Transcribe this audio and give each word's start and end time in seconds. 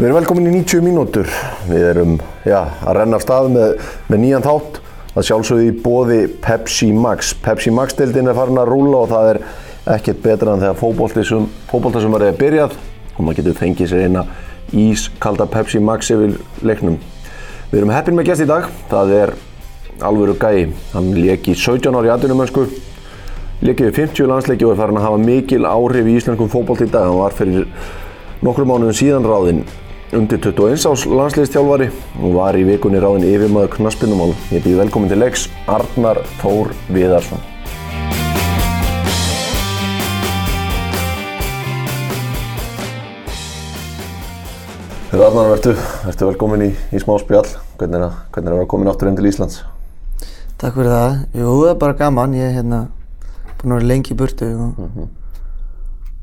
Við 0.00 0.06
erum 0.08 0.16
velkomin 0.16 0.46
í 0.48 0.50
90 0.54 0.80
mínútur. 0.80 1.26
Við 1.68 1.82
erum 1.90 2.12
já, 2.48 2.62
að 2.88 2.94
renna 2.96 3.18
af 3.18 3.24
stað 3.26 3.50
með, 3.52 3.72
með 4.08 4.20
nýjan 4.22 4.44
þátt. 4.46 4.78
Það 5.10 5.26
sjálfsögði 5.28 5.66
í 5.66 5.74
bóði 5.84 6.20
Pepsi 6.40 6.86
Max. 6.96 7.34
Pepsi 7.44 7.72
Max-dildin 7.76 8.30
er 8.32 8.38
farin 8.38 8.62
að 8.62 8.70
rúla 8.70 9.02
og 9.02 9.10
það 9.10 9.28
er 9.34 9.40
ekkert 9.98 10.22
betra 10.24 10.54
en 10.54 10.62
þegar 10.64 10.78
fókbóltasumar 11.68 12.24
er 12.30 12.38
byrjað 12.40 12.78
og 12.78 13.20
maður 13.26 13.42
getur 13.42 13.58
fengið 13.58 13.90
sér 13.90 14.06
eina 14.06 14.22
ískalda 14.86 15.44
Pepsi 15.52 15.82
Max 15.84 16.08
yfir 16.16 16.38
leiknum. 16.64 16.96
Við 17.68 17.82
erum 17.82 17.92
heppin 17.92 18.16
með 18.16 18.30
gæst 18.30 18.46
í 18.46 18.48
dag. 18.48 18.70
Það 18.88 19.14
er 19.18 19.34
alvöru 20.00 20.38
gæi. 20.40 20.70
Hann 20.94 21.12
leki 21.18 21.58
17 21.66 22.00
ári 22.00 22.14
aðdunumönsku. 22.14 22.64
Lekið 23.68 23.90
við 23.90 24.00
50 24.00 24.32
landsleiki 24.32 24.64
og 24.64 24.72
er 24.78 24.80
farin 24.80 25.02
að 25.02 25.10
hafa 25.10 25.20
mikil 25.28 25.68
áhrif 25.68 26.08
í 26.08 26.16
íslenskum 26.16 26.48
fókbólt 26.56 26.88
í 26.88 26.88
dag. 26.88 27.12
Hann 27.12 27.20
var 27.20 27.36
fyrir 27.36 27.68
nokkru 28.40 28.64
mánuðum 28.64 28.96
síðan 28.96 29.28
ráðinn 29.28 29.64
undir 30.16 30.40
21 30.42 30.88
ás 30.90 31.04
landsliðstjálfari 31.06 31.86
og 32.18 32.32
var 32.34 32.56
í 32.58 32.64
vikunni 32.66 32.98
ráðin 32.98 33.28
yfirmaður 33.28 33.76
knaspinnumál. 33.76 34.32
Ég 34.50 34.64
býð 34.64 34.80
velkomin 34.82 35.10
til 35.10 35.20
leiks 35.22 35.44
Arnar 35.70 36.18
Þór 36.40 36.72
Viðarsson. 36.90 37.42
Þegar 45.10 45.26
Arnar 45.28 45.52
verður, 45.52 45.78
verður 46.06 46.30
velkomin 46.32 46.64
í, 46.66 46.70
í 46.74 47.02
smá 47.02 47.14
spjall. 47.22 47.46
Hvernig 47.78 48.00
er, 48.00 48.08
að, 48.08 48.16
hvernig 48.34 48.50
er 48.50 48.56
að 48.56 48.62
vera 48.62 48.70
komin 48.74 48.90
áttur 48.90 49.10
inn 49.10 49.18
til 49.18 49.30
Íslands? 49.30 49.60
Takk 50.58 50.74
fyrir 50.74 50.90
það. 50.90 51.14
Jú, 51.38 51.52
það 51.62 51.70
er 51.70 51.78
bara 51.84 51.98
gaman. 52.02 52.34
Ég 52.38 52.50
er 52.50 52.58
hérna 52.58 52.80
búinn 53.60 53.76
að 53.76 53.78
vera 53.78 53.90
lengi 53.92 54.14
í 54.14 54.18
burtu 54.18 54.50
og 54.56 54.82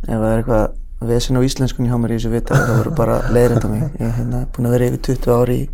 ef 0.08 0.12
það 0.12 0.28
er 0.28 0.42
eitthvað 0.42 0.68
vesen 1.02 1.38
á 1.38 1.42
íslenskunni 1.46 1.92
hjá 1.92 1.98
mér 2.02 2.16
í 2.16 2.18
þessu 2.18 2.32
vita 2.34 2.58
þá 2.58 2.72
verður 2.80 2.96
bara 2.98 3.18
leiðrinda 3.34 3.70
mig. 3.70 3.84
Ég 4.00 4.08
er 4.08 4.16
hérna 4.18 4.46
búinn 4.54 4.70
að 4.70 4.76
vera 4.78 4.88
yfir 4.90 5.04
20 5.12 5.36
ári 5.38 5.58
í 5.58 5.68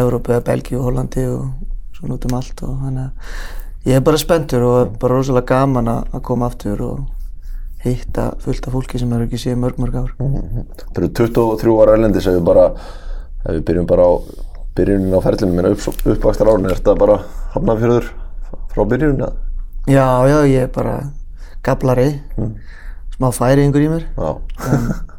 Európa, 0.00 0.40
Belgíu 0.44 0.80
Hollandi 0.82 1.26
og 1.30 1.44
svona 1.94 2.16
út 2.16 2.24
um 2.28 2.38
allt 2.38 2.62
og 2.66 2.78
þannig 2.86 3.04
að 3.04 3.90
ég 3.90 3.98
er 3.98 4.06
bara 4.06 4.20
spenntur 4.20 4.64
og 4.66 4.96
bara 5.02 5.18
rosalega 5.18 5.50
gaman 5.52 5.92
að 5.92 6.22
koma 6.24 6.48
aftur 6.48 6.80
og 6.82 7.04
hitta 7.84 8.30
fullt 8.40 8.66
af 8.66 8.72
fólki 8.72 8.98
sem 8.98 9.12
eru 9.12 9.26
ekki 9.28 9.38
séð 9.40 9.60
mörg 9.60 9.78
mörg 9.82 10.00
ár. 10.00 10.12
Það 10.16 11.00
eru 11.02 11.10
23 11.20 11.76
ára 11.84 11.96
erlendis 11.98 12.26
ef 12.30 12.38
við 12.38 12.46
bara, 12.48 12.68
ef 13.44 13.50
við 13.52 13.64
byrjum 13.68 13.88
bara 13.90 14.08
á 14.08 14.12
byrjunin 14.74 15.14
á 15.14 15.20
ferlinu, 15.22 15.54
minna 15.54 15.72
upp, 15.74 15.84
uppvakstar 16.02 16.48
árun, 16.50 16.64
er 16.66 16.78
þetta 16.80 16.94
bara 16.98 17.18
hafnafjörður 17.54 18.08
frá 18.72 18.86
byrjunin? 18.88 19.28
Já, 19.86 20.06
já, 20.26 20.38
ég 20.48 20.64
er 20.64 20.72
bara 20.72 20.96
gablari, 21.64 22.08
smá 23.14 23.30
færingur 23.34 23.84
í 23.84 23.90
mér. 23.92 24.06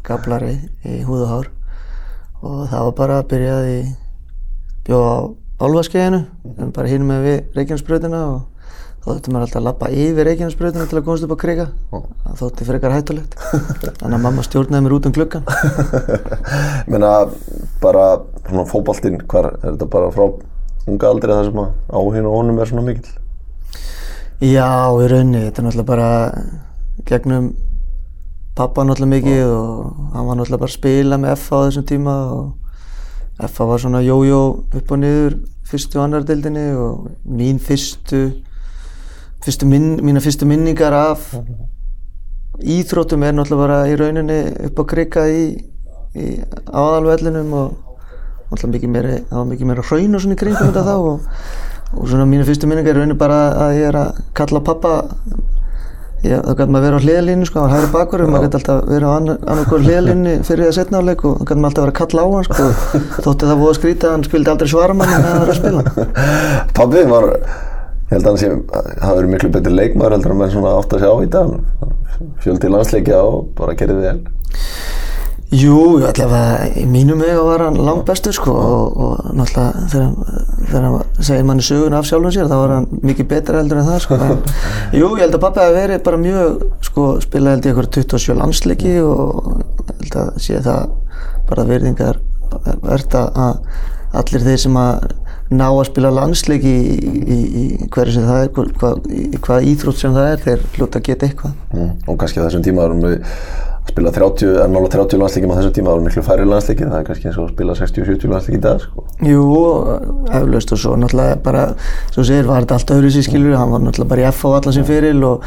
Gablari 0.06 0.58
í 0.84 1.02
húð 1.08 1.24
og 1.26 1.30
hár. 1.32 1.48
Og 2.46 2.66
það 2.70 2.82
var 2.88 2.98
bara 2.98 3.20
að 3.22 3.30
byrjað 3.32 3.70
í 3.72 3.78
bjóð 4.86 5.06
á 5.08 5.16
álfaskeiðinu 5.66 6.20
en 6.60 6.74
bara 6.76 6.92
hinn 6.92 7.08
með 7.08 7.24
við 7.26 7.56
Reykjanesbröðina 7.56 8.20
og 8.34 8.42
þá 9.00 9.08
þurfti 9.08 9.32
maður 9.32 9.46
alltaf 9.46 9.60
að 9.62 9.68
lappa 9.70 9.92
yfir 9.96 10.28
Reykjanesbröðina 10.28 10.88
til 10.92 11.00
að 11.00 11.06
komast 11.08 11.26
upp 11.26 11.36
á 11.40 11.44
kriga. 11.46 11.68
Það 11.94 12.42
þótti 12.42 12.68
frekar 12.68 12.96
hættulegt. 12.98 13.38
Þannig 14.02 14.18
að 14.20 14.24
mamma 14.28 14.46
stjórnaði 14.46 14.86
mér 14.86 14.98
út 14.98 15.08
um 15.08 15.16
gluggan 15.16 15.48
Menna 16.92 17.14
bara 17.82 18.06
svona 18.46 18.66
fótboltinn, 18.70 19.22
hvar 19.32 19.54
er 19.54 19.72
þetta 19.72 19.88
bara 19.96 20.12
frá 20.14 20.28
unga 20.86 21.10
aldrei 21.10 21.34
það 21.34 21.48
sem 21.48 21.62
að 21.64 21.72
áhugin 21.96 22.28
og 22.30 22.36
honum 22.42 22.60
er 22.60 22.70
svona 22.70 22.86
mikill? 22.86 23.14
Já, 24.44 24.68
í 25.00 25.08
raunni, 25.10 25.46
þetta 25.48 25.62
er 25.62 25.66
náttúrulega 25.70 25.88
bara 25.88 26.10
gegnum 27.08 27.54
pappa 28.56 28.86
náttúrulega 28.88 29.12
mikið 29.12 29.50
og 29.52 30.14
hann 30.14 30.28
var 30.30 30.38
náttúrulega 30.40 30.62
bara 30.62 30.72
að 30.72 30.78
spila 30.78 31.20
með 31.20 31.36
FA 31.42 31.60
á 31.60 31.66
þessum 31.68 31.86
tíma 31.90 32.16
og 32.32 33.50
FA 33.52 33.68
var 33.68 33.82
svona 33.84 34.02
jójó 34.06 34.42
upp 34.80 34.92
og 34.96 35.02
niður 35.02 35.36
fyrstu 35.68 36.00
og 36.00 36.06
annar 36.06 36.24
deildinni 36.24 36.66
og 36.80 37.10
mín 37.28 37.60
fyrstu, 37.60 38.22
fyrstu 39.44 39.68
minn, 39.68 39.98
mína 40.06 40.24
fyrstu 40.24 40.48
minningar 40.48 40.96
af 40.96 41.34
íþróttum 42.64 43.26
er 43.28 43.36
náttúrulega 43.36 43.66
bara 43.66 43.80
í 43.92 43.98
rauninni 44.00 44.40
upp 44.70 44.80
á 44.80 44.84
krika 44.88 45.26
í, 45.28 45.44
í 46.16 46.28
aðalvellinum 46.72 47.52
og 47.60 47.76
náttúrulega 48.54 48.76
mikið 48.78 48.94
meiri, 48.96 49.18
það 49.28 49.42
var 49.42 49.50
mikið 49.52 49.72
meira 49.72 49.88
hraun 49.90 50.16
og 50.16 50.24
svona 50.24 50.38
í 50.38 50.42
kringum 50.46 50.70
þetta 50.70 50.86
þá 50.88 50.96
og, 50.96 51.28
og 51.92 52.08
svona 52.08 52.30
mína 52.30 52.48
fyrstu 52.48 52.72
minningar 52.72 52.96
er 52.96 53.02
rauninni 53.02 53.20
bara 53.20 53.42
að 53.68 53.82
ég 53.82 53.90
er 53.92 54.00
að 54.00 54.24
kalla 54.38 54.64
pappa 54.64 54.96
Já, 56.26 56.40
þá 56.42 56.54
gæti 56.58 56.74
maður 56.74 56.86
verið 56.86 56.96
á 56.98 57.04
hliðalínu 57.06 57.48
sko, 57.50 57.64
á 57.66 57.68
hægri 57.70 57.90
bakur 57.94 58.24
og 58.24 58.32
maður 58.34 58.48
gæti 58.48 58.58
alltaf 58.60 58.80
verið 58.90 59.06
á 59.06 59.14
annar, 59.14 59.38
annar 59.52 59.84
hliðalínu 59.86 60.34
fyrir 60.48 60.66
það 60.66 60.76
setna 60.80 61.02
áleik 61.04 61.24
og 61.28 61.36
þá 61.38 61.44
gæti 61.52 61.60
maður 61.62 61.70
alltaf 61.70 61.84
verið 61.84 61.94
að 61.94 62.00
kalla 62.00 62.26
á 62.26 62.28
hann 62.34 62.48
sko, 62.48 62.70
þótti 63.28 63.50
það 63.52 63.62
voða 63.62 63.78
skrítið 63.78 64.08
að 64.10 64.16
hann 64.16 64.26
skildi 64.26 64.54
aldrei 64.56 64.72
svara 64.72 64.98
manni 64.98 65.20
þegar 65.20 65.30
hann 65.30 65.44
var 65.44 65.54
að 65.54 65.60
spila. 65.60 65.84
Pappið 66.80 67.12
var, 67.12 67.30
ég 67.36 68.16
held 68.16 68.26
að 68.26 68.32
hann 68.32 68.42
sé, 68.42 68.52
hafa 69.04 69.18
verið 69.20 69.34
miklu 69.36 69.52
betri 69.54 69.76
leikmaður 69.76 70.18
heldur 70.18 70.34
en 70.34 70.42
maður 70.42 70.56
svona 70.58 70.76
átt 70.80 70.98
að 70.98 71.06
sjá 71.06 71.14
í 71.14 71.32
dag. 71.38 71.56
Fjöldi 72.42 72.74
landsleikja 72.74 73.22
og 73.22 73.42
bara 73.60 73.78
gerði 73.78 74.02
vel. 74.02 74.18
Jú, 75.54 76.02
allavega 76.02 76.72
í 76.82 76.84
mínum 76.90 77.22
huga 77.22 77.44
var 77.46 77.64
hann 77.68 77.78
langt 77.86 78.08
bestur 78.08 78.34
sko 78.34 78.54
og, 78.58 78.96
og 78.98 79.28
náttúrulega 79.38 79.84
þegar, 79.92 80.40
þegar 80.66 80.88
hann 80.88 81.26
segir 81.28 81.46
manni 81.46 81.66
sögun 81.66 81.96
af 81.96 82.08
sjálfum 82.10 82.34
sér 82.34 82.50
þá 82.50 82.56
var 82.58 82.74
hann 82.74 82.88
mikið 83.06 83.28
betra 83.30 83.62
heldur 83.62 83.82
en 83.82 83.90
það 83.90 84.00
sko. 84.08 84.18
En, 84.26 84.42
jú, 85.00 85.12
ég 85.14 85.22
held 85.22 85.38
að 85.38 85.44
pappi 85.46 85.62
hafi 85.62 85.78
verið 85.78 86.02
bara 86.08 86.22
mjög, 86.22 86.64
sko, 86.90 87.10
spilaði 87.24 87.56
held 87.56 87.68
ég 87.70 87.76
eitthvað 87.76 87.92
27 88.00 88.40
landsleiki 88.42 88.96
og 89.06 89.52
held 89.92 90.18
að 90.24 90.32
sé 90.48 90.64
það 90.66 90.96
bara 91.52 91.68
verðingar 91.70 92.24
verðt 92.82 93.20
að 93.22 93.62
allir 94.16 94.48
þeir 94.48 94.62
sem 94.66 94.82
að 94.82 95.08
ná 95.54 95.68
að 95.68 95.84
spila 95.92 96.10
landsleiki 96.14 96.74
í, 96.74 97.22
í, 97.22 97.40
í 97.62 97.88
hverju 97.94 98.16
sem 98.16 98.26
það 98.26 98.42
er, 98.42 98.52
hvað, 98.82 99.08
í 99.14 99.42
hvað 99.46 99.70
íþrótt 99.72 100.02
sem 100.02 100.16
það 100.16 100.30
er, 100.32 100.44
þeir 100.46 100.64
hljóta 100.74 101.02
að 101.02 101.08
geta 101.10 101.28
eitthvað. 101.30 101.56
Mm. 101.76 101.92
Og 102.10 102.18
kannski 102.22 102.42
þessum 102.42 102.66
tíma 102.66 102.88
erum 102.88 103.04
við 103.06 103.20
að 103.86 103.94
spila 103.94 104.12
30, 104.12 104.54
er 104.64 104.72
nála 104.72 104.90
30 104.92 105.22
landsleikjum 105.22 105.54
á 105.54 105.58
þessum 105.60 105.74
tíma, 105.78 105.90
það 105.90 105.96
voru 105.96 106.06
miklu 106.08 106.24
færri 106.26 106.46
landsleikir, 106.50 106.90
það 106.92 107.00
er 107.00 107.08
kannski 107.10 107.30
eins 107.30 107.38
og 107.38 107.46
að 107.46 107.52
spila 107.54 107.76
60-70 107.80 108.32
landsleiki 108.34 108.58
í 108.58 108.64
dag 108.66 108.80
sko. 108.82 109.04
Jú, 109.26 109.44
eflaust 110.40 110.74
og 110.74 110.82
svo 110.82 110.96
náttúrulega 111.00 111.42
bara, 111.46 111.66
þú 112.16 112.26
segir, 112.26 112.48
var 112.50 112.66
þetta 112.66 112.80
allt 112.80 112.96
öðru 112.98 113.12
sér 113.14 113.28
skilur, 113.30 113.58
hann 113.60 113.76
var 113.76 113.84
náttúrulega 113.86 114.12
bara 114.16 114.26
í 114.26 114.30
F 114.32 114.42
á 114.46 114.50
allan 114.58 114.76
sem 114.76 114.88
fyrir 114.88 115.22
og 115.26 115.46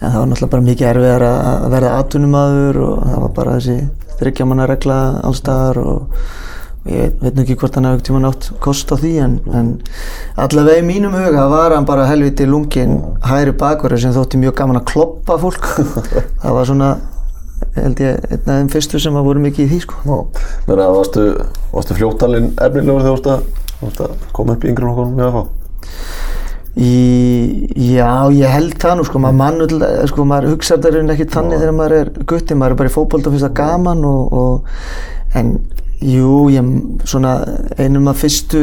en 0.00 0.06
það 0.06 0.20
var 0.20 0.30
náttúrulega 0.30 0.52
bara 0.54 0.68
mikið 0.68 0.90
erfiðar 0.92 1.26
að 1.30 1.66
verða 1.74 1.96
atvinnumadur 1.98 2.80
og 2.86 3.02
það 3.08 3.24
var 3.24 3.34
bara 3.40 3.56
þessi 3.58 3.76
þryggjamanna 4.20 4.70
regla 4.70 5.00
allstaðar 5.26 5.82
og 5.82 6.22
ég 6.88 7.12
veit 7.20 7.36
nú 7.36 7.44
ekki 7.44 7.58
hvort 7.60 7.76
hann 7.76 7.88
hefði 7.90 8.06
tíma 8.08 8.22
nátt 8.24 8.48
kost 8.64 8.88
á 8.88 8.96
því 8.96 9.12
en, 9.20 9.36
en 9.52 9.70
allavega 10.40 10.80
í 10.80 10.86
mínum 10.86 11.12
huga 11.12 11.44
var 11.52 11.74
hann 11.76 11.88
bara 11.88 12.06
helviti 12.08 12.46
lungin 12.48 12.96
hæri 13.26 13.52
bakverður 13.52 14.00
sem 14.06 14.14
þótti 14.16 14.40
mjög 14.40 14.56
gaman 14.62 14.80
að 14.80 14.86
kloppa 14.94 15.36
fólk 15.42 15.68
það 16.42 16.56
var 16.56 16.70
svona 16.70 16.90
held 17.76 18.02
ég 18.02 18.26
einn 18.30 18.40
af 18.40 18.50
þeim 18.50 18.70
fyrstu 18.72 19.00
sem 19.02 19.16
að 19.18 19.28
voru 19.30 19.44
mikið 19.44 19.64
í 19.64 19.70
því 19.70 19.80
sko. 19.84 20.18
Mér 20.66 20.82
að 20.84 20.96
varstu, 20.98 21.26
varstu 21.72 21.96
fljóttalinn 21.98 22.52
efnilegur 22.56 23.06
þegar 23.06 23.22
þú 23.22 23.86
varst 23.86 24.04
að 24.04 24.28
koma 24.36 24.56
upp 24.56 24.66
í 24.66 24.72
yngri 24.72 24.88
nokkur 24.88 25.12
með 25.14 25.28
að 25.28 25.38
fá? 25.38 25.42
Í, 26.80 26.94
já, 27.90 28.30
ég 28.30 28.52
held 28.54 28.76
það 28.80 28.96
nú 28.96 29.04
sko, 29.08 29.20
maður 29.22 29.38
mann, 29.40 29.78
sko, 30.08 30.24
maður 30.28 30.52
hugsa 30.54 30.76
þetta 30.76 30.92
raunin 30.94 31.14
ekkert 31.16 31.34
þannig 31.34 31.62
þegar 31.62 31.76
maður 31.76 31.96
er 31.96 32.10
gutti, 32.30 32.56
maður 32.56 32.74
er 32.76 32.80
bara 32.80 32.92
í 32.92 32.94
fókbólta 32.94 33.32
fyrst 33.34 33.48
að 33.48 33.56
gaman 33.58 34.04
og, 34.06 34.36
og, 34.38 34.84
en 35.36 35.50
jú, 36.00 36.48
ég, 36.52 36.70
svona 37.04 37.34
einum 37.78 38.08
af 38.08 38.22
fyrstu 38.22 38.60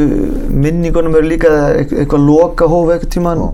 minningunum 0.50 1.14
eru 1.18 1.30
líka 1.30 1.52
eitthvað 1.78 2.26
loka 2.26 2.66
hóf 2.70 2.90
eitthvað 2.94 3.12
tíman, 3.14 3.44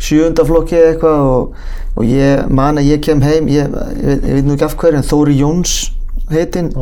sjöundaflokki 0.00 0.78
eða 0.78 0.94
eitthvað 0.94 1.26
og, 1.34 1.60
og 1.94 2.08
ég 2.08 2.48
man 2.48 2.80
að 2.80 2.90
ég 2.94 3.04
kem 3.04 3.22
heim, 3.24 3.50
ég, 3.52 3.76
ég, 4.00 4.24
ég 4.24 4.38
veit 4.38 4.48
nú 4.48 4.56
ekki 4.56 4.68
af 4.68 4.78
hverju, 4.80 5.00
en 5.00 5.08
Þóri 5.10 5.38
Jóns 5.42 5.76
heitinn 6.32 6.72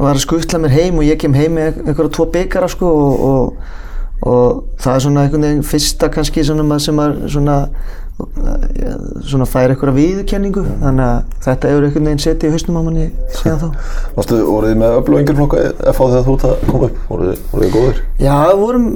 var 0.00 0.16
að 0.16 0.24
skuttla 0.24 0.58
mér 0.62 0.74
heim 0.74 0.98
og 0.98 1.06
ég 1.06 1.20
kem 1.20 1.36
heim 1.36 1.58
með 1.58 1.82
eitthvað 1.84 2.12
tvo 2.16 2.28
byggara 2.32 2.72
sko 2.72 2.88
og, 2.88 3.24
og 3.28 3.78
og 4.22 4.62
það 4.78 4.94
er 4.94 5.02
svona 5.02 5.22
einhvern 5.24 5.44
veginn 5.46 5.64
fyrsta 5.66 6.08
kannski 6.12 6.44
sem 6.46 6.60
maður 6.62 7.16
svona, 7.32 7.56
svona 9.26 9.46
fær 9.48 9.72
eitthvað 9.72 9.96
viðkenningu 9.96 10.62
þannig 10.82 11.04
að 11.04 11.36
þetta 11.44 11.70
hefur 11.70 11.86
einhvern 11.86 12.08
veginn 12.08 12.22
setið 12.22 12.48
í 12.48 12.52
hausnum 12.54 12.78
á 12.78 12.82
manni 12.86 13.06
síðan 13.38 13.60
þá. 13.62 13.68
Varstu, 14.16 14.38
voruð 14.46 14.72
þið 14.72 14.80
með 14.82 14.96
öllu 14.98 15.20
yngjurflokka 15.22 15.62
að 15.72 15.96
fá 15.98 16.02
þegar 16.02 16.26
þú 16.26 16.34
ert 16.36 16.46
að 16.48 16.64
koma 16.68 16.88
upp? 16.88 16.98
Voruð 17.08 17.42
þið 17.52 17.74
góðir? 17.76 18.00
Já, 18.22 18.34
við 18.52 18.62
vorum 18.62 18.88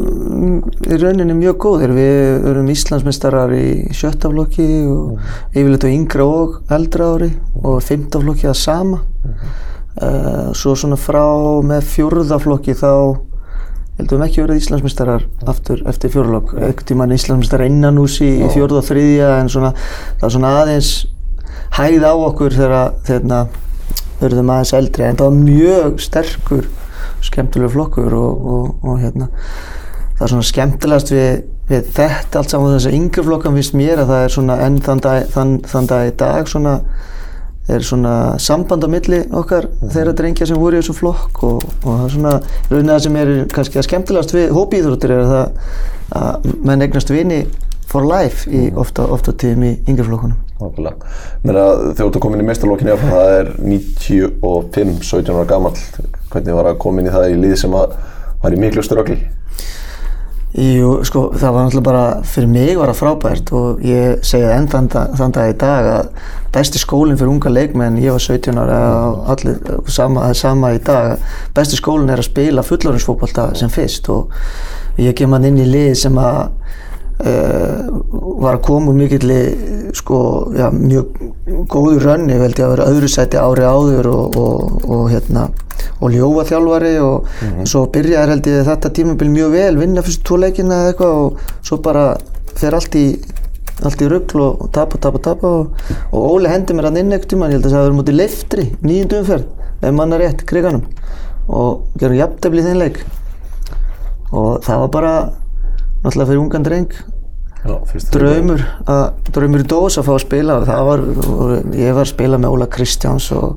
í 0.87 1.01
rauninni 1.03 1.39
mjög 1.41 1.61
góðir. 1.67 1.95
Við 1.97 2.19
vorum 2.47 2.73
Íslandsmeistarar 2.77 3.55
í 3.57 3.69
sjötta 3.97 4.33
flokki 4.33 4.69
og 4.93 5.55
yfirleitt 5.57 5.87
á 5.87 5.91
yngra 5.91 6.27
og 6.27 6.75
eldra 6.77 7.13
ári 7.17 7.31
og 7.63 7.81
fymta 7.85 8.23
flokki 8.23 8.51
að 8.51 8.61
sama. 8.63 9.01
Uh, 9.97 10.53
svo 10.53 10.75
svona 10.77 10.99
frá 11.01 11.25
með 11.65 11.87
fjórða 11.89 12.37
flokki 12.43 12.75
þá 12.77 13.17
heldum 13.97 14.25
ekki 14.27 14.43
verið 14.43 14.63
Íslandsmeistarar 14.63 15.27
aftur 15.49 15.83
eftir 15.89 16.13
fjórlokk, 16.13 16.55
ekkert 16.69 16.91
tíman 16.91 17.15
Íslandsmeistarar 17.17 17.71
innan 17.71 18.01
hús 18.01 18.19
í, 18.25 18.31
í 18.45 18.51
fjórða 18.53 18.83
og 18.83 18.89
þriðja 18.91 19.31
en 19.41 19.53
svona, 19.53 19.73
það 20.17 20.27
var 20.27 20.35
svona 20.37 20.57
aðeins 20.63 20.91
hæð 21.77 22.05
á 22.05 22.13
okkur 22.15 22.57
þegar 22.57 22.99
þeirna, 23.09 23.41
urðum 24.27 24.53
aðeins 24.53 24.75
eldri. 24.77 25.07
En 25.07 25.19
það 25.21 25.31
var 25.31 25.41
mjög 25.41 26.05
sterkur 26.05 26.69
skemmtilegur 27.25 27.73
flokkur 27.73 28.17
og, 28.17 28.47
og, 28.53 28.71
og 28.87 29.01
hérna 29.01 29.31
það 30.17 30.25
er 30.25 30.33
svona 30.33 30.49
skemmtilegast 30.49 31.13
við, 31.13 31.43
við 31.69 31.91
þetta 31.97 32.41
allt 32.41 32.53
saman 32.53 32.77
þess 32.77 32.89
að 32.89 32.97
yngri 32.99 33.25
flokkan 33.27 33.59
finnst 33.59 33.77
mér 33.77 34.01
að 34.03 34.13
það 34.13 34.23
er 34.23 34.35
svona 34.37 34.57
enn 34.65 34.79
þann 34.87 35.03
dag, 35.05 35.27
þann, 35.35 35.53
þann 35.69 35.91
dag 35.91 36.09
í 36.09 36.15
dag 36.23 36.51
svona 36.51 36.77
er 37.75 37.85
svona 37.87 38.15
samband 38.43 38.87
á 38.87 38.89
milli 38.91 39.21
okkar 39.35 39.69
þeirra 39.83 40.15
drengja 40.17 40.47
sem 40.47 40.59
voru 40.61 40.79
í 40.79 40.83
þessum 40.83 40.99
flokk 41.01 41.43
og, 41.47 41.67
og 41.83 41.87
það 41.91 42.05
er 42.07 42.17
svona 42.17 42.35
raunin 42.71 42.93
það 42.95 43.05
sem 43.07 43.21
er 43.23 43.33
kannski 43.55 43.81
að 43.81 43.89
skemmtilegast 43.89 44.35
við 44.37 44.57
hópiíþróttir 44.57 45.17
er 45.17 45.25
það 45.31 45.71
að 46.23 46.51
menn 46.63 46.87
eignast 46.87 47.11
vini 47.11 47.45
for 47.87 48.07
life 48.07 48.51
í 48.51 48.69
ofta, 48.75 49.07
ofta 49.07 49.35
tíðum 49.35 49.67
í 49.67 49.73
yngri 49.87 50.07
flokkunum 50.07 50.43
Nákvæmlega. 50.57 51.11
Mér 51.45 51.59
að 51.61 51.81
þegar 51.99 52.13
þú 52.15 52.21
komin 52.25 52.41
í 52.41 52.47
mestarlokkinni 52.49 52.93
af 52.95 53.03
það 53.05 53.33
er 53.35 53.51
95, 53.61 54.95
17 55.05 55.35
ára 55.37 55.49
gammal. 55.51 55.73
Hvernig 56.33 56.57
var 56.57 56.71
að 56.71 56.79
koma 56.81 57.03
inn 57.03 57.11
í 57.11 57.13
það 57.13 57.33
í 57.35 57.41
lið 57.43 57.57
sem 57.61 57.77
að 57.77 57.93
var 58.41 58.57
í 58.57 58.61
miklu 58.63 58.85
ströggli? 58.87 59.19
Jú, 60.57 61.03
sko, 61.05 61.27
það 61.37 61.53
var 61.53 61.67
náttúrulega 61.67 61.85
bara, 61.85 62.05
fyrir 62.25 62.49
mig 62.49 62.79
var 62.79 62.89
það 62.89 63.01
frábært 63.03 63.51
og 63.59 63.83
ég 63.85 64.23
segja 64.25 64.55
enn 64.57 64.69
þann, 64.73 64.87
þann 64.89 65.35
dag 65.37 65.51
í 65.53 65.57
dag 65.61 65.89
að 65.91 66.07
besti 66.55 66.81
skólinn 66.81 67.19
fyrir 67.21 67.33
unga 67.35 67.53
leikmenn, 67.53 67.99
ég 68.01 68.17
var 68.17 68.25
17 68.25 68.61
ára 68.63 68.79
og 69.11 69.29
allir, 69.35 69.59
sama, 69.93 70.31
sama 70.33 70.71
í 70.73 70.81
dag, 70.87 71.21
besti 71.53 71.77
skólinn 71.77 72.09
er 72.09 72.23
að 72.23 72.31
spila 72.31 72.65
fullorðinsfótbolta 72.65 73.51
sem 73.61 73.69
fyrst 73.75 74.09
og 74.15 74.33
ég 74.97 75.13
kem 75.19 75.37
hann 75.37 75.45
inn 75.51 75.61
í 75.61 75.69
lið 75.69 75.93
sem 76.07 76.17
að 76.25 76.41
uh, 77.21 77.93
var 78.41 78.57
að 78.57 78.65
koma 78.71 78.95
úr 78.95 78.99
mikill 79.03 79.37
sko, 80.01 80.23
já, 80.57 80.71
mjög 80.73 81.69
góður 81.69 82.09
rönni, 82.15 82.41
veldi 82.41 82.65
að 82.65 82.79
vera 82.79 82.89
öðru 82.95 83.13
sæti 83.13 83.45
ári 83.45 83.69
áður 83.69 84.09
og, 84.15 84.41
og, 84.41 84.83
og 84.89 85.09
hérna 85.13 85.51
og 86.01 86.15
ljófa 86.15 86.47
þjálfari 86.51 86.95
og 87.05 87.31
svo 87.69 87.87
byrjaði 87.95 88.33
held 88.35 88.51
ég 88.53 88.69
þetta 88.71 88.93
tímabil 88.99 89.33
mjög 89.33 89.57
vel 89.57 89.73
vinna 89.81 90.05
fyrst 90.07 90.25
tvo 90.27 90.41
leikina 90.43 90.83
eða 90.83 90.95
eitthvað 90.95 91.19
og 91.25 91.67
svo 91.67 91.81
bara 91.85 92.07
fer 92.57 92.77
allt 92.77 92.97
í 92.99 93.07
allt 93.85 94.01
í 94.01 94.09
rugl 94.09 94.41
og 94.41 94.69
tapa, 94.73 94.97
tapa, 94.97 95.21
tapa 95.21 95.49
og, 95.53 95.81
og 96.09 96.31
Óli 96.33 96.49
hendi 96.49 96.73
mér 96.77 96.89
hann 96.89 97.01
inn 97.03 97.13
eitthvað 97.13 97.33
tíma 97.35 97.51
ég 97.51 97.59
held 97.59 97.67
að 97.69 97.75
það 97.75 97.87
verið 97.87 97.99
mútið 97.99 98.19
leiftri, 98.23 98.65
nýjundu 98.81 99.19
umferð 99.21 99.85
ef 99.85 99.93
mann 99.93 100.15
er 100.17 100.23
rétt, 100.25 100.47
kriganum 100.49 100.87
og 101.47 101.99
gerum 102.01 102.19
jafntefli 102.19 102.63
í 102.63 102.67
þeim 102.67 102.81
leik. 102.81 103.03
Og 104.35 104.65
það 104.67 104.81
var 104.85 104.95
bara 104.95 105.13
náttúrulega 106.03 106.31
fyrir 106.31 106.41
ungan 106.43 106.67
dreng. 106.67 106.97
Já, 107.67 107.77
draumur, 108.15 108.63
að, 108.87 109.05
draumur 109.35 109.63
í 109.65 109.69
dós 109.69 109.97
að 109.99 110.07
fá 110.07 110.13
að 110.15 110.23
spila 110.23 110.59
það 110.69 110.83
var, 110.87 111.05
ég 111.75 111.97
var 111.97 112.05
að 112.05 112.13
spila 112.13 112.39
með 112.39 112.53
Óla 112.55 112.69
Kristjáns 112.71 113.27
og 113.35 113.57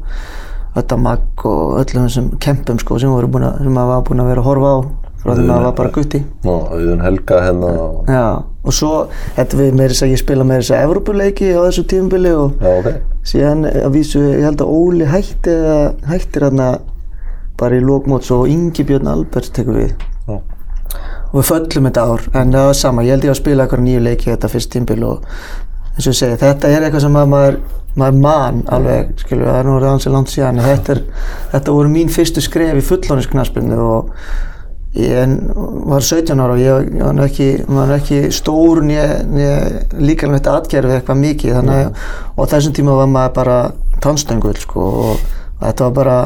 Ötta 0.80 0.98
Magg 1.00 1.46
og 1.50 1.78
öllum 1.82 2.08
þessum 2.08 2.32
kempum 2.42 2.80
sko 2.82 3.00
sem, 3.02 3.12
maður 3.12 3.94
var 3.94 4.04
búin 4.08 4.24
að 4.24 4.32
vera 4.32 4.44
að 4.44 4.50
horfa 4.50 4.74
á 4.74 4.78
frá 5.20 5.34
því 5.36 5.46
maður 5.48 5.66
var 5.68 5.76
bara 5.78 5.94
gutti 5.96 6.22
Ná, 6.46 6.52
Auðun 6.72 7.02
Helga 7.04 7.40
hérna 7.44 7.72
og... 7.84 7.98
Já, 8.08 8.28
og 8.64 8.76
svo, 8.76 8.92
þetta 9.36 9.60
við 9.60 9.74
með 9.80 9.92
þess 9.94 10.06
að 10.06 10.14
ég 10.14 10.22
spila 10.22 10.46
með 10.48 10.62
þess 10.62 10.76
að 10.76 10.86
Evrópuleiki 10.88 11.50
á 11.52 11.62
þessu 11.66 11.86
tímubili 11.92 12.36
og 12.36 12.64
Já, 12.64 12.70
ok. 12.78 13.18
síðan 13.34 13.66
að 13.72 13.90
vísu, 13.98 14.24
ég 14.24 14.48
held 14.48 14.64
að 14.64 14.72
Óli 14.78 15.10
hætti 15.10 15.58
hættir 16.08 16.48
hérna 16.48 16.70
bara 17.60 17.76
í 17.76 17.84
lókmóts 17.84 18.32
og 18.32 18.48
Ingi 18.52 18.86
Björn 18.88 19.12
Alberts 19.12 19.52
tekur 19.56 19.82
við 19.82 19.92
Já. 20.30 20.38
og 20.40 21.36
við 21.36 21.50
föllum 21.52 21.90
þetta 21.90 22.06
ár 22.08 22.30
en 22.32 22.56
það 22.56 22.70
var 22.70 22.80
sama, 22.80 23.04
ég 23.08 23.18
held 23.18 23.28
ég 23.28 23.36
að 23.36 23.42
spila 23.42 23.66
eitthvað 23.66 23.86
nýju 23.90 24.06
leiki 24.06 24.32
þetta 24.32 24.54
fyrst 24.56 24.72
tímbil 24.76 25.04
og 25.10 25.28
eins 26.00 26.08
og 26.08 26.14
ég 26.14 26.20
segi, 26.22 26.40
þetta 26.40 26.70
er 26.72 26.86
eitthvað 26.86 27.04
sem 27.04 27.18
að 27.20 27.32
maður, 27.34 27.58
maður 28.00 28.20
man 28.24 28.62
alveg, 28.72 29.10
skilur, 29.20 29.50
það 29.50 29.58
er 29.60 29.66
nú 29.68 29.74
orðið 29.76 29.90
ansið 29.92 30.14
langt 30.16 30.32
síðan 30.32 30.62
þetta, 30.64 30.94
er, 30.96 31.02
þetta 31.52 31.74
voru 31.76 31.92
mín 31.92 32.14
fyrstu 32.14 32.44
skref 32.46 32.80
í 32.80 32.86
fullónisknaspinu 32.88 33.80
og 33.84 34.14
ég 34.96 35.36
var 35.92 36.06
17 36.06 36.40
ára 36.40 36.56
og 36.56 36.62
ég 36.64 36.88
var 37.04 37.18
nú 37.18 37.26
ekki, 37.26 37.50
ekki 37.98 38.22
stór 38.34 38.82
nýja 38.88 39.84
líka 40.00 40.30
með 40.30 40.40
þetta 40.40 40.56
atgerfi 40.56 40.96
eitthvað 40.96 41.22
mikið 41.26 41.58
þannig 41.60 41.84
að 41.84 42.08
og 42.32 42.40
á 42.48 42.52
þessum 42.56 42.78
tíma 42.80 42.96
var 42.98 43.12
maður 43.12 43.36
bara 43.36 43.60
tannstöngul 44.02 44.56
sko 44.58 44.88
og 45.04 45.28
þetta 45.60 45.90
var 45.90 45.98
bara 46.00 46.18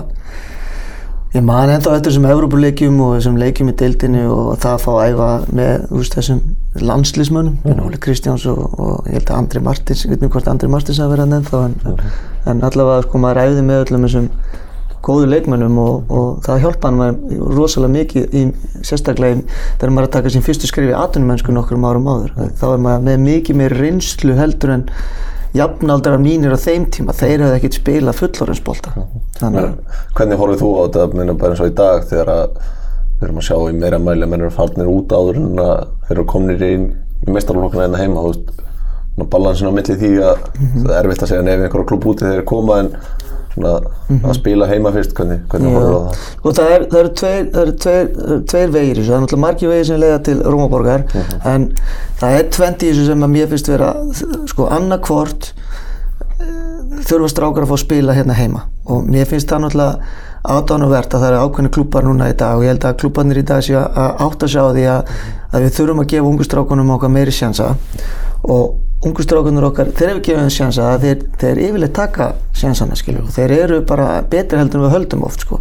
Ég 1.33 1.41
man 1.41 1.71
ennþá 1.73 1.95
eftir 1.97 2.11
þessum 2.11 2.25
Evrópuleikjum 2.29 2.97
og 3.01 3.15
þessum 3.15 3.37
leikjum 3.41 3.71
í 3.71 3.73
deildinni 3.79 4.25
og 4.29 4.51
það 4.61 4.75
að 4.75 4.83
fá 4.83 4.89
að 4.93 5.05
æfa 5.07 5.29
með 5.57 5.85
veist, 5.89 6.17
þessum 6.19 6.41
landslísmönnum, 6.77 7.55
mm. 7.63 7.79
Óli 7.87 8.01
Kristjáns 8.05 8.45
og, 8.51 8.59
og 8.77 9.07
ég 9.09 9.17
held 9.17 9.31
að 9.31 9.39
Andri 9.39 9.63
Martins, 9.65 10.03
ég 10.05 10.13
veit 10.13 10.21
nú 10.21 10.29
hvort 10.29 10.51
Andri 10.51 10.69
Martins 10.69 11.01
verið 11.01 11.23
hann 11.23 11.33
ennþá 11.39 11.63
en, 11.71 11.73
en, 11.89 12.03
en 12.53 12.61
allavega 12.69 13.07
sko 13.07 13.23
maður 13.23 13.41
æfði 13.47 13.65
með 13.65 13.81
öllum 13.87 14.05
þessum 14.05 14.29
góðu 15.03 15.31
leikmönnum 15.33 15.81
og, 15.81 16.13
og 16.13 16.29
það 16.45 16.63
hjálpaði 16.67 16.99
maður 17.01 17.41
rosalega 17.57 17.95
mikið 17.97 18.37
í, 18.37 18.45
sérstaklega 18.85 19.41
þegar 19.41 19.95
maður 19.97 20.05
er 20.05 20.11
að 20.11 20.15
taka 20.19 20.33
sín 20.35 20.45
fyrstu 20.45 20.69
skrif 20.69 20.93
í 20.93 20.95
atvinnumennsku 21.01 21.55
nokkrum 21.55 21.89
árum 21.89 22.07
áður. 22.13 22.37
Þá 22.61 22.65
er 22.69 22.85
maður 22.85 23.07
með 23.09 23.25
mikið 23.25 23.59
meir 23.59 23.75
reynslu 23.81 24.37
heldur 24.37 24.77
en 24.77 24.85
jafnaldrar 25.53 26.21
mínir 26.21 26.53
á 26.53 26.59
þeim 26.59 26.87
tíma, 26.93 27.13
þeir 27.13 27.43
hefði 27.45 27.57
ekkert 27.59 27.77
spilað 27.77 28.13
að 28.13 28.19
Hvernig 30.17 30.41
horfið 30.41 30.63
þú 30.63 30.71
á 30.73 30.81
þetta, 30.83 31.07
minna 31.13 31.35
bara 31.37 31.53
eins 31.53 31.61
og 31.63 31.69
í 31.69 31.75
dag 31.77 32.07
þegar 32.09 32.31
að 32.33 32.57
við 33.19 33.27
erum 33.27 33.41
að 33.41 33.47
sjá 33.47 33.57
í 33.69 33.75
meira 33.77 33.99
mæli 34.01 34.25
að 34.25 34.31
menn 34.33 34.43
eru 34.43 34.53
farnir 34.53 34.89
út 34.91 35.13
áður 35.13 35.39
en 35.39 35.61
að 35.63 35.75
þeir 36.07 36.15
eru 36.17 36.25
komnir 36.33 36.65
í, 36.65 36.73
í 37.23 37.35
mestarlokkuna 37.37 37.85
en 37.87 37.99
heima, 38.01 38.23
þú 38.23 38.33
veist, 38.33 38.63
balansin 39.35 39.69
á 39.69 39.73
milli 39.77 39.99
því 39.99 40.11
að 40.25 40.47
það 40.57 40.95
er 40.97 40.99
erfitt 41.03 41.23
að 41.27 41.31
segja 41.31 41.45
nefn 41.45 41.67
einhverja 41.67 41.89
klubb 41.91 42.07
úti 42.09 42.25
þegar 42.25 42.39
þeir 42.39 42.49
koma 42.49 42.79
en 42.81 42.91
svona 43.53 43.73
að 44.19 44.37
spila 44.37 44.67
heima 44.69 44.91
fyrst, 44.95 45.15
hvernig, 45.17 45.43
hvernig 45.51 45.77
horfið 45.77 45.89
þú 45.89 45.95
á 45.95 46.03
það? 46.03 46.27
Sko 46.33 46.53
það, 46.59 46.73
er, 46.75 46.85
það 46.91 46.99
eru 47.03 47.13
tveir, 47.21 47.47
það 47.53 47.63
eru 47.63 47.75
tveir, 47.85 48.11
tveir 48.51 48.73
vegir 48.77 49.01
það 49.01 49.15
er 49.15 49.23
náttúrulega 49.23 49.45
margir 49.45 49.73
vegir 49.73 49.89
sem 49.89 50.03
leiða 50.03 50.19
til 50.27 50.37
Rómaborgar 50.43 51.05
en 51.53 51.69
það 52.21 52.37
er 52.39 52.51
tvent 52.57 52.83
í 52.83 52.91
þessu 52.91 53.07
sem 53.09 53.27
að 53.27 53.33
mér 53.37 53.51
finnst 53.53 53.71
vera 53.73 53.93
sko 54.51 54.69
annarkvort 54.73 55.53
þurfa 57.07 57.31
strákar 57.31 57.65
að 57.65 57.71
fá 57.71 57.75
að 57.77 57.83
spila 57.83 58.15
hérna 58.17 58.37
heima. 58.37 58.67
Og 58.91 59.07
mér 59.07 59.27
finnst 59.29 59.49
það 59.51 59.65
náttúrulega 59.65 60.31
aðdánuvert 60.43 61.13
að 61.13 61.23
það 61.23 61.29
eru 61.29 61.43
ákveðni 61.47 61.73
klúpar 61.77 62.07
núna 62.07 62.29
í 62.31 62.37
dag 62.39 62.57
og 62.57 62.65
ég 62.65 62.73
held 62.73 62.87
að 62.89 62.97
klúparnir 62.99 63.39
í 63.39 63.45
dag 63.47 63.63
séu 63.63 63.79
að 63.79 64.23
átta 64.25 64.49
sig 64.51 64.59
á 64.59 64.67
því 64.75 64.85
að, 64.91 65.11
að 65.53 65.65
við 65.65 65.75
þurfum 65.77 66.01
að 66.03 66.09
gefa 66.13 66.31
ungu 66.31 66.47
strákunum 66.47 66.95
okkar 66.97 67.13
meiri 67.13 67.35
sjansa. 67.35 67.69
Og 68.43 69.07
ungu 69.07 69.23
strákunir 69.23 69.67
okkar, 69.67 69.91
þeir 69.95 70.13
hefur 70.13 70.23
gefið 70.27 70.51
sjansa 70.57 70.89
að 70.93 71.05
þeir, 71.07 71.23
þeir 71.39 71.61
yfirleitt 71.67 71.95
taka 71.95 72.29
sjansana 72.55 72.99
skilur 72.99 73.27
og 73.27 73.35
þeir 73.35 73.55
eru 73.55 73.79
bara 73.87 74.21
betri 74.31 74.59
heldur 74.59 74.79
en 74.79 74.85
við 74.87 74.95
höldum 74.97 75.25
oft 75.27 75.43
sko 75.43 75.59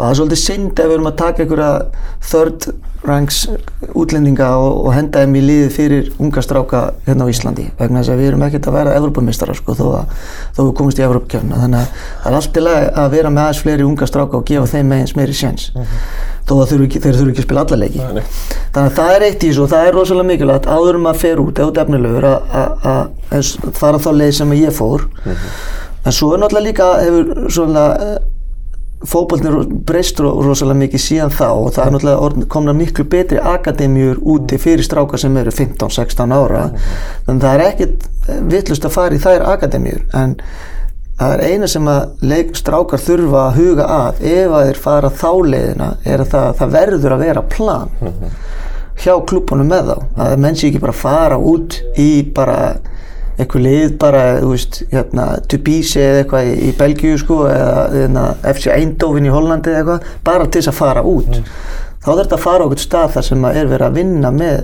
og 0.00 0.06
það 0.06 0.10
er 0.14 0.18
svolítið 0.22 0.40
synd 0.46 0.78
ef 0.80 0.86
við 0.88 0.94
erum 0.96 1.10
að 1.10 1.18
taka 1.20 1.44
einhverja 1.44 1.72
third 2.30 2.70
ranks 3.08 3.36
útlendinga 3.96 4.48
og, 4.60 4.74
og 4.86 4.92
henda 4.92 5.22
þeim 5.22 5.36
í 5.38 5.42
liði 5.44 5.68
fyrir 5.72 6.08
unga 6.20 6.42
stráka 6.44 6.80
hérna 7.06 7.24
á 7.24 7.32
Íslandi. 7.32 7.64
Vegna 7.78 8.02
þess 8.02 8.12
að 8.12 8.18
við 8.20 8.28
erum 8.30 8.42
ekkert 8.44 8.68
að 8.68 8.76
vera 8.76 8.96
Evrópumistrar 8.98 9.56
sko 9.56 9.76
þó 9.78 9.84
að 10.02 10.10
þó 10.56 10.60
við 10.66 10.72
komumst 10.80 11.00
í 11.00 11.04
Evrópukjöfna 11.06 11.60
þannig 11.62 11.80
að 11.80 12.02
það 12.24 12.28
er 12.32 12.36
allt 12.40 12.60
í 12.60 12.64
lagi 12.66 12.90
að 13.04 13.08
vera 13.16 13.32
með 13.32 13.42
aðeins 13.46 13.62
fleiri 13.64 13.86
unga 13.88 14.08
stráka 14.10 14.36
og 14.40 14.44
gefa 14.50 14.68
þeim 14.74 14.92
meins 14.92 15.16
meiri 15.16 15.36
sjans 15.40 15.70
þó 16.50 16.52
að 16.60 16.70
þurfi 16.74 16.86
ekki, 16.90 17.00
þeir 17.06 17.16
þurfi 17.20 17.32
ekki 17.32 17.42
að 17.44 17.48
spila 17.48 17.64
alla 17.64 17.80
leiki. 17.80 18.00
Nei. 18.00 18.22
þannig 18.74 18.86
að 18.90 18.96
það 19.00 19.12
er 19.16 19.24
eitt 19.30 19.44
í 19.44 19.50
þessu 19.50 19.64
og 19.64 19.70
það 19.72 19.86
er 19.88 19.96
rosalega 19.96 20.28
mikilvægt 20.34 20.68
áður 20.76 20.98
um 21.00 21.08
að 21.10 21.20
fer 21.24 21.40
út 21.44 21.60
eða 21.62 21.74
defnilegur 21.80 22.26
að- 22.26 22.56
að 22.60 22.88
að 22.90 23.36
eins- 23.38 23.56
fara 23.80 24.00
þá 24.02 24.10
leið 24.20 24.32
sem 24.40 24.52
ég 24.60 24.74
fór. 24.76 25.06
En 26.00 26.12
svo 26.16 26.32
er 26.34 26.40
náttúrulega 26.40 26.66
líka 26.66 26.90
hefur 27.04 27.50
svona 27.52 27.84
fótballnir 29.08 29.54
breyst 29.88 30.18
ro- 30.20 30.34
rosalega 30.44 30.80
mikið 30.82 31.00
síðan 31.04 31.30
þá 31.32 31.46
og 31.48 31.70
það 31.76 31.86
er 31.86 31.94
náttúrulega 31.94 32.48
komnar 32.52 32.76
miklu 32.76 33.04
betri 33.08 33.38
akademíur 33.40 34.18
úti 34.28 34.58
fyrir 34.60 34.84
strákar 34.84 35.22
sem 35.22 35.36
eru 35.40 35.50
15-16 35.56 36.34
ára. 36.36 36.66
Þannig 37.26 37.38
að 37.38 37.46
það 37.46 37.54
er 37.54 37.64
ekkit 37.70 38.10
vittlust 38.52 38.84
að 38.84 38.94
fara 38.98 39.16
í 39.16 39.22
þær 39.24 39.46
akademíur. 39.54 40.02
En 40.20 40.36
það 41.20 41.34
er 41.38 41.44
eina 41.48 41.68
sem 41.68 41.88
að 41.92 42.28
leik, 42.28 42.52
strákar 42.60 43.00
þurfa 43.06 43.46
að 43.46 43.58
huga 43.60 43.88
að 43.96 44.22
ef 44.34 44.54
að 44.60 44.68
þeir 44.68 44.82
fara 44.84 45.10
þá 45.22 45.30
leiðina 45.54 45.90
er 46.04 46.22
að 46.26 46.30
það, 46.36 46.50
það 46.60 46.76
verður 46.76 47.16
að 47.16 47.24
vera 47.24 47.46
plan 47.56 47.90
hjá 49.00 49.14
klúbunum 49.24 49.68
með 49.72 49.90
þá. 49.94 49.96
Að 50.26 50.38
menn 50.44 50.56
sé 50.60 50.68
ekki 50.68 50.80
bara 50.84 50.92
fara 50.96 51.40
út 51.40 51.80
í 51.96 52.10
bara 52.36 52.60
eitthvað 53.44 53.64
lið 53.66 53.94
bara, 54.02 54.24
þú 54.42 54.50
veist, 54.54 54.80
hérna 54.92 55.26
Tubísi 55.50 56.00
eða 56.02 56.22
eitthvað 56.24 56.50
í, 56.50 56.56
í 56.68 56.72
Belgíu 56.80 57.18
sko 57.20 57.38
eða 57.50 57.86
hérna, 57.94 58.26
FC 58.54 58.72
Eindhoven 58.74 59.28
í 59.28 59.32
Hollandi 59.34 59.70
eða 59.74 59.80
eitthvað, 59.84 60.10
bara 60.26 60.46
til 60.50 60.60
þess 60.62 60.72
að 60.74 60.80
fara 60.82 61.02
út. 61.06 61.40
Þá 62.00 62.10
þarf 62.10 62.20
þetta 62.24 62.36
að 62.38 62.44
fara 62.46 62.64
á 62.64 62.66
eitthvað 62.68 62.84
stað 62.86 63.16
þar 63.16 63.26
sem 63.30 63.48
er 63.50 63.66
verið 63.74 63.86
að 63.90 63.98
vinna 64.00 64.30
með 64.32 64.60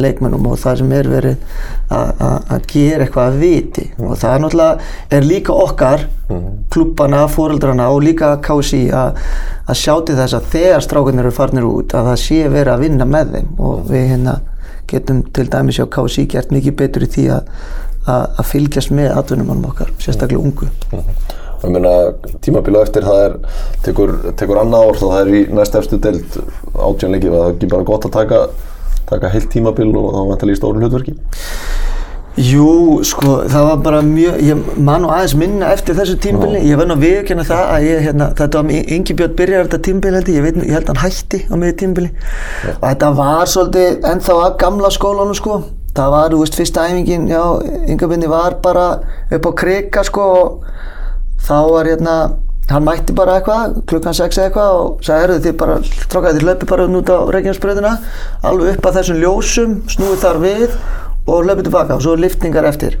leikmennum 0.00 0.44
og 0.46 0.56
það 0.62 0.76
sem 0.80 0.92
er 0.96 1.08
verið 1.10 1.56
að- 1.90 2.66
gera 2.70 3.04
eitthvað 3.04 3.26
að 3.32 3.38
viti. 3.42 3.84
Og 3.98 4.12
það 4.16 4.34
er 4.34 4.42
náttúrulega 4.44 4.78
er 5.18 5.26
líka 5.26 5.52
okkar 5.64 6.04
klubbana, 6.70 7.24
fóreldrana 7.28 7.88
og 7.90 8.02
líka 8.06 8.30
KSI 8.42 8.84
að, 8.94 9.18
að 9.66 9.76
sjá 9.80 9.94
til 10.06 10.16
þess 10.20 10.36
að 10.38 10.46
þegar 10.54 10.84
strákunir 10.86 11.24
eru 11.26 11.34
farnir 11.34 11.66
út 11.68 11.94
að 11.98 12.06
það 12.12 12.20
sé 12.22 12.40
verið 12.48 12.72
að 12.76 12.84
vinna 12.86 13.08
með 13.10 13.34
þeim. 13.34 13.50
Og 13.58 13.84
við 13.90 14.06
hérna 14.14 14.36
getum 14.90 15.20
til 15.34 15.46
dæmis 15.50 15.78
hjá 15.78 15.86
KSI 15.90 16.26
gert 16.32 16.54
mikið 16.54 16.76
betur 16.80 17.06
í 17.06 17.10
því 17.10 17.26
að, 17.34 17.50
að, 18.10 18.24
að 18.40 18.48
fylgjast 18.52 18.94
með 18.96 19.12
atvinnumannum 19.20 19.70
okkar, 19.70 19.92
sérstaklega 20.02 20.42
ungu. 20.42 20.70
ég 21.60 21.74
meina 21.74 21.94
tímabilu 22.44 22.80
eftir 22.80 23.04
það 23.04 23.22
er 23.26 23.36
tekur, 23.84 24.14
tekur 24.40 24.62
annað 24.62 24.86
ár 24.86 25.00
þá 25.00 25.06
það 25.06 25.20
er 25.20 25.32
í 25.34 25.42
næst 25.58 25.78
efstu 25.80 26.00
deild. 26.00 26.40
Átjánleiki 26.74 27.28
það 27.28 27.44
er 27.44 27.54
ekki 27.54 27.70
bara 27.74 27.88
gott 27.90 28.08
að 28.08 28.16
taka, 28.16 28.42
taka 29.10 29.32
heilt 29.34 29.50
tímabil 29.52 29.90
og 29.92 30.12
þá 30.14 30.20
vantar 30.32 30.50
líka 30.50 30.62
stóru 30.62 30.82
hlutverki? 30.82 31.16
Jú, 32.38 33.00
sko, 33.04 33.40
það 33.50 33.64
var 33.66 33.80
bara 33.82 34.00
mjög, 34.06 34.36
ég 34.46 34.60
man 34.78 35.02
nú 35.02 35.10
aðeins 35.10 35.34
minna 35.36 35.72
eftir 35.74 35.96
þessu 35.98 36.14
tímbili, 36.22 36.60
ég 36.62 36.78
nú 36.78 36.94
að 36.94 37.02
viðkjöna 37.02 37.44
það 37.48 37.62
að 37.74 37.86
ég, 37.88 38.04
hérna, 38.06 38.28
þetta 38.38 38.62
var 38.62 38.92
Ingi 38.94 39.16
Björn 39.18 39.34
byrjar 39.40 39.66
þetta 39.66 39.80
tímbili 39.88 40.16
held 40.16 40.30
ég, 40.30 40.38
ég, 40.38 40.46
veit, 40.46 40.60
ég 40.62 40.76
held 40.78 40.92
hann 40.92 41.02
hætti 41.02 41.40
á 41.50 41.54
miður 41.58 41.76
tímbili 41.82 42.12
og 42.76 42.86
þetta 42.86 43.10
var 43.18 43.50
svolítið 43.50 44.08
ennþá 44.12 44.36
að 44.46 44.56
gamla 44.62 44.92
skólanum 44.94 45.36
sko, 45.36 45.58
það 45.96 46.12
var, 46.14 46.28
þú 46.32 46.42
veist, 46.42 46.58
fyrsta 46.58 46.86
æfingin, 46.88 47.26
já, 47.30 47.42
Ingi 47.86 48.06
Björni 48.06 48.30
var 48.30 48.58
bara 48.62 48.86
upp 49.30 49.48
á 49.50 49.52
krika 49.62 50.04
sko 50.06 50.26
og 50.36 50.68
þá 51.46 51.56
var 51.72 51.90
hérna, 51.90 52.16
hann 52.70 52.86
mætti 52.86 53.16
bara 53.16 53.38
eitthvað, 53.40 53.80
klukkan 53.90 54.16
6 54.16 54.42
eitthvað 54.44 54.76
og 54.80 55.00
sagði, 55.06 55.22
herru 55.24 55.38
þið 55.46 55.56
bara, 55.62 55.78
trókaði 56.12 56.38
þið 56.38 56.48
löpi 56.50 56.70
bara 56.70 56.86
út 57.00 57.10
á 57.10 57.18
Reykjanesbröðina, 57.36 57.96
alveg 58.50 58.76
upp 58.76 58.90
að 58.90 59.00
þessum 59.00 59.20
ljósum, 59.24 59.80
snúið 59.90 60.22
þar 60.22 60.44
við 60.44 60.78
og 61.26 61.42
hlöpið 61.44 61.66
tilbaka 61.68 61.98
og 61.98 62.04
svo 62.04 62.14
liftningar 62.18 62.70
eftir 62.70 63.00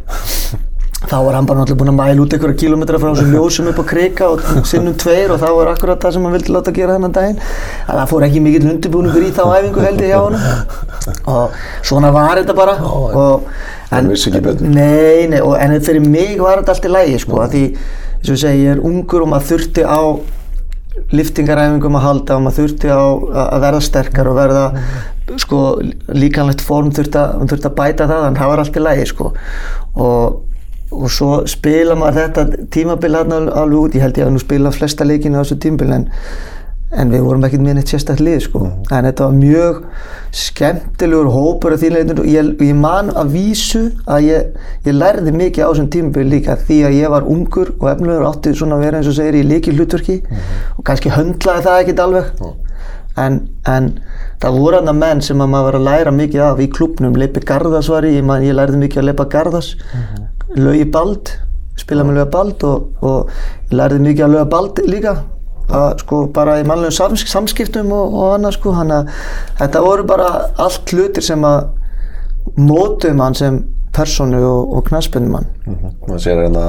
þá 1.00 1.16
var 1.24 1.36
hann 1.38 1.46
bara 1.48 1.62
náttúrulega 1.62 1.80
búin 1.80 1.90
að 1.92 1.96
mæla 1.96 2.22
út 2.24 2.34
einhverja 2.36 2.60
kilómetra 2.60 2.98
frá 3.00 3.08
þessu 3.14 3.30
ljósum 3.32 3.68
upp 3.70 3.78
á 3.80 3.84
krika 3.88 4.26
og 4.34 4.42
sinnum 4.68 4.96
tveir 5.00 5.32
og 5.32 5.40
það 5.40 5.54
var 5.56 5.70
akkurat 5.72 6.02
það 6.02 6.16
sem 6.16 6.26
hann 6.26 6.34
vildi 6.36 6.52
láta 6.52 6.74
gera 6.76 6.96
þennan 6.98 7.14
daginn. 7.16 7.38
Það 7.86 8.02
fór 8.10 8.26
ekki 8.26 8.42
mikill 8.44 8.68
undirbúningur 8.74 9.24
í 9.24 9.30
þá 9.32 9.42
æfingu 9.56 9.84
held 9.86 10.04
ég 10.04 10.12
hjá 10.12 10.20
hann 10.26 11.14
og 11.32 11.56
svona 11.88 12.10
var 12.12 12.42
þetta 12.42 12.56
bara. 12.58 12.74
Og, 12.84 13.48
en, 13.96 14.10
nei, 14.66 15.30
nei, 15.32 15.40
og, 15.40 15.54
en 15.56 15.78
fyrir 15.80 16.04
mig 16.04 16.36
var 16.42 16.60
þetta 16.60 16.76
allt 16.76 16.90
í 16.90 16.92
lægi 16.92 17.22
sko, 17.24 17.40
því 17.48 17.64
og 18.20 18.28
ég 18.28 18.42
segi, 18.44 18.66
ég 18.66 18.76
er 18.76 18.84
ungur 18.84 19.24
og 19.24 19.32
maður 19.32 19.54
þurfti 19.54 19.86
á 19.88 20.00
liftingaræfingum 21.16 21.96
að 21.96 22.04
halda 22.04 22.36
og 22.36 22.44
maður 22.44 22.58
þurfti 22.60 22.92
á 22.92 23.02
að 23.46 23.64
verða 23.64 23.80
sterkar 23.86 24.28
og 24.28 24.36
verða 24.36 24.64
sko 25.40 25.60
líkanlegt 26.12 26.60
form 26.66 26.92
þurfti 26.92 27.18
að, 27.22 27.48
þurfti 27.48 27.70
að 27.70 27.76
bæta 27.78 28.08
það 28.10 28.26
en 28.28 28.38
það 28.38 28.52
var 28.52 28.62
allt 28.62 28.76
í 28.76 28.84
lægi 28.84 29.08
sko. 29.14 29.32
Og, 29.96 30.40
og 30.90 31.10
svo 31.14 31.32
spila 31.50 31.94
maður 31.98 32.22
þetta 32.24 32.64
tímabil 32.74 33.14
hérna 33.14 33.42
alveg 33.62 33.82
út, 33.84 33.98
ég 33.98 34.06
held 34.06 34.18
ég 34.18 34.26
að 34.26 34.32
nú 34.34 34.42
spila 34.42 34.72
flesta 34.74 35.06
leikinu 35.06 35.38
á 35.38 35.42
þessu 35.42 35.60
tímabil 35.62 35.94
en 35.98 36.08
en 36.90 37.10
við 37.12 37.22
vorum 37.22 37.44
ekkert 37.46 37.62
með 37.62 37.76
neitt 37.78 37.90
sérstaklega 37.92 38.42
sko. 38.42 38.64
mm. 38.64 38.86
en 38.90 39.06
þetta 39.06 39.26
var 39.28 39.34
mjög 39.36 39.76
skemmtilegur 40.40 41.28
hópur 41.30 41.74
af 41.74 41.82
því 41.82 41.90
leitinu 41.94 42.24
og 42.24 42.30
ég, 42.30 42.48
ég 42.66 42.78
man 42.78 43.12
að 43.14 43.34
vísu 43.36 43.82
að 44.10 44.26
ég, 44.26 44.48
ég 44.88 44.96
lærði 44.96 45.34
mikið 45.36 45.66
á 45.66 45.70
þessum 45.70 45.90
tímabili 45.94 46.34
líka 46.34 46.56
því 46.58 46.80
að 46.88 46.96
ég 46.98 47.14
var 47.14 47.28
ungur 47.30 47.70
og 47.76 47.86
efnilegur 47.92 48.26
átti 48.32 48.56
svona 48.58 48.78
að 48.78 48.86
vera 48.86 48.98
eins 48.98 49.10
og 49.12 49.16
segir 49.20 49.38
í 49.38 49.44
líki 49.46 49.76
hlutverki 49.76 50.18
mm. 50.24 50.50
og 50.76 50.88
kannski 50.90 51.14
höndlaði 51.14 51.66
það 51.68 51.84
ekkert 51.84 52.04
alveg 52.06 52.32
mm. 52.40 52.58
en, 53.26 53.38
en 53.70 53.88
það 54.42 54.58
voru 54.58 54.80
aðna 54.80 54.96
menn 55.04 55.22
sem 55.22 55.46
að 55.46 55.54
maður 55.54 55.68
var 55.70 55.78
að 55.78 55.88
læra 55.92 56.16
mikið 56.16 56.46
af 56.48 56.64
í 56.64 56.70
klubnum, 56.74 57.14
Leipi 57.22 57.44
Garðas 57.46 57.92
var 57.92 58.08
ég, 58.08 58.18
ég 58.18 58.58
lærði 58.58 58.82
mikið 58.82 59.04
að 59.04 59.10
Leipa 59.12 59.30
Garðas 59.30 59.76
-hmm. 59.78 60.26
Laugi 60.56 60.86
Bald, 60.90 61.34
spila 61.78 62.04
með 62.06 62.20
Lauga 62.20 62.30
Bald 62.30 62.64
og, 62.66 62.88
og 63.06 63.74
lærði 63.74 64.00
mikið 64.06 64.26
að 64.26 64.34
Lauga 64.34 64.48
Bald 64.54 64.82
líka 64.88 65.14
að 65.70 66.00
sko 66.02 66.24
bara 66.34 66.56
í 66.60 66.64
mannlegum 66.66 66.94
sams, 66.94 67.24
samskiptum 67.30 67.92
og, 67.94 68.14
og 68.14 68.32
annað 68.36 68.56
sko 68.58 68.74
hann 68.74 68.90
að 68.94 69.12
þetta 69.60 69.84
voru 69.84 70.06
bara 70.08 70.30
allt 70.58 70.94
hlutir 70.94 71.24
sem 71.24 71.44
að 71.46 71.68
mótum 72.58 73.22
hann 73.22 73.38
sem 73.38 73.60
personu 73.94 74.40
og, 74.46 74.74
og 74.76 74.84
knaspunum 74.88 75.38
hann 75.38 75.46
mm 75.66 75.74
-hmm. 75.74 75.94
maður 76.08 76.22
sér 76.24 76.42
hérna 76.44 76.66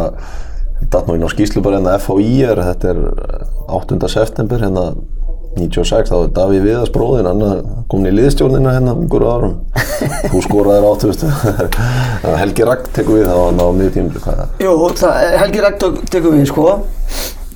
nú 1.08 1.16
inn 1.16 1.26
á 1.26 1.30
skýslu 1.34 1.62
bara 1.62 1.78
hérna 1.78 1.98
FHI 1.98 2.44
er 2.44 2.62
þetta 2.62 2.90
er 2.90 3.00
8. 3.68 4.10
september 4.10 4.60
hérna 4.60 4.94
96 5.58 6.10
þá 6.12 6.16
er 6.18 6.32
Davíð 6.38 6.66
Viðars 6.68 6.94
bróðin 6.96 7.30
hann 7.30 7.44
kom 7.92 8.08
í 8.08 8.14
liðstjórnina 8.16 8.76
hérna 8.78 8.96
umgur 8.98 9.26
árum. 9.28 9.58
Þú 10.32 10.42
skoraðir 10.46 10.88
áttu 10.90 11.32
Helgi 12.42 12.68
Ragg 12.68 12.88
tekur 12.96 13.20
við 13.20 13.30
þá 13.30 13.62
á 13.62 13.68
miðtímlu 13.78 14.24
Jú, 14.64 14.74
það, 14.98 15.28
Helgi 15.44 15.64
Ragg 15.66 15.86
tekur 16.12 16.36
við 16.38 16.48
sko. 16.50 16.68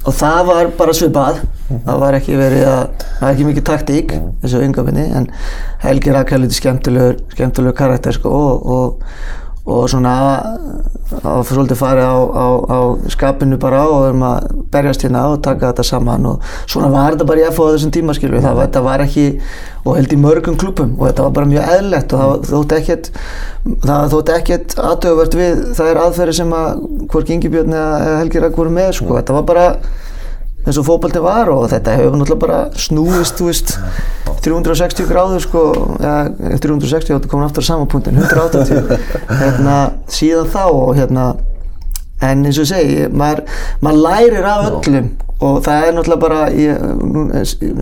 Og 0.05 0.13
það 0.13 0.41
var 0.51 0.67
bara 0.77 0.93
svipað. 0.93 1.39
Það 1.71 2.01
var 2.03 2.17
ekki 2.19 2.35
verið 2.37 2.67
að 2.69 2.83
það 3.01 3.23
var 3.23 3.31
ekki 3.31 3.47
mikið 3.47 3.65
taktík 3.69 4.11
þessu 4.43 4.61
yngafinni 4.67 5.05
en 5.17 5.25
Helgi 5.81 6.13
Rakel 6.13 6.43
er 6.45 6.53
skemmtilegur 6.53 7.17
skemmtilegur 7.33 7.77
karakter 7.79 8.13
sko 8.13 8.29
og, 8.29 8.67
og, 8.75 9.07
og 9.65 9.87
svona 9.89 10.15
að 11.25 11.39
svolítið 11.49 11.77
farið 11.79 12.05
á, 12.05 12.17
á, 12.17 12.45
á 12.69 12.79
skapinu 13.13 13.57
bara 13.61 13.83
og 13.89 14.03
verðum 14.03 14.25
að 14.25 14.47
berjast 14.73 15.05
hérna 15.05 15.23
og 15.31 15.41
taka 15.45 15.71
þetta 15.71 15.85
saman 15.85 16.27
og 16.29 16.47
svona 16.65 16.89
var 16.93 17.15
þetta 17.15 17.27
bara 17.29 17.43
í 17.43 17.53
FO 17.53 17.69
á 17.69 17.73
þessum 17.73 17.93
tíma 17.93 18.15
skilju 18.17 18.41
það 18.43 18.59
var, 18.59 18.79
var 18.85 19.03
ekki 19.05 19.25
og 19.85 19.99
held 19.99 20.13
í 20.13 20.19
mörgum 20.21 20.57
klubum 20.61 20.95
og 20.99 21.07
þetta 21.07 21.27
var 21.27 21.35
bara 21.39 21.51
mjög 21.51 21.69
eðlert 21.77 22.15
og 22.15 22.23
það 22.23 22.47
þótti 22.51 22.79
ekkert 22.79 23.11
það 23.85 24.09
þótti 24.15 24.35
ekkert 24.39 24.77
aðtöfuvert 24.85 25.37
við 25.39 25.61
það 25.77 25.91
er 25.91 26.01
aðferði 26.03 26.37
sem 26.41 26.55
að 26.57 26.85
hvorki 27.13 27.37
Ingi 27.37 27.53
Björn 27.53 27.75
eða 27.75 28.17
Helgi 28.21 28.41
Rakel 28.41 28.59
voru 28.59 28.73
með 28.73 28.91
sko. 28.99 29.15
Þetta 29.17 29.37
var 29.37 29.47
bara 29.49 29.65
eins 30.65 30.79
og 30.81 30.87
fókbalti 30.87 31.21
var 31.23 31.51
og 31.53 31.67
þetta 31.71 31.97
hefur 31.99 32.15
náttúrulega 32.19 32.41
bara 32.41 32.59
snúist, 32.79 33.41
veist 33.45 33.75
360 34.45 35.09
gráður 35.09 35.43
sko 35.45 35.65
eða 35.99 36.57
360, 36.61 37.13
þetta 37.13 37.31
komin 37.31 37.47
aftur 37.47 37.65
á 37.65 37.69
samanpunktin 37.69 38.17
180, 38.21 38.95
hérna 39.41 39.75
síðan 40.11 40.49
þá 40.53 40.63
og 40.69 40.95
hérna 40.97 41.27
en 42.25 42.47
eins 42.47 42.59
og 42.61 42.69
segi, 42.69 43.05
maður, 43.11 43.45
maður 43.83 44.03
lærir 44.07 44.49
af 44.49 44.67
öllum 44.71 45.13
og 45.43 45.57
það 45.65 45.83
er 45.83 45.95
náttúrulega 45.97 46.21
bara 46.21 46.41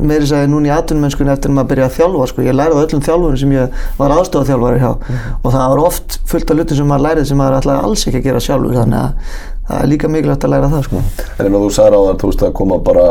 meiri 0.10 0.26
sagði 0.26 0.50
núna 0.50 0.72
í 0.72 0.74
atunmennskunni 0.74 1.34
eftir 1.36 1.52
að 1.52 1.58
maður 1.60 1.70
byrja 1.70 1.86
að 1.86 1.98
þjálfa 2.00 2.28
sko, 2.32 2.46
ég 2.48 2.58
lærið 2.58 2.80
á 2.82 2.84
öllum 2.84 3.04
þjálfurum 3.06 3.40
sem 3.44 3.54
ég 3.54 3.84
var 4.00 4.14
aðstofað 4.16 4.80
hjá. 4.82 4.90
Mm 4.90 5.20
og 5.44 5.52
það 5.54 5.66
var 5.74 5.82
oft 5.84 6.18
fullt 6.26 6.50
af 6.50 6.58
lutin 6.58 6.80
sem 6.80 6.90
maður 6.90 7.06
lærið 7.08 7.28
sem 7.30 7.38
maður 7.38 7.60
alltaf 7.60 7.86
alls 7.86 8.08
ekki 8.08 8.22
að 8.22 8.28
gera 8.28 8.42
sjálfur 8.48 8.78
þannig 8.80 9.00
að 9.04 9.14
það 9.68 9.80
er 9.80 9.90
líka 9.92 10.12
mikilvægt 10.12 10.46
að 10.46 10.54
læra 10.54 10.70
það 10.74 10.86
sko. 10.88 11.02
En 11.40 11.50
ef 11.50 11.58
þú 11.58 11.72
sagði 11.78 12.00
á 12.00 12.02
það, 12.04 12.16
þú 12.22 12.30
veist 12.32 12.46
að 12.46 12.56
koma 12.60 12.80
bara, 12.84 13.08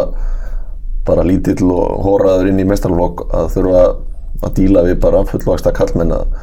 bara 1.09 1.27
lítill 1.27 1.69
og 1.73 2.07
hóraður 2.07 2.51
inn 2.53 2.63
í 2.63 2.69
mestralvlokk 2.69 3.27
að 3.33 3.53
þurfa 3.57 3.85
að 4.43 4.57
díla 4.59 4.87
við 4.89 4.99
bara 5.03 5.23
fullvægsta 5.29 5.73
kallmenn 5.77 6.17
að 6.17 6.41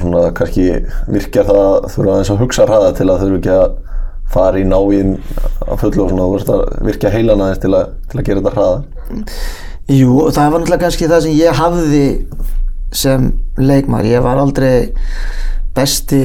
svona 0.00 0.26
kannski 0.36 0.66
virkja 1.10 1.46
það 1.48 1.88
þurfa 1.94 2.12
aðeins 2.14 2.32
að 2.34 2.42
hugsa 2.44 2.66
hraða 2.68 2.92
til 2.98 3.08
að 3.08 3.24
þurfa 3.24 3.40
ekki 3.40 3.54
að 3.56 3.78
fara 4.30 4.60
í 4.60 4.66
náinn 4.68 5.16
að 5.66 5.80
fullu 5.80 6.04
og 6.04 6.12
svona 6.12 6.28
þú 6.28 6.36
veist 6.36 6.52
að 6.54 6.62
virkja 6.86 7.10
heilan 7.10 7.42
aðeins 7.42 7.62
til, 7.64 7.72
til 8.12 8.20
að 8.20 8.28
gera 8.28 8.44
þetta 8.44 8.54
hraða. 8.54 9.24
Jú, 9.90 10.12
það 10.30 10.52
var 10.52 10.60
náttúrulega 10.60 10.82
kannski 10.84 11.10
það 11.10 11.24
sem 11.24 11.38
ég 11.40 11.58
hafði 11.58 12.04
sem 12.94 13.26
leikmar, 13.58 14.06
ég 14.06 14.22
var 14.22 14.38
aldrei 14.38 14.92
besti 15.74 16.22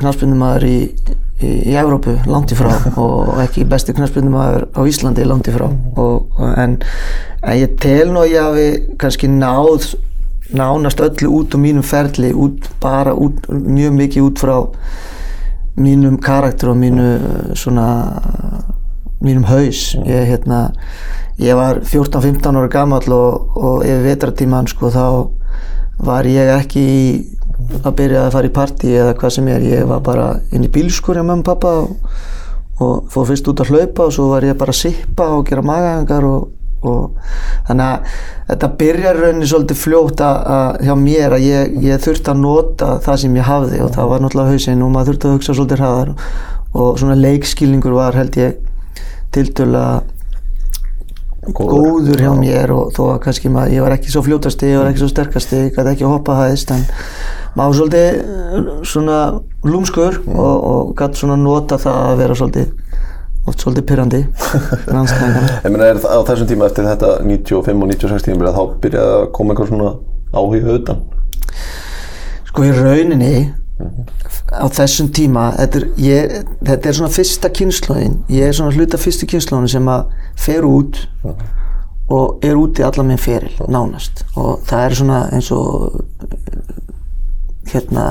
knafspindumæður 0.00 0.66
í 0.66 0.78
í, 1.42 1.50
í 1.72 1.74
Európu 1.80 2.16
langt 2.30 2.52
í 2.54 2.58
frá 2.58 2.72
og 3.04 3.32
ekki 3.44 3.66
besti 3.68 3.94
knarspundum 3.96 4.36
á 4.36 4.80
Íslandi 4.86 5.26
langt 5.28 5.50
í 5.50 5.54
frá. 5.54 5.68
Og, 6.00 6.40
en, 6.56 6.78
en 7.42 7.58
ég 7.60 7.76
tel 7.80 8.10
nú 8.12 8.24
að 8.24 8.34
ég 8.34 8.46
hafi 8.46 8.68
kannski 9.00 9.30
náð 9.32 9.92
nánast 10.56 11.00
öllu 11.00 11.30
út 11.40 11.54
á 11.54 11.58
mínum 11.62 11.86
ferli 11.86 12.32
út, 12.34 12.66
bara 12.82 13.14
út, 13.14 13.46
mjög 13.50 13.94
mikið 14.00 14.26
út 14.26 14.42
frá 14.42 14.56
mínum 15.80 16.18
karakter 16.20 16.72
og 16.72 16.78
mínu 16.80 17.06
svona 17.56 17.86
mínum 19.20 19.44
haus. 19.48 19.94
Ég, 20.06 20.26
hérna, 20.32 20.70
ég 21.38 21.56
var 21.56 21.82
14-15 21.84 22.56
ára 22.56 22.70
gammal 22.72 23.04
og, 23.14 23.56
og 23.56 23.84
yfir 23.86 24.08
vetratíman 24.08 24.68
sko 24.70 24.90
þá 24.92 25.04
var 26.00 26.28
ég 26.28 26.50
ekki 26.56 26.80
í 26.80 27.04
að 27.80 27.96
byrja 27.98 28.26
að 28.26 28.36
fara 28.36 28.50
í 28.50 28.54
parti 28.54 28.92
eða 28.96 29.16
hvað 29.18 29.34
sem 29.36 29.50
er, 29.52 29.66
ég 29.66 29.88
var 29.88 30.04
bara 30.04 30.28
inn 30.54 30.66
í 30.66 30.70
bílskur 30.72 31.18
hjá 31.18 31.24
mamma 31.24 31.42
og 31.42 31.48
pappa 31.48 31.74
og, 31.82 32.14
og 32.80 33.10
fór 33.12 33.28
fyrst 33.30 33.50
út 33.50 33.62
að 33.62 33.74
hlaupa 33.74 34.06
og 34.06 34.14
svo 34.16 34.30
var 34.32 34.46
ég 34.46 34.58
bara 34.60 34.74
að 34.74 34.80
sippa 34.80 35.28
og 35.36 35.44
gera 35.48 35.64
magahengar 35.66 36.26
og, 36.28 36.48
og 36.80 37.18
þannig 37.68 37.86
að 37.86 38.14
þetta 38.52 38.70
byrjar 38.82 39.20
rauninni 39.20 39.50
svolítið 39.50 39.82
fljótt 39.82 40.24
að 40.26 40.80
hjá 40.86 40.94
mér 40.98 41.36
að 41.36 41.46
ég, 41.48 41.76
ég 41.90 42.06
þurfti 42.06 42.32
að 42.32 42.40
nota 42.44 42.94
það 43.04 43.20
sem 43.24 43.36
ég 43.40 43.50
hafði 43.50 43.82
og 43.84 43.92
það 43.96 44.14
var 44.14 44.24
náttúrulega 44.24 44.56
hausinn 44.56 44.86
og 44.86 44.94
maður 44.94 45.12
þurfti 45.12 45.28
að 45.28 45.36
hugsa 45.36 45.58
svolítið 45.58 45.84
hraðar 45.84 46.14
og 46.70 46.98
svona 47.02 47.18
leikskilningur 47.18 47.96
var 47.96 48.16
held 48.18 48.40
ég 48.40 48.58
til 49.34 49.46
dæla 49.54 49.84
góður 51.48 52.20
hjá 52.20 52.32
mér 52.36 52.72
og 52.74 52.90
þó 52.96 53.02
að 53.14 53.20
kannski 53.24 53.50
maður, 53.52 53.74
ég 53.74 53.84
var 53.84 53.94
ekki 53.96 54.12
svo 54.12 54.22
fljótasti, 54.26 54.68
ég 54.68 54.80
var 54.80 54.90
ekki 54.90 55.00
svo 55.00 55.08
sterkasti, 55.08 55.60
ég 55.64 55.76
gæti 55.76 55.94
ekki 55.94 56.04
að 56.04 56.12
hoppa 56.12 56.36
hæðist 56.36 56.72
en 56.74 56.84
maður 57.56 57.78
svolítið 57.78 58.08
eh, 58.20 58.68
svona 58.90 59.20
lúmskur 59.64 60.20
mm. 60.20 60.36
og, 60.36 60.66
og 60.70 60.92
gæti 61.00 61.22
svona 61.22 61.38
nota 61.40 61.80
það 61.80 62.00
að 62.10 62.20
vera 62.20 62.36
svolítið 62.42 62.68
oft 63.48 63.64
svolítið 63.64 63.86
pyrrandi 63.88 64.20
Ég 65.64 65.72
meina 65.72 65.88
er 65.88 66.02
á 66.04 66.20
þessum 66.28 66.50
tíma 66.50 66.68
eftir 66.68 66.88
þetta 66.90 67.16
95 67.24 67.72
og 67.72 67.92
96 67.94 68.28
tíma 68.28 68.52
þá 68.52 68.62
byrjaði 68.84 69.16
að 69.16 69.28
koma 69.36 69.54
einhver 69.54 69.70
svona 69.72 69.94
áhuga 70.36 70.76
auðan 70.76 71.00
Sko 72.50 72.66
í 72.66 72.74
rauninni 72.76 73.34
mm 73.48 73.86
-hmm. 73.86 74.29
Á 74.50 74.66
þessum 74.74 75.10
tíma. 75.14 75.46
Þetta 75.58 75.80
er, 75.80 75.86
ég, 76.02 76.34
þetta 76.66 76.90
er 76.90 76.98
svona 76.98 77.14
fyrsta 77.14 77.50
kynnslóðin 77.54 78.18
ég 78.34 78.48
er 78.50 78.56
svona 78.56 78.74
hluta 78.74 78.98
fyrstu 79.00 79.28
kynnslóðin 79.30 79.70
sem 79.70 79.90
að 79.92 80.10
fer 80.40 80.66
út 80.68 81.00
og 82.10 82.42
er 82.44 82.58
úti 82.58 82.82
allan 82.82 83.06
minn 83.12 83.20
feril, 83.22 83.52
nánast. 83.70 84.24
Og 84.34 84.64
það 84.66 84.86
er 84.88 84.96
svona 84.98 85.20
eins 85.36 85.50
og 85.54 86.00
hérna 87.70 88.04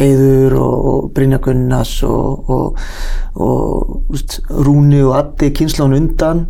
Eður 0.00 0.54
og, 0.62 0.74
og 0.88 1.08
Brynja 1.14 1.38
Gunnars 1.44 1.98
og, 2.08 2.48
og, 2.50 2.78
og 3.36 4.14
úst, 4.14 4.38
Rúni 4.48 5.02
og 5.04 5.16
Addi 5.18 5.50
kynnslóðin 5.58 5.98
undan. 6.00 6.46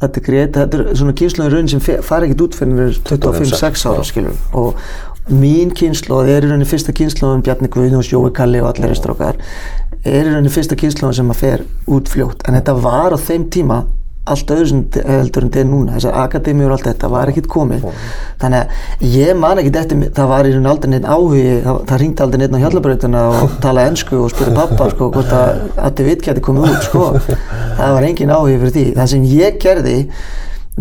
Þetta 0.00 0.20
er 0.20 0.50
þetta 0.52 0.80
er 0.80 0.96
svona 0.98 1.14
kynnslóðin 1.16 1.54
raun 1.54 1.70
sem 1.72 1.80
fe- 1.84 2.00
fara 2.04 2.26
ekkert 2.26 2.42
út 2.48 2.58
fyrir 2.58 2.98
25-6 3.06 3.86
ára 3.88 4.02
skilur 4.04 4.34
og 4.58 4.82
mín 5.32 5.72
kynnslóð 5.74 6.28
er 6.30 6.44
í 6.46 6.50
rauninni 6.50 6.68
fyrsta 6.68 6.94
kynnslóðin 6.94 7.42
Bjarni 7.46 7.70
Guðjóns, 7.72 8.12
Jói 8.12 8.30
Kalli 8.36 8.60
og 8.62 8.70
allir 8.70 8.94
strákar 8.94 9.38
er 10.06 10.22
í 10.22 10.30
rauninni 10.30 10.52
fyrsta 10.54 10.78
kynnslóðin 10.78 11.18
sem 11.20 11.30
að 11.34 11.40
fer 11.40 11.64
út 11.90 12.10
fljótt. 12.10 12.44
En 12.46 12.54
þetta 12.54 12.76
var 12.78 13.16
á 13.16 13.18
þeim 13.18 13.48
tíma 13.50 13.80
allt 14.26 14.50
öðru 14.50 14.80
heldur 15.06 15.44
en 15.44 15.50
þetta 15.50 15.60
er 15.62 15.66
núna. 15.70 15.96
Þessar 15.96 16.16
akademíur 16.24 16.70
og 16.72 16.76
allt 16.76 16.88
þetta 16.88 17.10
var 17.12 17.30
ekkert 17.30 17.46
komið. 17.50 17.84
Þannig 18.42 18.62
að 18.62 19.10
ég 19.16 19.36
man 19.38 19.60
eftir 19.62 20.00
mér- 20.00 20.14
það 20.16 20.30
var 20.32 20.48
í 20.48 20.54
raun 20.54 20.66
aldrei 20.70 20.90
neitt 20.90 21.06
áhugi 21.06 21.44
það, 21.62 21.78
það 21.90 22.00
ringdi 22.02 22.24
aldrei 22.24 22.40
neitt 22.42 22.56
á 22.58 22.62
hjallabrautina 22.64 23.22
og 23.30 23.54
talaði 23.64 23.92
ennsku 23.92 24.18
og 24.22 24.32
spurði 24.34 24.56
pappa 24.58 24.88
sko 24.94 25.10
hvort 25.14 25.36
að 25.36 25.62
Addi 25.90 26.08
Vitt 26.08 26.26
geti 26.26 26.42
komið 26.42 26.70
út 26.72 26.88
sko. 26.88 27.06
Það 27.78 27.94
var 27.98 28.08
engin 28.10 28.34
áhugi 28.34 28.58
fyrir 28.64 28.76
því. 28.78 28.86
Það 28.98 29.12
sem 29.14 29.28
ég 29.30 29.60
gerði 29.62 29.96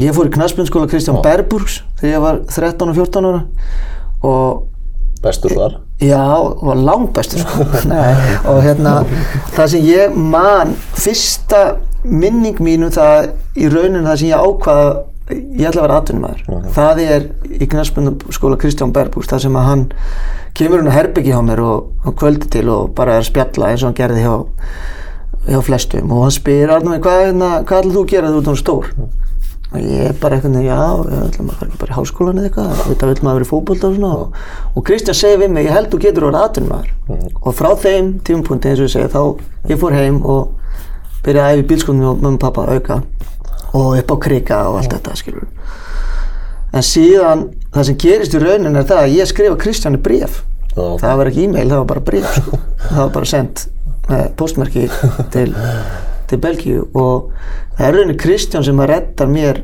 ég 0.01 0.17
fór 0.17 0.27
í 0.29 0.33
knaspinskóla 0.33 0.89
Kristján 0.89 1.21
Berburgs 1.23 1.83
þegar 2.01 2.13
ég 2.17 2.25
var 2.25 2.41
13 2.49 2.89
og 2.89 2.97
14 2.97 3.29
ára 3.29 3.43
og 4.25 4.63
Bestur 5.25 5.55
þar. 5.57 5.79
Já, 6.03 6.21
var 6.61 6.77
langt 6.77 7.13
bestur 7.15 7.41
sko. 7.41 7.65
Nei, 7.89 8.13
og 8.45 8.59
hérna 8.61 8.99
það 9.55 9.69
sem 9.71 9.85
ég 9.87 10.17
man 10.35 10.75
fyrsta 10.99 11.61
minning 12.05 12.59
mínu 12.61 12.91
það 12.93 13.31
í 13.57 13.69
rauninu 13.71 14.03
það 14.05 14.19
sem 14.21 14.29
ég 14.29 14.43
ákvaða 14.43 14.89
ég 15.33 15.69
ætla 15.71 15.81
að 15.81 15.87
vera 15.87 15.95
atvinnumæður 16.01 16.67
það 16.75 17.01
er 17.05 17.23
í 17.57 17.69
knarspundaskóla 17.71 18.59
Kristján 18.61 18.93
Berbús 18.93 19.31
það 19.31 19.47
sem 19.47 19.57
að 19.57 19.65
hann 19.71 19.85
kemur 20.59 20.83
hann 20.83 20.91
að 20.91 20.97
herbyggi 20.99 21.33
hjá 21.33 21.41
mér 21.47 21.63
og, 21.65 21.87
og 22.05 22.17
kvöldi 22.19 22.51
til 22.53 22.67
og 22.69 22.93
bara 22.99 23.15
er 23.15 23.23
að 23.23 23.31
spjalla 23.31 23.71
eins 23.71 23.81
og 23.81 23.89
hann 23.89 23.97
gerði 23.97 24.27
hjá 24.27 24.35
hjá 25.45 25.61
flestum. 25.65 26.11
Og 26.13 26.25
hann 26.25 26.33
spyr 26.33 26.73
Arnur, 26.73 27.01
hvað, 27.01 27.21
hérna, 27.27 27.51
hvað 27.65 27.81
ætlar 27.81 27.95
þú 27.95 28.03
að 28.03 28.11
gera 28.13 28.33
þú 28.33 28.41
ert 28.41 28.51
hann 28.51 28.61
stór? 28.61 28.91
Og 28.99 29.24
ég 29.73 30.09
er 30.09 30.17
bara 30.21 30.37
eitthvað, 30.37 30.59
já, 30.63 30.77
ég 31.09 31.23
ætla 31.25 31.45
maður 31.45 31.55
að 31.55 31.61
fara 31.61 31.79
bara 31.81 31.93
í 31.93 31.97
háskólan 31.97 32.41
eða 32.41 32.49
eitthvað, 32.49 32.83
þetta 32.89 33.09
vil 33.09 33.17
maður 33.25 33.39
vera 33.39 33.47
í 33.47 33.49
fótbolta 33.49 33.89
og 33.89 33.97
svona. 33.97 34.11
Og, 34.21 34.37
og 34.75 34.85
Kristján 34.87 35.19
segir 35.19 35.41
við 35.41 35.55
mig, 35.55 35.67
ég 35.67 35.75
held 35.75 35.89
þú 35.91 36.01
getur 36.05 36.27
orðið 36.29 36.45
atvinnumæður 36.45 37.41
og 37.41 37.57
frá 37.57 37.71
þeim 37.81 38.13
tímapunkti 38.27 38.71
eins 38.71 38.83
og 38.83 38.87
ég 38.87 38.93
segi, 38.93 39.11
þá 39.11 39.71
ég 39.73 39.81
fór 39.81 39.97
heim 39.97 40.21
og 40.21 40.53
byrjaði 41.25 41.45
að 41.45 41.57
æfa 41.57 41.65
í 41.65 41.67
bílskónum 41.73 42.11
og 42.11 42.21
mömmu 42.21 42.39
og 42.39 42.43
pappa 42.45 42.67
auka 42.69 43.01
og 43.75 43.97
upp 43.99 44.13
á 44.13 44.17
krika 44.27 44.61
og 44.69 44.79
allt 44.79 44.93
þetta, 44.93 45.17
skilur 45.19 45.49
en 46.75 46.83
síðan, 46.83 47.45
það 47.73 47.87
sem 47.89 47.99
gerist 48.03 48.35
í 48.35 48.41
raunin 48.41 48.75
er 48.75 48.87
það 48.87 49.01
að 49.05 49.15
ég 49.15 49.29
skrifa 49.29 49.59
Kristjáni 49.59 50.01
bréf. 50.03 50.41
Já. 50.75 50.97
það 50.99 51.19
var 51.21 51.29
ekki 51.29 51.45
e-mail, 51.47 51.69
það 51.71 51.77
var 51.79 51.87
bara 51.93 52.03
bréf 52.09 52.33
sko. 52.35 52.57
það 52.89 52.99
var 52.99 53.13
bara 53.15 53.29
sendt 53.31 53.67
postmerki 54.35 54.89
til, 55.33 55.53
til 56.29 56.41
Belgíu 56.43 56.85
og 56.93 57.31
það 57.77 57.87
er 57.87 57.97
raunin 57.97 58.21
Kristján 58.21 58.65
sem 58.65 58.79
að 58.81 58.91
redda 58.93 59.27
mér 59.29 59.61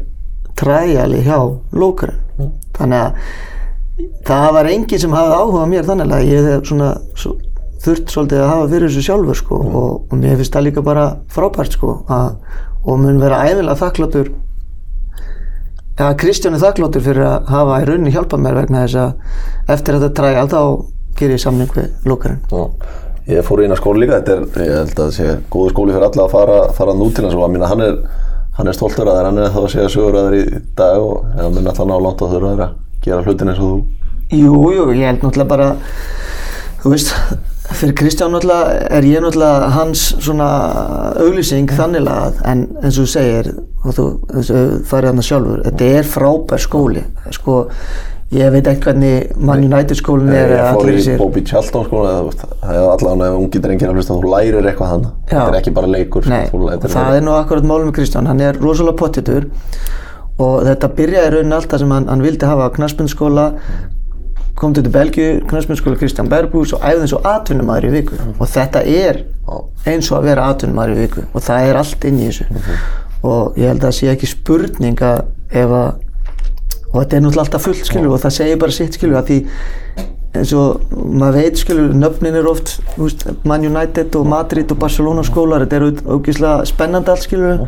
træjali 0.60 1.22
hjá 1.26 1.38
lókurinn 1.74 2.52
þannig 2.78 3.00
að 3.06 3.16
það 4.28 4.50
var 4.58 4.70
enginn 4.72 5.02
sem 5.02 5.16
hafði 5.16 5.40
áhuga 5.40 5.70
mér 5.72 5.88
þannig 5.88 6.16
að 6.16 6.30
ég 6.30 6.48
hef 6.50 6.70
svona 6.70 6.92
svo, 7.16 7.36
þurft 7.82 8.14
svolítið 8.14 8.44
að 8.44 8.52
hafa 8.52 8.70
fyrir 8.72 8.90
þessu 8.90 9.06
sjálfur 9.08 9.40
sko, 9.40 9.58
og, 9.58 9.92
og 10.08 10.22
mér 10.22 10.38
finnst 10.40 10.56
það 10.56 10.68
líka 10.68 10.86
bara 10.86 11.06
frábært 11.34 11.78
sko, 11.78 11.98
að, 12.12 12.38
og 12.86 13.02
mun 13.02 13.22
vera 13.22 13.44
æfilega 13.48 13.78
þakkláttur 13.82 14.32
að 16.02 16.18
Kristján 16.22 16.58
er 16.58 16.64
þakkláttur 16.64 17.06
fyrir 17.06 17.28
að 17.28 17.52
hafa 17.52 17.80
í 17.82 17.88
rauninni 17.90 18.14
hjálpað 18.16 18.44
mér 18.46 18.58
vegna 18.62 18.86
þess 18.86 19.00
að 19.02 19.76
eftir 19.76 19.98
þetta 19.98 20.16
træjal 20.18 20.50
þá 20.50 20.62
ger 21.20 21.36
ég 21.36 21.42
samning 21.44 21.74
við 21.76 22.10
lókarinn 22.10 22.42
Já. 22.50 22.62
Ég 23.30 23.46
fór 23.46 23.62
í 23.62 23.68
eina 23.68 23.78
skóli 23.78 24.02
líka, 24.02 24.18
þetta 24.18 24.34
er, 24.34 24.66
ég 24.66 24.78
held 24.80 24.96
að 24.96 25.02
það 25.02 25.12
sé 25.14 25.26
góðu 25.54 25.74
skóli 25.76 25.94
fyrir 25.94 26.08
alla 26.08 26.24
að 26.26 26.32
fara, 26.34 26.58
fara 26.74 26.96
nú 26.98 27.10
til 27.14 27.28
hans 27.28 27.36
og 27.38 27.44
að 27.46 27.52
minna 27.54 27.70
hann 27.70 27.84
er, 27.86 28.00
hann 28.58 28.72
er 28.72 28.78
stoltur 28.78 29.12
að 29.12 29.20
þér, 29.20 29.28
hann 29.30 29.42
er 29.44 29.54
þá 29.54 29.60
að 29.62 29.70
segja 29.76 29.92
sögur 29.94 30.18
að 30.18 30.28
þér 30.32 30.38
í 30.40 30.62
dag 30.80 31.06
og 31.06 31.38
eða 31.38 31.52
minna 31.54 31.76
þannig 31.78 32.02
á 32.02 32.06
langt 32.08 32.24
að 32.26 32.34
þurfa 32.34 32.54
þér 32.56 32.66
að 32.66 32.74
gera 33.06 33.22
hlutin 33.28 33.54
eins 33.54 33.62
og 33.62 33.70
þú. 33.70 33.80
Jú, 34.32 34.58
jú, 34.74 34.90
ég 34.98 35.06
held 35.06 35.22
náttúrulega 35.22 35.52
bara 35.52 35.70
þú 36.82 36.96
veist, 36.96 37.14
fyrir 37.78 37.96
Kristján 38.02 38.34
náttúrulega 38.34 38.78
er 38.98 39.08
ég 39.12 39.24
náttúrulega 39.24 39.72
hans 39.78 40.06
svona 40.18 40.50
auglýsing 41.22 41.72
þannig 41.78 42.10
að 42.10 42.42
en 42.52 42.64
eins 42.82 42.98
og 42.98 43.06
þú 43.06 43.12
segir 43.14 43.52
og 43.82 43.98
þú 43.98 44.08
þú 44.34 44.64
farið 44.90 45.12
hann 45.12 45.28
sjálfur, 45.30 45.62
þetta 45.70 45.92
er 46.00 46.10
frábær 46.10 46.66
skóli 46.66 47.06
sko, 47.38 47.62
ég 48.32 48.52
veit 48.54 48.68
ekki 48.72 48.86
hvernig 48.88 49.32
Man 49.44 49.64
United 49.66 49.98
skólinn 50.00 50.32
er 50.32 50.54
Ég 50.54 50.58
eða 50.58 50.72
fór 50.72 50.82
allir 50.86 50.96
í 50.96 51.00
þessir 51.02 51.18
Bobby 51.20 51.44
Charlton 51.48 51.88
sko, 51.88 52.04
eða, 52.08 52.20
þú 52.22 52.28
veist, 52.30 52.44
það 52.62 52.78
er 52.78 52.90
allavega 52.94 53.30
ef 53.32 53.40
ungi 53.42 53.62
drengir 53.66 53.90
að 53.92 53.98
hlusta, 54.00 54.18
þú 54.18 54.32
lærir 54.32 54.70
eitthvað 54.72 54.94
þannig. 54.94 55.16
Þetta 55.32 55.48
er 55.52 55.58
ekki 55.60 55.74
bara 55.78 55.90
leikur. 55.92 56.30
Nei, 56.32 56.44
það 56.96 57.16
er 57.18 57.26
nú 57.26 57.34
akkurat 57.36 57.68
málum 57.68 57.90
með 57.90 57.98
Kristján, 58.00 58.30
hann 58.32 58.44
er 58.46 58.60
rosalega 58.62 59.00
pottitur 59.02 59.50
og 60.42 60.62
þetta 60.66 60.90
byrjaði 60.98 61.34
raunin 61.36 61.58
alltaf 61.58 61.82
sem 61.84 61.92
hann, 61.92 62.08
hann 62.10 62.24
vildi 62.24 62.48
hafa 62.48 62.70
knaspinskóla 62.78 63.48
kom 64.62 64.74
til 64.78 64.88
Belgíu, 64.94 65.42
knaspinskóla 65.50 65.98
Kristján 66.00 66.30
Berbús 66.32 66.72
og 66.78 66.84
æfði 66.86 67.06
eins 67.08 67.16
og 67.18 67.28
atvinnumæður 67.28 67.88
í 67.90 67.92
viku. 67.98 68.18
Og 68.38 68.50
þetta 68.50 68.84
er 68.86 69.24
eins 69.90 70.12
og 70.12 70.20
að 70.20 70.28
vera 70.30 70.48
atvinnumæður 70.54 70.96
í 70.96 71.04
viku 71.06 71.26
og 71.32 71.46
það 71.46 71.68
er 71.70 71.80
allt 71.82 72.08
inn 72.10 72.22
í 72.22 72.30
þessu. 72.30 72.48
Og 73.28 73.58
ég 73.60 73.72
held 73.72 73.82
að 73.82 73.88
það 73.88 73.98
sé 73.98 74.10
ekki 74.14 74.30
spurning 74.30 75.02
að 75.06 75.24
ef 75.62 75.76
að 75.82 75.90
og 76.92 76.98
þetta 77.00 77.18
er 77.18 77.24
náttúrulega 77.26 77.46
alltaf 77.46 77.68
fullt 77.68 77.86
skilur 77.88 78.16
og 78.16 78.24
það 78.24 78.38
segir 78.38 78.62
bara 78.62 78.76
sitt 78.76 78.98
skilur 78.98 79.20
að 79.22 79.32
því 79.32 79.40
eins 80.32 80.54
og 80.56 80.94
maður 80.96 81.38
veit 81.42 81.60
skilur 81.60 81.96
nöfnin 81.98 82.38
er 82.40 82.48
oft 82.48 82.78
veist, 82.96 83.26
Man 83.48 83.66
United 83.68 84.16
og 84.20 84.30
Madrid 84.32 84.72
og 84.72 84.80
Barcelona 84.80 85.26
skólar 85.28 85.66
þetta 85.66 85.80
er 85.80 85.88
ógeðslega 86.16 86.68
spennandi 86.70 87.12
allt 87.12 87.28
skilur 87.28 87.66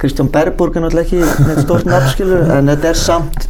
Kristján 0.00 0.28
Berborg 0.32 0.76
er 0.76 0.84
náttúrulega 0.84 1.06
ekki 1.06 1.48
neitt 1.48 1.62
stort 1.64 1.88
nafn 1.88 2.10
skilur 2.12 2.50
en 2.56 2.72
þetta 2.72 2.90
er 2.92 3.00
samt 3.00 3.48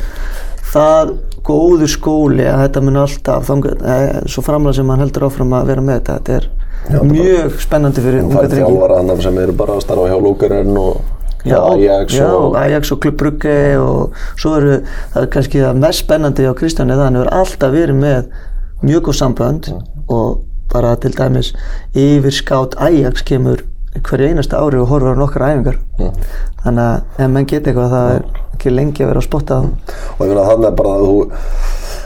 það 0.75 1.17
góður 1.45 1.91
skóli 1.93 2.47
að 2.49 2.63
þetta 2.65 2.83
mun 2.85 3.01
alltaf 3.03 3.51
eh, 3.55 4.21
svo 4.31 4.45
framlega 4.47 4.79
sem 4.79 4.93
hann 4.93 5.03
heldur 5.05 5.27
áfram 5.29 5.53
að 5.59 5.73
vera 5.73 5.85
með 5.85 5.99
þetta 5.99 6.17
þetta 6.21 6.39
er 6.39 7.05
mjög 7.11 7.59
spennandi 7.65 8.05
fyrir 8.05 8.23
Það 8.23 8.31
unga 8.31 8.41
er 8.45 8.49
drengi. 8.53 8.71
þjálfara 8.71 9.03
annar 9.03 9.23
sem 9.25 9.39
eru 9.43 9.57
bara 9.57 9.77
að 9.77 9.85
starfa 9.85 10.09
hjá 10.11 10.17
Lókarinn 10.25 10.81
og 10.81 11.24
Já, 11.45 11.59
Ajax 11.61 12.15
já, 12.17 12.29
og... 12.33 12.57
Ajax 12.57 12.93
og 12.93 13.03
Club 13.05 13.19
Brugge 13.21 13.57
og 13.77 14.15
svo 14.41 14.55
eru, 14.57 14.79
það 15.13 15.23
er 15.23 15.31
kannski 15.35 15.61
það 15.61 15.81
mest 15.83 16.05
spennandi 16.05 16.47
á 16.49 16.53
Kristjáni 16.57 16.97
það 16.97 17.05
hann 17.05 17.19
hefur 17.21 17.33
alltaf 17.41 17.75
verið 17.75 18.01
með 18.01 18.31
mjög 18.85 19.05
góð 19.09 19.19
sambönd 19.21 19.69
og 20.09 20.41
bara 20.73 20.95
til 21.01 21.13
dæmis 21.13 21.53
yfir 21.93 22.35
skátt 22.35 22.79
Ajax 22.81 23.27
kemur 23.29 23.61
hverju 23.95 24.31
einasta 24.33 24.59
ári 24.59 24.81
og 24.81 24.89
horfur 24.91 25.15
á 25.15 25.21
nokkra 25.21 25.53
æfingar. 25.53 25.77
Þannig 26.65 26.87
að 26.87 27.21
ef 27.21 27.31
menn 27.37 27.47
geta 27.51 27.71
eitthvað 27.71 27.93
það 27.93 28.09
er 28.15 28.25
ekki 28.55 28.73
lengi 28.73 29.05
að 29.05 29.13
vera 29.13 29.21
að 29.21 29.29
spotta 29.29 29.61
það 29.61 29.95
Og 30.17 30.25
ég 30.25 30.41
þannig 30.41 30.69
að 30.71 30.79
bara 30.81 30.95
að 30.95 31.05
þú 31.05 31.15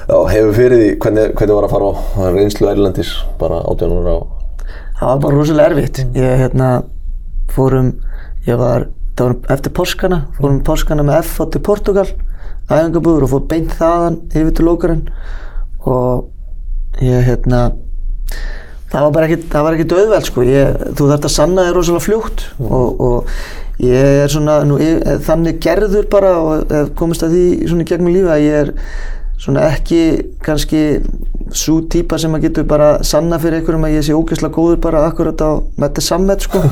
já, 0.08 0.18
hefur 0.34 0.52
fyrir 0.58 0.82
því 0.82 0.90
hvernig, 1.04 1.32
hvernig 1.38 1.58
var 1.58 1.68
að 1.68 1.74
fara 1.76 1.88
á 1.94 2.22
reynslu 2.34 2.70
Erlendis 2.72 3.14
bara 3.40 3.62
átjónur 3.70 4.10
á... 4.10 4.18
það 4.98 5.08
var 5.08 5.22
bara 5.24 5.38
rosalega 5.38 5.72
erfitt. 5.72 6.02
Ég 6.18 6.42
hérna 6.42 6.70
fórum 7.54 7.92
ég 8.48 8.60
var, 8.60 8.88
það 9.18 9.28
var 9.28 9.52
eftir 9.56 9.74
páskana 9.74 10.22
fórum 10.38 10.62
páskana 10.66 11.06
með 11.06 11.20
F 11.24 11.36
til 11.52 11.62
Portugal 11.66 12.06
æfingabúður 12.68 13.26
og 13.26 13.32
fór 13.34 13.44
beint 13.50 13.76
þaðan 13.78 14.18
yfir 14.30 14.54
til 14.54 14.66
lókarinn 14.68 15.04
og 15.88 17.02
ég 17.02 17.24
hérna 17.26 17.68
það 18.92 19.04
var 19.04 19.14
bara 19.14 19.28
ekkit, 19.28 19.46
það 19.52 19.64
var 19.66 19.76
ekkit 19.76 19.94
auðveld 19.98 20.28
sko. 20.28 20.44
Ég, 20.48 20.82
þú 20.96 21.08
þarft 21.10 21.28
að 21.28 21.34
sanna 21.34 21.64
þér 21.66 21.78
rosalega 21.78 22.06
fljótt 22.06 22.44
og, 22.64 23.02
og 23.08 23.84
ég 23.84 24.22
er 24.24 24.32
svona 24.32 24.58
nú, 24.68 24.78
ég, 24.82 25.02
þannig 25.26 25.60
gerður 25.64 26.08
bara 26.12 26.32
og 26.40 26.72
hef 26.72 26.92
komist 26.98 27.24
að 27.26 27.36
því 27.36 27.46
svona 27.70 27.88
gegnum 27.88 28.14
lífi 28.14 28.32
að 28.34 28.46
ég 28.46 28.60
er 28.62 28.72
svona 29.38 29.68
ekki 29.72 30.02
kannski 30.44 30.82
svo 31.54 31.80
típa 31.90 32.18
sem 32.20 32.34
að 32.36 32.48
getur 32.48 32.66
bara 32.68 32.88
sanna 33.06 33.38
fyrir 33.40 33.60
einhverjum 33.60 33.86
að 33.88 33.94
ég 33.96 34.06
sé 34.06 34.16
ógeðslega 34.16 34.54
góður 34.54 34.80
bara 34.84 35.04
akkurat 35.08 35.40
á 35.40 35.50
þetta 35.78 36.04
sammet 36.04 36.44
sko. 36.44 36.62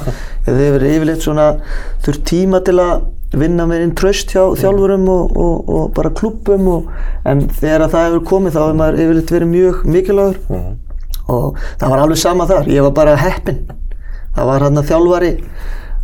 Ég 0.47 0.51
hef 0.51 0.75
verið 0.77 0.97
yfirleitt 0.97 1.25
svona 1.25 1.47
þurft 2.05 2.27
tíma 2.29 2.61
til 2.67 2.77
að 2.83 3.07
vinna 3.37 3.67
mér 3.69 3.85
inn 3.85 3.95
tröst 3.99 4.35
hjá 4.35 4.43
þjálfurum 4.59 5.07
og, 5.13 5.33
og, 5.37 5.71
og 5.79 5.87
bara 5.97 6.13
klubbum 6.15 6.69
og, 6.73 6.93
en 7.27 7.47
þegar 7.49 7.87
að 7.87 7.97
það 7.97 8.07
hefur 8.09 8.27
komið 8.33 8.55
þá 8.55 8.61
hefur 8.63 8.79
maður 8.81 9.01
yfirleitt 9.05 9.35
verið 9.37 9.53
mjög 9.55 9.81
mikilvægur. 9.97 10.61
Og 11.27 11.59
það 11.81 11.91
var 11.91 12.05
alveg 12.05 12.23
sama 12.23 12.47
þar, 12.47 12.71
ég 12.71 12.87
var 12.87 12.95
bara 12.95 13.17
heppinn. 13.19 13.65
Það 14.37 14.51
var 14.53 14.67
hann 14.67 14.79
að 14.79 14.93
þjálfari 14.93 15.33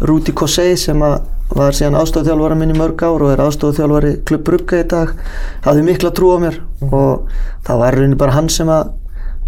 Rúti 0.02 0.34
Kossei 0.34 0.74
sem 0.80 1.02
að 1.06 1.20
var 1.58 1.76
síðan 1.76 1.98
aðstofþjálfari 2.00 2.56
minn 2.60 2.72
í 2.74 2.78
mörg 2.78 3.02
ár 3.04 3.24
og 3.26 3.32
er 3.32 3.42
aðstofþjálfari 3.44 4.12
Klubb 4.28 4.44
Brugge 4.46 4.80
í 4.82 4.88
dag. 4.88 5.12
Hafði 5.66 5.84
mikla 5.86 6.12
trú 6.16 6.32
á 6.34 6.38
mér 6.42 6.58
og 6.88 7.28
það 7.66 7.82
var 7.82 7.98
raunin 7.98 8.18
bara 8.20 8.36
hann 8.36 8.48
sem 8.52 8.70
að 8.72 8.94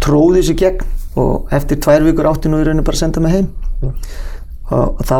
tróði 0.03 0.43
sér 0.45 0.59
gegn 0.61 0.85
og 1.21 1.51
eftir 1.55 1.79
tvær 1.81 2.05
vikur 2.05 2.29
átti 2.29 2.51
nú 2.51 2.59
í 2.61 2.67
rauninu 2.67 2.85
bara 2.85 2.97
að 2.97 3.03
senda 3.05 3.23
mig 3.23 3.35
heim. 3.35 3.51
Og, 3.81 4.15
og 4.75 5.03
þá 5.07 5.17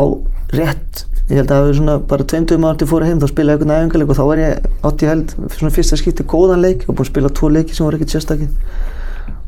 rétt 0.55 1.05
ég 1.25 1.39
held 1.39 1.49
að 1.49 1.55
það 1.55 1.63
hefur 1.63 1.77
svona 1.79 1.95
bara 2.11 2.27
tveimtum 2.29 2.65
ára 2.67 2.77
til 2.77 2.87
fóra 2.89 3.07
heim 3.09 3.21
þá 3.21 3.27
spilaði 3.31 3.55
einhvern 3.55 3.75
æfingarleik 3.79 4.11
og 4.13 4.19
þá 4.19 4.25
var 4.29 4.41
ég 4.43 4.67
átti 4.85 5.09
held 5.09 5.31
svona 5.55 5.73
fyrsta 5.73 5.97
skipti 5.97 6.25
góðan 6.29 6.61
leik. 6.61 6.85
Og 6.85 6.93
búin 6.93 7.07
að 7.07 7.11
spila 7.13 7.31
tvo 7.33 7.49
leiki 7.49 7.77
sem 7.77 7.87
voru 7.87 7.97
ekkert 7.97 8.13
sérstakir. 8.13 8.51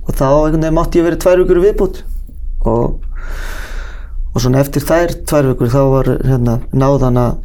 Og 0.08 0.16
þá 0.16 0.26
einhvern 0.32 0.64
veginn 0.64 0.78
mátti 0.80 1.02
ég 1.02 1.06
verið 1.06 1.22
tvær 1.22 1.44
vikur 1.44 1.62
viðbútt 1.62 2.02
og, 2.68 2.98
og 4.38 4.44
svona 4.44 4.62
eftir 4.62 4.84
þær 4.86 5.16
tvær 5.26 5.48
vikur 5.52 5.72
þá 5.74 5.80
var 5.90 6.10
hérna 6.22 6.60
náðan 6.78 7.18
að 7.18 7.40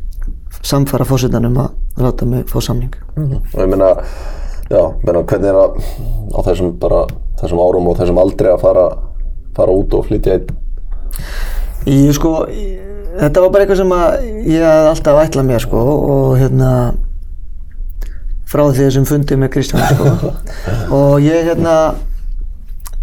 samfara 0.62 1.06
fórsetanum 1.08 1.56
að 1.62 2.02
láta 2.04 2.28
mig 2.28 2.44
fá 2.50 2.58
samning. 2.60 2.92
Og 3.16 3.56
ég 3.56 3.70
meina, 3.72 3.94
já, 4.68 4.82
meina 5.00 5.22
hvernig 5.24 5.48
er 5.48 5.60
að 5.62 5.78
á 6.36 6.40
þessum 6.50 6.74
bara 6.82 7.06
þessum 7.40 7.62
árum 7.64 7.88
og 7.88 7.96
þessum 7.96 8.20
aldrei 8.20 8.52
að 8.52 8.60
fara 8.66 8.84
fara 9.56 9.76
út 9.76 9.96
og 9.96 10.04
flytja 10.10 10.36
einn? 10.36 10.52
Ég 11.88 12.12
sko, 12.16 12.34
ég, 12.52 12.76
þetta 13.22 13.46
var 13.46 13.54
bara 13.54 13.64
eitthvað 13.64 13.80
sem 13.80 13.96
að 13.96 14.28
ég 14.52 14.68
hafði 14.68 14.92
alltaf 14.92 15.24
ætlað 15.24 15.48
mér 15.48 15.64
sko 15.64 15.82
og 15.96 16.36
hérna 16.40 16.70
frá 18.52 18.66
því 18.68 18.86
þessum 18.86 19.08
fundið 19.08 19.40
með 19.40 19.52
Kristján 19.56 19.84
sko. 19.94 20.32
Og 20.98 21.24
ég 21.24 21.46
hérna 21.48 21.76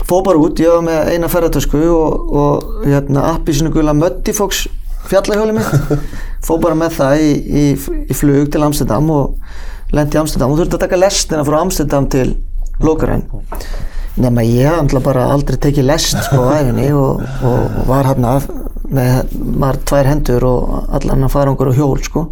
fóð 0.09 0.25
bara 0.25 0.41
út, 0.41 0.61
ég 0.61 0.73
var 0.73 0.85
með 0.85 1.13
eina 1.13 1.29
ferðartösku 1.31 1.81
og, 1.93 2.35
og 2.41 2.85
hérna 2.87 3.27
appi 3.35 3.55
sinu 3.55 3.71
gula 3.73 3.93
Möttifox 3.97 4.65
fjallahjóli 5.09 5.55
mitt. 5.57 6.01
Fóð 6.45 6.63
bara 6.65 6.77
með 6.77 6.97
það 6.97 7.23
í, 7.25 7.29
í, 7.33 7.65
í 8.09 8.17
flug 8.17 8.49
til 8.53 8.63
Amsterdam 8.65 9.09
og 9.13 9.93
lendi 9.95 10.17
í 10.17 10.21
Amsterdam. 10.21 10.53
Og 10.53 10.61
þurfti 10.61 10.77
að 10.77 10.83
taka 10.85 10.99
lestina 10.99 11.45
frá 11.47 11.61
Amsterdam 11.61 12.09
til 12.11 12.27
Lokaren 12.83 13.25
nema 14.19 14.43
ég 14.43 14.67
náttúrulega 14.67 15.05
bara 15.05 15.27
aldrei 15.33 15.57
tekið 15.61 15.87
lest 15.87 16.17
sko 16.25 16.43
á 16.51 16.59
æfinni 16.59 16.89
og, 16.95 17.21
og 17.45 17.77
var 17.87 18.09
hérna 18.09 18.35
með 18.89 19.35
maður 19.61 19.81
tvær 19.91 20.09
hendur 20.09 20.45
og 20.49 20.95
allan 20.97 21.27
að 21.27 21.35
fara 21.35 21.53
okkur 21.53 21.71
á 21.71 21.77
hjól 21.77 22.01
sko 22.03 22.25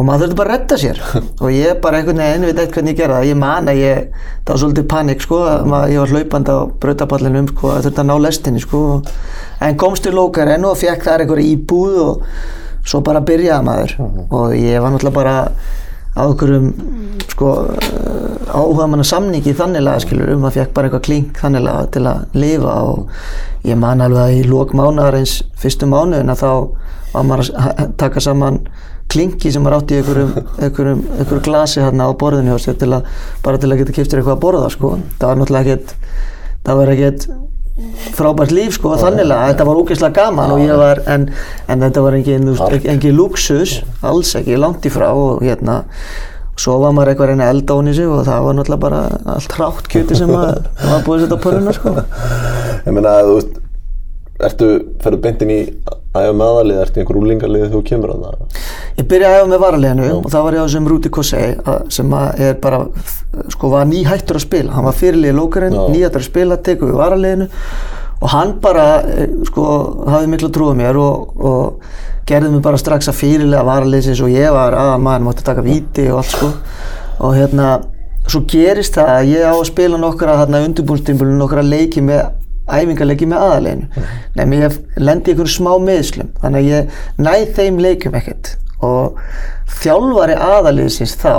og 0.00 0.06
maður 0.08 0.22
þurfti 0.24 0.36
bara 0.38 0.54
að 0.54 0.56
redda 0.56 0.76
sér. 0.80 1.00
Og 1.44 1.50
ég 1.52 1.80
bara 1.84 1.98
einhvern 2.00 2.22
veginn 2.22 2.46
veit 2.48 2.54
eitthvað 2.54 2.78
hvernig 2.78 2.94
ég 2.94 3.00
gera 3.02 3.18
það. 3.18 3.26
Ég 3.28 3.38
man 3.40 3.68
að 3.68 3.80
ég, 3.82 4.06
það 4.46 4.52
var 4.54 4.62
svolítið 4.62 4.86
panik 4.94 5.24
sko 5.24 5.40
að 5.44 5.66
maður, 5.68 5.92
ég 5.92 6.00
var 6.00 6.14
hlaupandi 6.14 6.54
á 6.56 6.58
brautaballinu 6.84 7.42
sko 7.50 7.72
að 7.74 7.84
þurfti 7.86 8.02
að 8.02 8.08
ná 8.08 8.14
lestinni 8.24 8.62
sko. 8.64 8.80
En 9.66 9.76
komst 9.80 10.06
til 10.06 10.14
Lókaren 10.16 10.64
og 10.64 10.80
fekk 10.80 11.04
þar 11.04 11.26
einhverja 11.26 11.52
íbúð 11.52 12.00
og 12.06 12.24
svo 12.88 13.02
bara 13.04 13.20
byrjaði 13.28 13.68
maður. 13.68 13.94
Og 14.30 14.56
ég 14.56 14.80
var 14.80 14.94
náttúrulega 14.94 15.18
bara 15.18 15.36
á 16.16 16.22
einhverjum 16.24 16.70
sko 17.34 17.50
áhuga 18.50 18.88
manna 18.90 19.04
samningi 19.06 19.52
þannilega 19.54 20.02
skilur 20.06 20.32
um 20.32 20.46
að 20.48 20.56
fekk 20.62 20.72
bara 20.74 20.88
eitthvað 20.88 21.04
klink 21.10 21.42
þannilega 21.44 21.90
til 21.92 22.06
að 22.08 22.40
lifa. 22.40 22.78
Og 22.94 23.68
ég 23.68 23.76
man 23.84 24.00
alveg 24.00 24.24
að 24.24 24.38
í 24.38 24.46
lók 24.48 24.72
mánuðarins 24.72 25.42
fyrstu 25.60 25.90
mánuðina 25.92 26.38
þá 26.40 26.48
var 27.12 27.26
maður 27.26 27.52
að 27.58 27.92
taka 28.00 28.22
saman 28.22 28.62
klinki 29.10 29.52
sem 29.52 29.64
maður 29.64 29.80
átti 29.80 29.96
í 29.96 30.00
einhverjum, 30.00 30.32
einhverjum, 30.58 31.04
einhverjum 31.18 31.44
glasi 31.46 31.82
hérna 31.82 32.08
á 32.08 32.12
borðinu 32.20 32.54
hjá 32.54 32.64
sér 32.66 32.80
til 32.80 32.90
að 32.94 33.08
bara 33.44 33.60
til 33.60 33.70
að 33.70 33.82
geta 33.82 33.96
kiptir 33.98 34.20
eitthvað 34.20 34.36
að 34.36 34.42
borða 34.46 34.72
sko. 34.74 34.96
Það 35.18 35.30
var 35.30 35.40
náttúrulega 35.40 35.76
ekkert 35.76 35.94
það 36.66 36.80
var 36.80 36.92
ekkert 36.94 37.28
frábært 38.16 38.52
líf 38.52 38.74
sko 38.76 38.96
þannilega, 39.00 39.52
þetta 39.52 39.66
var 39.68 39.78
ógeðslega 39.80 40.16
gaman 40.18 40.52
og 40.52 40.64
ég 40.64 40.80
var, 40.80 41.00
en, 41.08 41.30
en 41.70 41.86
þetta 41.86 42.02
var 42.04 42.16
engin, 42.18 42.50
engin 42.92 43.16
luxus, 43.16 43.78
alls 44.04 44.34
ekki, 44.36 44.58
langt 44.60 44.84
í 44.84 44.92
frá 44.92 45.08
og 45.08 45.40
hérna 45.44 45.80
svo 46.60 46.76
var 46.82 46.92
maður 46.92 47.14
eitthvað 47.14 47.30
að 47.30 47.32
reyna 47.32 47.46
að 47.46 47.54
elda 47.54 47.78
hún 47.78 47.88
í 47.88 47.94
sig 47.96 48.10
og 48.10 48.20
það 48.26 48.44
var 48.46 48.58
náttúrulega 48.58 48.84
bara 48.84 49.00
allt 49.36 49.56
hrátt 49.56 49.88
kjöti 49.92 50.18
sem 50.18 50.28
maður 50.28 50.60
var 50.90 51.06
búið 51.06 51.16
að 51.16 51.24
setja 51.24 51.40
á 51.40 51.44
pöruna 51.46 51.76
sko. 51.76 51.94
Ég 52.84 52.96
meina, 52.96 53.14
þú 53.24 53.38
veist, 53.38 53.56
ertu, 54.50 54.70
ferðu 55.00 55.22
beintin 55.24 55.54
í 55.54 55.60
að 55.88 55.99
æfa 56.10 56.32
með 56.34 56.48
aðalið, 56.50 56.80
ertu 56.82 56.98
í 56.98 57.02
einhver 57.04 57.18
úlingarlið 57.20 57.62
þegar 57.64 57.72
þú 57.76 57.82
kemur 57.90 58.12
að 58.14 58.24
það? 58.26 58.60
Ég 58.96 59.08
byrjaði 59.12 59.36
að 59.36 59.40
æfa 59.40 59.50
með 59.52 59.62
varaliðinu 59.64 60.10
og 60.16 60.28
þá 60.32 60.38
var 60.40 60.56
ég 60.56 60.60
á 60.60 60.66
þessum 60.66 60.90
Rúti 60.90 61.12
Kossei 61.14 61.48
sem 61.94 62.16
er 62.18 62.58
bara, 62.64 62.80
sko, 63.54 63.70
var 63.70 63.88
nýhættur 63.90 64.40
að 64.40 64.46
spila, 64.46 64.74
hann 64.74 64.88
var 64.88 64.98
fyrirlið 64.98 65.30
í 65.30 65.38
lókarinn, 65.38 65.78
nýhættur 65.94 66.24
að 66.24 66.26
spila, 66.26 66.58
tekuð 66.66 66.90
við 66.90 66.98
varaliðinu 67.04 67.48
og 68.20 68.32
hann 68.34 68.56
bara, 68.60 68.86
sko, 69.48 69.66
hafði 70.10 70.32
miklu 70.34 70.50
trúið 70.52 70.80
mér 70.82 70.98
og, 71.00 71.30
og 71.40 72.26
gerði 72.30 72.50
mig 72.54 72.64
bara 72.64 72.80
strax 72.80 73.08
að 73.10 73.20
fyrirlega 73.20 73.66
varaliðsins 73.66 74.20
og 74.24 74.34
ég 74.34 74.52
var 74.54 74.76
að 74.76 74.92
maður 75.02 75.24
mátti 75.28 75.46
taka 75.46 75.64
viti 75.64 76.06
og 76.10 76.20
allt 76.20 76.34
sko. 76.34 76.50
Og 77.20 77.34
hérna, 77.36 77.70
svo 78.30 78.42
gerist 78.48 78.98
það 78.98 79.14
að 79.14 79.30
ég 79.32 79.46
á 79.50 79.54
að 79.54 79.66
spila 79.70 79.98
nokkra 80.00 80.36
þarna 80.42 80.62
undirbúinstimbulun, 80.68 81.40
nokkra 81.40 81.64
leiki 81.66 82.04
með 82.04 82.28
æfingarleiki 82.78 83.28
með 83.30 83.44
aðaleginu 83.46 84.04
nefnum 84.36 84.54
ég 84.56 84.78
lendi 85.00 85.34
ykkur 85.34 85.50
smá 85.50 85.72
meðslum 85.82 86.30
þannig 86.42 86.60
að 86.60 86.70
ég 86.70 87.02
næð 87.26 87.44
þeim 87.58 87.82
leikum 87.84 88.16
ekkert. 88.20 88.54
Og 88.80 89.18
þjálfari 89.80 90.38
aðaliðsins 90.40 91.16
þá 91.20 91.34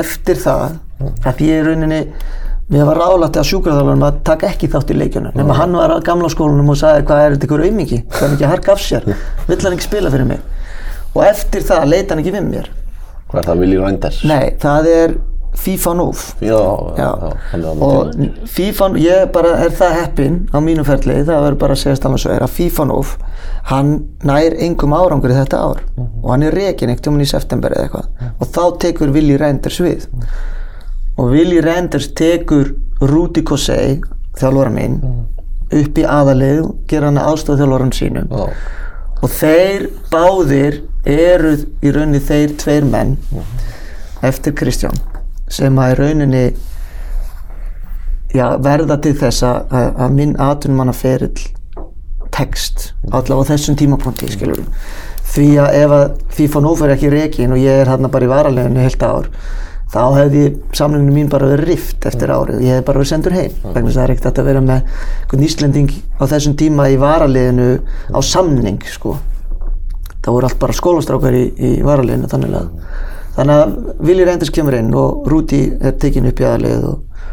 eftir 0.00 0.40
það 0.42 0.80
að 1.28 1.44
ég 1.44 1.60
er 1.60 1.70
rauninni 1.70 2.00
mér 2.72 2.88
var 2.88 2.98
ráðlægt 2.98 3.36
að 3.38 3.46
sjúkraþjálfarnum 3.52 4.06
að 4.08 4.16
taka 4.26 4.48
ekki 4.50 4.68
þátt 4.72 4.90
í 4.90 4.96
leikjunum 4.96 5.36
nema 5.38 5.54
hann 5.54 5.76
var 5.78 5.92
á 5.94 6.02
gamla 6.02 6.30
skólanum 6.32 6.72
og 6.72 6.78
sagði 6.80 7.04
hvað 7.06 7.20
er 7.22 7.36
þetta 7.36 7.46
ykkur 7.46 7.62
auðmiki 7.62 8.00
hvað 8.10 8.26
er 8.26 8.34
ekki 8.34 8.46
að 8.48 8.52
harka 8.54 8.74
af 8.74 8.82
sér? 8.82 9.06
Vill 9.46 9.60
hann 9.60 9.76
ekki 9.76 9.86
spila 9.86 10.10
fyrir 10.10 10.26
mig? 10.32 10.42
Og 11.14 11.22
eftir 11.24 11.62
það 11.68 11.86
leita 11.92 12.14
hann 12.14 12.24
ekki 12.24 12.34
við 12.34 12.48
mér. 12.48 12.66
Hvað 13.30 13.40
er 13.40 13.46
það, 13.46 13.62
Willi 13.62 13.78
Reinders? 13.80 14.18
Nei, 14.26 14.44
það 14.62 14.88
er 14.90 15.14
FIFA 15.56 15.92
er 15.96 17.24
og 17.82 18.10
FIFA, 18.46 18.88
ég 19.00 19.30
bara 19.34 19.54
er 19.64 19.72
það 19.74 19.94
heppinn 20.00 20.36
á 20.52 20.58
mínu 20.62 20.84
ferli, 20.86 21.16
það 21.26 21.44
verður 21.46 21.58
bara 21.62 21.76
að 21.76 21.80
segja 21.82 21.96
alveg 22.06 22.22
svo 22.22 22.34
er 22.34 22.44
að 22.44 22.52
FIFA 22.54 22.86
Nóf, 22.90 23.14
hann 23.70 23.92
nær 24.26 24.56
engum 24.66 24.94
árangur 24.96 25.32
í 25.32 25.38
þetta 25.38 25.62
ár. 25.62 25.80
Og 26.22 26.28
hann 26.30 26.46
er 26.46 26.54
rekin 26.54 26.92
ekkert 26.92 27.10
um 27.10 27.16
hann 27.16 27.26
í 27.26 27.30
september 27.30 27.74
eða 27.74 27.86
eitthvað. 27.86 28.34
Og 28.38 28.52
þá 28.54 28.62
tekur 28.84 29.14
Willi 29.16 29.38
Reinders 29.40 29.80
við. 29.82 30.06
Og 31.16 31.32
Willi 31.32 31.62
Reinders 31.64 32.10
tekur 32.14 32.74
Rúti 33.00 33.42
Kossei 33.46 33.98
þjálfara 34.36 34.72
minn 34.72 35.00
upp 35.74 35.98
í 35.98 36.06
aðalið 36.06 36.62
og 36.62 36.76
gera 36.90 37.10
hann 37.10 37.22
aðstofa 37.22 37.62
þjálfaran 37.62 37.94
sínum. 37.96 38.30
Og 39.24 39.32
þeir 39.32 39.88
báðir 40.12 40.82
eru 41.06 41.56
í 41.82 41.90
rauninni 41.90 42.22
þeir 42.22 42.56
tveir 42.60 42.86
menn 42.86 43.16
eftir 44.26 44.54
Kristján 44.56 44.96
sem 45.48 45.78
að 45.78 45.92
í 45.92 45.98
rauninni 46.00 46.44
já, 48.34 48.46
verða 48.62 48.98
til 49.02 49.14
þess 49.18 49.44
að, 49.46 49.76
að, 49.94 50.16
minn 50.16 50.34
atvinnumannaferill 50.42 51.36
tekst 52.36 52.90
allavega 53.10 53.46
á 53.46 53.50
þessum 53.52 53.78
tímapunkti 53.78 54.28
skilur 54.32 54.64
því 55.30 55.46
að 55.62 55.78
ef 55.78 55.94
að 55.96 56.04
FIFA 56.36 56.64
Nóf 56.64 56.82
er 56.84 56.96
ekki 56.96 57.12
rekin 57.12 57.54
og 57.54 57.62
ég 57.62 57.82
er 57.82 57.90
hérna 57.90 58.10
bara 58.12 58.26
í 58.26 58.30
varaleginu 58.30 58.84
heilt 58.84 59.06
ár 59.06 59.30
þá 59.92 60.02
hefði 60.16 60.42
samlinginu 60.74 61.14
mín 61.14 61.30
bara 61.30 61.48
verið 61.52 61.70
rift 61.70 62.06
eftir 62.08 62.32
árið. 62.32 62.58
Og 62.58 62.66
ég 62.66 62.78
hef 62.78 62.86
bara 62.86 63.00
verið 63.00 63.12
sendur 63.12 63.36
heim 63.36 63.54
vegna 63.62 63.86
þess 63.86 63.96
að 63.96 64.00
það 64.00 64.04
er 64.04 64.14
ekkert 64.14 64.40
að 64.40 64.48
vera 64.50 64.62
með 64.64 64.80
einhvern 65.22 65.46
Íslending 65.46 65.92
á 66.18 66.24
þessum 66.32 66.56
tíma 66.58 66.88
í 66.90 66.98
varaleginu 67.00 67.68
á 68.10 68.18
samning 68.26 68.80
sko. 68.90 69.16
Það 70.24 70.32
voru 70.34 70.48
allt 70.48 70.60
bara 70.62 70.76
skólastrákar 70.76 71.38
í, 71.38 71.44
í 71.54 71.70
varaleginu 71.86 72.30
þannig 72.32 72.56
að 72.58 72.70
þannig 73.36 73.62
að 73.62 73.74
Willi 74.08 74.26
Reinders 74.26 74.52
kemur 74.54 74.76
inn 74.78 74.94
og 74.96 75.26
Rúti 75.30 75.62
er 75.80 75.96
tekin 76.00 76.28
upp 76.30 76.40
í 76.40 76.46
aðalið 76.48 76.86
og, 76.88 77.24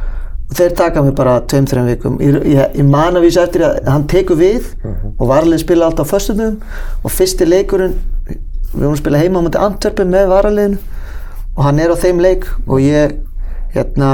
og 0.49 0.57
þeir 0.59 0.75
taka 0.79 1.03
mig 1.05 1.15
bara 1.17 1.37
tveim, 1.49 1.67
þreim 1.69 1.89
vikum. 1.89 2.17
Ég, 2.23 2.39
ég, 2.53 2.77
ég 2.79 2.87
man 2.87 3.17
að 3.17 3.27
vísa 3.27 3.45
eftir 3.47 3.65
að 3.67 3.79
hann 3.89 4.07
tekur 4.11 4.39
við 4.39 4.73
og 5.13 5.25
varalið 5.29 5.63
spila 5.63 5.89
alltaf 5.89 6.11
á 6.11 6.13
föstundum 6.13 6.59
og 7.03 7.15
fyrsti 7.15 7.47
leikurinn 7.47 7.95
við 8.73 8.81
vorum 8.81 8.95
að 8.95 9.01
spila 9.03 9.21
heima 9.21 9.41
á 9.41 9.45
mútið 9.45 9.65
Antwerpen 9.67 10.13
með 10.13 10.31
varaliðinu 10.33 10.79
og 11.53 11.65
hann 11.67 11.81
er 11.83 11.93
á 11.93 11.97
þeim 12.01 12.23
leik 12.23 12.47
og 12.65 12.81
ég 12.81 13.19
hérna 13.75 14.13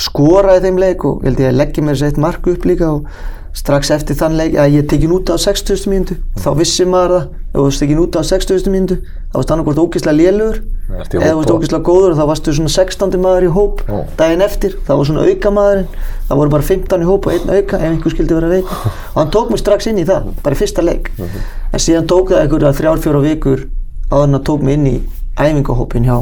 skoraði 0.00 0.66
þeim 0.66 0.78
leik 0.80 1.04
og 1.08 1.24
held 1.24 1.40
ég 1.40 1.56
leggja 1.56 1.84
mér 1.84 1.96
þess 1.96 2.10
eitt 2.10 2.20
mark 2.22 2.46
upp 2.50 2.66
líka 2.68 2.90
og 2.98 3.08
strax 3.56 3.90
eftir 3.94 4.16
þann 4.18 4.36
leik 4.36 4.56
að 4.60 4.74
ég 4.76 4.88
tekin 4.90 5.12
út 5.16 5.30
á 5.32 5.36
60. 5.40 5.86
mínútu 5.88 6.16
þá 6.42 6.50
vissi 6.58 6.84
maður 6.84 7.14
það 7.16 7.28
ef 7.56 7.56
þú 7.56 7.78
tekin 7.80 8.00
út 8.02 8.18
á 8.18 8.22
60. 8.28 8.68
mínútu 8.72 8.98
þá 9.32 9.36
varst 9.36 10.08
lélugur 10.12 10.58
Ertu 10.86 11.18
í 11.18 11.22
eða 11.24 11.32
þú 11.32 11.38
varst 11.40 11.52
ógeðslega 11.54 11.86
góður 11.88 12.16
þá 12.18 12.22
varstu 12.30 12.54
svona 12.56 12.72
16. 12.74 13.16
maður 13.22 13.46
í 13.48 13.50
hóp 13.56 13.80
Ó. 13.88 13.96
daginn 14.20 14.44
eftir, 14.44 14.76
það 14.86 15.00
var 15.00 15.08
svona 15.08 15.24
auka 15.26 15.52
maðurinn 15.56 15.88
það 16.28 16.40
voru 16.42 16.54
bara 16.54 16.68
15 16.68 17.02
í 17.02 17.08
hóp 17.08 17.26
og 17.26 17.34
einn 17.34 17.50
auka 17.56 17.80
ef 17.80 17.88
einhver 17.90 18.14
skildi 18.14 18.38
vera 18.38 18.52
veik 18.52 18.70
og 18.70 19.18
hann 19.18 19.32
tók 19.34 19.50
mig 19.50 19.62
strax 19.64 19.88
inn 19.90 20.00
í 20.02 20.06
það 20.06 20.30
bara 20.44 20.56
í 20.56 20.60
fyrsta 20.60 20.84
leik 20.84 21.10
en 21.18 21.82
síðan 21.82 22.08
tók 22.12 22.30
það 22.32 22.44
einhverja 22.44 22.74
þrjár, 22.76 23.02
fjóra 23.02 23.24
vikur 23.24 23.66
áður 24.12 24.28
en 24.28 24.38
að 24.38 24.46
tók 24.50 24.66
mig 24.68 24.78
inn 24.78 24.88
í 24.92 24.96
æfingahópin 25.36 26.06
hjá 26.06 26.16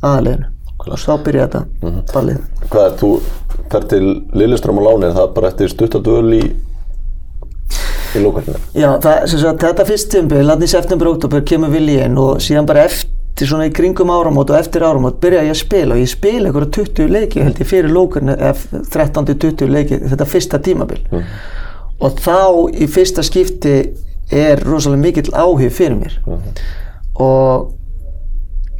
aðaleginu 0.00 0.52
og 0.88 0.98
þá 1.00 1.12
byrjaði 1.26 1.60
þetta 1.60 2.06
ballið. 2.14 2.42
Hvað 2.70 2.86
er, 2.86 2.98
þú 3.00 3.12
fer 3.70 3.86
til 3.92 4.04
Lilleström 4.40 4.80
og 4.80 4.86
Láni, 4.88 5.08
er 5.10 5.16
það 5.18 5.32
bara 5.36 5.52
eftir 5.52 5.72
stuttadöl 5.72 6.34
í 6.38 6.42
í 8.16 8.24
lókarinu? 8.24 8.58
Já, 8.74 8.90
það, 9.02 9.24
sagt, 9.30 9.64
þetta 9.64 9.86
fyrst 9.88 10.10
tímbil, 10.12 10.44
hann 10.50 10.64
í 10.64 10.68
september, 10.70 11.10
oktober, 11.12 11.44
kemur 11.46 11.72
Willi 11.74 11.96
inn 12.02 12.18
og 12.20 12.42
síðan 12.42 12.68
bara 12.68 12.84
eftir, 12.88 13.48
svona 13.48 13.68
í 13.70 13.72
kringum 13.74 14.10
áramót 14.12 14.50
og 14.52 14.58
eftir 14.58 14.84
áramót 14.84 15.20
byrjaði 15.22 15.48
ég 15.48 15.56
að 15.56 15.62
spila 15.62 15.96
og 15.96 16.02
ég 16.02 16.10
spila 16.12 16.50
einhverja 16.50 16.72
20 16.76 17.14
leiki 17.14 17.44
held 17.44 17.62
ég 17.62 17.70
fyrir 17.70 17.94
lókurinn 17.94 18.34
13-20 18.36 19.70
leiki 19.72 20.00
þetta 20.10 20.28
fyrsta 20.28 20.60
tímabil. 20.64 21.00
Og 22.00 22.20
þá 22.20 22.36
í 22.76 22.88
fyrsta 22.90 23.24
skipti 23.24 23.76
er 24.30 24.60
rosalega 24.66 25.02
mikill 25.02 25.32
áhug 25.32 25.64
fyrir 25.72 25.96
mér. 26.00 26.18
Og 27.20 27.70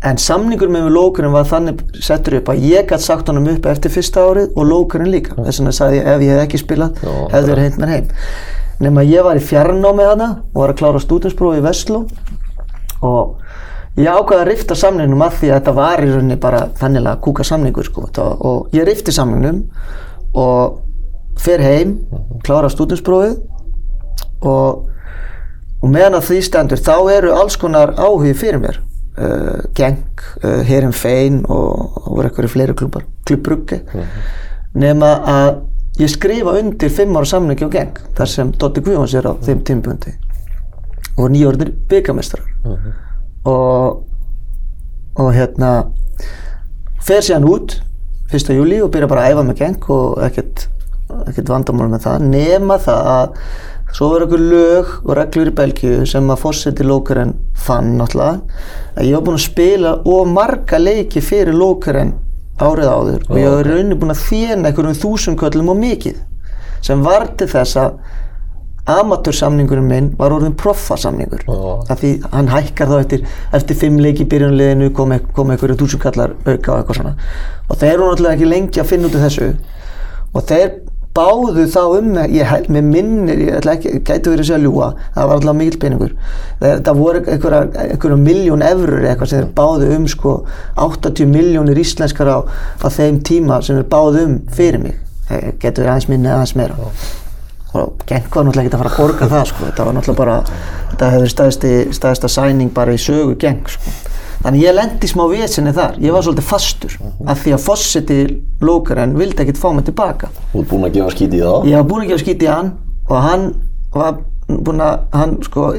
en 0.06 0.20
samningur 0.20 0.70
með 0.72 0.88
lókurinn 0.94 1.34
var 1.34 1.48
þannig 1.48 1.82
settur 2.00 2.38
upp 2.38 2.52
að 2.52 2.62
ég 2.70 2.86
gæti 2.88 3.04
sagt 3.04 3.28
honum 3.28 3.50
upp 3.52 3.66
eftir 3.68 3.92
fyrsta 3.92 4.24
árið 4.24 4.54
og 4.56 4.68
lókurinn 4.70 5.12
líka 5.12 5.36
þess 5.36 5.60
vegna 5.60 5.74
sagði 5.76 6.00
ég 6.00 6.08
ef 6.14 6.24
ég 6.24 6.36
hef 6.36 6.44
ekki 6.46 6.60
spilað 6.62 7.02
hefði 7.04 7.50
verið 7.50 7.66
heint 7.66 7.80
mér 7.82 7.92
heim 7.94 8.08
nema 8.80 9.04
ég 9.04 9.26
var 9.26 9.36
í 9.36 9.44
fjarnámi 9.44 10.06
hana 10.08 10.30
og 10.54 10.62
var 10.62 10.72
að 10.72 10.80
klára 10.80 11.02
stúdinsprófi 11.04 11.60
í 11.60 11.64
Vestló 11.66 12.06
og 13.04 13.36
ég 14.00 14.08
ákvaði 14.08 14.40
að 14.40 14.48
rifta 14.48 14.76
samningnum 14.78 15.24
að 15.24 15.40
því 15.40 15.50
að 15.50 15.58
þetta 15.58 15.74
var 15.76 16.04
í 16.04 16.10
rauninni 16.10 16.38
bara 16.40 16.60
þannig 16.80 17.08
að 17.10 17.22
kúka 17.26 17.44
samningur 17.44 17.88
sko. 17.88 18.06
Og 18.16 18.76
ég 18.76 18.86
rifti 18.88 19.12
samningnum 19.12 19.64
og 20.38 20.78
fer 21.40 21.64
heim 21.64 21.96
klára 22.46 22.70
stúdinsprófið 22.72 23.36
og, 24.46 24.86
og 25.80 25.88
meðan 25.88 26.20
að 26.20 26.28
því 26.30 26.40
stendur 26.46 26.80
þá 26.80 26.94
eru 27.16 27.34
alls 27.36 27.58
konar 27.60 27.96
áhugi 27.98 28.36
fyrir 28.36 28.62
mér 28.62 28.80
uh, 29.18 29.62
Genk, 29.76 30.24
uh, 30.44 30.60
Herin 30.66 30.94
Fein 30.96 31.42
og, 31.46 31.98
og 32.04 32.16
voru 32.16 32.28
eitthvað 32.28 32.52
fleiri 32.54 32.76
klubbar 32.78 33.06
klubbrugge 33.28 33.82
nema 34.74 35.14
að 35.32 35.50
ég 36.00 36.12
skrifa 36.12 36.54
undir 36.60 36.92
fimm 36.94 37.16
ára 37.18 37.28
samningi 37.28 37.66
á 37.66 37.74
Genk 37.74 38.02
þar 38.18 38.32
sem 38.34 38.52
Dotti 38.52 38.84
Guðjóns 38.84 39.16
er 39.18 39.26
á 39.26 39.32
þeim 39.42 39.64
tímpundi 39.66 40.14
og 41.18 41.32
nýjórnir 41.34 41.74
byggamestrar 41.90 42.46
og 43.50 44.06
og 45.20 45.32
hérna 45.34 45.70
fer 47.04 47.24
síðan 47.24 47.48
út 47.50 47.80
1. 48.30 48.52
júli 48.54 48.78
og 48.82 48.92
byrja 48.94 49.08
bara 49.10 49.26
að 49.26 49.34
æfa 49.34 49.46
með 49.48 49.58
Genk 49.58 49.88
og 49.90 50.20
ekkert, 50.22 50.68
ekkert 51.26 51.50
vandamál 51.50 51.88
með 51.90 52.04
það 52.06 52.26
nema 52.30 52.78
það 52.80 53.08
að 53.14 53.40
svo 53.96 54.10
verður 54.12 54.26
einhver 54.26 54.44
lög 54.52 54.90
og 55.04 55.12
reglur 55.18 55.50
í 55.50 55.54
Belgíu 55.60 56.06
sem 56.08 56.30
að 56.30 56.42
fórseti 56.44 56.86
lókurinn 56.86 57.34
fann 57.66 57.96
náttúrulega 57.98 58.40
að 58.96 59.08
ég 59.08 59.16
var 59.16 59.26
búinn 59.26 59.40
að 59.40 59.46
spila 59.46 59.94
of 60.14 60.30
marga 60.30 60.80
leiki 60.80 61.22
fyrir 61.24 61.56
lókurinn 61.56 62.14
árið 62.60 62.90
áður 62.94 63.28
og 63.28 63.38
ég 63.40 63.54
var 63.54 63.66
í 63.66 63.74
rauninni 63.74 64.00
búinn 64.00 64.14
að 64.14 64.24
þjena 64.28 64.70
einhverjum 64.70 65.00
þúsundköllum 65.04 65.72
og 65.74 65.80
mikið 65.80 66.18
sem 66.84 67.04
var 67.04 67.28
til 67.38 67.48
þess 67.50 67.80
að 67.80 67.94
amatörsamningurinn 68.90 69.86
minn 69.86 70.08
var 70.18 70.32
orðin 70.34 70.56
proffasamningur. 70.58 71.44
Af 71.90 72.00
því 72.00 72.12
hann 72.32 72.50
hækkar 72.50 72.90
þá 72.90 72.96
eftir, 72.98 73.26
eftir 73.56 73.78
fimm 73.78 73.98
leiki 74.02 74.24
í 74.24 74.30
byrjunliðinu 74.30 74.90
kom, 74.96 75.14
kom 75.36 75.52
einhverju 75.52 75.78
þúsundkallar 75.82 76.34
auka 76.46 76.72
og 76.72 76.80
eitthvað 76.80 76.98
svona. 77.00 77.14
Og 77.68 77.80
þeir 77.80 77.92
eru 77.92 78.08
náttúrulega 78.08 78.38
ekki 78.38 78.50
lengi 78.50 78.82
að 78.82 78.90
finna 78.90 79.10
út 79.10 79.18
af 79.18 79.26
þessu. 79.26 79.50
Og 80.30 80.46
þeir 80.50 80.72
báðu 81.16 81.66
þá 81.72 81.80
um 81.98 82.14
ég 82.30 82.46
held 82.46 82.70
með 82.70 82.88
minnir 82.94 83.44
ég 83.46 83.58
ætla 83.58 83.74
ekki, 83.76 83.98
gæti 84.06 84.30
verið 84.30 84.44
að 84.44 84.48
segja 84.52 84.62
ljúa 84.62 84.88
það 85.16 85.28
var 85.30 85.36
alltaf 85.36 85.58
mikill 85.58 85.82
peningur 85.82 86.16
það 86.60 87.02
voru 87.02 87.22
einhverja, 87.26 87.62
einhverja 87.88 88.22
miljón 88.22 88.66
eurur 88.70 89.04
eitthvað 89.04 89.32
sem 89.32 89.42
þeir 89.42 89.52
báðu 89.58 89.92
um 89.96 90.08
sko 90.10 90.34
80 90.86 91.30
miljónir 91.34 91.82
íslenskar 91.82 92.30
á, 92.30 92.38
á 92.46 92.86
þeim 92.86 93.22
tíma 93.26 93.62
sem 93.62 93.80
þeir 93.80 93.90
báðu 93.90 94.26
um 94.28 94.42
fyrir 94.54 94.84
mig 94.86 95.00
Eh, 95.30 95.52
getur 95.62 95.84
verið 95.84 95.92
aðeins 95.92 96.08
minni 96.10 96.30
aðeins 96.30 96.56
meira 96.58 96.74
og 96.80 98.00
Genk 98.02 98.34
var 98.34 98.48
náttúrulega 98.48 98.66
ekki 98.66 98.74
að 98.74 98.80
fara 98.80 98.90
að 98.90 98.96
borga 98.98 99.26
það 99.30 99.44
sko. 99.46 99.66
þetta 99.68 99.84
var 99.86 99.94
náttúrulega 99.94 100.18
bara 100.18 100.38
þetta 100.90 101.10
hefur 101.12 101.30
staðist 101.30 101.66
staðista 101.94 102.30
sæning 102.34 102.72
bara 102.74 102.96
í 102.96 102.98
sögu 102.98 103.36
Genk 103.38 103.70
sko. 103.70 103.92
Þannig 104.44 104.64
ég 104.64 104.76
lendi 104.76 105.10
smá 105.10 105.24
vesinni 105.30 105.72
þar. 105.76 105.98
Ég 106.02 106.14
var 106.14 106.24
svolítið 106.26 106.48
fastur 106.48 106.96
af 107.28 107.42
því 107.44 107.54
að 107.56 107.64
Fossetti 107.64 108.18
lókarinn 108.64 109.16
vildi 109.18 109.44
ekkert 109.44 109.60
fá 109.60 109.68
mig 109.76 109.86
tilbaka. 109.88 110.30
Þú 110.52 110.62
ert 110.62 110.70
búinn 110.72 110.88
að 110.88 110.98
gefa 110.98 111.14
skít 111.16 111.36
í 111.36 111.42
það? 111.42 111.68
Ég 111.70 111.80
var 111.80 111.88
búinn 111.90 112.04
að 112.04 112.12
gefa 112.12 112.24
skýt 112.24 112.44
í 112.44 112.50
hann 112.50 112.72
og 113.08 113.16
hann 113.26 113.48
var 113.94 114.20
búinn 114.50 114.84
að 114.84 115.06
hann 115.16 115.36
sko 115.46 115.70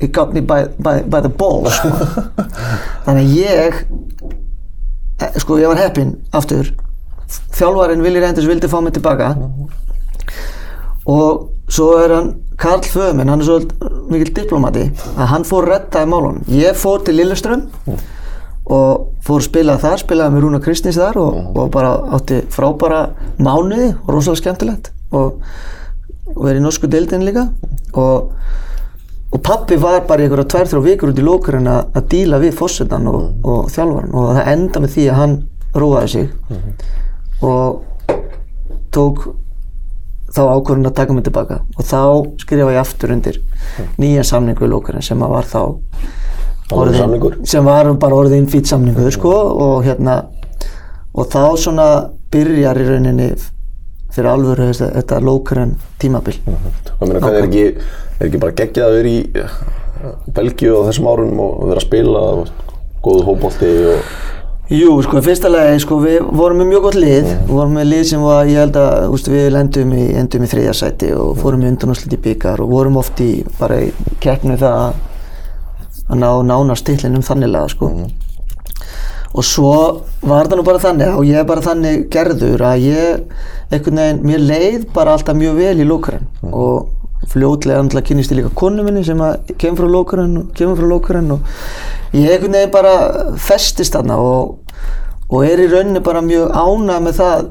he 0.00 0.08
got 0.08 0.34
me 0.34 0.40
by, 0.40 0.64
by, 0.78 1.02
by 1.02 1.20
the 1.20 1.30
balls 1.30 1.76
sko. 1.78 1.90
þannig 3.06 3.36
ég 3.38 3.78
eh, 5.20 5.38
sko 5.40 5.60
ég 5.62 5.70
var 5.70 5.80
heppinn 5.80 6.16
aftur. 6.34 6.74
Þjálfarinn 7.54 8.02
Willi 8.04 8.20
Reinders 8.22 8.46
vildi 8.50 8.68
fá 8.70 8.80
mig 8.84 8.94
tilbaka 8.94 9.32
og 11.10 11.50
svo 11.68 11.90
er 12.00 12.14
hann 12.14 12.32
Karl 12.60 12.84
Föðminn, 12.86 13.28
hann 13.28 13.42
er 13.42 13.48
svo 13.48 13.58
mikil 14.12 14.30
diplomati 14.34 14.84
að 15.16 15.30
hann 15.32 15.46
fór 15.48 15.66
rettaði 15.68 16.10
málunum. 16.10 16.44
Ég 16.54 16.76
fór 16.78 17.02
til 17.04 17.16
Lilleström 17.18 17.64
og 18.64 19.08
fór 19.24 19.40
að 19.40 19.48
spila 19.48 19.78
þar, 19.82 20.00
spilaði 20.00 20.36
með 20.36 20.44
Rúna 20.44 20.60
Kristins 20.64 20.98
þar 21.00 21.18
og, 21.20 21.40
og 21.58 21.72
bara 21.74 21.96
átti 22.16 22.40
frábæra 22.54 23.00
mánuði 23.42 23.90
og 23.96 24.12
rosalega 24.14 24.40
skemmtilegt. 24.40 24.92
Og, 25.14 25.40
og 26.34 26.46
er 26.48 26.60
í 26.60 26.62
norsku 26.64 26.88
deildin 26.90 27.26
líka. 27.26 27.48
Og, 28.00 28.30
og 29.34 29.42
pappi 29.44 29.76
var 29.82 30.06
bara 30.08 30.22
í 30.22 30.28
einhverja 30.28 30.48
tvær, 30.54 30.70
þrjá 30.70 30.84
vikur 30.86 31.12
út 31.12 31.20
í 31.20 31.26
lókurinn 31.26 31.70
að, 31.70 32.00
díla 32.14 32.40
við 32.42 32.54
fósettan 32.60 33.10
og, 33.10 33.32
og 33.42 33.68
þjálfaran 33.74 34.14
og 34.14 34.30
það 34.38 34.52
enda 34.54 34.84
með 34.84 34.94
því 34.94 35.08
að 35.10 35.20
hann 35.20 35.38
róaði 35.74 36.12
sig. 36.14 36.30
Og 37.44 37.82
tók 38.94 39.26
þá 40.34 40.42
ákvörðun 40.42 40.90
að 40.90 40.96
taka 40.98 41.14
mig 41.16 41.26
tilbaka. 41.28 41.60
Og 41.78 41.86
þá 41.86 42.00
skrifa 42.42 42.74
ég 42.74 42.80
aftur 42.82 43.14
undir 43.14 43.40
nýja 44.00 44.24
samningu 44.26 44.66
í 44.66 44.70
lókurinn 44.72 45.04
sem 45.04 45.22
að 45.22 45.34
var 45.36 45.48
þá 45.50 45.60
samningur? 46.98 47.38
sem 47.46 47.64
var 47.64 47.90
bara 48.00 48.18
orðin 48.18 48.48
fýt 48.50 48.70
samningur 48.70 49.12
sko, 49.14 49.32
og 49.32 49.84
hérna 49.86 50.24
og 51.14 51.28
þá 51.30 51.42
svona 51.60 51.88
byrjar 52.34 52.80
í 52.80 52.88
rauninni 52.88 53.28
fyrir 54.14 54.30
alvöru 54.30 54.70
þetta, 54.70 54.90
þetta 54.98 55.20
lókurinn 55.22 55.76
tímabil. 56.02 56.36
Hvað 56.44 57.08
meina, 57.08 57.22
hvað 57.22 57.38
er 57.38 57.48
ekki, 57.48 57.64
er 58.18 58.28
ekki 58.28 58.42
bara 58.42 58.58
geggjað 58.60 58.88
að 58.88 58.98
vera 58.98 59.10
í 59.12 59.22
eh, 59.38 59.56
Belgíu 60.34 60.78
á 60.78 60.86
þessum 60.88 61.08
árum 61.10 61.40
og 61.42 61.64
vera 61.68 61.80
að 61.80 61.86
spila 61.86 62.22
og 62.34 62.52
góðu 63.04 63.26
hópolti 63.28 63.72
og 63.90 64.12
Jú, 64.72 64.94
sko, 65.04 65.20
fyrsta 65.20 65.50
lagi, 65.52 65.76
sko, 65.82 65.98
við 66.00 66.22
vorum 66.32 66.62
með 66.62 66.70
mjög 66.70 66.84
gott 66.86 66.94
lið, 66.96 67.26
við 67.28 67.50
vorum 67.52 67.74
með 67.76 67.88
lið 67.90 68.04
sem 68.08 68.22
var, 68.24 68.46
ég 68.48 68.62
held 68.62 68.76
að, 68.80 68.94
úst, 69.12 69.26
við 69.28 69.48
lendum 69.52 69.90
í, 69.92 70.04
endum 70.16 70.46
í 70.46 70.48
þriðja 70.48 70.72
sæti 70.78 71.10
og 71.12 71.34
fórum 71.36 71.66
í 71.66 71.68
undanúslit 71.68 72.14
í 72.16 72.18
byggar 72.24 72.62
og 72.64 72.70
vorum 72.72 72.96
oft 72.96 73.20
í, 73.20 73.42
bara 73.58 73.82
í 73.84 73.90
keppnu 74.24 74.56
það 74.62 74.78
að, 74.86 75.02
að 76.08 76.22
ná 76.22 76.30
nána 76.48 76.76
stillinum 76.80 77.26
þanniglega, 77.28 77.74
sko. 77.74 77.90
Og 79.34 79.44
svo 79.44 79.74
var 80.24 80.48
það 80.48 80.56
nú 80.62 80.64
bara 80.70 80.80
þannig 80.86 81.12
og 81.18 81.28
ég 81.28 81.42
er 81.42 81.50
bara 81.50 81.66
þannig 81.66 82.06
gerður 82.14 82.64
að 82.64 82.86
ég, 82.86 83.38
einhvern 83.68 84.00
veginn, 84.00 84.22
mér 84.30 84.46
leið 84.48 84.86
bara 84.96 85.18
alltaf 85.18 85.36
mjög 85.36 85.60
vel 85.60 85.74
í 85.76 85.88
lókarinn 85.90 86.30
og 86.48 86.88
fljótlega 87.28 87.82
náttúrulega 87.82 88.08
kynist 88.08 88.32
ég 88.32 88.40
líka 88.40 88.54
konu 88.56 88.84
minni 88.84 89.04
sem 89.04 89.20
að 89.24 89.52
kemur 89.60 89.82
frá 89.82 89.92
lókarinn 89.92 90.40
og 90.40 90.50
kemur 90.56 90.80
frá 90.80 90.88
lókarinn 90.88 91.36
og 91.36 91.52
ég 92.14 92.30
einhvern 92.30 92.56
veginn 92.56 92.74
bara 92.74 92.94
festist 93.42 93.96
þarna 93.96 94.18
og, 94.22 94.56
og 95.30 95.44
er 95.46 95.64
í 95.64 95.68
rauninni 95.72 96.02
bara 96.04 96.22
mjög 96.24 96.54
ánað 96.54 97.04
með 97.08 97.20
það 97.20 97.44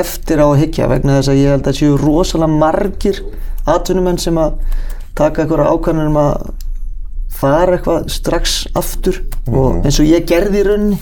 eftir 0.00 0.42
á 0.42 0.46
að 0.48 0.60
hyggja 0.64 0.90
vegna 0.90 1.18
þess 1.20 1.32
að 1.32 1.40
ég 1.40 1.54
held 1.54 1.70
að 1.70 1.78
séu 1.78 1.96
rosalega 2.00 2.60
margir 2.64 3.22
atvinnumenn 3.70 4.20
sem 4.20 4.38
að 4.40 4.60
taka 5.14 5.44
eitthvað 5.44 5.70
ákvæmur 5.70 6.10
um 6.10 6.20
að 6.20 6.46
fara 7.34 7.76
eitthvað 7.76 8.08
strax 8.12 8.62
aftur. 8.78 9.20
Og 9.50 9.84
eins 9.84 9.98
og 10.00 10.08
ég 10.08 10.26
gerði 10.28 10.62
í 10.62 10.66
rauninni 10.68 11.00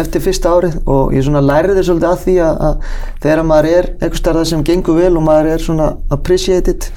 eftir 0.00 0.20
fyrsta 0.20 0.52
árið 0.52 0.76
og 0.92 1.14
ég 1.16 1.24
svona 1.24 1.40
lærði 1.44 1.84
svolítið 1.84 2.10
að 2.10 2.24
því 2.24 2.34
að, 2.44 2.58
að 2.68 2.88
þegar 3.24 3.46
maður 3.48 3.68
er 3.70 3.88
eitthvað 3.94 4.20
starfað 4.20 4.48
sem 4.50 4.64
gengur 4.66 4.98
vel 5.00 5.12
og 5.16 5.24
maður 5.24 5.52
er 5.54 5.64
svona 5.64 5.86
appreciated 6.12 6.88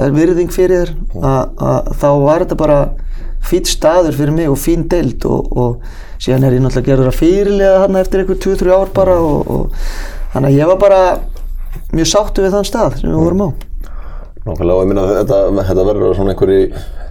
er 0.00 0.14
virðing 0.14 0.50
fyrir 0.54 0.90
þér 0.90 1.22
að, 1.30 1.62
að 1.70 1.92
þá 2.02 2.08
var 2.24 2.44
þetta 2.44 2.58
bara 2.58 2.80
fýtt 3.46 3.70
staður 3.70 4.16
fyrir 4.16 4.34
mig 4.36 4.50
og 4.50 4.58
fín 4.60 4.86
deild 4.90 5.24
og, 5.28 5.50
og 5.56 6.20
síðan 6.20 6.46
er 6.46 6.56
ég 6.56 6.64
náttúrulega 6.64 6.90
gerður 6.90 7.10
að 7.10 7.18
fyrirlega 7.20 7.82
þarna 7.84 8.04
eftir 8.04 8.22
eitthvað 8.22 8.42
2-3 8.46 8.74
ár 8.76 8.94
bara 8.96 9.16
og, 9.24 9.50
og 9.50 10.32
þannig 10.34 10.50
að 10.50 10.58
ég 10.58 10.70
var 10.70 10.80
bara 10.84 11.00
mjög 11.94 12.10
sáttu 12.12 12.44
við 12.44 12.56
þann 12.56 12.68
stað 12.68 13.00
sem 13.00 13.10
við 13.10 13.20
vorum 13.20 13.44
á. 13.46 13.48
Nákvæmlega 14.40 14.76
og 14.76 14.82
ég 14.84 14.90
minna 14.90 15.06
þetta, 15.10 15.40
þetta 15.68 15.86
verður 15.90 16.16
svona 16.16 16.34
einhverju 16.34 16.62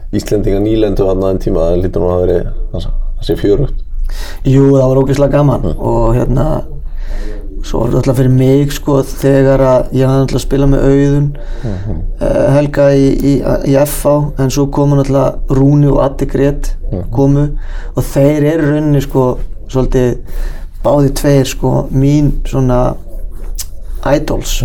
Íslendinga 0.10 0.60
nýlendu 0.64 1.06
hann 1.06 1.22
aðeins 1.22 1.44
tíma 1.46 1.68
það 1.68 1.84
lítur 1.84 2.02
nú 2.02 2.10
að 2.10 2.24
vera 2.24 2.38
það 2.74 2.88
sé 3.28 3.36
fjörugt. 3.38 3.84
Jú, 4.50 4.64
það 4.74 4.88
var 4.90 5.02
ógeðslega 5.04 5.36
gaman 5.36 5.68
og 5.76 6.16
hérna 6.18 6.46
svo 7.66 7.82
var 7.82 7.92
þetta 7.92 8.00
alltaf 8.00 8.20
fyrir 8.20 8.36
mig 8.36 8.74
sko 8.74 9.00
þegar 9.08 9.64
að 9.66 9.92
ég 9.98 10.08
hafði 10.08 10.26
alltaf 10.26 10.44
spilað 10.44 10.72
með 10.74 10.86
auðun 10.90 11.28
uh, 11.66 12.46
Helga 12.56 12.88
í, 12.96 13.10
í, 13.10 13.34
í 13.70 13.76
FH 13.84 14.16
en 14.44 14.54
svo 14.54 14.68
komu 14.74 15.00
alltaf 15.02 15.52
Rúni 15.58 15.90
og 15.92 16.02
Addi 16.06 16.30
Gret 16.30 16.72
komu 17.16 17.50
og 17.96 18.08
þeir 18.14 18.48
eru 18.54 18.72
rauninni 18.72 19.04
sko 19.04 19.26
svolítið 19.70 20.18
báði 20.84 21.14
tveir 21.20 21.48
sko 21.50 21.74
mín 21.92 22.32
svona 22.48 22.80
idols. 24.08 24.62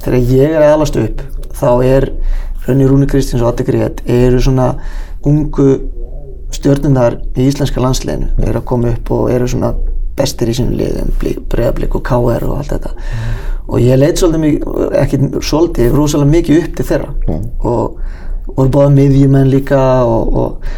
Þegar 0.00 0.32
ég 0.32 0.54
er 0.56 0.62
að 0.62 0.74
alast 0.78 0.96
upp 0.96 1.22
þá 1.58 1.70
er 1.84 2.08
rauninni 2.64 2.88
Rúni 2.88 3.08
Kristins 3.10 3.44
og 3.44 3.52
Addi 3.52 3.68
Gret 3.68 4.02
eru 4.08 4.40
svona 4.42 4.72
ungu 5.28 5.68
stjórnunar 6.54 7.18
í 7.36 7.48
íslenska 7.50 7.82
landsleginu 7.82 8.32
eru 8.40 8.62
að 8.62 8.68
koma 8.68 8.94
upp 8.94 9.12
og 9.14 9.30
eru 9.32 9.48
svona 9.50 9.74
bestir 10.18 10.50
í 10.50 10.56
sínum 10.58 10.76
liðum, 10.78 11.12
bregðarblik 11.20 11.96
og 11.98 12.04
KR 12.08 12.46
og 12.48 12.56
allt 12.58 12.74
þetta. 12.74 12.94
Og 13.68 13.82
ég 13.84 14.00
leit 14.00 14.20
svolítið 14.20 14.44
mikið, 14.44 14.86
ekki 15.02 15.20
svolítið, 15.44 15.92
rosalega 15.94 16.32
mikið 16.32 16.62
upp 16.62 16.78
til 16.78 16.88
þeirra. 16.88 17.12
Mm. 17.28 17.44
og 17.68 18.00
voru 18.56 18.70
báða 18.72 18.92
miðjumenn 18.96 19.50
líka 19.52 19.80
og, 20.08 20.36
og, 20.40 20.68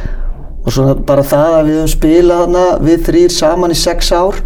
og 0.64 0.74
svona 0.74 0.96
bara 1.06 1.24
það 1.26 1.56
að 1.56 1.68
við 1.68 1.78
höfum 1.78 1.92
spilað 1.94 2.42
hana 2.44 2.64
við 2.82 3.04
þrýr 3.08 3.34
saman 3.34 3.74
í 3.74 3.78
sex 3.78 4.10
ár 4.12 4.40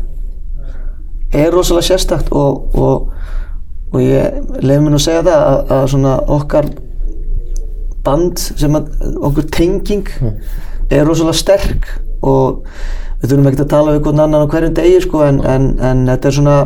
er 1.34 1.50
rosalega 1.54 1.88
sérstakt. 1.88 2.30
Og, 2.30 2.76
og, 2.78 3.08
og 3.92 4.02
ég 4.02 4.40
lef 4.60 4.82
mér 4.82 4.94
nú 4.94 5.00
að 5.00 5.06
segja 5.06 5.24
það 5.26 5.46
að, 5.48 5.72
að 5.78 5.86
svona 5.94 6.16
okkar 6.36 6.70
band 8.04 8.42
sem 8.44 8.76
að 8.76 8.92
okkur 9.24 9.48
tenging 9.54 10.12
er 10.92 11.06
rosalega 11.08 11.40
sterk 11.40 11.88
og 12.24 12.66
við 13.24 13.30
þurfum 13.32 13.48
ekkert 13.50 13.64
að 13.64 13.72
tala 13.72 13.94
við 13.96 14.02
hvern 14.04 14.20
annan 14.26 14.44
á 14.44 14.52
hverjum 14.52 14.74
degi 14.76 15.00
sko 15.06 15.22
en, 15.24 15.40
en, 15.48 15.66
en 15.80 16.04
þetta 16.12 16.28
er 16.30 16.36
svona 16.36 16.56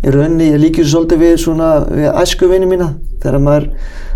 í 0.00 0.12
rauninni, 0.14 0.50
ég 0.54 0.60
líkir 0.62 0.86
svo 0.88 1.02
svolítið 1.02 1.22
við 1.26 1.34
svona 1.44 1.70
við 1.84 2.08
æskuvinni 2.22 2.68
mína. 2.70 2.88
Þegar 3.22 3.42
maður 3.44 3.66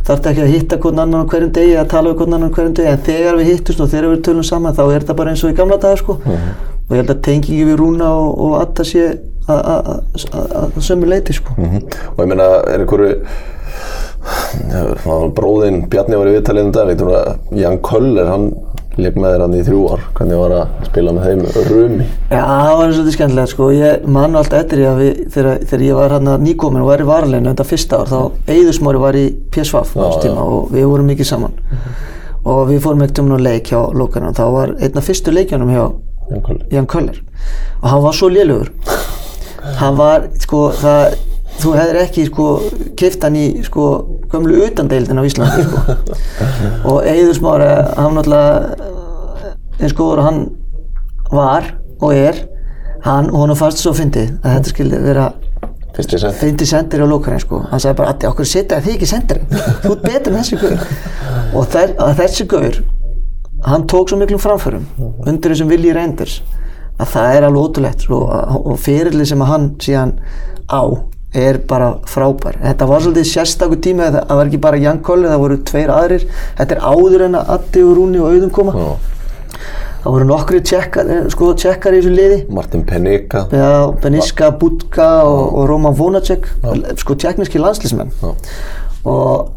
þarf 0.06 0.28
ekki 0.32 0.42
að 0.46 0.52
hitta 0.56 0.78
hvern 0.82 1.02
annan 1.04 1.22
á 1.22 1.30
hverjum 1.30 1.52
degi 1.58 1.74
að 1.78 1.90
tala 1.92 2.10
við 2.12 2.18
hvern 2.22 2.36
annan 2.38 2.50
á 2.50 2.54
hverjum 2.56 2.76
degi 2.80 2.90
en 2.92 3.04
þegar 3.06 3.38
við 3.38 3.50
hittust 3.52 3.82
og 3.84 3.90
þegar 3.92 4.08
við 4.14 4.22
tölum 4.30 4.46
saman 4.48 4.74
þá 4.78 4.82
er 4.88 5.00
þetta 5.04 5.18
bara 5.20 5.34
eins 5.34 5.44
og 5.44 5.52
í 5.52 5.58
gamla 5.60 5.78
daga 5.82 6.00
sko. 6.00 6.16
Og 6.22 6.96
ég 6.96 7.02
held 7.02 7.12
að 7.14 7.22
tengingi 7.28 7.68
við 7.68 7.76
Rúna 7.78 8.08
og, 8.18 8.30
og 8.46 8.56
Atta 8.62 8.82
sé 8.88 9.04
að- 9.50 10.80
sömu 10.82 11.06
leiti 11.10 11.32
sko. 11.36 11.54
Mhm. 11.58 11.84
Og 12.16 12.24
ég 12.24 12.28
meina, 12.32 12.48
er 12.72 12.82
einhverju 12.82 13.12
bróðinn 15.36 15.88
Bjarni 15.90 16.18
var 16.18 16.28
í 16.30 16.34
viðtalið 16.36 16.68
um 16.68 16.72
dag, 16.72 17.38
Jan 17.58 17.78
Köller, 17.82 18.28
hann 18.30 18.52
leik 18.98 19.16
með 19.16 19.32
þér 19.34 19.42
hann 19.44 19.54
í 19.56 19.62
þrjú 19.66 19.82
ár, 19.92 20.02
hvernig 20.16 20.40
var 20.42 20.54
að 20.56 20.72
spila 20.88 21.14
með 21.16 21.28
þeim 21.28 21.68
rumi? 21.70 22.06
Já, 22.28 22.42
það 22.42 22.72
var 22.80 22.92
svolítið 22.92 23.16
skemmtilegt 23.16 23.52
sko, 23.52 23.68
ég 23.72 24.06
man 24.16 24.36
alltaf 24.40 24.58
eftir 24.58 24.82
því 24.82 24.86
að 24.90 25.00
við, 25.02 25.22
þegar, 25.36 25.62
þegar 25.70 25.84
ég 25.86 25.98
var 26.00 26.14
hérna 26.16 26.36
nýkomin 26.42 26.84
og 26.84 26.90
var 26.90 27.04
í 27.04 27.08
varleginu 27.08 27.52
þetta 27.52 27.68
fyrsta 27.70 28.00
ár, 28.02 28.12
þá 28.12 28.52
Eiðusmári 28.56 29.02
var 29.02 29.18
í 29.18 29.24
PSV 29.54 29.80
á 29.80 29.82
Já, 29.82 29.92
þessu 29.96 30.18
já. 30.18 30.22
tíma 30.26 30.46
og 30.52 30.72
við 30.76 30.88
vorum 30.92 31.10
mikið 31.12 31.30
saman 31.32 31.58
og 32.42 32.62
við 32.68 32.80
fórum 32.84 33.04
ekkert 33.06 33.22
um 33.22 33.32
nú 33.32 33.40
leik 33.40 33.72
hjá 33.72 33.80
lókarinn 33.96 34.32
og 34.32 34.38
þá 34.38 34.44
var 34.56 34.74
einn 34.82 34.98
af 34.98 35.08
fyrstu 35.08 35.34
leikjunum 35.34 35.72
hjá 35.72 35.84
Jan 36.72 36.86
Köller. 36.88 37.18
Og 37.82 37.88
hann 37.90 38.02
var 38.02 38.14
svo 38.16 38.28
lélugur 38.32 38.70
hann 39.78 39.96
var, 39.98 40.26
sko, 40.42 40.70
það 40.74 41.16
þú 41.60 41.74
hefðir 41.76 42.00
ekki, 42.02 42.24
sko, 42.30 42.46
keift 42.98 43.22
hann 43.26 43.36
í 43.38 43.44
sko, 43.66 43.84
gömlu 44.32 44.62
utandeildin 44.66 45.20
á 45.20 45.26
Íslandi 45.26 45.66
sko. 45.66 45.82
og 46.90 47.04
Eiður 47.06 47.36
Smári 47.38 47.68
hann 47.98 48.16
náttúrulega 48.16 48.90
eins 49.82 49.94
góður 49.98 50.22
og 50.22 50.28
hann 50.28 50.42
var 51.32 51.68
og 52.02 52.14
er 52.14 52.42
hann, 53.04 53.30
og 53.30 53.44
hann 53.44 53.56
fannst 53.58 53.82
svo 53.82 53.94
fyndið 53.96 54.36
að 54.42 54.58
þetta 54.58 54.74
skildi 54.74 55.02
vera 55.02 55.30
Fyrst 55.92 56.14
ég 56.16 56.22
sett. 56.22 56.38
fyndi 56.40 56.64
sendir 56.64 57.02
á 57.04 57.06
lókarinn 57.08 57.42
sko 57.42 57.60
hann 57.68 57.82
sagði 57.82 57.98
bara, 57.98 58.14
Addi, 58.14 58.28
okkur 58.30 58.48
setja 58.48 58.80
þið 58.80 58.94
ekki 58.96 59.08
sendir 59.10 59.42
þú 59.84 59.92
ert 59.92 60.04
betur 60.06 60.32
en 60.32 60.38
þessi 60.40 60.58
gaur 60.62 60.84
og 61.58 61.66
þær, 61.74 61.94
að 62.06 62.14
þessi 62.22 62.46
gaur 62.48 62.78
hann 63.66 63.86
tók 63.90 64.10
svo 64.10 64.18
miklum 64.20 64.40
framförum 64.42 64.86
undir 65.28 65.52
þessum 65.52 65.68
vilji 65.70 65.92
reynders 65.96 66.38
að 67.00 67.12
það 67.12 67.36
er 67.36 67.46
alveg 67.48 67.66
ótrúlegt 67.66 68.06
og, 68.12 68.24
og 68.72 68.80
fyrirli 68.80 69.26
sem 69.28 69.44
að 69.44 69.52
hann 69.52 69.68
síðan 69.82 70.14
á 70.72 70.82
er 71.34 71.58
bara 71.68 71.94
frábær. 72.08 72.58
Þetta 72.60 72.86
var 72.90 73.00
svolítið 73.04 73.28
sérstakur 73.30 73.80
tími 73.80 74.04
það 74.12 74.34
var 74.36 74.50
ekki 74.50 74.60
bara 74.60 74.80
Jan 74.82 74.98
Kolli, 75.04 75.28
það 75.30 75.38
voru 75.44 75.56
tveir 75.70 75.92
aðrir. 75.94 76.26
Þetta 76.58 76.76
er 76.76 76.82
áður 76.92 77.24
en 77.28 77.38
að 77.40 77.54
Addi 77.56 77.84
og 77.86 77.96
Rúni 77.96 78.20
og 78.20 78.28
Auðun 78.34 78.52
koma. 78.52 78.74
Já. 78.76 78.92
það 80.02 80.12
voru 80.16 80.24
nokkri 80.26 80.60
tjekkar, 80.66 81.10
eh, 81.14 81.26
sko, 81.30 81.52
tjekkar 81.54 81.94
í 81.94 82.00
þessu 82.02 82.12
liði. 82.16 82.38
Martin 82.50 82.82
Penika. 82.84 83.46
Já, 83.54 83.92
Beniska, 84.02 84.50
Budka 84.58 85.08
og, 85.24 85.54
og 85.54 85.68
Roman 85.70 85.94
Vonacek, 85.94 86.48
sko 86.98 87.14
tjekkniski 87.14 87.60
landslísmenn 87.62 88.10
Já. 88.20 88.32
og 89.04 89.52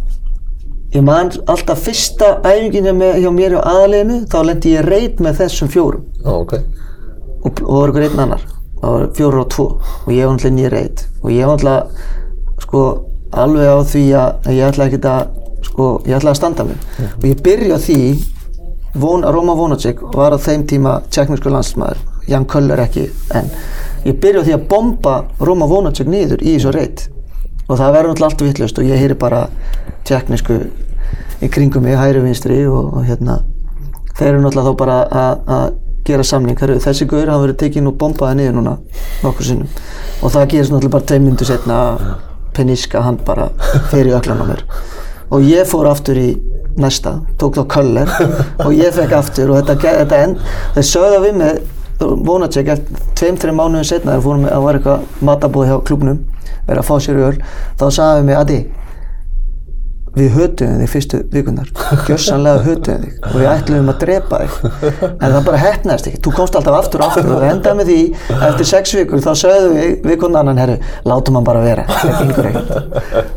ég 0.94 1.02
man 1.04 1.32
alltaf 1.48 1.82
fyrsta 1.88 2.40
æfingin 2.46 2.86
hjá 2.86 2.94
mér- 2.94 3.18
hjá 3.58 3.62
aðleginu 3.64 4.20
þá 4.30 4.38
lendi 4.46 4.76
ég 4.78 4.86
reit 4.86 5.18
með 5.20 5.42
þessum 5.42 5.68
fjórum. 5.74 6.06
Já, 6.24 6.30
ok. 6.32 6.54
og, 7.44 7.64
og 7.66 7.82
var 7.82 7.90
ykkur 7.90 8.06
einn 8.10 8.20
annar 8.20 8.46
það 8.86 8.96
var 8.96 9.10
fjóru 9.18 9.42
og 9.42 9.50
tvo 9.56 9.66
og 10.06 10.14
ég 10.14 10.24
var 10.26 10.36
alltaf 10.36 10.56
nýja 10.56 10.72
reit 10.74 11.04
og 11.24 11.34
ég 11.34 11.50
var 11.50 11.58
alltaf 11.58 12.64
sko 12.66 12.86
alveg 13.36 13.68
á 13.68 13.80
því 13.92 14.06
að 14.22 14.54
ég 14.54 14.70
ætla 14.70 14.88
ekki 14.88 15.02
að 15.10 15.28
sko, 15.66 15.90
ég 16.06 16.16
ætla 16.20 16.32
að 16.32 16.40
standa 16.40 16.66
mig 16.70 16.80
og 17.18 17.28
ég 17.28 17.44
byrja 17.44 17.82
því 17.82 18.00
Von, 18.96 19.26
Roma 19.28 19.54
Vonacek 19.56 20.00
var 20.16 20.32
á 20.32 20.40
þeim 20.40 20.62
tíma 20.72 20.92
tjekknisku 21.12 21.52
landsmaður, 21.52 21.98
Jan 22.32 22.46
Köller 22.48 22.80
ekki 22.80 23.10
en 23.36 23.50
ég 24.08 24.16
byrja 24.24 24.46
því 24.46 24.54
að 24.56 24.68
bomba 24.72 25.16
Roma 25.42 25.68
Vonacek 25.68 26.08
niður 26.08 26.40
í 26.40 26.54
þessu 26.54 26.72
reit. 26.72 27.04
Og 27.68 27.76
það 27.76 27.92
verður 27.98 28.14
náttúrulega 28.14 28.30
allt 28.30 28.44
vittlust 28.46 28.80
og 28.80 28.88
ég 28.88 29.02
heyri 29.02 29.18
bara 29.20 29.42
tjekknisku 30.08 30.62
í 31.44 31.50
kringum 31.52 31.84
mig, 31.84 31.98
hægri 32.00 32.22
vinstri 32.24 32.62
og, 32.70 32.94
og 32.96 33.04
hérna. 33.10 33.42
Þeir 34.16 34.30
eru 34.30 34.46
náttúrulega 34.46 34.72
þá 34.72 34.80
bara 34.80 34.98
að 35.58 35.66
gera 36.06 36.26
samning, 36.26 36.58
Herru, 36.60 36.78
þessi 36.82 37.08
gaur 37.10 37.30
hafa 37.32 37.46
verið 37.46 37.60
tekinn 37.64 37.90
og 37.90 37.98
bombaði 38.02 38.40
niður 38.40 38.58
núna 38.60 38.76
nokkur 39.24 39.48
sinnum. 39.48 39.70
Og 40.22 40.34
það 40.34 40.50
gerist 40.54 40.74
náttúrulega 40.74 40.96
bara 40.98 41.10
tveim 41.12 41.26
myndu 41.30 41.48
setna 41.48 41.80
að 41.86 42.04
Peniska 42.56 43.02
hann 43.04 43.18
bara 43.26 43.50
fer 43.92 44.08
í 44.08 44.14
öklan 44.16 44.44
á 44.44 44.46
mér. 44.48 44.62
Og 45.34 45.44
ég 45.44 45.68
fór 45.68 45.90
aftur 45.90 46.20
í 46.22 46.30
næsta, 46.80 47.18
tók 47.42 47.58
þá 47.58 47.66
Köller. 47.74 48.14
Og 48.66 48.76
ég 48.76 48.94
fekk 48.96 49.18
aftur 49.18 49.52
og 49.52 49.64
þetta, 49.64 49.98
þetta 50.04 50.22
end, 50.28 50.46
þeir 50.78 50.88
sögða 50.92 51.24
við 51.26 51.42
með 51.42 51.64
Vonacek 52.00 52.68
eftir 52.74 53.04
tveim, 53.16 53.38
þreim 53.40 53.56
mánuðin 53.56 53.88
setna 53.88 54.16
þegar 54.16 54.24
fórum 54.26 54.48
að 54.52 54.64
var 54.66 54.78
eitthvað 54.80 55.22
matabóð 55.30 55.70
hjá 55.70 55.76
klubnum 55.88 56.18
verið 56.66 56.82
að 56.82 56.88
fá 56.90 56.96
sér 57.06 57.22
öl 57.24 57.38
þá 57.80 57.86
sagði 57.88 58.18
við 58.18 58.26
mig 58.28 58.40
Adi 58.40 58.58
við 60.16 60.30
hötuðum 60.36 60.82
þig 60.82 60.92
fyrstu 60.92 61.20
vikunar 61.34 61.72
gjörsanlega 62.08 62.64
hötuðum 62.66 63.04
þig. 63.04 63.18
Og 63.30 63.36
við 63.36 63.50
ætluðum 63.52 63.92
að 63.92 64.00
drepa 64.04 64.40
þig. 64.42 64.56
En 65.12 65.26
það 65.26 65.40
bara 65.50 65.62
hefnaðist 65.62 66.10
ekki, 66.12 66.22
þú 66.26 66.34
komst 66.40 66.58
alltaf 66.60 66.78
aftur 66.80 67.04
og 67.04 67.10
aftur 67.10 67.32
og 67.36 67.42
það 67.42 67.52
endaði 67.52 67.80
með 67.80 67.92
því. 67.92 68.00
Eftir 68.50 68.70
sex 68.72 68.96
vikur 68.96 69.24
þá 69.26 69.32
sögðum 69.42 69.80
við 70.08 70.28
annan 70.40 70.62
herru, 70.64 70.78
látum 71.08 71.40
hann 71.40 71.48
bara 71.48 71.64
vera. 71.66 71.88
Það 71.92 72.20
gengur 72.22 72.50
ekkert 72.52 72.74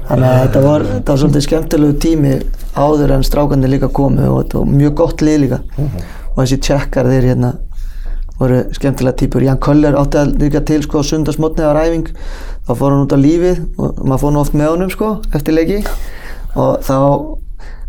þannig 0.08 0.28
að 0.28 0.42
þetta 0.44 0.64
var, 0.64 0.86
þetta 0.94 1.14
var 1.14 1.22
svolítið 1.22 1.46
skemmtilegu 1.48 1.96
tími 2.04 2.34
áður 2.78 3.16
en 3.16 3.26
strákandi 3.26 3.70
líka 3.70 3.90
komu 3.92 4.28
og 4.28 4.42
þetta 4.42 4.62
var 4.62 4.76
mjög 4.78 4.94
gott 5.02 5.24
lið 5.26 5.40
líka. 5.44 5.62
Og 6.34 6.44
þessi 6.44 6.60
tjekkar 6.68 7.10
þeir 7.10 7.32
hérna 7.32 7.56
voru 8.38 8.60
skemmtilega 8.76 9.18
típur 9.18 9.42
Jan 9.42 9.58
Köller 9.62 9.96
átti 9.98 10.20
að 10.20 10.36
líka 10.38 10.62
til 10.66 10.78
sko 10.84 11.02
sundarsmotni 11.02 11.66
á 11.66 11.74
ræfing 11.74 12.06
þá 12.68 12.72
fór 12.78 12.94
hann 12.94 13.02
út 13.02 13.14
á 13.14 13.18
lífið 13.18 13.64
og 13.80 13.98
maður 14.04 14.22
fór 14.22 14.34
nú 14.34 14.42
oft 14.44 14.54
með 14.54 14.70
honum 14.70 14.92
sko 14.94 15.08
eftir 15.34 15.56
leiki 15.56 15.80
og 16.56 16.82
þá 16.86 16.98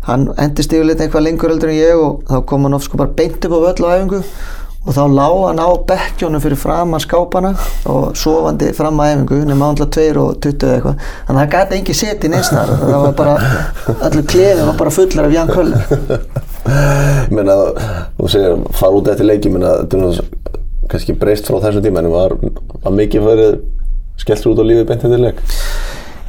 hann 0.08 0.30
endist 0.40 0.72
yfirleitt 0.72 1.02
eitthvað 1.04 1.26
lengur 1.26 1.52
heldur 1.52 1.70
en 1.72 1.78
ég 1.78 2.00
og 2.00 2.24
þá 2.28 2.40
kom 2.48 2.64
hann 2.66 2.76
oft 2.76 2.88
sko 2.88 3.00
bara 3.00 3.14
beint 3.16 3.44
upp 3.44 3.54
á 3.56 3.60
völl 3.66 3.86
á 3.86 3.94
æfingu. 3.98 4.22
Og 4.80 4.94
þá 4.96 5.02
lá 5.12 5.26
hann 5.28 5.60
á 5.60 5.68
bekkjónum 5.90 6.40
fyrir 6.40 6.56
fram 6.56 6.94
að 6.96 7.02
skápana 7.04 7.50
og 7.92 8.14
sofandi 8.16 8.70
fram 8.76 9.00
að 9.04 9.10
æfingu 9.12 9.40
nema 9.50 9.68
ánlega 9.68 9.90
2 9.96 10.22
og 10.22 10.38
20 10.40 10.64
eða 10.64 10.78
eitthvað. 10.78 11.02
Þannig 11.26 11.42
að 11.42 11.42
það 11.42 11.56
gæti 11.56 11.78
engi 11.78 11.96
seti 11.98 12.30
neins 12.32 12.48
þar. 12.48 12.72
Það 12.80 13.04
var 13.04 13.18
bara, 13.18 13.34
allir 14.08 14.24
klefin 14.32 14.70
var 14.70 14.78
bara 14.80 14.94
fullar 14.96 15.28
af 15.28 15.36
Jan 15.36 15.52
Köller 15.52 15.84
Ég 16.70 17.30
meina, 17.36 17.56
þú 18.18 18.30
segir, 18.32 18.56
fara 18.76 18.96
út 18.96 19.08
eftir 19.12 19.28
leiki, 19.28 19.52
menna, 19.52 19.76
þetta 19.82 20.10
er 20.10 20.88
kannski 20.90 21.16
breyst 21.18 21.48
frá 21.48 21.60
þessum 21.62 21.84
tíma, 21.84 22.02
en 22.02 22.12
var, 22.12 22.34
var 22.84 22.96
mikið 22.96 23.28
farið 23.28 23.54
skellt 24.20 24.48
út 24.50 24.60
á 24.60 24.64
lífið 24.68 24.88
beint 24.90 25.06
eftir 25.08 25.22
leik? 25.24 25.40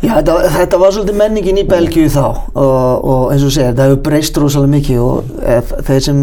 Já, 0.01 0.15
þetta, 0.17 0.35
þetta 0.55 0.77
var 0.81 0.93
svolítið 0.95 1.17
menningin 1.19 1.59
í 1.61 1.67
Belgíu 1.69 2.09
þá 2.09 2.23
og, 2.25 3.05
og 3.05 3.23
eins 3.35 3.43
og 3.45 3.51
segir, 3.53 3.75
það 3.77 3.91
hefur 3.91 4.03
breyst 4.07 4.39
rosalega 4.41 4.73
mikið 4.73 5.01
og 5.05 5.31
þeir 5.85 6.05
sem 6.07 6.21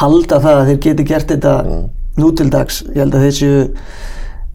halda 0.00 0.40
það 0.42 0.60
að 0.62 0.70
þeir 0.72 0.78
geti 0.88 1.04
gert 1.12 1.30
þetta 1.34 1.52
nú 2.18 2.30
til 2.34 2.48
dags, 2.50 2.80
ég 2.90 2.98
held 3.04 3.14
að 3.14 3.26
þessu 3.28 3.50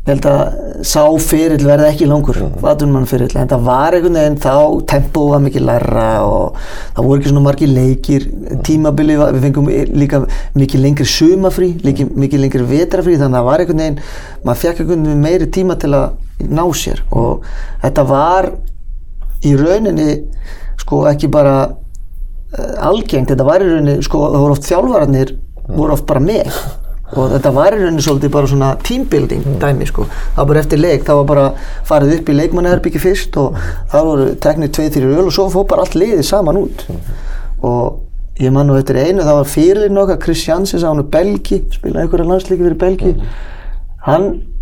ég 0.04 0.10
held 0.12 0.26
að 0.28 0.82
sá 0.84 1.00
fyrirl 1.24 1.64
verði 1.64 1.86
ekki 1.94 2.08
langur, 2.12 2.42
atvinnumann 2.68 3.08
fyrirl 3.08 3.38
en 3.40 3.48
það 3.54 3.62
var 3.70 3.96
einhvern 3.96 4.18
veginn 4.20 4.36
þá 4.44 4.56
tempó 4.92 5.22
var 5.30 5.40
mikið 5.46 5.64
læra 5.70 6.08
og 6.28 6.58
það 6.98 7.08
voru 7.08 7.22
ekki 7.22 7.32
svona 7.32 7.46
margir 7.46 7.72
leikir, 7.72 8.26
tímabili 8.68 9.16
var- 9.22 9.32
við 9.38 9.46
fengum 9.48 9.70
líka 10.02 10.20
mikið 10.60 10.84
lengri 10.84 11.08
sumafrí, 11.08 11.70
mikið 11.88 12.44
lengri 12.44 12.68
vetrafrí 12.74 13.16
þannig 13.16 13.32
að 13.32 13.40
það 13.40 13.48
var 13.54 13.64
einhvern 13.64 13.84
veginn, 13.86 14.04
maður 14.44 14.62
fekk 14.66 14.84
einhvern 14.84 15.08
veginn 15.08 15.24
meiri 15.30 15.48
tíma 15.56 15.80
til 15.80 15.94
að 15.96 16.10
ná 16.42 16.64
sér. 16.76 17.04
Og 17.12 17.44
þetta 17.84 18.06
var 18.10 18.50
í 19.44 19.56
rauninni 19.60 20.12
sko 20.82 21.04
ekki 21.12 21.30
bara 21.32 21.58
uh, 21.68 22.88
algengt, 22.90 23.32
þetta 23.32 23.48
var 23.48 23.64
í 23.64 23.70
rauninni 23.70 24.06
sko 24.06 24.28
það 24.30 24.46
voru 24.46 24.56
oft 24.58 24.70
þjálfararnir 24.70 25.36
voru 25.68 25.98
oft 25.98 26.08
bara 26.10 26.24
með. 26.24 26.62
Og 27.14 27.36
þetta 27.36 27.52
var 27.54 27.76
í 27.76 27.82
rauninni 27.82 28.04
svolítið 28.04 28.34
bara 28.34 28.50
svona 28.50 28.72
teambuilding 28.84 29.60
dæmi 29.62 29.90
sko, 29.90 30.08
það 30.08 30.40
var 30.40 30.50
bara 30.52 30.64
eftir 30.64 30.82
leik 30.82 31.04
það 31.06 31.20
var 31.20 31.28
bara 31.30 31.50
farið 31.90 32.16
upp 32.18 32.32
í 32.32 32.38
leikmannaherbyggi 32.40 33.04
fyrst 33.04 33.38
og 33.42 33.60
það 33.92 34.10
voru 34.10 34.32
teknir 34.48 34.74
tveið 34.74 34.96
þrjir 34.98 35.20
öl 35.20 35.28
og 35.28 35.36
svo 35.36 35.46
fór 35.54 35.68
bara 35.70 35.86
allt 35.86 36.00
liðið 36.00 36.26
saman 36.30 36.64
út. 36.64 36.88
Og 37.64 38.02
ég 38.42 38.54
man 38.54 38.68
nú 38.68 38.78
eftir 38.80 38.98
einu, 38.98 39.22
það 39.22 39.38
var 39.38 39.52
fyrirlinn 39.52 40.02
okkar 40.02 40.22
Chris 40.24 40.48
Janssens, 40.48 40.86
hann 40.88 41.04
er 41.04 41.10
belgi 41.14 41.62
spilaði 41.76 42.08
einhverja 42.08 42.30
landsleiki 42.32 42.66
fyrir 42.66 42.80
belgi. 42.82 43.14
Hann, 44.08 44.26
eh, 44.26 44.53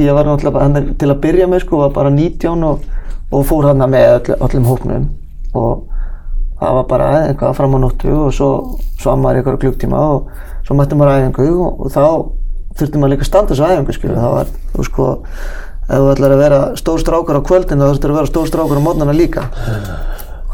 ég 0.00 0.16
var 0.16 0.28
náttúrulega 0.28 0.64
hann 0.64 0.80
er 0.80 0.90
til 1.00 1.10
að 1.10 1.22
byrja 1.24 1.48
með 1.50 1.64
sko, 1.64 1.80
var 1.84 1.94
bara 1.94 2.12
19 2.14 2.66
og, 2.66 2.84
og 3.30 3.46
fór 3.48 3.70
hann 3.70 3.84
með 3.90 4.10
öll, 4.16 4.36
öllum 4.48 4.68
hóknum 4.70 5.08
og 5.54 5.86
það 6.60 6.76
var 6.76 6.86
bara 6.90 7.08
eitthvað 7.28 7.56
fram 7.56 7.76
á 7.76 7.78
nóttu 7.84 8.12
og 8.14 8.34
svo 8.36 8.50
svam 9.00 9.24
maður 9.24 9.40
í 9.40 9.42
einhverja 9.42 9.62
klukktíma 9.64 10.02
og 10.16 10.28
svo 10.66 10.76
mætti 10.78 10.98
maður 10.98 11.24
æfingu 11.24 11.48
og, 11.54 11.80
og 11.86 11.94
þá 11.94 12.02
þurfti 12.78 13.00
maður 13.00 13.14
líka 13.14 13.26
að 13.26 13.30
standa 13.30 13.54
þessu 13.54 13.70
æfingu 13.70 13.96
skilur, 13.96 14.20
það 14.20 14.36
var, 14.36 14.52
þú 14.74 14.86
sko 14.90 15.08
ef 15.90 15.96
þú 15.96 16.12
ætlar 16.12 16.36
að 16.36 16.44
vera 16.44 16.60
stór 16.78 17.02
strákur 17.02 17.40
á 17.40 17.46
kvöldin 17.48 17.82
þá 17.82 17.88
þurftir 17.88 18.12
að 18.12 18.20
vera 18.20 18.30
stór 18.30 18.50
strákur 18.52 18.78
á 18.78 18.86
mótnana 18.86 19.16
líka. 19.16 19.48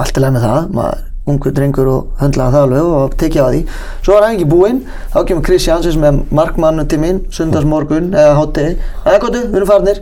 Allt 0.01 0.21
leið 0.21 0.37
með 0.37 0.47
það 0.47 0.73
maður 0.79 1.05
ungu 1.27 1.51
drengur 1.55 1.91
og 1.91 2.21
höndlaði 2.21 2.55
það 2.55 2.67
alveg 2.67 2.93
og 2.99 3.17
tekið 3.21 3.43
á 3.43 3.49
því. 3.51 3.63
Svo 4.05 4.15
var 4.15 4.29
æfingi 4.29 4.47
búinn, 4.51 4.85
þá 5.15 5.19
kemur 5.27 5.47
Chris 5.49 5.67
Janssens 5.67 5.99
með 5.99 6.23
markmannu 6.39 6.87
til 6.91 7.01
mín, 7.03 7.25
sundarsmorgun 7.35 8.13
eða 8.15 8.39
hátti, 8.39 8.69
eða 9.03 9.19
gottu, 9.25 9.43
við 9.51 9.61
erum 9.61 9.73
farnir. 9.73 10.01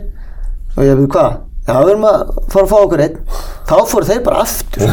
Og 0.75 0.85
ég 0.85 0.93
hefði 0.93 1.11
hvað? 1.15 1.41
Já, 1.65 1.79
við 1.81 1.91
erum 1.95 2.03
að 2.05 2.19
fara 2.53 2.61
að 2.61 2.69
fá 2.69 2.77
okkur 2.77 3.01
einn. 3.01 3.15
Þá 3.65 3.77
fóru 3.89 4.05
þeir 4.05 4.19
bara 4.27 4.41
aftur. 4.43 4.83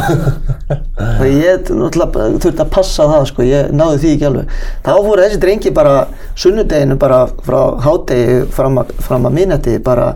Og 1.19 1.27
ég 1.29 1.67
þurfti 1.67 2.53
að 2.55 2.71
passa 2.73 3.05
það 3.11 3.27
sko, 3.29 3.45
ég 3.45 3.69
náði 3.77 3.99
því 4.01 4.13
ekki 4.15 4.27
alveg. 4.31 4.55
Þá 4.87 4.91
fóru 4.95 5.21
þessi 5.21 5.41
drengi 5.43 5.73
bara 5.77 5.91
sunnudeginu 6.33 6.97
bara 6.97 7.19
frá 7.45 7.59
hádegi 7.85 8.39
fram 8.57 8.81
að, 8.81 8.95
að 9.05 9.29
minnati 9.35 9.75
bara 9.85 10.15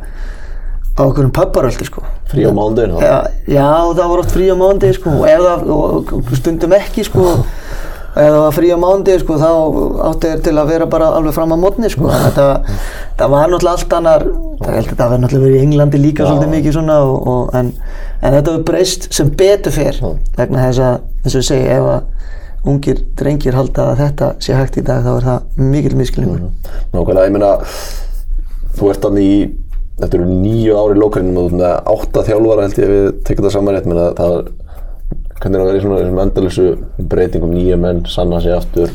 á 0.97 1.01
okkur 1.05 1.27
um 1.27 1.33
pabbaröldi 1.33 1.85
sko 1.87 2.03
Frí 2.27 2.43
á 2.43 2.51
mándaginn, 2.51 2.97
þá. 2.97 3.29
Já, 3.47 3.67
það 3.95 4.09
var 4.11 4.21
oft 4.23 4.33
frí 4.35 4.47
á 4.51 4.55
mándi 4.59 4.89
sko, 4.97 5.13
og, 5.15 5.27
það, 5.27 5.67
og 5.71 6.09
og 6.17 6.31
stundum 6.35 6.73
ekki 6.75 7.05
sko, 7.07 7.27
ef 8.17 8.17
það 8.17 8.39
var 8.41 8.55
frí 8.57 8.71
á 8.73 8.77
mándi 8.81 9.15
sko, 9.21 9.37
þá 9.39 9.51
áttu 10.09 10.31
þér 10.33 10.41
til 10.43 10.53
að 10.57 10.71
vera 10.73 10.87
bara 10.91 11.07
alveg 11.15 11.35
fram 11.37 11.53
á 11.55 11.57
mótni 11.61 11.91
sko. 11.93 12.09
Að 12.11 12.35
það, 12.35 13.29
var 13.31 13.53
náttúrulega 13.53 13.75
allt 13.77 13.95
annar, 13.95 14.25
það 14.59 14.75
held 14.75 14.91
að 14.91 14.99
það 14.99 15.13
var 15.13 15.21
náttúrulega 15.23 15.45
verið 15.45 15.55
í 15.61 15.67
Englandi 15.67 16.01
líka 16.03 16.25
Já. 16.25 16.27
svolítið 16.31 16.51
mikið 16.57 16.75
svona 16.75 16.97
og, 17.05 17.29
og, 17.31 17.53
en, 17.61 17.71
en 18.19 18.37
þetta 18.37 18.57
var 18.57 18.65
breyst 18.71 19.07
sem 19.15 19.31
betur 19.39 19.75
fer 19.77 20.01
vegna 20.35 20.65
þess 20.65 20.83
að, 20.89 21.07
eins 21.23 21.37
og 21.37 21.39
ég 21.39 21.47
segi, 21.47 21.69
ef 21.77 21.87
að 21.93 22.67
ungir 22.67 22.99
drengir 23.15 23.55
halda 23.55 23.93
að 23.93 24.01
þetta 24.01 24.29
sé 24.43 24.57
hægt 24.57 24.81
í 24.81 24.83
dag 24.83 25.05
þá 25.05 25.13
er 25.13 25.29
það 25.29 25.63
mikil 25.71 25.95
miskilningur. 25.95 26.51
Nákvæmlega, 26.91 27.29
ég 27.29 27.37
meina, 27.37 27.53
þú 28.75 28.91
ert 28.91 29.07
þannig 29.07 29.29
í, 29.31 29.39
þetta 29.97 30.17
eru 30.19 30.29
nýju 30.29 30.77
ári 30.77 31.01
lókarinn 31.01 31.37
og 31.37 31.49
ert 31.49 31.59
með 31.59 31.91
átta 31.95 32.25
þjálfara 32.27 32.65
held 32.67 32.79
ég 32.79 32.87
að 32.87 32.95
við 32.95 33.11
tekjum 33.27 33.47
það 33.47 33.55
saman 33.57 33.77
rétt, 33.77 33.89
menna 33.89 34.07
það 34.17 34.35
er, 34.37 34.49
hvernig 35.37 35.57
er 35.57 35.61
að 35.61 35.69
vera 35.69 35.77
í 35.77 35.85
svona 35.85 36.01
þessum 36.01 36.23
endalessu 36.25 36.67
breytingum, 37.13 37.55
nýju 37.57 37.79
menn, 37.81 38.03
sanna 38.11 38.41
sig 38.43 38.57
aftur, 38.57 38.93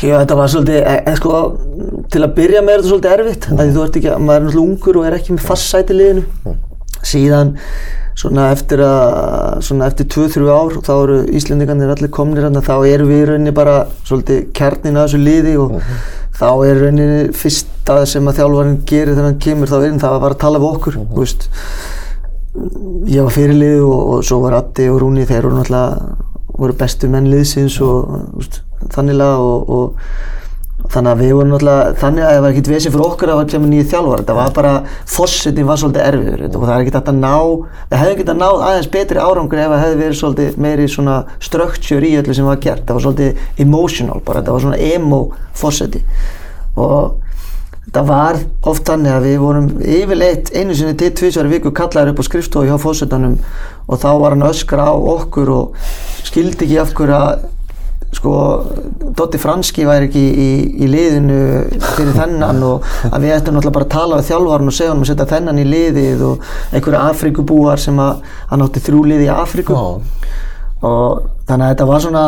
Já, 0.00 0.14
þetta 0.22 0.36
var 0.38 0.48
svolítið, 0.48 0.76
e, 0.80 0.92
e, 1.10 1.12
sko, 1.18 1.38
til 2.12 2.22
að 2.24 2.34
byrja 2.38 2.60
með 2.64 2.72
er 2.72 2.78
þetta 2.80 2.90
svolítið 2.92 3.14
erfitt, 3.16 3.48
mm. 3.50 3.58
því 3.58 3.74
þú 3.74 3.82
ert 3.84 3.96
ekki, 4.00 4.12
maður 4.16 4.38
er 4.38 4.44
náttúrulega 4.46 4.62
ungur 4.64 4.98
og 5.00 5.08
er 5.08 5.16
ekki 5.18 5.34
með 5.34 5.48
fast 5.50 5.66
sæti 5.68 5.92
í 5.92 5.98
liðinu. 5.98 6.54
Síðan, 7.06 7.54
svona 8.20 8.50
eftir 8.54 8.82
að, 8.84 9.60
svona 9.64 9.88
eftir 9.88 10.08
2-3 10.12 10.48
ár, 10.52 10.78
þá 10.84 10.92
eru 10.96 11.18
Íslendingarnir 11.38 11.92
allir 11.94 12.12
komnir 12.12 12.44
hérna, 12.46 12.62
þá 12.64 12.74
erum 12.90 13.10
við 13.10 13.22
í 13.22 13.28
rauninni 13.30 13.54
bara 13.56 13.76
svolítið 14.08 14.42
kjarnin 14.56 14.98
að 15.00 15.06
þessu 15.08 15.22
liði 15.22 15.54
og 15.62 15.76
þá 16.40 16.48
er 16.68 16.82
rauninni 16.84 17.20
fyrsta 17.36 18.00
sem 18.08 18.28
að 18.28 18.40
þjálfarinn 18.40 18.80
gerir 18.88 19.14
þegar 19.14 19.30
hann 19.30 19.40
kemur, 19.46 19.70
þá 19.70 19.78
er 19.80 19.86
hann 19.88 20.02
það 20.02 20.16
að 20.16 20.24
bara 20.26 20.36
að 20.36 20.42
tala 20.44 20.62
við 20.62 20.72
okkur, 20.74 20.98
þú 21.00 21.22
veist. 21.22 21.48
Ég 23.10 23.22
var 23.24 23.34
fyrirlið 23.34 23.86
og, 23.86 24.00
og 24.14 24.26
svo 24.26 24.40
var 24.42 24.58
Addi 24.58 24.90
og 24.90 25.00
Rúni, 25.00 25.28
þeir 25.28 25.46
voru 25.46 25.60
náttúrulega 25.60 26.28
voru 26.60 26.76
bestu 26.76 27.08
menn 27.08 27.30
liðsins 27.30 27.78
og 27.84 28.36
úst, 28.40 28.60
þanniglega 28.92 29.38
og, 29.40 29.70
og 29.70 30.39
þannig 30.90 31.10
að 31.12 31.20
við 31.20 31.32
vorum 31.36 31.52
náttúrulega 31.52 31.94
þannig 32.00 32.24
að 32.24 32.32
það 32.32 32.42
var 32.44 32.50
ekkert 32.54 32.70
vesið 32.70 32.94
fyrir 32.94 33.06
okkur 33.06 33.30
að 33.30 33.34
það 33.34 33.40
var 33.40 33.48
kemur 33.52 33.70
nýju 33.70 33.86
þjálfar 33.90 34.22
þetta 34.22 34.36
var 34.38 34.52
bara, 34.56 34.72
fossetin 35.14 35.68
var 35.68 35.80
svolítið 35.80 36.06
erfiður 36.06 36.44
og 36.48 36.64
það 36.64 36.74
er 36.74 36.84
ekkert 36.84 37.10
að 37.10 37.20
ná 37.20 37.34
við 37.90 37.96
hefðum 38.00 38.14
ekkert 38.14 38.32
að 38.34 38.40
náð 38.40 38.64
aðeins 38.68 38.90
betri 38.96 39.24
árangur 39.24 39.62
ef 39.62 39.72
það 39.72 39.84
hefði 39.84 40.00
verið 40.00 40.20
svolítið 40.20 40.60
meiri 40.66 40.88
svona 40.90 41.16
structure 41.38 42.10
í 42.10 42.14
öllu 42.20 42.36
sem 42.36 42.50
var 42.50 42.60
gert, 42.64 42.84
það 42.88 42.98
var 42.98 43.06
svolítið 43.06 43.64
emotional 43.66 44.20
bara, 44.24 44.40
þetta 44.40 44.56
var 44.56 44.64
svona 44.66 44.80
emo 44.90 45.20
fosseti 45.60 46.04
og 46.80 47.18
þetta 47.90 48.04
var 48.06 48.42
oft 48.70 48.86
þannig 48.86 49.14
að 49.14 49.24
við 49.28 49.38
vorum 49.42 49.70
yfirleitt 49.82 50.52
einu 50.54 50.76
sinni 50.78 50.96
til 50.98 51.12
tvísvar 51.18 51.48
í 51.48 51.54
viku 51.56 51.72
kallaður 51.74 52.12
upp 52.14 52.22
á 52.22 52.28
skrifstofu 52.28 52.68
hjá 52.68 52.76
fósettanum 52.80 53.38
og 53.90 53.98
þá 53.98 54.10
var 54.22 54.36
hann 54.36 54.46
öskra 54.46 54.90
á 54.90 54.94
okkur 54.94 55.50
og 55.54 55.80
skildi 56.26 56.68
ekki 56.68 56.78
af 56.78 56.94
hverju 56.94 57.16
að 57.16 57.48
sko, 58.14 58.34
Dotti 59.16 59.38
Franski 59.40 59.86
væri 59.86 60.08
ekki 60.08 60.22
í, 60.22 60.50
í 60.82 60.88
liðinu 60.90 61.40
fyrir 61.94 62.14
þennan 62.16 62.62
og 62.66 62.86
að 63.10 63.26
við 63.26 63.34
ættum 63.36 63.56
náttúrulega 63.56 63.76
bara 63.76 63.88
að 63.88 63.94
tala 63.94 64.20
við 64.20 64.30
þjálfarn 64.30 64.70
og 64.72 64.76
segja 64.76 64.92
hann 64.92 65.04
að 65.04 65.10
setja 65.12 65.28
þennan 65.30 65.60
í 65.62 65.66
liðið 65.68 66.24
og 66.26 66.48
einhverju 66.74 67.00
Afrikubúar 67.00 67.82
sem 67.82 68.00
að 68.02 68.24
hann 68.50 68.64
átti 68.66 68.84
þrjú 68.88 69.04
liði 69.12 69.28
í 69.28 69.34
Afriku 69.34 69.78
og 69.80 71.28
þannig 71.46 71.64
að 71.66 71.72
þetta 71.74 71.88
var 71.90 72.04
svona 72.06 72.24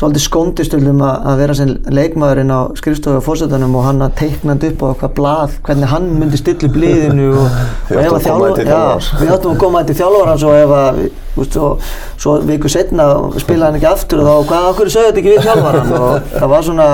svolítið 0.00 0.22
skóndistöldum 0.24 1.02
að 1.04 1.40
vera 1.42 1.54
sem 1.58 1.72
leikmaðurinn 1.92 2.52
á 2.56 2.72
skrifstofu 2.78 3.20
á 3.20 3.24
fórsetanum 3.24 3.74
og 3.76 3.84
hann 3.84 4.04
að 4.06 4.14
teiknandi 4.22 4.70
upp 4.72 4.84
á 4.84 4.86
eitthvað 4.94 5.12
blað 5.18 5.56
hvernig 5.66 5.90
hann 5.92 6.06
myndi 6.16 6.40
stilla 6.40 6.70
upp 6.70 6.78
liðinu 6.80 7.26
og, 7.34 7.58
og 7.90 8.00
ef 8.00 8.14
að 8.16 8.62
já, 8.64 8.78
við 9.20 9.32
áttum 9.34 9.52
að 9.52 9.58
koma 9.60 9.82
til 9.84 9.98
þjálfarans 9.98 10.46
og 10.48 10.56
ef 10.56 10.72
að, 10.78 11.02
svo, 11.50 11.68
svo 12.16 12.38
viku 12.48 12.72
setna 12.72 13.10
spilaði 13.36 13.66
hann 13.66 13.78
ekki 13.82 13.90
aftur 13.90 14.24
og 14.24 14.30
þá, 14.30 14.48
hvað, 14.54 14.70
okkur 14.70 14.92
sögðu 14.96 15.10
þetta 15.10 15.22
ekki 15.22 15.34
við 15.34 15.46
þjálfaran 15.50 15.94
og 16.00 16.32
það 16.32 16.48
var 16.54 16.66
svona 16.70 16.88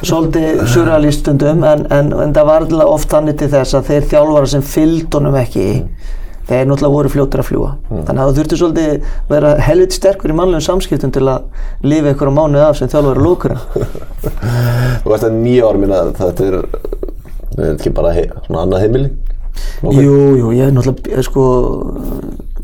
svolítið 0.00 0.64
surrealist 0.72 1.26
stundum 1.26 1.68
en, 1.68 1.84
en, 1.92 2.12
en 2.16 2.32
það 2.32 2.48
var 2.48 2.64
alltaf 2.64 2.96
oft 2.96 3.12
þannig 3.12 3.38
til 3.42 3.52
þess 3.58 3.76
að 3.76 3.92
þeir 3.92 4.10
þjálfara 4.14 4.52
sem 4.56 4.66
fylgd 4.72 5.20
honum 5.20 5.40
ekki 5.42 5.68
þeir 6.48 6.68
náttúrulega 6.68 6.94
voru 6.96 7.12
fljóttir 7.12 7.42
að 7.42 7.48
fljúa 7.48 7.70
þannig 7.90 8.22
að 8.22 8.30
þú 8.30 8.36
þurfti 8.38 8.58
svolítið 8.60 8.88
að 8.92 9.34
vera 9.34 9.52
helviti 9.66 9.98
sterkur 9.98 10.32
í 10.32 10.38
mannlegum 10.38 10.64
samskiptum 10.66 11.12
til 11.14 11.24
að 11.30 11.44
lifa 11.86 12.12
einhverja 12.12 12.36
mánuð 12.38 12.64
af 12.66 12.78
sem 12.78 12.90
þjálfara 12.92 13.26
lókura 13.26 13.58
Þú 15.02 15.12
veist 15.12 15.28
að 15.28 15.36
nýja 15.38 15.68
ár 15.68 15.78
minna 15.82 16.00
þetta 16.18 16.48
er, 16.48 16.58
er 17.58 17.68
ekki 17.74 17.94
bara 17.94 18.14
he, 18.16 18.26
svona 18.46 18.64
annað 18.66 18.86
heimili? 18.86 19.12
Jú, 19.82 20.16
jú, 20.38 20.50
ég 20.56 20.70
er 20.70 20.74
náttúrulega 20.74 21.18
eh, 21.18 21.26
sko 21.26 21.46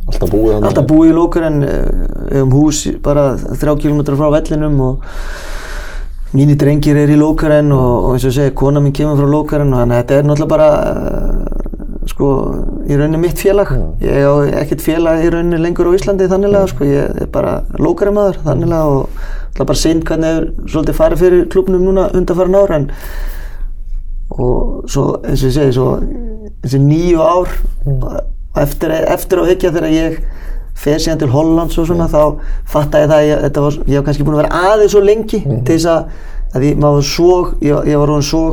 Alltaf 0.08 0.30
búið 0.32 0.64
alltaf 0.64 0.86
búið 0.88 1.10
í 1.10 1.16
lókaren 1.16 1.58
um 2.40 2.52
hús 2.56 2.86
bara 3.04 3.34
þrjá 3.36 3.74
kilometra 3.82 4.16
frá 4.16 4.30
vellinum 4.32 4.78
og 4.86 5.02
mínir 6.32 6.58
drengir 6.60 6.96
er 7.00 7.12
í 7.12 7.18
lókaren 7.18 7.70
og, 7.72 8.08
og 8.08 8.16
eins 8.16 8.24
og 8.28 8.34
segi, 8.36 8.54
kona 8.56 8.80
mín 8.84 8.94
kemur 8.96 9.20
frá 9.20 9.28
lókaren 9.28 9.72
og 9.72 9.82
þannig 9.82 9.96
að 9.96 10.02
þetta 10.02 10.16
er 10.16 10.26
náttúrulega 10.28 10.52
bara 10.54 10.70
eh, 10.88 11.37
sko, 12.08 12.28
í 12.88 12.96
rauninni 12.96 13.20
mitt 13.22 13.40
félag. 13.42 13.74
Ég 14.04 14.24
á 14.24 14.34
ekkert 14.62 14.84
félag 14.84 15.24
í 15.26 15.32
rauninni 15.34 15.60
lengur 15.60 15.90
á 15.90 15.96
Íslandi 15.96 16.28
þanniglega, 16.30 16.70
sko, 16.72 16.88
ég 16.88 17.22
er 17.24 17.32
bara 17.32 17.60
lókaramaður 17.78 18.40
þanniglega 18.46 18.94
og 18.96 19.20
það 19.58 19.64
er 19.64 19.70
bara 19.72 19.82
synd 19.82 20.06
hvernig 20.06 20.36
er 20.36 20.48
svolítið 20.70 20.98
farið 20.98 21.22
fyrir 21.24 21.46
klubnum 21.52 21.84
núna 21.88 22.08
undanfærin 22.14 22.58
ára 22.58 22.78
en 22.78 22.90
og 24.38 24.90
svo 24.90 25.06
eins 25.24 25.42
og 25.42 25.48
ég 25.48 25.54
segi 25.56 25.74
svo 25.74 25.88
þessi 26.62 26.80
nýju 26.84 27.22
ár 27.24 27.54
eftir, 28.62 28.92
eftir 28.92 29.42
á 29.42 29.44
hyggja 29.48 29.72
þegar 29.74 29.94
ég 29.94 30.18
fer 30.78 31.00
síðan 31.02 31.22
til 31.22 31.30
Hollands 31.32 31.78
og 31.80 31.88
svona 31.88 32.06
þá 32.10 32.22
fatta 32.70 33.02
ég 33.02 33.10
það 33.10 33.18
að 33.18 33.28
ég, 33.28 33.46
var, 33.58 33.78
ég 33.88 33.98
var 33.98 34.06
kannski 34.06 34.26
búin 34.26 34.36
að 34.36 34.42
vera 34.44 34.60
aðeins 34.72 34.94
svo 34.94 35.02
lengi 35.02 35.40
til 35.42 35.72
þess 35.72 35.88
að, 35.90 36.12
að 36.54 36.68
ég, 36.68 36.78
maður 36.84 37.08
svo, 37.08 37.32
ég, 37.64 37.90
ég 37.90 37.98
var 37.98 38.12
orðin 38.12 38.28
svo 38.28 38.44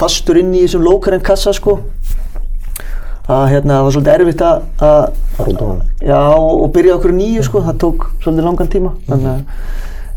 fastur 0.00 0.40
inn 0.40 0.50
í 0.54 0.64
þessum 0.64 0.86
lókarinn 0.86 1.22
kassa 1.26 1.54
sko 1.54 1.78
að 3.34 3.48
hérna 3.54 3.76
það 3.76 3.86
var 3.86 3.94
svolítið 3.96 4.14
erfitt 4.14 4.44
að, 4.46 4.62
að 4.86 5.04
Já, 6.04 6.20
og 6.36 6.66
byrja 6.74 6.96
okkur 6.98 7.14
nýju 7.16 7.44
sko, 7.46 7.62
það 7.64 7.78
tók 7.84 8.06
svolítið 8.20 8.46
langan 8.48 8.70
tíma 8.72 8.92
þannig 9.06 9.30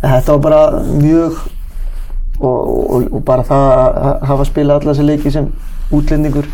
að 0.04 0.14
þetta 0.14 0.36
var 0.36 0.42
bara 0.44 0.62
mjög 0.90 1.38
og, 2.40 2.58
og, 2.58 3.08
og 3.08 3.24
bara 3.28 3.46
það 3.48 3.68
að 3.78 4.26
hafa 4.30 4.48
spilað 4.50 4.82
alla 4.82 4.94
þessi 4.94 5.08
leiki 5.08 5.34
sem 5.34 5.50
útlendingur 5.94 6.50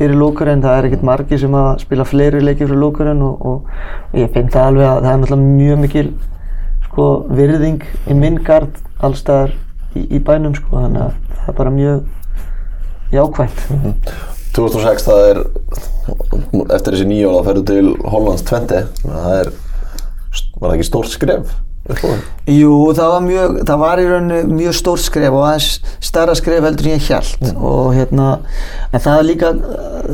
fyrir 0.00 0.16
lókurinn, 0.16 0.62
það 0.64 0.78
er 0.78 0.88
ekkert 0.88 1.04
margir 1.04 1.40
sem 1.42 1.54
að 1.60 1.70
spila 1.84 2.06
fleiri 2.08 2.40
leiki 2.40 2.64
fyrir 2.64 2.80
lókurinn 2.80 3.20
og, 3.26 3.46
og 3.46 4.16
ég 4.16 4.32
finn 4.34 4.48
það 4.50 4.70
alveg 4.70 4.88
að 4.88 5.02
það 5.04 5.12
er 5.12 5.22
náttúrulega 5.22 5.58
mjög 5.60 5.82
mikil 5.84 6.06
sko, 6.88 7.08
virðing 7.36 7.86
í 8.08 8.16
minn 8.16 8.40
gard 8.46 8.80
allstaðar 9.04 9.54
í, 9.94 10.06
í 10.08 10.22
bænum 10.24 10.56
sko, 10.56 10.80
þannig 10.86 11.04
að 11.04 11.14
það 11.36 11.52
er 11.52 11.58
bara 11.60 11.76
mjög 11.76 13.14
jákvæmt 13.14 14.39
2006 14.60 15.08
það 15.08 15.24
er 15.30 15.42
eftir 16.76 16.96
þessi 16.96 17.08
ár 17.24 17.36
þá 17.38 17.48
ferðu 17.48 17.64
til 17.70 17.90
Hollands 18.12 18.46
20 18.50 18.86
það 19.06 19.34
er, 19.38 19.52
var 20.60 20.68
það 20.68 20.76
ekki 20.76 20.88
stórt 20.90 21.12
skref? 21.14 21.54
Jú, 22.50 22.74
það 22.94 23.08
var 23.10 23.22
mjög, 23.24 23.54
það 23.66 23.80
var 23.80 24.00
í 24.02 24.04
rauninni 24.06 24.56
mjög 24.58 24.74
stór 24.76 25.00
skref 25.00 25.32
og 25.32 25.46
aðeins 25.48 25.96
stærra 26.04 26.34
skref 26.38 26.66
heldur 26.66 26.90
en 26.90 26.96
ég 26.96 27.06
hjælt 27.06 27.46
og 27.56 27.94
hérna, 27.96 28.26
en 28.90 29.02
það 29.02 29.20
er 29.20 29.26
líka, 29.26 29.52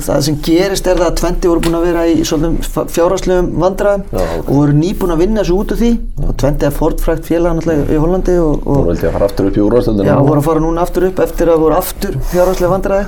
það 0.07 0.23
sem 0.29 0.39
gerist 0.47 0.87
er 0.87 1.01
það 1.01 1.11
að 1.11 1.19
Twente 1.21 1.51
voru 1.51 1.65
búin 1.67 1.79
að 1.81 1.89
vera 1.89 2.05
í 2.07 2.15
svolítum 2.29 2.87
fjárhagslegum 2.95 3.51
vandræðum 3.65 4.07
Já, 4.13 4.23
ok. 4.23 4.47
og 4.47 4.53
voru 4.53 4.79
nýbúin 4.79 5.17
að 5.17 5.25
vinna 5.25 5.43
þessu 5.43 5.59
út 5.59 5.75
af 5.75 5.83
því. 5.83 5.93
Og 6.23 6.37
og 6.37 6.41
Twente 6.43 6.67
er 6.69 6.75
fortfrækt 6.77 7.25
félag 7.25 7.55
náttúrulega 7.57 7.95
í 7.97 8.01
Hollandi 8.03 8.33
og, 8.43 8.67
og 8.69 8.89
vildi 8.91 9.07
ég 9.07 9.09
að 9.09 9.15
fara 9.17 9.29
aftur 9.31 9.47
upp 9.49 9.57
í 9.57 9.63
úrvastöndinu. 9.65 10.09
Já, 10.11 10.17
voru 10.21 10.43
að 10.43 10.49
fara 10.51 10.61
núna 10.61 10.83
aftur 10.85 11.07
upp 11.09 11.21
eftir 11.25 11.49
að 11.49 11.63
voru 11.63 11.79
aftur 11.79 12.19
fjárhagslega 12.29 12.73
vandræði. 12.75 13.07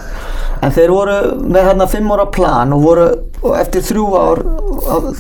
En 0.65 0.73
þeir 0.75 0.93
voru 0.95 1.17
með 1.45 1.69
hérna 1.69 1.89
fimm 1.93 2.15
ára 2.15 2.25
plan 2.33 2.73
og 2.73 2.87
voru 2.87 3.09
og 3.39 3.55
eftir 3.59 3.85
þrjú 3.87 4.07
ár 4.19 4.41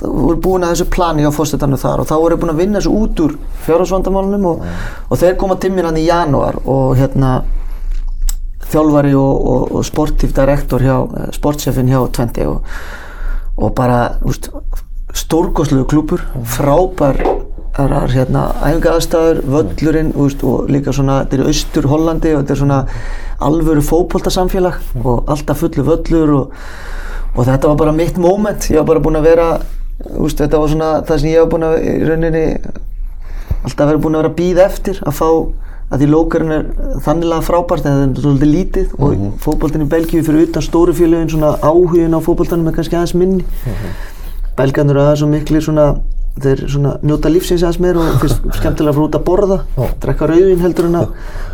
voru 0.02 0.38
búin 0.42 0.64
að 0.66 0.72
þessu 0.72 0.88
plani 0.90 1.26
á 1.28 1.30
fórsetannu 1.34 1.78
þar 1.78 2.02
og 2.02 2.08
þá 2.08 2.14
voru 2.16 2.38
búin 2.40 2.54
að 2.54 2.62
vinna 2.64 2.80
þessu 2.80 2.94
út 2.98 3.22
úr 3.28 3.36
fjárhagsvandamálunum 3.66 4.50
og, 4.50 4.66
og 5.08 5.20
þeir 5.20 5.38
koma 5.40 5.58
til 5.60 5.72
mér 5.76 5.90
hann 5.90 6.00
í 6.00 6.08
janúar 6.08 6.58
og 6.64 6.96
hérna 6.98 7.38
þjálfari 8.68 9.14
og, 9.16 9.46
og, 9.52 9.76
og 9.78 9.86
sportív 9.86 10.34
direktor 10.36 10.84
hjá, 10.84 10.96
eh, 11.20 11.30
sportsefin 11.36 11.88
hjá 11.92 12.00
Twente 12.12 12.48
og, 12.48 12.64
og 13.56 13.74
bara 13.76 14.18
úst, 14.28 14.50
stórkosluðu 15.16 15.86
klúpur 15.88 16.24
frábær 16.56 17.20
hérna 17.78 18.48
æfinga 18.58 18.96
aðstæður, 18.96 19.40
völlurinn 19.46 20.10
úst, 20.18 20.42
og 20.42 20.66
líka 20.72 20.92
svona, 20.92 21.20
þetta 21.22 21.36
er 21.36 21.50
austur 21.52 21.86
Hollandi 21.86 22.32
og 22.34 22.40
þetta 22.42 22.54
er 22.54 22.60
svona 22.62 22.78
alvöru 23.46 23.84
fótboltasamfélag 23.86 24.80
og 25.04 25.30
alltaf 25.30 25.60
fullu 25.62 25.84
völlur 25.86 26.32
og, 26.40 26.56
og 27.36 27.46
þetta 27.46 27.70
var 27.70 27.76
bara 27.76 27.94
mitt 27.94 28.18
moment, 28.18 28.66
ég 28.72 28.82
var 28.82 28.88
bara 28.90 29.04
búinn 29.04 29.20
að 29.20 29.28
vera 29.30 29.48
úst, 30.18 30.42
þetta 30.42 30.58
var 30.58 30.72
svona 30.72 30.90
það 31.06 31.22
sem 31.22 31.30
ég 31.30 31.44
var 31.44 31.52
búinn 31.52 31.68
að 31.68 31.78
í 31.78 31.94
rauninni 32.08 32.44
alltaf 33.62 33.88
verið 33.88 34.02
búinn 34.04 34.18
að 34.18 34.22
vera 34.22 34.32
að 34.32 34.38
býða 34.38 34.66
eftir 34.66 35.00
að 35.04 35.18
fá 35.18 35.30
að 35.88 36.02
því 36.02 36.08
lókarinn 36.12 36.52
er 36.52 36.66
þannilega 37.04 37.46
frábært 37.46 37.86
en 37.88 37.96
það 37.96 38.02
er 38.04 38.22
svolítið 38.22 38.50
lítið 38.52 38.90
og 38.98 39.08
mm 39.08 39.22
-hmm. 39.22 39.38
fótboltin 39.44 39.86
í 39.86 39.88
Belgíu 39.88 40.22
fyrir 40.22 40.48
utan 40.48 40.62
stóru 40.62 40.92
félögin 40.92 41.30
svona 41.30 41.56
áhugin 41.62 42.16
á 42.16 42.20
fótboltanum 42.20 42.68
er 42.68 42.74
kannski 42.74 42.96
aðeins 42.96 43.14
minni. 43.14 43.44
Mm 43.44 43.72
-hmm. 43.72 43.92
Belgarnir 44.56 44.96
eru 44.96 45.04
aðeins 45.04 45.18
svo 45.18 45.28
miklu 45.28 45.60
svona 45.60 45.94
þeir 46.42 46.68
svona 46.68 46.98
njóta 47.02 47.28
lífsins 47.28 47.62
aðeins 47.62 47.80
meir 47.80 47.96
og 47.96 48.20
finnst 48.20 48.42
skemmtilega 48.60 48.90
að 48.90 48.94
fara 48.94 49.06
út 49.06 49.18
að 49.18 49.24
borða 49.24 49.58
drekka 50.00 50.26
rauðin 50.26 50.60
heldur 50.60 50.84
en 50.84 50.94
að 50.94 51.06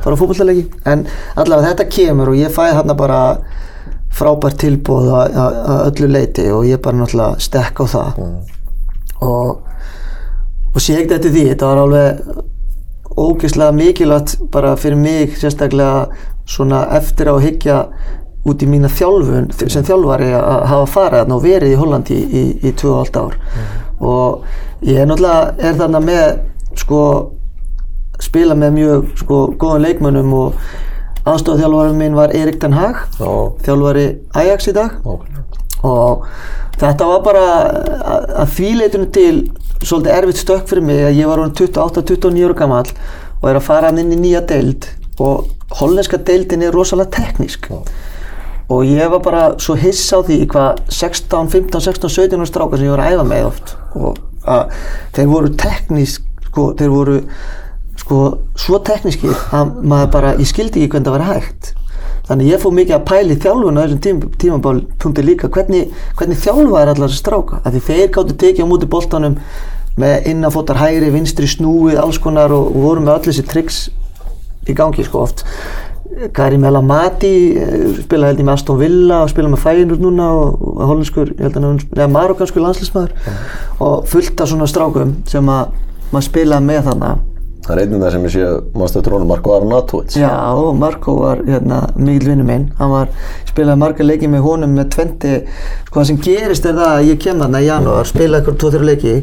fara 0.02 0.16
á 0.16 0.20
fótboltalegi 0.20 0.66
en 0.84 1.06
allavega 1.36 1.68
þetta 1.68 1.88
kemur 1.96 2.28
og 2.28 2.36
ég 2.36 2.50
fæði 2.50 2.74
þarna 2.78 2.94
bara 2.94 3.20
frábært 4.14 4.58
tilbúð 4.62 5.08
að 5.10 5.36
að 5.44 5.80
öllu 5.88 6.08
leiti 6.08 6.50
og 6.50 6.66
ég 6.66 6.82
bara 6.82 6.96
náttúrulega 6.96 7.38
stekk 7.38 7.80
á 7.80 7.86
það. 7.86 8.10
Og 9.20 9.58
og 10.74 10.82
sé 10.82 10.96
ekkert 10.98 11.18
eftir 11.20 11.34
því, 11.34 11.44
þetta 11.52 11.70
var 11.70 11.82
alveg 11.84 12.42
ógeðslega 13.14 13.72
mikilvægt 13.78 14.36
bara 14.50 14.74
fyrir 14.76 14.98
mig 14.98 15.36
sérstaklega 15.38 16.06
svona 16.50 16.82
eftir 16.98 17.30
á 17.30 17.34
að 17.36 17.44
hyggja 17.46 17.76
út 18.44 18.62
í 18.62 18.68
mína 18.68 18.90
þjálfun 18.92 19.46
sem 19.62 19.84
þjálfari 19.86 20.32
að 20.36 20.64
hafa 20.68 21.06
þarna 21.14 21.38
og 21.38 21.44
verið 21.46 21.72
í 21.72 21.78
Hollandi 21.80 22.16
í, 22.18 22.24
í, 22.26 22.42
í 22.68 22.72
2,5 22.76 23.20
ár 23.22 23.38
og 24.04 24.84
ég 24.84 24.98
er 25.00 25.08
náttúrulega 25.08 25.54
er 25.70 25.78
þarna 25.78 26.02
með 26.04 26.26
sko 26.82 27.00
spila 28.20 28.56
með 28.58 28.74
mjög 28.76 29.06
sko 29.22 29.38
góðan 29.62 29.86
leikmönnum 29.86 30.34
og 30.36 30.58
aðstofþjálfarinn 31.24 31.96
minn 32.02 32.18
var 32.18 32.34
Erik 32.36 32.58
Den 32.60 32.76
Haag 32.76 32.98
Já. 33.16 33.30
þjálfari 33.64 34.06
Ajax 34.42 34.68
í 34.68 34.76
dag 34.76 34.98
Ok. 35.08 35.24
og 35.86 36.26
þetta 36.80 37.08
var 37.08 37.22
bara 37.24 37.46
að, 37.54 38.26
að 38.42 38.52
því 38.58 38.72
leitinu 38.82 39.08
til 39.14 39.36
svolítið 39.82 40.14
erfitt 40.14 40.40
stökk 40.42 40.68
fyrir 40.70 40.86
mig 40.86 41.02
að 41.04 41.18
ég 41.18 41.30
var 41.30 41.42
orðinn 41.42 41.56
28-29 41.58 42.46
ára 42.46 42.58
gammal 42.58 42.84
og 43.40 43.48
er 43.50 43.58
að 43.58 43.66
fara 43.66 43.90
hann 43.90 44.00
inn 44.02 44.14
í 44.14 44.20
nýja 44.20 44.44
deild 44.48 44.88
og 45.22 45.50
hollenska 45.80 46.18
deildin 46.18 46.64
er 46.64 46.74
rosalega 46.74 47.12
teknísk. 47.18 47.70
Og 48.72 48.86
ég 48.88 49.10
var 49.12 49.20
bara 49.24 49.42
svo 49.60 49.76
hiss 49.76 50.06
á 50.14 50.24
því 50.24 50.38
hvað 50.52 50.84
16, 50.88 51.50
15, 51.52 51.84
16, 51.84 52.14
17 52.16 52.40
ára 52.40 52.48
strákar 52.48 52.80
sem 52.80 52.88
ég 52.88 52.94
var 52.94 53.04
að 53.04 53.16
æfa 53.16 53.26
með 53.28 53.50
oft 53.50 53.74
og 53.94 54.22
að 54.44 54.72
þeir 55.16 55.28
voru 55.30 55.52
teknísk 55.60 56.24
sko, 56.48 56.66
þeir 56.78 56.92
voru 56.92 57.18
sko 58.00 58.20
svo 58.58 58.80
tekníski 58.84 59.30
að 59.54 59.78
maður 59.84 60.10
bara, 60.16 60.34
ég 60.40 60.48
skildi 60.48 60.82
ekki 60.82 60.96
hvernig 60.96 61.08
það 61.08 61.16
var 61.18 61.28
hægt 61.30 61.72
þannig 62.28 62.50
ég 62.52 62.62
fór 62.62 62.74
mikið 62.78 62.96
að 62.96 63.06
pæli 63.10 63.38
þjálfun 63.42 63.78
á 63.78 63.82
þessum 63.84 64.02
tím, 64.06 64.20
tímabálpunkti 64.40 65.24
líka. 65.24 65.50
Hvernig, 65.52 65.94
hvernig 66.18 66.40
þjálfa 66.40 66.82
er 66.82 66.92
allar 66.94 67.10
þessi 67.10 67.20
stráka 67.20 67.60
af 67.62 67.74
því 67.74 67.82
þeir 67.88 68.12
gáttu 68.16 68.36
tekið 68.40 68.64
á 68.64 68.70
múti 68.70 68.90
boltanum 68.90 69.38
með 70.00 70.30
innanfótar 70.32 70.80
hægri, 70.80 71.10
vinstri, 71.14 71.48
snúið 71.50 72.00
alls 72.02 72.18
konar 72.22 72.54
og, 72.54 72.70
og 72.72 72.86
voru 72.88 73.04
með 73.04 73.18
öll 73.18 73.26
þessi 73.28 73.44
triks 73.50 73.82
í 74.66 74.76
gangi 74.76 75.04
sko 75.06 75.26
oft. 75.26 75.44
Karim 76.32 76.64
El 76.64 76.78
Amati 76.78 77.34
spila 78.04 78.30
held 78.30 78.40
ég 78.40 78.46
með 78.46 78.54
Aston 78.54 78.78
Villa 78.78 79.22
og 79.24 79.30
spila 79.32 79.50
með 79.50 79.64
Feyenoord 79.64 80.02
núna 80.04 80.30
og, 80.38 80.64
hollenskur, 80.78 81.32
ég 81.34 81.48
held 81.48 81.58
að 81.98 82.12
marokkanskur 82.14 82.62
landslýsmaður 82.62 83.14
og 83.82 84.04
fullt 84.10 84.40
af 84.40 84.50
svona 84.52 84.68
strákum 84.70 85.16
sem 85.30 85.48
að 85.50 85.74
maður 86.12 86.28
spilaði 86.28 86.68
með 86.70 86.84
þannig 86.90 87.33
Það 87.64 87.72
er 87.74 87.80
einnum 87.84 88.02
það 88.04 88.10
sem 88.12 88.24
ég 88.26 88.32
sé 88.34 88.48
mástu 88.76 88.98
eftir 89.00 89.14
honum 89.16 89.30
Marko 89.32 89.54
Arnautovic. 89.56 90.16
Já, 90.20 90.32
Marko 90.76 91.14
var 91.22 91.38
hérna, 91.46 91.78
mikil 91.96 92.28
vinnu 92.34 92.44
minn, 92.44 92.66
hann 92.76 92.90
var 92.92 93.08
spilaði 93.48 93.80
marga 93.80 94.04
leiki 94.04 94.28
með 94.28 94.42
honum 94.44 94.74
með 94.76 94.90
20 94.98 95.38
sko 95.86 96.00
það 96.00 96.08
sem 96.10 96.18
gerist 96.26 96.66
er 96.68 96.76
það 96.76 96.90
að 96.98 97.08
ég 97.08 97.20
kem 97.24 97.40
þarna 97.40 97.62
í 97.62 97.68
janúar, 97.70 98.08
spilaði 98.10 98.40
eitthvað 98.42 98.58
2-3 98.64 98.88
leiki 98.90 99.14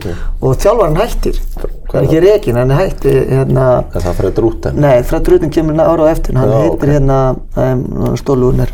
og 0.42 0.58
þjálfarinn 0.64 1.00
hættir, 1.02 1.40
það 1.60 1.98
er 2.00 2.08
ekki 2.08 2.22
rekin, 2.26 2.60
hann 2.62 2.74
hætti 2.80 3.14
hérna, 3.30 3.66
Er 3.92 4.06
það 4.08 4.20
Fred 4.22 4.42
Rúten? 4.46 4.80
nei, 4.82 4.96
Fred 5.06 5.32
Rutin 5.34 5.54
kemur 5.54 5.82
ára 5.84 6.08
á 6.08 6.12
eftir, 6.16 6.38
hann 6.40 6.54
heitir 6.56 6.78
ok. 6.80 6.86
hérna 6.96 7.18
um, 7.62 8.16
Stólúner, 8.22 8.72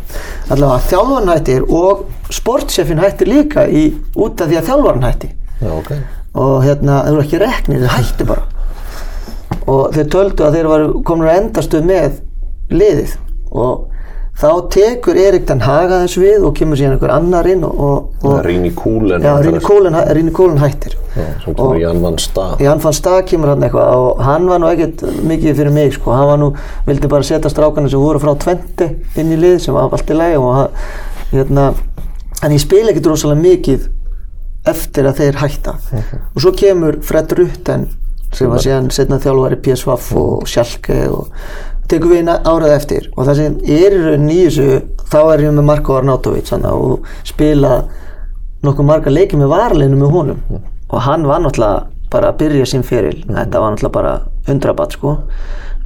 allavega 0.53 0.83
þjálfarinn 0.91 1.33
hættir 1.33 1.65
og 1.67 2.05
sportsefin 2.37 3.01
hættir 3.03 3.33
líka 3.33 3.65
í, 3.67 3.89
út 4.15 4.39
af 4.45 4.51
því 4.51 4.61
að 4.61 4.69
þjálfarinn 4.71 5.07
hætti 5.09 5.33
Já, 5.57 5.71
ok. 5.73 5.91
og 6.37 6.59
hérna, 6.63 7.01
þeir 7.07 7.17
voru 7.17 7.25
ekki 7.27 7.41
reknir, 7.43 7.83
þeir 7.83 7.97
hættu 7.97 8.29
bara 8.29 8.45
og 9.67 9.93
þeir 9.95 10.09
töldu 10.13 10.47
að 10.47 10.57
þeir 10.57 10.71
varu 10.71 10.89
komin 11.07 11.29
að 11.29 11.39
endastu 11.41 11.83
með 11.85 12.19
liðið 12.71 13.15
og 13.51 13.85
þá 14.37 14.49
tekur 14.69 15.17
Erik 15.17 15.47
Den 15.49 15.63
Haga 15.65 16.03
þess 16.03 16.19
við 16.21 16.45
og 16.45 16.53
kemur 16.57 16.77
síðan 16.77 16.95
einhver 16.95 17.13
annar 17.15 17.47
inn 17.49 17.63
og, 17.65 18.13
og, 18.21 18.37
Ríni 18.45 18.69
Kúlen. 18.77 19.23
hættir 20.61 20.93
Svo 21.41 21.55
kemur 21.57 21.79
Jan 21.81 22.01
Van 22.03 22.19
Stað. 22.21 22.61
Jan 22.61 22.83
fann 22.83 22.93
stað 22.93 23.23
kemur 23.31 23.53
hann 23.53 23.65
eitthvað 23.65 24.03
og 24.03 24.23
hann 24.27 24.45
var 24.51 24.61
nú 24.61 24.69
ekkert 24.69 25.03
mikið 25.25 25.57
fyrir 25.57 25.73
mig 25.73 25.95
sko, 25.97 26.13
hann 26.13 26.29
var 26.29 26.41
nú, 26.41 26.51
vildi 26.85 27.09
bara 27.09 27.25
setja 27.25 27.49
strákana 27.49 27.89
sem 27.89 28.01
voru 28.01 28.21
frá 28.21 28.35
Twente 28.37 28.91
inn 29.17 29.33
í 29.33 29.41
lið 29.41 29.57
sem 29.65 29.77
var 29.77 29.89
allt 29.89 30.13
í 30.13 30.17
lagi 30.17 30.37
og 30.37 31.33
hérna, 31.33 31.71
en 32.45 32.53
ég 32.53 32.61
spila 32.61 32.93
ekkert 32.93 33.09
rosalega 33.09 33.41
mikið 33.41 33.89
eftir 34.69 35.09
að 35.09 35.23
þeir 35.23 35.41
hætta 35.41 35.79
og 36.35 36.43
svo 36.43 36.53
kemur 36.53 37.01
Fred 37.07 37.33
Rutten 37.39 37.89
sem 38.35 38.51
var 38.51 38.63
síðan 38.63 38.89
setna 38.93 39.19
þjálfari 39.23 39.59
PSV 39.63 39.95
og 40.19 40.47
Schalke 40.49 40.97
og 41.13 41.31
tekur 41.87 42.11
við 42.11 42.23
inn 42.23 42.31
árað 42.33 42.75
eftir. 42.75 43.09
Og 43.15 43.27
það 43.27 43.39
sem 43.39 43.59
er 43.63 43.95
í 43.95 44.01
rauninni 44.03 44.39
í 44.39 44.47
þessu 44.47 45.05
þá 45.07 45.19
er 45.21 45.45
ég 45.45 45.55
með 45.55 45.67
Marko 45.69 45.97
Arnautovic 45.97 46.51
hana, 46.51 46.73
og 46.73 47.07
spila 47.27 47.77
nokkuð 48.65 48.89
marga 48.89 49.13
leiki 49.13 49.39
með 49.39 49.53
varleinu 49.53 49.99
með 49.99 50.15
honum. 50.15 50.41
Og 50.87 50.99
hann 51.05 51.27
var 51.27 51.43
náttúrulega 51.43 51.85
bara 52.11 52.31
að 52.31 52.41
byrja 52.41 52.67
sín 52.71 52.85
feril. 52.87 53.21
Þetta 53.27 53.61
var 53.61 53.73
náttúrulega 53.73 53.95
bara 53.95 54.13
undrabatt 54.51 54.97
sko. 54.97 55.15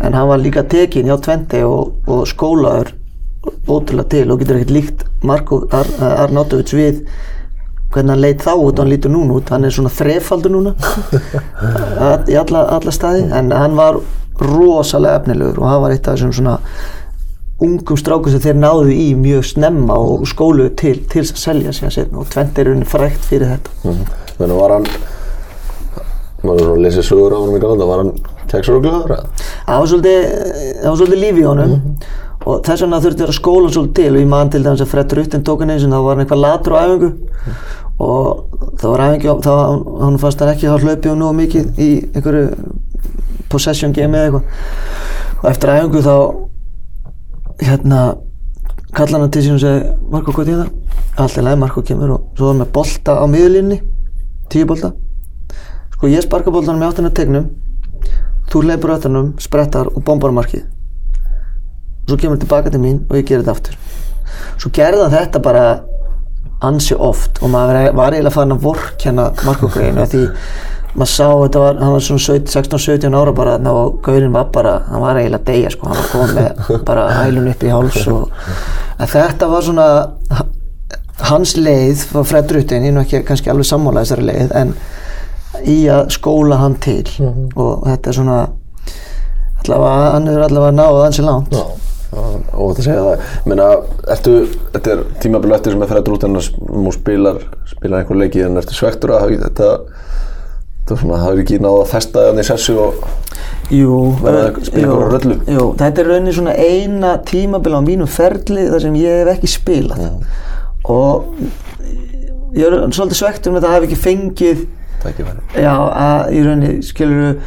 En 0.02 0.18
hann 0.18 0.30
var 0.30 0.42
líka 0.42 0.66
tekin 0.70 1.10
hjá 1.10 1.18
Twente 1.22 1.62
og, 1.68 1.94
og 2.10 2.26
skólaður 2.30 2.96
ótrúlega 3.70 4.10
til 4.10 4.32
og 4.32 4.42
getur 4.42 4.60
ekkert 4.60 4.74
líkt 4.76 5.06
Marko 5.26 5.64
Ar 5.74 5.88
Arnautovic 6.26 6.74
við 6.78 7.04
hvernig 7.92 8.14
hann 8.14 8.24
leit 8.24 8.42
þá 8.44 8.54
út 8.56 8.78
og 8.78 8.82
hann 8.84 8.92
lítur 8.94 9.14
núna 9.14 9.38
út 9.40 9.52
hann 9.54 9.68
er 9.68 9.76
svona 9.76 9.92
þrefaldur 9.94 10.54
núna. 10.54 10.74
Í 12.32 12.40
alla, 12.40 12.66
alla 12.78 12.96
staði 12.96 13.28
en 13.30 13.52
hann 13.56 13.78
var 13.80 14.00
rosalega 14.42 15.22
efnilegur 15.22 15.62
og 15.62 15.70
hann 15.70 15.86
var 15.86 15.96
eitt 15.96 16.08
af 16.08 16.18
þessum 16.18 16.34
svona 16.40 16.58
ungum 17.62 17.98
strákum 18.00 18.34
sem 18.34 18.42
þeir 18.42 18.58
náðu 18.58 18.94
í 18.96 19.12
mjög 19.20 19.46
snemma 19.52 19.98
og 20.02 20.26
skóluðu 20.30 20.74
til 20.82 20.96
til 21.12 21.22
að 21.22 21.34
selja 21.44 21.74
sig 21.78 21.90
að 21.92 21.98
setna 22.00 22.24
og 22.24 22.32
Twente 22.32 22.64
er 22.64 22.72
unni 22.74 22.88
frækt 22.90 23.28
fyrir 23.30 23.52
þetta. 23.54 23.94
Þannig 24.40 24.58
var 24.58 24.74
hann, 24.78 24.88
maður 26.42 26.64
svo 26.66 26.74
að 26.74 26.84
lesa 26.88 27.06
sögur 27.06 27.38
á 27.38 27.40
hann 27.44 27.62
galanda, 27.62 27.90
var 27.92 28.02
hann 28.02 28.16
eða? 28.52 29.20
það 29.68 29.78
var 29.78 29.88
svolítið, 29.92 30.26
það 30.82 30.90
var 30.90 30.98
svolítið 31.00 31.22
líf 31.22 31.38
í 31.38 31.46
honum 31.48 31.78
og 32.42 32.64
þess 32.66 32.82
vegna 32.82 33.00
þurfti 33.04 33.26
að 33.28 33.36
skóla 33.38 33.70
svolítið 33.70 33.98
til. 34.00 34.14
Og 34.16 34.24
ég 34.24 34.30
man 34.32 34.50
til 34.50 34.64
dæmis 34.66 34.82
að 34.82 34.90
Fred 34.92 35.14
Rutten 35.18 35.44
tók 35.46 35.62
hann 35.62 35.74
eins 35.76 35.86
og 35.86 35.94
það 35.94 36.08
var 36.08 36.22
eitthvað 36.24 36.42
latur 36.42 36.74
á 36.74 36.80
æfingu. 36.82 37.10
Og 38.02 38.24
það 38.82 38.88
var 38.94 39.04
æfingi 39.06 39.36
þá 39.46 39.52
hann 40.02 40.18
fannst 40.24 40.42
hann 40.42 40.54
ekki 40.56 40.72
hafa 40.72 40.88
hlaupið 40.88 41.12
og 41.12 41.20
nú 41.20 41.30
mikið 41.38 41.82
í 41.86 41.90
einhverju 42.16 42.48
possession 43.52 43.94
game 43.94 44.18
eða 44.18 44.32
eitthvað. 44.32 44.44
Og 45.44 45.48
eftir 45.52 45.74
æfingu 45.76 46.04
þá 46.08 46.16
hérna 47.62 48.02
kalla 48.98 49.22
hann 49.22 49.32
til 49.32 49.46
sín 49.46 49.60
og 49.60 49.62
segi 49.62 49.94
Marko 50.12 50.34
hvað 50.36 50.52
er 50.56 50.64
það? 50.64 50.76
Alltaf 51.22 51.46
leið 51.46 51.62
Marko 51.62 51.86
kemur 51.86 52.18
og 52.18 52.28
svo 52.34 52.48
var 52.48 52.56
hann 52.56 52.66
með 52.66 52.76
bolta 52.80 53.20
á 53.22 53.26
miðlínni 53.30 53.82
tíu 54.50 54.66
bolta. 54.66 54.96
Sko 55.94 56.10
ég 56.10 56.26
sparka 56.26 56.52
boltanum 56.52 56.82
í 56.82 56.90
áttina 56.90 57.14
tegnum 57.14 57.52
þú 58.52 58.66
hleypur 58.66 58.98
áttanum, 58.98 59.34
sprettar 59.40 59.94
og 59.94 60.02
bombar 60.04 60.34
markið 60.36 60.66
og 62.02 62.10
svo 62.12 62.18
kemur 62.18 62.36
hann 62.36 62.44
tilbaka 62.46 62.72
til 62.74 62.82
mín 62.84 63.00
og 63.10 63.16
ég 63.20 63.26
gerir 63.30 63.44
þetta 63.44 63.52
aftur. 63.52 63.76
Svo 64.58 64.72
gerði 64.74 65.04
hann 65.06 65.16
þetta 65.16 65.42
bara 65.44 65.66
ansi 66.62 66.94
oft 66.98 67.40
og 67.42 67.50
maður 67.50 67.94
var- 67.98 68.14
eiginlega 68.14 68.32
farin 68.36 68.52
að 68.58 68.62
vorkenna 68.68 69.32
Marko 69.46 69.68
Greinu 69.74 70.06
því 70.06 70.28
maður 70.96 71.10
sá 71.10 71.28
þetta 71.32 71.60
var, 71.64 71.78
hann 71.80 71.94
var 71.96 72.00
svona 72.06 72.20
16-17 72.20 73.16
ára 73.16 73.32
bara 73.34 73.56
og 73.72 74.02
gaurinn 74.04 74.34
var 74.34 74.50
bara, 74.54 74.74
hann 74.92 75.02
var 75.02 75.16
eiginlega 75.16 75.40
að 75.40 75.46
deyja 75.46 75.70
sko, 75.72 75.88
hann 75.88 75.98
var 75.98 76.10
komið 76.12 76.86
bara 76.86 77.06
hælun 77.22 77.48
upp 77.54 77.64
í 77.64 77.72
háls 77.72 78.08
og 78.12 78.30
þetta 79.00 79.48
var 79.50 79.62
svona 79.62 79.88
hans 81.32 81.56
leið 81.58 82.06
var 82.14 82.24
Fred 82.28 82.52
Rutten, 82.52 82.84
ég 82.84 82.92
er 82.92 82.96
nú 82.98 83.02
ekki 83.06 83.24
kannski 83.26 83.50
alveg 83.54 83.66
sammála 83.70 84.04
þessari 84.04 84.26
leið 84.30 84.52
en 84.62 84.74
í 85.70 85.78
að 85.94 86.10
skóla 86.16 86.58
hann 86.58 86.76
til. 86.82 87.04
Og 87.56 87.84
þetta 87.86 88.10
er 88.10 88.16
svona 88.18 88.38
allavega, 89.62 90.12
hann 90.16 90.28
hefur 90.30 90.46
allavega 90.48 90.76
náð 90.78 91.00
ansi 91.06 91.26
langt. 91.26 91.52
Já, 91.54 91.66
og 92.12 92.72
þetta 92.72 92.86
segja 92.86 93.04
það 93.06 93.50
Menna, 93.50 93.68
ertu, 94.12 94.34
þetta 94.74 94.94
er 94.96 95.04
tímabil 95.24 95.56
eftir 95.56 95.76
sem 95.76 95.84
er 95.84 95.92
fyrir 95.92 96.02
að 96.02 96.10
drúta 96.10 96.28
en 96.28 96.40
nú 96.84 96.94
spilar 96.96 97.40
spilar 97.70 98.02
einhver 98.02 98.20
leiki 98.20 98.44
en 98.46 98.60
ertu 98.60 98.76
svektur 98.76 99.16
að 99.16 99.38
þetta 99.46 99.70
þetta 100.82 100.96
er 100.96 101.02
svona, 101.04 101.22
hafið 101.24 101.44
ekki 101.46 101.62
náða 101.64 101.86
að 101.86 101.92
festa 101.94 102.28
þannig 102.30 102.50
sessu 102.50 102.78
og 102.82 103.04
Jú, 103.72 103.98
Verða 104.20 104.44
að 104.50 104.58
spila 104.68 104.88
einhverja 104.90 105.12
röllu? 105.14 105.36
Jú, 105.48 105.66
þetta 105.80 106.02
er 106.02 106.10
rauninni 106.12 106.36
svona 106.36 106.56
eina 106.60 107.12
tímabil 107.28 107.78
á 107.78 107.82
mínum 107.86 108.10
ferli 108.12 108.68
þar 108.68 108.84
sem 108.84 108.98
ég 109.00 109.22
hef 109.22 109.32
ekki 109.38 109.52
spilað 109.54 110.04
og 110.92 111.32
ég 112.58 112.68
er 112.68 112.78
svolítið 112.92 113.20
svektur 113.22 113.56
með 113.56 113.64
það 113.64 113.70
að 113.70 113.76
hafa 113.78 113.88
ekki 113.88 114.02
fengið 114.02 114.64
tækifæri 115.02 115.64
já, 115.64 115.72
að 115.72 116.34
í 116.36 116.44
rauninni 116.46 116.86
skilur 116.86 117.38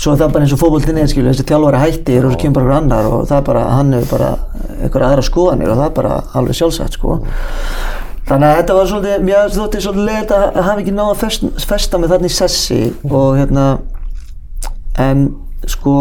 svo 0.00 0.12
er 0.12 0.20
það 0.20 0.32
bara 0.34 0.46
eins 0.46 0.54
og 0.54 0.60
fótboltin 0.60 1.00
er 1.00 1.10
skilur 1.10 1.32
þessi 1.32 1.46
þjálfari 1.48 1.80
hættir 1.82 2.26
og 2.26 2.34
svo 2.34 2.40
kemur 2.42 2.56
bara 2.56 2.64
einhver 2.64 2.78
annar 2.80 3.08
og 3.10 3.26
það 3.28 3.38
er 3.38 3.46
bara, 3.48 3.64
hann 3.76 3.92
hefur 3.96 4.16
bara 4.16 4.30
einhverja 4.78 5.10
aðra 5.10 5.24
skoðanir 5.26 5.72
og 5.72 5.80
það 5.80 5.88
er 5.88 5.96
bara 5.98 6.16
alveg 6.40 6.58
sjálfsagt 6.58 6.98
sko. 6.98 7.18
Þannig 8.28 8.48
að 8.48 8.58
þetta 8.60 8.76
var 8.78 8.90
svolítið, 8.90 9.24
mér 9.26 9.52
þótti 9.52 9.82
svolítið 9.82 10.08
leitt 10.08 10.34
að 10.36 10.60
hafa 10.62 10.82
ekki 10.82 10.94
náða 10.94 11.14
að 11.16 11.64
festa, 11.66 11.98
með 11.98 12.14
þarna 12.14 12.30
í 12.30 12.36
sessi 12.36 12.80
og 13.10 13.40
hérna 13.40 13.66
en 15.02 15.24
sko 15.68 15.96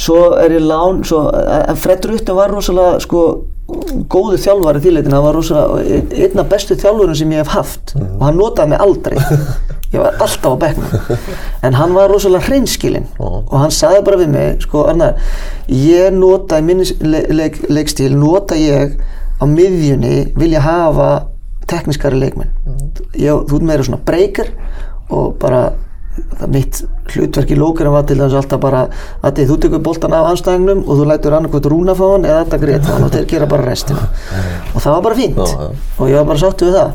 svo 0.00 0.18
er 0.40 0.56
ég 0.56 0.64
lán 0.64 1.02
svo, 1.06 1.26
en 1.30 1.78
Fred 1.78 2.06
Rutten 2.08 2.38
var 2.38 2.52
rosalega 2.52 3.00
sko 3.04 3.24
góðu 4.10 4.38
þjálfari 4.40 4.82
þýleitin, 4.82 5.14
hann 5.14 5.26
var 5.26 5.36
rosalega 5.36 6.00
einn 6.26 6.42
af 6.42 6.48
bestu 6.50 6.76
þjálfurum 6.78 7.18
sem 7.18 7.34
ég 7.36 7.44
hef 7.44 7.52
haft 7.54 7.94
og 7.94 8.24
hann 8.26 8.40
notaði 8.40 8.72
mig 8.72 8.82
aldrei 8.82 9.20
ég 9.90 9.98
var 10.02 10.14
alltaf 10.22 10.54
á 10.54 10.58
bekknum. 10.64 11.18
En 11.66 11.74
hann 11.74 11.94
var 11.96 12.10
rosalega 12.12 12.46
hreinskilinn. 12.46 13.08
Og 13.18 13.56
hann 13.58 13.74
sagði 13.74 14.04
bara 14.06 14.20
við 14.20 14.32
mig 14.34 14.62
sko 14.66 14.84
Arnar, 14.90 15.18
ég 15.66 16.14
nota 16.14 16.60
í 16.60 16.66
minni 16.66 16.86
le 17.02 18.14
nota 18.14 18.58
ég 18.58 18.96
á 19.40 19.44
miðjunni 19.48 20.32
vilja 20.36 20.62
hafa 20.62 21.10
tekniskari 21.70 22.18
leikmenn. 22.20 22.50
Ég, 23.18 23.46
þú 23.50 23.62
meira 23.64 23.86
svona 23.86 24.02
breykar 24.06 24.50
og 25.10 25.36
bara 25.42 25.70
mitt 26.50 26.80
hlutverk 27.14 27.52
í 27.54 27.58
lókurinn 27.58 27.94
var 27.94 28.06
til 28.06 28.18
þess 28.18 28.36
alltaf 28.40 28.60
bara 28.60 28.80
að 29.24 29.42
þú 29.48 29.56
tekur 29.62 29.82
boltan 29.84 30.14
af 30.14 30.30
anstæðingnum 30.32 30.82
og 30.84 30.98
þú 30.98 31.06
lætur 31.08 31.36
annarkvæmt 31.36 31.68
rúna 31.70 31.94
fá 31.96 32.04
hann 32.12 32.26
eða 32.28 32.40
þetta 32.44 32.58
greit 32.64 32.88
hann 32.90 33.06
og 33.06 33.12
þeir 33.14 33.28
gera 33.30 33.48
bara 33.50 33.66
restina. 33.66 34.08
Og 34.74 34.82
það 34.82 34.96
var 34.96 35.04
bara 35.06 35.18
fínt. 35.20 35.38
Og 35.40 36.10
ég 36.10 36.18
var 36.18 36.28
bara 36.32 36.42
sáttu 36.42 36.68
við 36.68 36.78
það. 36.78 36.90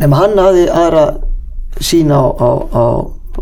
Nema 0.00 0.22
hann 0.22 0.38
hafði 0.40 0.64
aðra 0.72 1.04
sína 1.78 2.18
á, 2.18 2.28
á, 2.34 2.50
á 2.74 2.84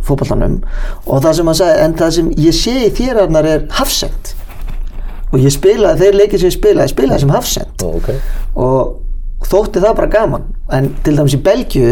fótballanum 0.05 0.61
og 1.07 1.23
það 1.25 1.39
sem 1.39 1.49
hann 1.51 1.59
sagði 1.59 1.85
en 1.85 1.97
það 1.99 2.15
sem 2.19 2.31
ég 2.39 2.57
sé 2.57 2.77
í 2.87 2.93
þér 2.95 3.23
Arnar 3.25 3.49
er 3.49 3.67
hafsend 3.79 4.35
og 5.33 5.41
ég 5.43 5.53
spilaði, 5.53 6.05
þeir 6.05 6.19
leikir 6.23 6.41
sem 6.41 6.51
ég 6.51 6.57
spilaði, 6.57 6.93
spilaði 6.93 7.25
sem 7.25 7.35
hafsend 7.35 7.85
ok. 7.89 8.11
Og 8.59 9.49
þótti 9.49 9.83
það 9.83 9.97
bara 9.99 10.13
gaman. 10.13 10.47
En 10.75 10.91
til 11.05 11.17
dæmis 11.17 11.37
í 11.37 11.43
Belgíu 11.45 11.91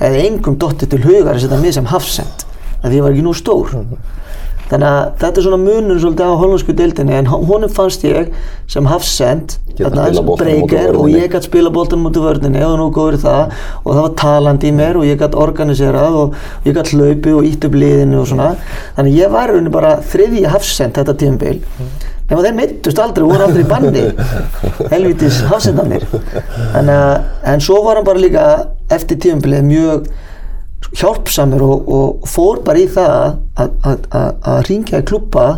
hefði 0.00 0.22
engum 0.26 0.58
dottið 0.60 0.94
til 0.94 1.02
hugar 1.04 1.34
að 1.36 1.44
setja 1.44 1.58
mig 1.60 1.74
sem 1.76 1.88
hafsend 1.90 2.46
af 2.76 2.86
því 2.88 2.98
ég 2.98 3.04
var 3.06 3.14
ekki 3.14 3.24
nú 3.26 3.34
stór 3.36 3.72
þannig 4.70 4.88
að 4.88 5.10
þetta 5.20 5.38
er 5.40 5.44
svona 5.46 5.58
munur 5.62 6.00
svolítið 6.02 6.26
á 6.26 6.40
hollensku 6.40 6.74
deildinni 6.78 7.14
en 7.20 7.28
hon- 7.30 7.44
honum 7.46 7.70
fannst 7.76 8.02
ég 8.06 8.32
sem 8.72 8.86
hafsend 8.90 9.56
úr 10.64 10.96
og 10.96 11.10
ég 11.12 11.30
gætt 11.34 11.46
spila 11.46 11.70
boltan 11.70 12.02
mútið 12.02 12.24
vörðinni 12.26 12.62
og 12.66 12.74
nú 12.80 12.86
góður 12.96 13.18
það 13.22 13.54
og 13.84 13.90
það 13.92 14.02
var 14.06 14.14
talandi 14.22 14.70
í 14.70 14.74
mér 14.78 14.98
og 14.98 15.06
ég 15.06 15.20
gætt 15.20 15.36
organiserað 15.38 16.18
og 16.22 16.34
ég 16.66 16.74
gætt 16.78 16.92
hlaupið 16.96 17.36
og 17.38 17.44
ítt 17.50 17.68
upp 17.68 17.74
liðinu 17.78 18.20
og 18.22 18.26
svona. 18.32 18.50
Þannig 18.96 19.18
ég 19.20 19.30
var 19.36 19.52
rauninni 19.52 19.70
bara 19.76 19.94
þriðji 20.02 20.46
hafsend 20.50 20.96
þetta 20.98 21.14
tímabil. 21.22 21.60
Nema 22.26 22.42
þeir 22.42 22.56
meittust 22.58 22.98
aldrei, 22.98 23.22
voru 23.28 23.44
aldrei 23.44 23.62
í 23.62 23.68
banni 23.70 24.00
helvitis 24.92 25.44
hafsendanir 25.46 26.02
en, 26.74 26.88
en 26.90 27.60
svo 27.62 27.76
var 27.84 28.00
hann 28.00 28.08
bara 28.08 28.18
líka 28.18 28.46
eftir 28.90 29.20
tímabilið 29.22 29.62
mjög 29.68 30.08
hjálpsamur 30.94 31.62
og, 31.66 31.88
og 31.96 32.28
fór 32.30 32.60
bara 32.66 32.78
í 32.78 32.86
það 32.86 33.38
að, 33.56 34.60
ringja 34.68 35.00
í 35.02 35.06
klubba 35.08 35.48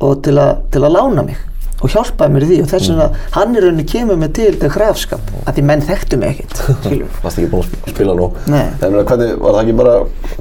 og 0.00 0.22
til, 0.24 0.38
a, 0.40 0.48
til 0.72 0.82
að 0.86 0.96
lána 0.96 1.26
mig 1.26 1.36
og 1.84 1.90
hjálpaði 1.92 2.32
mér 2.32 2.44
í 2.46 2.48
því 2.48 2.56
og 2.64 2.68
þess 2.70 2.86
vegna 2.88 3.06
hann 3.34 3.52
í 3.52 3.60
rauninni 3.60 3.84
kemur 3.88 4.16
mig 4.16 4.30
til 4.38 4.46
þetta 4.54 4.70
grafskap 4.72 5.26
að 5.42 5.58
því 5.58 5.64
menn 5.68 5.82
þekktu 5.84 6.18
mig 6.22 6.38
ekkert 6.40 6.62
varst 7.24 7.36
ekki 7.42 7.50
búin 7.52 7.60
að 7.60 7.68
sp- 7.68 7.90
spila 7.92 8.14
nú? 8.16 8.30
Nei. 8.48 8.62
en 8.80 8.96
hvernig, 8.96 9.34
var 9.42 9.58
það 9.58 9.60
ekki 9.60 9.74
bara 9.82 9.96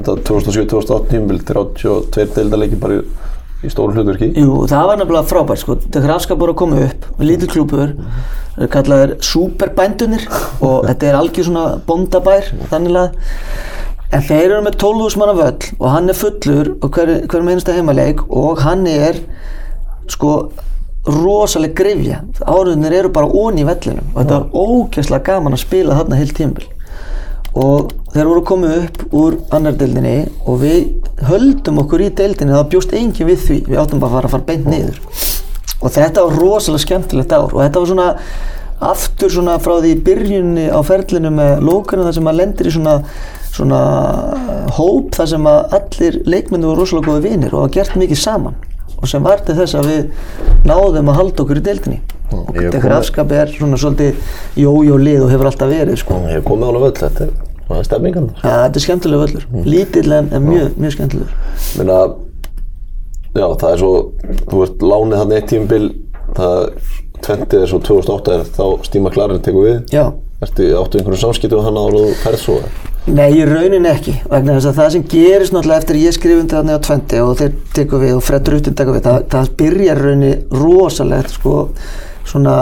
2007-2008 0.07 1.09
tímabil 1.11 1.41
32 1.49 2.25
deildarleiki 2.37 2.79
bara 2.79 3.01
í, 3.01 3.03
í 3.67 3.73
stóru 3.73 3.97
hlutverki 3.97 4.31
Jú, 4.39 4.61
það 4.71 4.87
var 4.93 5.01
nefnilega 5.03 5.29
frábært 5.33 5.63
sko. 5.65 5.75
þetta 5.83 6.05
grafskap 6.07 6.39
voru 6.39 6.55
að 6.55 6.61
koma 6.63 6.79
upp, 6.87 7.07
lítill 7.19 7.51
klúpur 7.51 7.91
það 8.55 8.63
er 8.69 8.71
kallaðir 8.77 9.15
superbændunir 9.27 10.27
og 10.63 10.87
þetta 10.87 11.09
er 11.11 11.19
algjör 11.19 11.49
svona 11.51 11.65
bóndabær 11.87 12.47
þannig 12.71 13.01
að 13.01 13.19
en 14.13 14.25
þeir 14.25 14.45
eru 14.45 14.61
með 14.65 14.77
12.000 14.83 15.21
manna 15.21 15.37
völl 15.39 15.71
og 15.79 15.89
hann 15.91 16.11
er 16.11 16.19
fullur 16.19 16.71
og 16.75 16.87
hver, 16.93 17.11
hver 17.29 17.47
minnsta 17.47 17.75
heimaleik 17.75 18.23
og 18.29 18.61
hann 18.65 18.85
er 18.89 19.19
sko 20.11 20.35
rosaleg 21.05 21.75
grifja 21.77 22.21
áriðinir 22.41 22.99
eru 23.01 23.11
bara 23.13 23.29
ón 23.29 23.59
í 23.61 23.65
vellinum 23.67 24.13
og 24.13 24.21
þetta 24.21 24.39
var 24.39 24.63
ógeðslega 24.65 25.27
gaman 25.31 25.57
að 25.57 25.65
spila 25.65 25.99
þarna 25.99 26.21
heilt 26.21 26.37
tímbil 26.37 26.69
og 27.55 27.93
þeir 28.11 28.27
voru 28.27 28.43
komið 28.47 28.73
upp 28.81 29.13
úr 29.15 29.37
annar 29.55 29.77
deildinni 29.79 30.15
og 30.43 30.59
við 30.63 30.89
höldum 31.29 31.79
okkur 31.85 32.03
í 32.03 32.09
deildinni 32.15 32.55
það 32.55 32.69
bjóst 32.73 32.95
engin 32.97 33.29
við 33.29 33.45
því, 33.45 33.59
við 33.69 33.79
áttum 33.79 34.01
bara 34.03 34.09
að 34.09 34.15
fara 34.15 34.27
að 34.27 34.33
fara 34.33 34.47
beint 34.49 34.67
niður. 34.67 34.99
Og 35.79 35.93
þetta 35.95 36.25
var 36.25 36.37
rosalega 36.41 36.83
skemmtilegt 36.83 37.35
ár 37.35 37.53
og 37.53 37.61
þetta 37.61 37.81
var 37.81 37.91
svona 37.91 38.09
aftur 38.81 39.29
svona 39.31 39.57
frá 39.63 39.77
því 39.81 39.93
byrjunni 40.05 40.65
á 40.71 40.79
ferlinu 40.85 41.31
með 41.31 41.61
lókanu 41.63 42.03
þar 42.07 42.13
sem 42.17 42.25
maður 42.27 42.39
lendir 42.41 42.67
í 42.67 42.73
svona 42.75 42.95
svona 43.55 43.77
hóp 44.75 45.13
þar 45.15 45.29
sem 45.31 45.45
að 45.47 45.75
allir 45.77 46.17
leikmennu 46.27 46.67
voru 46.67 46.81
rosalega 46.83 47.07
góði 47.13 47.21
vinir 47.29 47.53
og 47.55 47.61
hafa 47.65 47.73
gert 47.77 47.95
mikið 48.01 48.19
saman. 48.19 48.57
Og 48.99 49.07
sem 49.07 49.23
var 49.23 49.39
til 49.47 49.55
þess 49.55 49.75
að 49.79 49.87
við 49.91 50.67
náðum 50.67 51.09
að 51.11 51.17
halda 51.21 51.43
okkur 51.45 51.59
í 51.61 51.63
deildinni. 51.63 52.01
Og 52.35 52.49
ég 52.55 52.65
þetta 52.67 52.81
kom- 52.81 52.85
grafskap 52.89 53.31
er 53.31 53.51
svona 53.53 53.77
svolítið 53.79 54.15
jó-jó 54.59 54.97
lið 54.99 55.23
og 55.23 55.31
hefur 55.31 55.45
alltaf 55.51 55.69
verið 55.71 55.97
sko. 56.01 56.19
ég 56.25 56.35
hef 56.39 56.43
komið 56.43 56.65
hana 56.71 56.79
völl 56.83 56.91
þetta 56.99 57.21
er, 57.27 57.31
það 57.69 57.77
er 57.79 57.83
stefningan 57.87 58.29
Ja, 58.43 58.53
þetta 58.65 58.75
er 58.81 58.85
skemmtilega 58.85 59.23
völlur, 59.25 59.45
lítill 59.65 60.11
en, 60.19 60.29
en 60.33 60.43
mjög, 60.49 60.75
mjög 60.81 60.95
skemmtilegur. 60.97 61.31
Meina, 61.77 61.99
já, 63.35 63.47
það 63.61 63.69
er 63.71 63.77
svo, 63.83 63.93
þú 64.51 64.63
ert 64.67 64.85
lánið 64.91 65.21
þannig 65.21 65.37
eitt 65.39 65.49
tímabil, 65.53 65.87
það 66.35 66.57
tventið 67.25 67.65
er 67.65 67.71
svo 67.71 67.81
2008 67.83 68.35
er 68.35 68.49
þá 68.55 68.65
Stíma 68.87 69.13
Klarinn 69.13 69.43
tekur 69.45 69.67
við. 69.67 69.79
Já, 69.93 70.09
Ertu, 70.43 70.67
áttu 70.77 70.99
einhverjum 70.99 71.21
samskipti 71.21 71.55
við 71.55 71.65
hann 71.69 71.79
ára 71.79 72.03
og 72.05 72.19
ferð 72.21 72.41
svo? 72.41 72.59
nei, 73.05 73.29
í 73.37 73.43
raunin 73.45 73.85
ekki, 73.85 74.15
vegna 74.29 74.55
þess 74.55 74.69
að 74.71 74.77
það 74.79 74.91
sem 74.95 75.03
gerist 75.11 75.53
náttúrulega 75.53 75.83
eftir 75.83 75.99
ég 76.01 76.15
skrifundi 76.15 76.55
þarna 76.55 76.77
á 76.77 76.85
20 76.87 77.21
og 77.21 77.35
þeir 77.39 77.51
tekur 77.77 78.01
við 78.01 78.15
og 78.17 78.23
Fred 78.25 78.49
Rutten 78.49 78.77
tekur 78.77 78.97
við, 78.97 79.03
það, 79.05 79.19
það 79.33 79.51
byrjar 79.59 80.01
í 80.01 80.05
rauninni 80.07 80.31
rosalegt, 80.57 81.35
sko, 81.37 81.55
svona, 82.25 82.55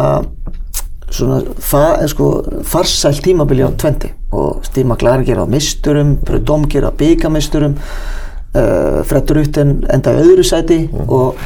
svona, 1.07 1.39
fa, 1.64 1.84
sko, 2.11 2.30
farsæl 2.68 3.16
tímabili 3.24 3.64
á 3.64 3.72
20 3.72 4.11
og 4.36 4.68
Stíma 4.68 4.99
Klarinn 4.99 5.28
gera 5.30 5.47
á 5.47 5.53
misturum, 5.53 6.18
Brudom 6.28 6.68
gera 6.72 6.91
á 6.91 6.97
byggameisturum, 6.99 7.78
uh, 7.80 8.99
Fred 9.07 9.32
Rutten 9.38 9.78
enda 9.95 10.18
öðru 10.20 10.43
sæti 10.47 10.84
og 11.07 11.39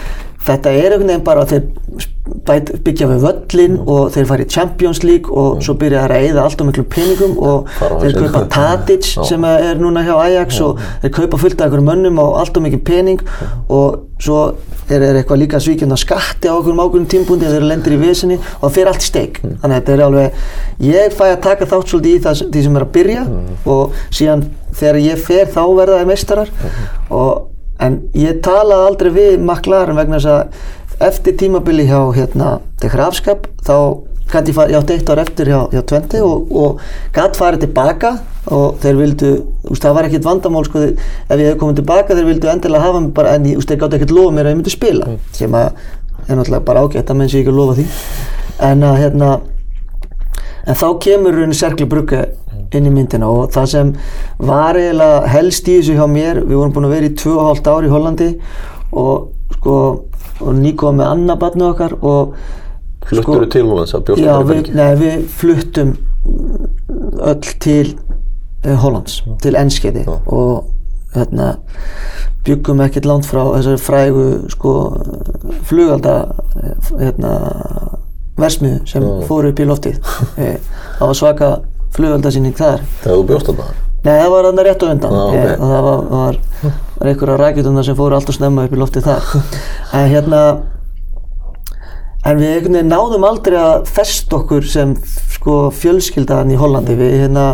þetta 0.48 0.74
er 0.74 0.96
einhvern 0.96 1.12
veginn 1.12 1.28
bara 1.28 1.44
að 1.44 1.54
þeir 1.54 2.82
byggja 2.84 3.08
við 3.08 3.24
völlin 3.24 3.76
og 3.84 4.10
þeir 4.16 4.28
fara 4.30 4.44
í 4.44 4.50
Champions 4.52 5.02
League 5.04 5.32
og 5.32 5.62
svo 5.64 5.76
byrja 5.80 6.06
að 6.06 6.16
eyða 6.18 6.44
allt 6.44 6.64
og 6.64 6.70
miklu 6.70 6.86
peningum 6.92 7.38
og 7.44 7.70
Fara 7.78 8.00
þeir 8.04 8.18
kaupa 8.24 8.42
Tadic 8.52 9.08
sem 9.28 9.46
er 9.48 9.80
núna 9.80 10.04
hjá 10.08 10.16
Ajax 10.26 10.60
og 10.64 10.82
þeir 11.04 11.14
kaupa 11.20 11.40
fullt 11.44 11.62
af 11.62 11.68
einhverjum 11.68 11.90
mönnum 11.92 12.22
og 12.24 12.38
allt 12.42 12.60
og 12.60 12.68
mikið 12.68 12.84
pening 12.88 13.24
og 13.68 14.04
svo 14.24 14.40
er 14.88 15.04
þeir 15.04 15.20
eitthvað 15.22 15.42
líka 15.44 15.60
svíkjum 15.64 15.96
að 15.96 16.04
skatti 16.04 16.52
á 16.52 16.56
einhverjum 16.56 16.84
ákveðum 16.84 17.10
tímpundi 17.12 17.48
þegar 17.48 17.58
þeir 17.58 17.68
lendir 17.72 17.98
í 17.98 18.00
vesinni 18.02 18.38
og 18.40 18.64
það 18.64 18.78
fer 18.78 18.92
allt 18.92 19.04
í 19.04 19.08
steik. 19.08 19.42
Þannig 19.44 19.68
að 19.68 19.76
þetta 19.76 19.96
er 19.96 20.06
alveg, 20.06 20.40
ég 20.88 21.18
fæ 21.18 21.26
að 21.28 21.42
taka 21.44 21.68
þátt 21.68 21.92
svolítið 21.92 22.16
í 22.16 22.24
það, 22.24 22.46
því 22.54 22.64
sem 22.68 22.80
er 22.80 22.88
að 22.88 22.96
byrja 22.96 23.26
og 23.76 24.00
síðan 24.08 24.48
þegar 24.80 25.00
ég 25.04 25.22
fer 25.28 25.52
þá 25.52 25.62
verða 25.76 26.00
þeir 26.02 26.12
meistarar 26.14 26.54
og 27.12 27.57
en 27.84 28.02
ég 28.18 28.42
talaði 28.46 28.90
aldrei 28.90 29.12
við 29.16 29.34
McLaren 29.40 29.98
vegna 29.98 30.20
þess 30.20 30.34
að 30.34 31.08
eftir 31.08 31.36
tímabili 31.38 31.86
hjá 31.88 32.00
hérna, 32.16 32.58
til 32.82 32.90
hrafskap 32.94 33.46
þá 33.66 33.76
gæti 34.28 34.56
ég 34.58 34.80
átti 34.80 34.96
eitt 34.98 35.12
ár 35.14 35.22
eftir 35.22 35.52
hjá, 35.52 35.60
hjá 35.72 35.84
Twente 35.88 36.24
og, 36.26 36.50
og 36.52 36.82
gæti 37.16 37.40
farið 37.40 37.68
tilbaka 37.68 38.16
og 38.52 38.80
þeir 38.82 38.98
vildu, 39.00 39.30
veist, 39.68 39.84
það 39.84 39.96
var 39.98 40.08
ekkert 40.08 40.28
vandamál 40.28 40.66
sko, 40.68 40.84
ef 40.88 41.38
ég 41.38 41.52
hef 41.52 41.62
komið 41.62 41.82
tilbaka 41.82 42.18
þeir 42.18 42.28
vildu 42.32 42.50
endilega 42.52 42.88
hafa 42.88 43.04
mig 43.04 43.14
bara, 43.16 43.36
en 43.38 43.48
veist, 43.48 43.70
þeir 43.70 43.84
gátt 43.84 43.96
ekkert 44.00 44.16
lofa 44.16 44.36
mér 44.36 44.50
að 44.50 44.56
ég 44.56 44.60
myndi 44.60 44.74
spila, 44.74 45.14
sem 45.36 45.58
að 45.58 45.70
er 46.28 46.36
náttúrulega 46.36 46.66
bara 46.68 46.84
ágætt 46.84 47.12
að 47.12 47.22
menn 47.22 47.32
sé 47.32 47.42
ekki 47.42 47.54
að 47.54 47.60
lofa 47.62 47.78
því. 47.78 47.86
En 48.68 48.84
að 48.84 48.98
hérna 49.00 49.30
en 50.68 50.76
þá 50.76 50.88
kemur 51.04 51.38
raunin 51.38 51.56
Serkli 51.56 51.88
Brugge 51.88 52.26
inn 52.76 52.90
í 52.90 52.94
myndina 52.94 53.30
og 53.32 53.52
það 53.56 53.70
sem 53.74 53.94
var 54.40 54.80
eiginlega 54.80 55.32
helst 55.32 55.68
í 55.68 55.78
þessu 55.80 55.98
hjá 55.98 56.06
mér 56.12 56.42
við 56.44 56.58
vorum 56.60 56.76
búin 56.76 56.90
að 56.90 56.96
vera 56.98 57.10
í 57.10 57.16
2,5 57.22 57.72
ár 57.74 57.88
í 57.88 57.92
Hollandi 57.94 58.30
og 58.92 59.28
sko 59.58 59.76
og 60.38 60.58
nýkoða 60.58 60.98
með 61.00 61.12
annað 61.12 61.40
barnu 61.44 61.70
okkar 61.72 61.98
og 62.02 62.38
Fluttur 63.08 63.46
þú 63.46 63.52
til 63.54 63.64
hún 63.64 63.80
þess 63.80 63.96
að 63.96 64.02
bjósta 64.08 64.26
Já, 64.26 64.32
bara 64.34 64.42
í 64.42 64.48
við, 64.48 64.58
Belgíu? 64.58 64.76
nei, 64.76 64.96
við 65.00 65.22
fluttum 65.40 65.94
öll 67.32 67.54
til 67.64 67.86
uh, 68.66 68.74
Hollands, 68.84 69.22
til 69.44 69.56
Enskeiði 69.56 70.04
Já. 70.04 70.12
og 70.28 71.14
hérna, 71.16 71.48
byggum 72.46 72.84
ekkert 72.84 73.08
langt 73.08 73.30
frá 73.30 73.42
þessari 73.56 73.80
frægu 73.82 74.26
sko, 74.52 74.74
flugalda 75.70 76.18
hérna, 77.00 77.32
versmiðu 78.38 78.84
sem 78.92 79.08
fór 79.30 79.50
upp 79.50 79.64
í 79.64 79.70
loftið 79.72 79.98
Eh, 80.44 80.60
það 81.00 81.08
var 81.08 81.20
svaka 81.22 81.52
flugaldarsýning 81.98 82.56
þar. 82.58 82.86
Þegar 83.04 83.18
þú 83.18 83.28
bjóst 83.32 83.52
þarna? 83.52 83.68
Nei, 83.98 84.14
það 84.14 84.32
var 84.34 84.48
þarna 84.48 84.66
rétt 84.68 84.86
á 84.86 84.88
undan. 84.88 85.18
Já, 85.18 85.22
ok. 85.28 85.36
Eh, 85.38 85.54
og 85.58 85.74
það 85.74 85.86
var, 85.88 86.02
var, 86.14 86.40
var 86.98 87.12
einhverja 87.12 87.38
rækjutundar 87.42 87.88
sem 87.88 88.00
fóru 88.00 88.18
alltaf 88.18 88.38
snemma 88.38 88.66
upp 88.68 88.76
í 88.76 88.82
loftið 88.82 89.12
þar. 89.12 89.30
En 89.98 90.10
hérna 90.12 90.42
en 92.28 92.42
við 92.42 92.54
einhvern 92.54 92.76
veginn 92.76 92.92
náðum 92.92 93.26
aldrei 93.28 93.56
að 93.60 93.88
fest 93.88 94.34
okkur 94.36 94.66
sem 94.68 94.94
sko 95.36 95.60
fjölskyldaðan 95.76 96.52
í 96.54 96.60
Hollandi. 96.60 96.98
Við 97.00 97.16
hérna 97.22 97.46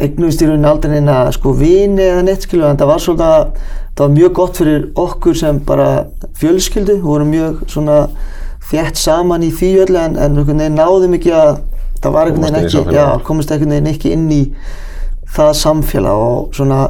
eignumst 0.00 0.40
í 0.40 0.48
rauninni 0.48 0.68
aldrei 0.70 0.94
neina 0.94 1.16
sko 1.34 1.52
vini 1.56 2.04
eða 2.06 2.24
neitt 2.24 2.46
skilu 2.46 2.64
en 2.68 2.78
það 2.80 2.92
var 2.92 3.04
að 3.12 3.50
það 3.96 4.02
var 4.02 4.12
mjög 4.14 4.32
gott 4.38 4.58
fyrir 4.60 4.82
okkur 5.00 5.36
sem 5.36 5.60
bara 5.64 5.88
fjölskyldu, 6.40 6.98
við 6.98 7.06
vorum 7.06 7.32
mjög 7.32 7.62
svona 7.72 7.98
þétt 8.70 9.00
saman 9.00 9.44
í 9.46 9.52
því 9.54 9.70
öllu 9.84 10.00
en, 10.00 10.16
en 10.16 10.36
einhvern 10.36 10.62
veginn 10.62 10.78
náðum 10.80 11.16
ekki 11.16 11.32
að 11.36 11.52
það 12.02 12.16
var 12.16 12.30
einhvern 12.30 12.46
veginn 12.46 12.66
ekki, 12.66 12.96
já, 12.96 13.06
komist 13.26 13.52
einhvern 13.52 13.76
veginn 13.76 13.92
ekki 13.92 14.12
inn 14.16 14.26
í 14.32 14.42
það 15.36 15.54
samfélag 15.60 16.24
og 16.26 16.56
svona 16.56 16.80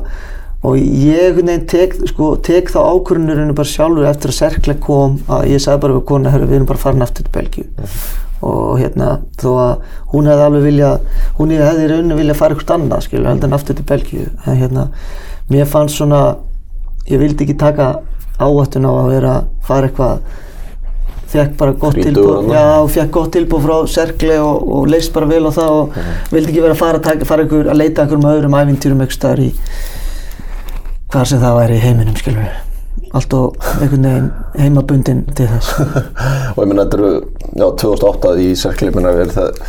og 0.67 0.77
ég 0.77 1.31
einhvern 1.31 1.51
veginn 1.53 1.67
tek, 1.71 1.97
sko, 2.11 2.33
tek 2.43 2.71
þá 2.73 2.79
ákvörðunurinn 2.83 3.55
bara 3.57 3.71
sjálfur 3.71 4.09
eftir 4.11 4.33
að 4.33 4.39
Serkle 4.41 4.77
kom 4.83 5.19
að 5.31 5.51
ég 5.53 5.63
sagði 5.63 5.83
bara 5.85 5.99
við 5.99 6.07
konu, 6.11 6.33
herru, 6.33 6.49
við 6.49 6.59
erum 6.59 6.71
bara 6.71 6.83
farin 6.83 7.07
aftur 7.07 7.27
til 7.27 7.35
Belgíu. 7.37 7.67
Og 8.47 8.81
hérna 8.81 9.13
þó 9.41 9.51
að 9.63 9.87
hún 10.13 10.27
hefði 10.29 10.47
alveg 10.47 10.67
viljað 10.67 11.23
hún 11.39 11.55
hefði 11.55 11.87
í 11.87 11.93
rauninni 11.93 12.19
viljað 12.19 12.41
fara 12.41 12.57
eitthvað 12.57 12.75
annað 12.77 13.07
skilur, 13.07 13.29
heldur 13.31 13.49
en 13.49 13.57
aftur 13.57 13.79
til 13.79 13.87
Belgíu. 13.89 14.27
En 14.45 14.59
hérna, 14.61 14.89
mér 15.53 15.71
fannst 15.71 16.01
svona 16.01 16.23
ég 17.07 17.23
vildi 17.23 17.47
ekki 17.47 17.57
taka 17.61 17.93
áhættun 18.43 18.89
á 18.91 18.93
að 18.93 19.13
vera 19.15 19.37
fara 19.65 19.89
eitthvað 19.89 20.21
fekk 21.33 21.57
bara 21.59 21.74
gott 21.81 21.99
já, 21.99 22.66
fekk 22.97 23.11
gott 23.14 23.33
tilbúð 23.35 23.66
frá 23.66 23.77
Serkle 23.91 24.39
og, 24.43 24.68
og 24.79 24.87
leist 24.91 25.12
bara 25.14 25.31
vel 25.31 25.43
á 25.49 25.53
það 25.55 25.81
og 25.81 25.99
vildi 26.33 26.53
ekki 26.53 26.62
vera 26.62 26.77
að 26.77 26.83
fara 26.85 27.03
taka, 27.03 27.29
fara 27.29 27.47
ykkur, 27.49 27.72
að 27.72 27.83
leita 27.83 28.07
ykkur 28.07 28.20
um 28.20 28.31
öðrum 28.31 28.61
æfintýrum 28.61 29.03
eitthvað 29.03 29.18
staðar 29.18 29.45
í 29.47 29.51
hvað 31.11 31.29
sem 31.33 31.43
það 31.43 31.61
væri 31.61 31.77
í 31.77 31.85
heiminum 31.85 32.16
skilur 32.20 32.47
við 32.47 32.62
allt 33.16 33.35
og 33.37 33.66
einhvern 33.81 34.07
veginn 34.07 34.31
heimabundin 34.57 35.22
til 35.37 35.47
þess. 35.49 35.77
Og 36.55 36.62
ég 36.62 36.68
menna 36.68 36.87
þetta 36.87 36.99
eru, 36.99 37.12
já, 37.57 37.66
2008 37.83 38.33
í 38.43 38.49
Serkli, 38.59 38.91
ég 38.91 38.99
menna 38.99 39.14
er 39.16 39.33
það 39.33 39.62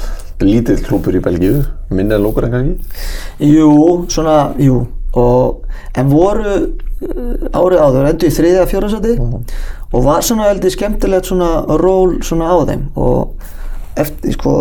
lítill 0.44 0.80
klúpur 0.86 1.18
í 1.18 1.22
Belgíu, 1.24 1.62
minni 1.94 2.16
en 2.18 2.26
lókur 2.26 2.48
en 2.48 2.54
kannski? 2.54 3.06
Jú, 3.48 3.70
svona, 4.14 4.38
jú. 4.62 4.84
Og, 5.18 5.64
en 5.98 6.12
voru 6.12 6.52
uh, 6.58 7.58
árið 7.58 7.82
áður, 7.82 8.10
endur 8.12 8.30
í 8.30 8.36
þriðja 8.36 8.68
fjórasæti 8.70 9.16
og 9.94 10.04
var 10.04 10.26
svona 10.26 10.50
heldur 10.50 10.74
skemmtilegt 10.74 11.30
svona 11.30 11.52
ról 11.80 12.18
svona 12.26 12.50
á 12.52 12.58
þeim. 12.68 12.84
Og 13.00 13.38
eftir, 13.98 14.36
sko, 14.36 14.54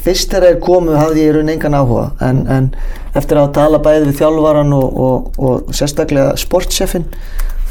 fyrst 0.00 0.32
þegar 0.32 0.46
þeir 0.46 0.60
komu 0.64 0.96
hafði 0.96 1.26
ég 1.26 1.36
raun 1.36 1.52
engan 1.52 1.76
áhuga. 1.78 2.06
En, 2.24 2.44
en 2.46 2.70
eftir 3.18 3.40
að 3.40 3.52
tala 3.58 3.82
bæði 3.82 4.08
við 4.08 4.20
þjálfaran 4.22 4.72
og, 4.76 5.02
og, 5.08 5.28
og 5.38 5.74
sérstaklega 5.76 6.36
sportsefin 6.40 7.08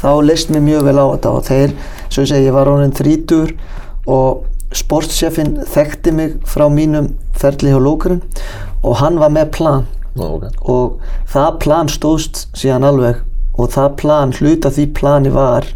þá 0.02 0.10
leist 0.22 0.52
mér 0.54 0.64
mjög 0.66 0.88
vel 0.90 0.98
á 1.00 1.06
þetta. 1.14 1.34
Og 1.34 1.48
þeir, 1.48 1.76
svo 2.08 2.24
ég 2.24 2.32
segi, 2.32 2.48
ég 2.48 2.56
var 2.56 2.70
orðin 2.70 2.96
þrítur 2.96 3.54
og 4.08 4.44
sportsefin 4.76 5.56
þekkti 5.64 6.12
mig 6.12 6.36
frá 6.48 6.66
mínum 6.72 7.14
ferli 7.38 7.72
hjá 7.72 7.80
lókurinn 7.80 8.20
og 8.84 8.98
hann 9.00 9.16
var 9.20 9.32
með 9.32 9.54
plan. 9.56 9.86
Já, 10.18 10.24
ok. 10.26 10.44
og 10.66 11.02
það 11.30 11.58
plan 11.62 11.90
stóðst 11.92 12.46
síðan 12.58 12.86
alveg 12.88 13.20
og 13.58 13.70
það 13.70 13.92
plan, 14.00 14.32
hluta 14.34 14.70
því 14.74 14.86
plani 14.96 15.30
var 15.30 15.66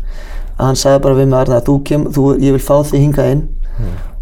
að 0.58 0.64
hann 0.66 0.78
sagði 0.78 1.02
bara 1.04 1.18
við 1.18 1.28
mig 1.28 1.38
Arna, 1.40 1.60
þú 1.64 1.74
kem, 1.88 2.06
þú, 2.12 2.24
ég 2.42 2.56
vil 2.56 2.62
fá 2.62 2.74
þig 2.88 3.04
hingað 3.06 3.30
inn. 3.34 3.44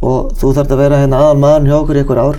Og 0.01 0.31
þú 0.41 0.53
þarf 0.57 0.75
að 0.75 0.83
vera 0.85 1.01
hérna 1.03 1.21
aðal 1.21 1.41
maður 1.43 1.69
hjá 1.69 1.77
okkur 1.81 1.99
í 1.99 2.03
einhver 2.03 2.21
ár. 2.23 2.39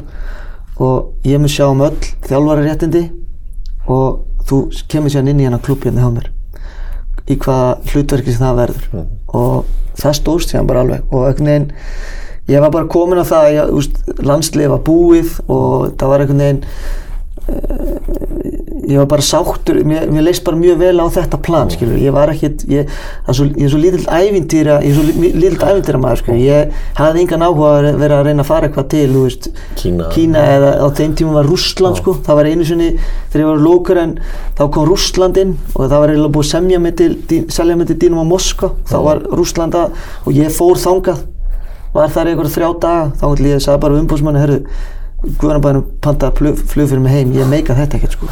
Og 0.82 1.28
ég 1.28 1.42
mun 1.42 1.52
sjá 1.52 1.66
um 1.68 1.84
öll 1.86 1.98
þjálfari 2.26 2.66
réttindi 2.66 3.04
og 3.92 4.46
þú 4.50 4.62
kemur 4.90 5.14
síðan 5.14 5.30
inn 5.34 5.42
í 5.44 5.46
hérna 5.46 5.62
klubb 5.62 5.86
hérna 5.86 6.02
hjá 6.06 6.16
mér. 6.16 6.32
Í 7.30 7.38
hvaða 7.38 7.76
hlutverki 7.92 8.34
sem 8.34 8.46
það 8.48 8.62
verður. 8.64 9.06
Og 9.38 9.70
það 10.02 10.18
stóðst 10.18 10.54
síðan 10.54 10.72
bara 10.72 10.84
alveg. 10.86 11.06
Og 11.12 11.28
einhvern 11.28 11.52
veginn 11.52 11.70
ég 12.50 12.64
var 12.64 12.74
bara 12.74 12.90
komin 12.90 13.22
á 13.22 13.26
það 13.28 13.62
að 13.62 14.26
landslið 14.26 14.74
var 14.74 14.84
búið 14.88 15.38
og 15.46 15.92
það 16.00 16.12
var 16.12 16.24
einhvern 16.24 16.44
veginn 16.46 16.64
ég 18.92 19.00
var 19.02 19.08
bara 19.12 19.24
sáttur, 19.26 19.80
mér, 19.88 20.06
mér 20.12 20.26
leist 20.28 20.44
bara 20.46 20.58
mjög 20.60 20.78
vel 20.82 21.00
á 21.02 21.08
þetta 21.16 21.40
plan, 21.46 21.70
skilur, 21.74 21.98
ég 22.02 22.14
var 22.16 22.32
ekkit 22.34 22.66
ég, 22.72 22.92
svo, 23.32 23.46
ég 23.50 23.66
er 23.66 23.72
svo 23.74 23.80
lítill 23.82 24.06
ævintýra 24.06 24.78
ég 24.84 24.92
er 24.92 24.98
svo 25.00 25.06
lí- 25.08 25.32
lítill 25.42 25.66
ævintýra 25.72 26.02
maður, 26.04 26.22
sko 26.24 26.38
ég 26.38 26.72
hafði 27.00 27.24
engan 27.26 27.46
áhuga 27.48 27.72
að 27.80 28.00
vera 28.04 28.20
að 28.22 28.30
reyna 28.30 28.46
að 28.46 28.50
fara 28.52 28.70
eitthvað 28.70 28.88
til, 28.94 29.08
þú 29.16 29.24
veist, 29.26 29.50
Kína. 29.82 30.46
eða 30.56 30.72
á 30.84 30.88
þeim 31.02 31.16
tíma 31.18 31.34
var 31.40 31.50
Rússland, 31.52 31.98
sko, 32.02 32.16
það 32.26 32.40
var 32.42 32.52
einu 32.52 32.66
sinni 32.68 32.90
þegar 33.32 33.44
ég 33.46 33.50
var 33.52 33.66
lókur 33.68 34.02
en 34.04 34.16
þá 34.58 34.64
kom 34.72 34.88
Rússland 34.92 35.38
inn 35.42 35.58
og 35.76 35.86
það 35.90 35.98
var 36.04 36.10
eiginlega 36.16 36.36
búið 36.38 36.48
að 36.48 36.52
semja 36.54 36.80
mig 36.80 36.96
til, 37.02 37.12
selja 37.50 37.76
mig 37.78 37.88
til 37.88 37.98
Dínum 38.02 38.22
á 38.22 38.26
Moskva, 38.28 38.74
þá 38.90 38.98
var 39.06 39.22
Rússland 39.32 39.76
að, 39.78 39.94
og 40.26 40.34
ég 40.36 40.52
fór 40.54 40.76
þangað. 40.82 41.24
Var 41.92 42.08
þar 42.08 42.30
einhverja 42.32 42.54
þrjá 42.56 42.68
daga. 42.80 43.08
Þá 43.20 43.24
ætli 43.34 43.50
ég 43.52 43.60
sagði 43.66 43.80
bara 43.84 43.96
við 43.98 44.02
umbúðsmanni 44.06 44.40
herru 44.40 44.60
Guðanabæðinu 45.22 45.82
pantaði 46.02 46.38
flug, 46.40 46.62
flug 46.72 46.88
fyrir 46.90 47.02
mig 47.04 47.14
heim. 47.14 47.34
Ég 47.38 47.50
meika 47.50 47.76
þetta 47.78 48.00
ekkert 48.00 48.16
sko. 48.18 48.30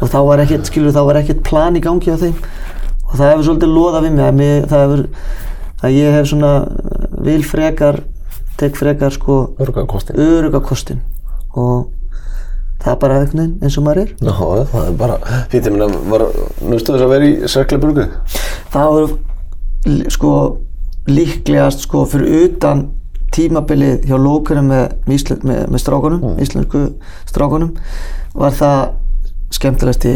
Og 0.00 0.08
þá 0.08 0.18
var 0.30 0.40
ekkert, 0.44 0.68
skilur 0.70 0.94
þá 0.96 1.02
var 1.10 1.18
ekkert 1.20 1.42
plan 1.44 1.76
í 1.76 1.82
gangi 1.84 2.08
á 2.12 2.16
þeim. 2.20 2.34
Og 3.10 3.14
það 3.18 3.30
hefur 3.34 3.46
svolítið 3.50 3.74
loðað 3.74 4.06
við 4.06 4.14
mig 4.16 4.24
að 4.30 4.38
mig, 4.40 4.66
það 4.70 4.84
hefur 4.86 5.02
að 5.80 5.94
ég 5.96 6.16
hef 6.16 6.26
svona 6.30 6.52
uh, 6.64 7.06
vil 7.26 7.40
frekar 7.48 8.00
tek 8.60 8.76
frekar 8.76 9.12
sko 9.14 9.36
Örgan 9.64 9.86
kostin. 9.88 10.18
öruga 10.20 10.60
kostin 10.60 10.98
og 11.56 11.86
það 12.82 12.90
er 12.92 12.98
bara 13.00 13.14
einhvern 13.20 13.38
veginn 13.40 13.64
eins 13.64 13.78
og 13.80 13.84
maður 13.86 14.02
er. 14.02 14.10
Já, 14.20 14.34
það 14.72 14.84
er 14.90 14.98
bara, 15.00 15.16
ég 15.54 15.68
meina, 15.72 15.88
var, 16.12 16.24
nustu 16.68 16.92
þess 16.94 17.06
að 17.06 17.12
vera 17.14 17.28
í 17.30 17.48
Serkli 17.48 17.78
Brugu? 17.80 18.04
það 18.74 18.92
var 18.94 19.14
l- 19.94 20.10
sko 20.12 20.32
líklegast 21.08 21.86
sko 21.88 22.04
fyrir 22.12 22.44
utan 22.50 22.84
tímabilið 23.34 24.08
hjá 24.08 24.16
lókurum 24.18 24.70
með, 24.72 24.96
með, 25.06 25.32
með, 25.46 25.62
með 25.70 25.82
strákunum, 25.84 26.36
íslensku 26.42 26.82
strákunum 27.30 27.72
var 28.34 28.56
það 28.58 28.80
skemmtilegasti 29.54 30.14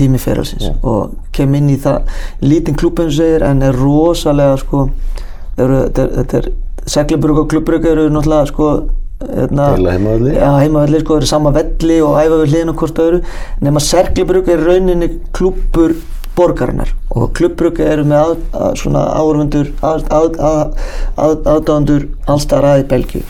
tími 0.00 0.20
feralsins 0.20 0.70
og 0.86 1.16
kem 1.36 1.54
inn 1.58 1.68
í 1.72 1.76
það. 1.80 2.08
Lítinn 2.44 2.78
klúb 2.78 3.00
eins 3.02 3.14
og 3.14 3.20
segir 3.20 3.44
en 3.44 3.64
er 3.66 3.76
rosalega 3.76 4.56
sko 4.62 4.86
eru, 5.60 5.84
þetta 5.90 6.06
er, 6.06 6.50
er 6.50 6.50
Seglebrug 6.90 7.42
og 7.42 7.50
Klubbrug 7.50 7.84
eru 7.86 8.08
náttúrulega 8.12 8.48
sko 8.48 8.70
hérna, 9.20 9.66
heimavelli. 9.76 10.32
Heimavelli 10.38 11.02
sko, 11.02 11.18
eru 11.20 11.28
sama 11.28 11.52
velli 11.54 12.00
og 12.04 12.16
æfa 12.20 12.38
við 12.40 12.54
hliðin 12.54 12.72
og 12.72 12.80
hvort 12.80 13.02
öðru. 13.04 13.20
Nema 13.64 13.82
Serglebrug 13.84 14.48
er 14.48 14.62
í 14.62 14.68
rauninni 14.70 15.10
klúbbur 15.36 15.94
borgarinnar. 16.40 16.90
Og 17.14 17.30
klubbrug 17.36 17.80
eru 17.84 18.06
með 18.08 18.24
að, 18.24 18.42
að, 18.64 18.98
áhörfundur 19.20 19.70
að, 19.84 20.08
að, 20.16 20.40
að, 20.50 21.38
aðdáðandur 21.54 22.08
allstæðar 22.30 22.68
að 22.72 22.82
í 22.82 22.88
Belgíu. 22.94 23.22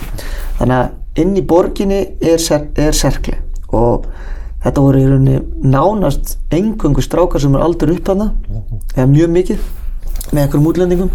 Þannig 0.61 0.77
að 0.79 1.23
inn 1.25 1.37
í 1.37 1.45
borginni 1.53 2.01
er, 2.23 2.43
er 2.79 2.97
Serkle 2.97 3.41
og 3.75 4.07
þetta 4.65 4.85
voru 4.85 5.01
í 5.01 5.09
rauninni 5.09 5.71
nánast 5.73 6.37
engöngu 6.55 7.03
strákar 7.05 7.43
sem 7.43 7.55
er 7.57 7.65
aldrei 7.65 7.95
upp 7.97 8.11
hana 8.13 8.31
eða 8.95 9.07
mjög 9.11 9.31
mikið 9.37 9.69
með 10.31 10.43
einhverjum 10.45 10.69
útlendingum. 10.71 11.15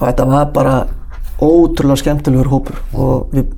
Og 0.00 0.02
þetta 0.06 0.26
var 0.30 0.50
bara 0.54 0.74
ótrúlega 1.40 2.00
skemmtilegur 2.02 2.50
hópur. 2.52 2.78
Og 2.94 3.34
við 3.34 3.50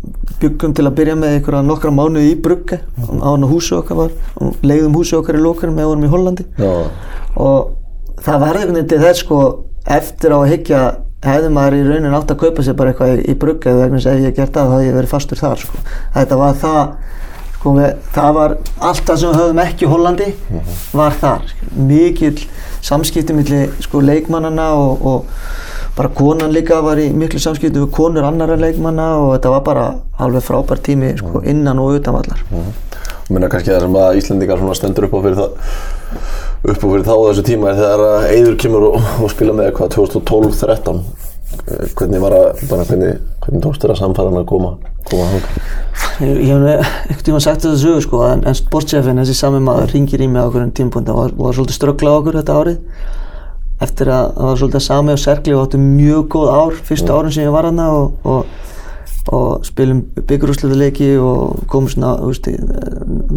byggum 0.42 0.74
til 0.76 0.86
að 0.86 0.96
byrja 0.98 1.18
með 1.18 1.36
einhverja 1.36 1.62
nokkra 1.66 1.92
mánuði 1.94 2.32
í 2.32 2.40
Brugge 2.42 2.80
á 2.82 3.28
hann 3.28 3.46
húsi 3.50 3.76
okkar 3.76 3.98
var 3.98 4.16
og 4.40 4.64
leiðum 4.66 4.96
húsi 4.98 5.16
okkar 5.18 5.38
í 5.38 5.42
lókarum 5.42 5.78
með 5.78 5.90
vorum 5.90 6.06
í 6.06 6.12
Hollandi. 6.12 6.46
Já, 6.58 6.72
og 7.36 7.72
það 8.22 8.44
var 8.44 8.58
einhvern 8.58 8.78
veginn 8.78 8.92
til 8.92 9.02
þess 9.02 9.24
sko 9.24 9.40
eftir 9.98 10.34
á 10.34 10.38
að 10.40 10.52
higgja 10.52 10.82
hefði 11.22 11.50
maður 11.54 11.78
í 11.78 11.82
raunin 11.86 12.14
átt 12.18 12.32
að 12.34 12.40
kaupa 12.42 12.64
sér 12.66 12.78
bara 12.78 12.92
eitthvað 12.92 13.16
í, 13.16 13.26
í 13.30 13.38
Brugge 13.38 13.70
eða 13.70 13.84
vegna 13.84 14.00
þess 14.00 14.10
að 14.10 14.18
ef 14.18 14.26
ég 14.26 14.38
gert 14.38 14.56
það 14.56 14.70
þá 14.70 14.74
hefði 14.76 14.88
ég 14.88 14.96
verið 14.98 15.12
fastur 15.12 15.42
þar 15.42 15.62
sko. 15.62 15.82
Þetta 16.16 16.38
var 16.40 16.56
það 16.62 16.80
sko 17.62 17.74
við, 17.76 17.90
það 18.16 18.32
var 18.38 18.54
allt 18.88 19.04
það 19.06 19.20
sem 19.20 19.28
við 19.30 19.38
höfum 19.38 19.60
ekki 19.62 19.86
í 19.86 19.90
Hollandi 19.92 20.30
var 20.98 21.18
þar, 21.20 21.52
mikill 21.78 22.40
samskipti 22.82 23.36
milli 23.36 23.60
sko 23.84 24.02
leikmannana 24.02 24.72
og, 24.74 25.06
og 25.06 25.28
bara 25.96 26.08
konan 26.16 26.52
líka 26.54 26.80
var 26.84 27.00
í 27.00 27.10
miklu 27.12 27.40
samskipti 27.42 27.80
við 27.80 27.90
konur 27.92 28.24
annara 28.24 28.56
leikmanna 28.60 29.08
og 29.20 29.34
þetta 29.34 29.52
var 29.56 29.64
bara 29.66 29.88
alveg 30.24 30.46
frábær 30.46 30.80
tími 30.84 31.12
sko 31.18 31.42
innan 31.44 31.82
og 31.82 31.98
utan 31.98 32.16
vallar. 32.16 32.44
Og 32.52 33.34
minna 33.34 33.50
kannski 33.52 33.72
það 33.72 33.84
sem 33.86 33.98
að 34.00 34.20
Íslendingar 34.20 34.62
svona 34.62 34.78
stendur 34.78 35.08
upp 35.08 35.18
á 35.18 35.20
fyrir 35.26 35.38
það 35.40 35.50
upp 36.62 36.78
á 36.80 36.86
fyrir 36.86 37.04
þá 37.06 37.12
á 37.12 37.26
þessu 37.28 37.44
tíma 37.46 37.70
er 37.72 37.78
þegar 37.80 38.06
að 38.06 38.26
Eiður 38.32 38.56
kemur 38.64 38.88
og, 38.88 39.12
og 39.22 39.30
spila 39.32 39.54
með 39.58 39.70
hvað 39.78 39.94
2012-13 39.98 41.04
hvernig 41.96 42.22
var 42.22 42.34
að 42.36 42.62
bara 42.70 42.84
hvernig, 42.88 43.16
hvernig 43.44 43.64
tókst 43.64 43.82
þér 43.84 43.92
að 43.94 43.98
samfara 44.00 44.30
hann 44.30 44.40
að 44.40 44.46
koma 44.48 44.70
koma 45.08 45.26
hang 45.28 45.48
Ég 46.22 46.38
ég 46.46 46.52
hef 46.52 46.86
einhvern 47.08 47.26
tíma 47.26 47.40
sagt 47.42 47.64
þetta 47.64 47.80
sögu 47.80 48.04
sko 48.04 48.22
en, 48.26 48.44
en 48.48 48.56
sportchefin, 48.56 49.20
þessi 49.20 49.34
sami 49.36 49.60
maður, 49.64 49.90
ringir 49.92 50.22
í 50.22 50.28
mig 50.30 50.40
á 50.40 50.46
okkur 50.48 50.64
en 50.64 50.72
tímpunta 50.76 51.14
og 51.14 51.20
var, 51.20 51.34
var 51.38 51.56
svolítið 51.56 51.78
ströggla 51.78 52.14
okkur 52.20 52.38
þetta 52.40 52.58
árið 52.60 52.78
eftir 53.84 54.10
að 54.12 54.28
það 54.36 54.48
var 54.50 54.60
svolítið 54.62 54.84
sami 54.88 55.14
og 55.16 55.22
serkli 55.22 55.54
og 55.56 55.64
áttu 55.66 55.80
mjög 55.82 56.28
góð 56.36 56.52
ár 56.56 56.76
fyrstu 56.90 57.14
árin 57.16 57.34
sem 57.34 57.44
ég 57.46 57.54
var 57.54 57.68
hana 57.68 57.86
og, 57.92 58.12
og, 58.24 58.46
og 59.32 59.66
spilum 59.66 60.00
byggjurúsleita 60.28 60.78
leiki 60.80 61.10
og 61.22 61.60
komum 61.70 61.90
svona, 61.92 62.14
þú 62.22 62.30
veist, 62.32 62.48
í- 62.50 62.58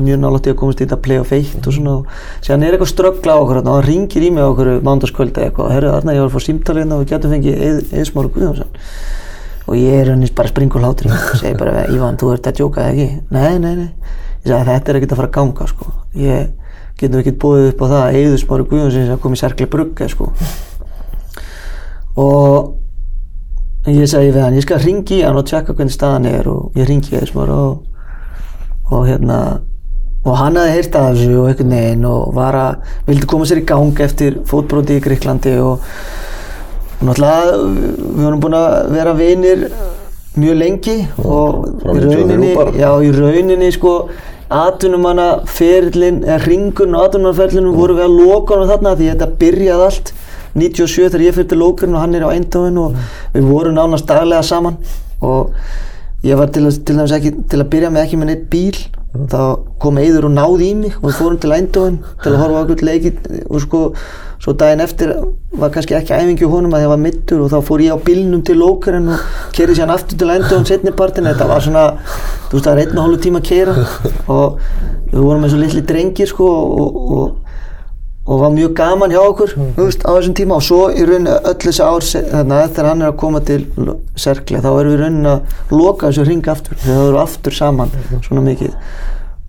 mjög 0.05 0.21
nálægt 0.23 0.47
í 0.49 0.53
að 0.53 0.57
komast 0.61 0.81
í 0.81 0.85
þetta 0.87 0.97
play 1.05 1.19
of 1.21 1.31
eight 1.35 1.67
og 1.69 1.75
svona 1.77 1.93
og 1.99 2.15
séðan 2.45 2.65
er 2.65 2.75
eitthvað 2.77 2.91
ströggla 2.93 3.35
á 3.37 3.41
okkur 3.43 3.59
og 3.61 3.69
hann 3.69 3.85
ringir 3.85 4.25
í 4.25 4.31
mig 4.33 4.43
á 4.43 4.49
okkur 4.49 4.71
mándaskvöldi 4.85 5.45
eitthvað. 5.45 5.69
Og 5.69 5.75
herru 5.75 5.93
þarna 5.93 6.15
ég 6.17 6.23
var 6.25 6.31
að 6.31 6.35
fá 6.39 6.45
símtalina 6.47 6.97
og 6.97 7.03
við 7.05 7.13
getum 7.13 7.35
fengið 7.35 7.93
Eðsmáru 8.01 8.33
Guðjónsson. 8.35 8.73
Og 9.65 9.77
ég 9.81 9.95
er 10.01 10.11
henni 10.13 10.27
bara 10.37 10.51
springur 10.51 10.83
hlátur 10.83 11.07
og 11.09 11.39
segi 11.39 11.55
bara, 11.57 11.85
Ívan, 11.89 12.17
þú 12.21 12.33
ert 12.35 12.49
að 12.51 12.59
djóka 12.59 12.83
ekki? 12.91 13.07
Nei, 13.33 13.55
nei, 13.61 13.71
nei, 13.79 13.87
ég 14.45 14.51
segi 14.51 14.67
þetta 14.67 14.91
er 14.93 14.99
ekkert 14.99 15.15
að 15.15 15.21
fara 15.21 15.29
að 15.31 15.37
ganga 15.39 15.69
sko. 15.71 15.93
ég 16.21 16.51
getum 16.99 17.21
ekkert 17.21 17.41
búið 17.41 17.67
upp 17.71 17.83
á 17.83 17.85
það 17.85 18.01
að 18.01 18.17
Eður 18.21 18.41
Smári 18.41 18.67
Guðjónsson 18.71 19.09
sem 19.09 19.21
kom 19.23 19.35
í 19.35 19.39
Serkli 19.41 19.67
Brugge 19.71 20.09
sko. 20.11 20.31
og 22.15 23.91
ég 23.91 24.09
segi 24.09 24.31
við 24.31 24.41
hann, 24.41 24.57
ég 24.57 24.65
skal 24.65 24.81
ringi 24.81 25.21
hann 25.21 25.37
og 25.37 25.47
tjekka 25.49 25.75
hvernig 25.75 25.93
staðan 25.93 26.29
er 26.31 26.49
og 26.49 26.77
ég 26.79 26.89
ringi 26.89 27.15
Eður 27.15 27.31
Smári 27.31 27.57
og, 27.59 27.81
og 28.91 29.07
hérna 29.09 29.39
og 30.25 30.37
hann 30.39 30.57
hafði 30.57 30.77
heyrt 30.77 30.95
af 30.97 31.09
þessu 31.13 31.35
og 31.37 31.49
einhvern 31.51 31.75
veginn 31.75 32.05
og 32.09 32.31
var 32.33 32.55
að, 32.57 32.93
vildi 33.09 33.27
koma 33.29 33.45
sér 33.45 33.61
í 33.61 33.67
gang 33.69 33.99
eftir 34.01 34.39
fótbróti 34.49 34.97
í 34.97 35.03
Gríklandi 35.03 35.59
og 35.61 35.83
og 36.95 37.09
náttúrulega 37.09 37.57
við 37.59 38.23
vorum 38.23 38.41
búin 38.43 38.55
að 38.57 38.75
vera 38.93 39.13
vinir 39.17 39.65
mjög 40.39 40.57
lengi 40.59 40.95
og 41.23 41.65
frá 41.81 41.91
í 41.91 41.99
93 41.99 42.15
rauninni, 42.15 42.53
já, 42.79 42.89
í 43.03 43.11
rauninni 43.15 43.71
sko 43.75 43.93
atvinnumanna 44.53 45.29
ferlin 45.49 46.21
eða 46.25 46.43
ringun 46.45 46.95
og 46.95 47.07
atvinnumannaferlinum 47.07 47.77
voru 47.77 47.97
við 47.97 48.05
að 48.05 48.17
loka 48.19 48.59
hann 48.59 48.69
þarna 48.69 48.95
því 48.99 49.09
þetta 49.11 49.31
byrjaði 49.41 49.87
allt 49.87 50.13
97 50.55 51.09
þegar 51.09 51.23
ég 51.25 51.35
fyrir 51.35 51.49
til 51.51 51.59
lókurinn 51.59 51.95
og 51.97 52.03
hann 52.05 52.15
er 52.15 52.23
á 52.23 52.31
eindóin 52.31 52.77
og 52.79 52.93
við 53.33 53.47
vorum 53.49 53.75
nánast 53.75 54.07
daglega 54.07 54.43
saman. 54.45 54.77
Og 55.19 55.51
ég 56.23 56.39
var 56.39 56.51
til, 56.53 56.69
til 56.71 56.95
dæmis 56.95 57.15
ekki 57.15 57.33
til 57.51 57.59
að 57.59 57.71
byrja 57.73 57.89
með 57.91 58.05
ekki 58.05 58.19
með 58.21 58.31
neitt 58.31 58.45
bíl. 58.53 58.77
Þá 59.15 59.41
kom 59.79 59.99
Eiður 59.99 60.29
og 60.29 60.35
náði 60.35 60.69
í 60.69 60.77
mig 60.79 60.95
og 61.01 61.09
við 61.09 61.19
fórum 61.19 61.41
til 61.43 61.55
Eindhoven 61.55 61.99
til 62.23 62.33
að 62.33 62.41
horfa 62.43 62.63
okkur 62.65 62.81
leiki 62.83 63.11
og 63.45 63.61
sko 63.63 63.81
svo 64.43 64.53
daginn 64.57 64.83
eftir 64.83 65.13
var 65.55 65.71
kannski 65.73 65.95
ekki 65.97 66.13
æfingi 66.15 66.47
á 66.47 66.51
honum 66.51 66.75
að 66.75 66.85
ég 66.85 66.91
var 66.91 67.01
mittur 67.01 67.45
og 67.45 67.53
þá 67.53 67.59
fór 67.65 67.83
ég 67.85 67.95
á 67.95 68.05
bílnum 68.07 68.43
til 68.45 68.57
Lókaren 68.59 69.07
og 69.13 69.23
kerði 69.55 69.77
sér 69.79 69.93
aftur 69.93 70.19
til 70.19 70.33
Eindhoven 70.33 70.67
setnipartin 70.67 71.29
þetta 71.29 71.47
var 71.49 71.63
svona, 71.63 71.85
þú 72.49 72.57
veist 72.57 72.67
það 72.67 72.73
var 72.73 72.83
einn 72.83 72.99
og 72.99 73.07
hálfu 73.07 73.23
tíma 73.25 73.41
að 73.41 73.49
kera 73.49 73.77
og 74.35 74.59
við 75.13 75.23
vorum 75.23 75.47
eins 75.47 75.55
og 75.55 75.63
litli 75.63 75.85
drengir 75.87 76.29
sko 76.29 76.49
og, 76.51 76.99
og, 77.17 77.57
og 78.25 78.43
var 78.43 78.53
mjög 78.57 78.75
gaman 78.75 79.15
hjá 79.15 79.21
okkur 79.23 79.55
þú 79.55 79.87
veist, 79.87 80.03
á 80.03 80.11
þessum 80.11 80.37
tíma. 80.37 80.59
Og 80.59 80.65
svo 80.65 80.81
í 80.91 81.07
rauninni 81.07 81.35
öll 81.39 81.57
þessi 81.61 81.85
ár 81.85 82.07
þegar 82.09 82.89
hann 82.91 83.03
er 83.05 83.11
að 83.11 83.19
koma 83.21 83.41
til 83.45 83.61
Serkle 84.19 84.63
þá 84.65 84.71
erum 84.73 84.91
við 84.91 84.97
í 84.97 85.01
rauninni 85.03 85.33
að 85.35 85.75
loka 85.77 86.09
þessu 86.09 86.27
ring 86.27 86.49
aftur 86.51 86.81
það 86.83 87.03
eru 87.07 87.21
aftur 87.23 87.55
saman 87.55 87.93
svona 88.25 88.43
mikið 88.49 88.73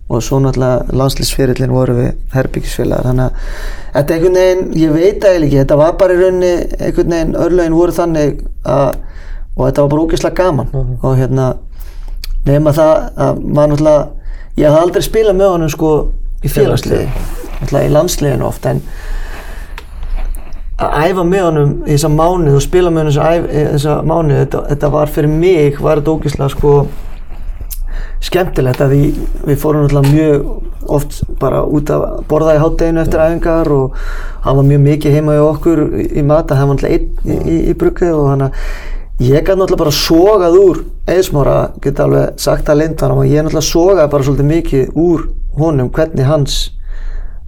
og 0.07 0.23
svo 0.23 0.39
náttúrulega 0.39 0.95
landslýsferillin 0.95 1.73
voru 1.75 1.97
við 1.97 2.11
herbyggisfélagar 2.31 3.09
þannig 3.09 3.25
að 3.27 3.97
þetta 3.97 4.15
einhvern 4.15 4.39
veginn, 4.39 4.69
ég 4.79 4.93
veit 4.95 5.25
eiginlega 5.25 5.47
ekki 5.47 5.61
þetta 5.63 5.79
var 5.81 5.97
bara 5.99 6.15
í 6.15 6.21
rauninni 6.21 6.53
einhvern 6.77 7.15
veginn 7.15 7.35
örlögin 7.43 7.75
voru 7.75 7.95
þannig 7.97 8.41
að 8.63 8.89
og 9.57 9.65
þetta 9.65 9.83
var 9.83 9.91
bara 9.91 10.05
ógeðslega 10.05 10.37
gaman. 10.37 10.97
Og 11.01 11.17
hérna 11.17 11.47
nema 12.47 12.73
það 12.75 12.93
að 13.25 13.39
maður 13.43 13.71
náttúrulega 13.73 14.03
ég 14.57 14.67
hafði 14.71 14.81
aldrei 14.81 15.05
spilað 15.05 15.39
með 15.39 15.53
honum 15.53 15.71
sko 15.73 15.93
í 16.45 16.51
félagsliði 16.51 17.07
náttúrulega 17.07 17.87
í 17.87 17.93
landsliðinu 17.95 18.47
oft 18.47 18.67
en 18.69 18.83
að 20.77 21.09
æfa 21.09 21.25
með 21.25 21.43
honum 21.47 21.73
í 21.81 21.95
þessa 21.95 22.11
mánuð 22.13 22.59
og 22.59 22.63
spila 22.63 22.93
með 22.93 23.09
honum 23.09 23.43
í 23.49 23.65
þessa 23.73 23.97
mánuð 24.05 24.41
þetta, 24.43 24.63
þetta 24.71 24.91
var 24.93 25.13
fyrir 25.13 25.33
mig 25.33 25.81
var 25.81 26.01
þetta 26.01 26.15
ógeðslega 26.15 26.53
sko 26.53 26.73
skemmtilegt 28.23 28.81
að 28.81 28.93
við, 28.95 29.21
við 29.45 29.59
fórum 29.61 29.85
náttúrulega 29.85 30.13
mjög 30.13 30.91
oft 30.97 31.17
bara 31.41 31.63
út 31.63 31.89
að 31.93 32.05
borða 32.29 32.55
í 32.57 32.61
hátteginu 32.61 33.01
eftir 33.03 33.23
æfingar 33.23 33.71
og 33.75 33.97
hann 34.45 34.59
var 34.59 34.67
mjög 34.67 34.85
mikið 34.85 35.17
heima 35.17 35.35
í 35.35 35.41
okkur 35.43 35.81
í, 35.87 36.05
í 36.21 36.23
mat 36.25 36.51
að 36.51 36.61
hann 36.61 36.71
var 36.71 36.79
náttúrulega 36.79 36.97
einn 36.97 37.35
í, 37.35 37.57
í, 37.57 37.57
í 37.71 37.75
bruggið 37.77 38.15
og 38.15 38.29
hann 38.31 38.47
að 38.47 38.61
ég 39.27 39.41
gæti 39.41 39.57
náttúrulega 39.57 39.81
bara 39.83 39.97
sogað 39.97 40.57
úr 40.61 40.81
eðsmára, 41.09 41.57
geta 41.83 42.07
alveg 42.07 42.41
sagt 42.41 42.71
að 42.71 42.81
lindanum 42.83 43.21
og 43.23 43.29
ég 43.29 43.45
náttúrulega 43.45 43.69
sogaði 43.69 44.11
bara 44.13 44.27
svolítið 44.27 44.51
mikið 44.53 44.99
úr 45.03 45.29
honum, 45.57 45.93
hvernig 45.93 46.29
hans 46.29 46.57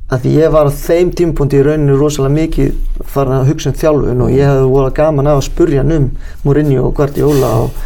að 0.09 0.26
ég 0.34 0.49
var 0.49 0.65
á 0.65 0.74
þeim 0.74 1.11
tímpunkti 1.13 1.59
í 1.59 1.65
rauninu 1.65 1.97
rosalega 1.99 2.34
mikið 2.34 3.03
farin 3.05 3.36
að 3.38 3.51
hugsa 3.51 3.70
um 3.70 3.76
þjálfun 3.78 4.24
og 4.26 4.32
ég 4.34 4.49
hefði 4.49 4.72
voru 4.72 4.93
gaman 4.97 5.30
að 5.30 5.43
spurja 5.45 5.84
hann 5.84 5.93
um 5.93 6.07
Mourinho 6.45 6.88
og 6.88 6.95
Guardiola 6.97 7.51
og, 7.67 7.84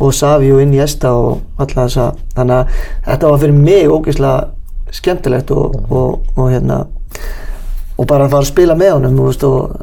og 0.00 0.14
Savi 0.14 0.50
og 0.52 0.62
Iniesta 0.62 1.12
og 1.14 1.62
alla 1.62 1.86
þessa. 1.86 2.10
Þannig 2.34 2.60
að 2.60 2.84
þetta 3.08 3.32
var 3.32 3.42
fyrir 3.44 3.58
mig 3.58 3.88
ógeðslega 3.88 4.36
skemmtilegt 4.94 5.50
og, 5.54 5.80
og, 5.90 6.20
og 6.36 6.52
hérna 6.52 6.84
og 7.94 8.06
bara 8.10 8.26
að 8.26 8.32
fara 8.34 8.42
að 8.42 8.50
spila 8.50 8.76
með 8.78 8.92
honum 8.96 9.18
veist, 9.22 9.44
og 9.46 9.74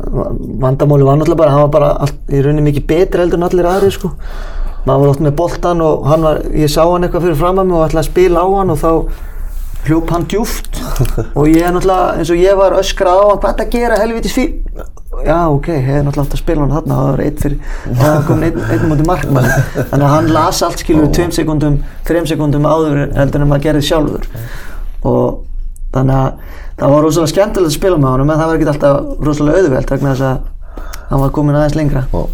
vandamáli 0.62 1.08
var 1.08 1.20
náttúrulega 1.20 1.42
bara 1.44 1.54
hann 1.54 1.66
var 1.66 1.76
bara 1.76 1.92
allt, 2.06 2.18
í 2.28 2.42
rauninni 2.44 2.66
mikið 2.68 2.88
betri 2.90 3.24
heldur 3.24 3.40
en 3.40 3.48
allir 3.48 3.70
aðri 3.72 3.92
sko. 3.96 4.12
maður 4.86 5.04
var 5.04 5.12
oft 5.14 5.24
með 5.24 5.36
boltan 5.40 5.84
og 5.86 6.08
hann 6.10 6.26
var, 6.26 6.42
ég 6.58 6.72
sá 6.72 6.82
hann 6.84 7.06
eitthvað 7.06 7.28
fyrir 7.28 7.40
fram 7.40 7.62
að 7.62 7.70
mig 7.70 7.78
og 7.78 7.86
ætlaði 7.86 8.04
að 8.04 8.10
spila 8.10 8.44
á 8.44 8.48
hann 8.58 8.74
og 8.74 8.82
þá 8.82 8.92
hljóp 9.88 10.12
hann 10.14 10.28
djúft 10.30 10.82
og 11.40 11.48
ég 11.48 11.64
er 11.64 11.76
náttúrulega, 11.76 12.18
eins 12.18 12.34
og 12.34 12.42
ég 12.42 12.60
var 12.60 12.76
öskrað 12.82 13.22
á 13.22 13.26
hann 13.30 13.42
hvað 13.46 13.54
er 13.54 13.66
að 13.66 13.78
gera 13.78 14.02
helvitis 14.02 14.36
fí 14.36 14.48
já 15.26 15.38
ok, 15.52 15.68
ég 15.74 15.86
hef 15.86 16.04
náttúrulega 16.06 16.26
átt 16.26 16.36
að 16.36 16.42
spila 16.42 16.64
hann 16.64 16.74
þarna 16.76 16.98
það 16.98 17.08
var 17.10 17.24
eitt 17.26 17.44
fyrir, 17.44 17.58
það 18.02 18.18
kom 18.28 18.44
einn, 18.48 18.60
einn 18.74 18.86
mútið 18.90 19.08
markmann 19.10 19.48
þannig 19.78 20.06
að 20.06 20.14
hann 20.16 20.30
las 20.36 20.62
allt 20.66 20.84
skilur 20.84 21.12
tveim 21.16 21.32
sekundum, 21.36 21.78
þreim 22.08 22.28
sekundum 22.30 22.68
áður 22.70 23.02
heldur 23.18 23.44
en 23.44 23.52
maður 23.52 23.66
gerði 23.68 23.84
sjálfur. 23.90 24.28
Og 25.08 25.42
þannig 25.96 26.16
að 26.18 26.58
það 26.82 26.96
var 26.96 27.06
rosalega 27.06 27.34
skemmtilegt 27.34 27.72
að 27.72 27.78
spila 27.78 28.02
með 28.02 28.14
honum 28.16 28.34
en 28.34 28.42
það 28.42 28.52
var 28.52 28.60
ekki 28.60 28.70
alltaf 28.74 29.26
rosalega 29.28 29.62
auðvelt 29.62 29.96
vegna 29.96 30.14
þess 30.16 30.28
að 30.28 31.00
hann 31.12 31.24
var 31.26 31.34
komin 31.36 31.58
aðeins 31.60 31.78
lengra. 31.80 32.06
Og 32.16 32.30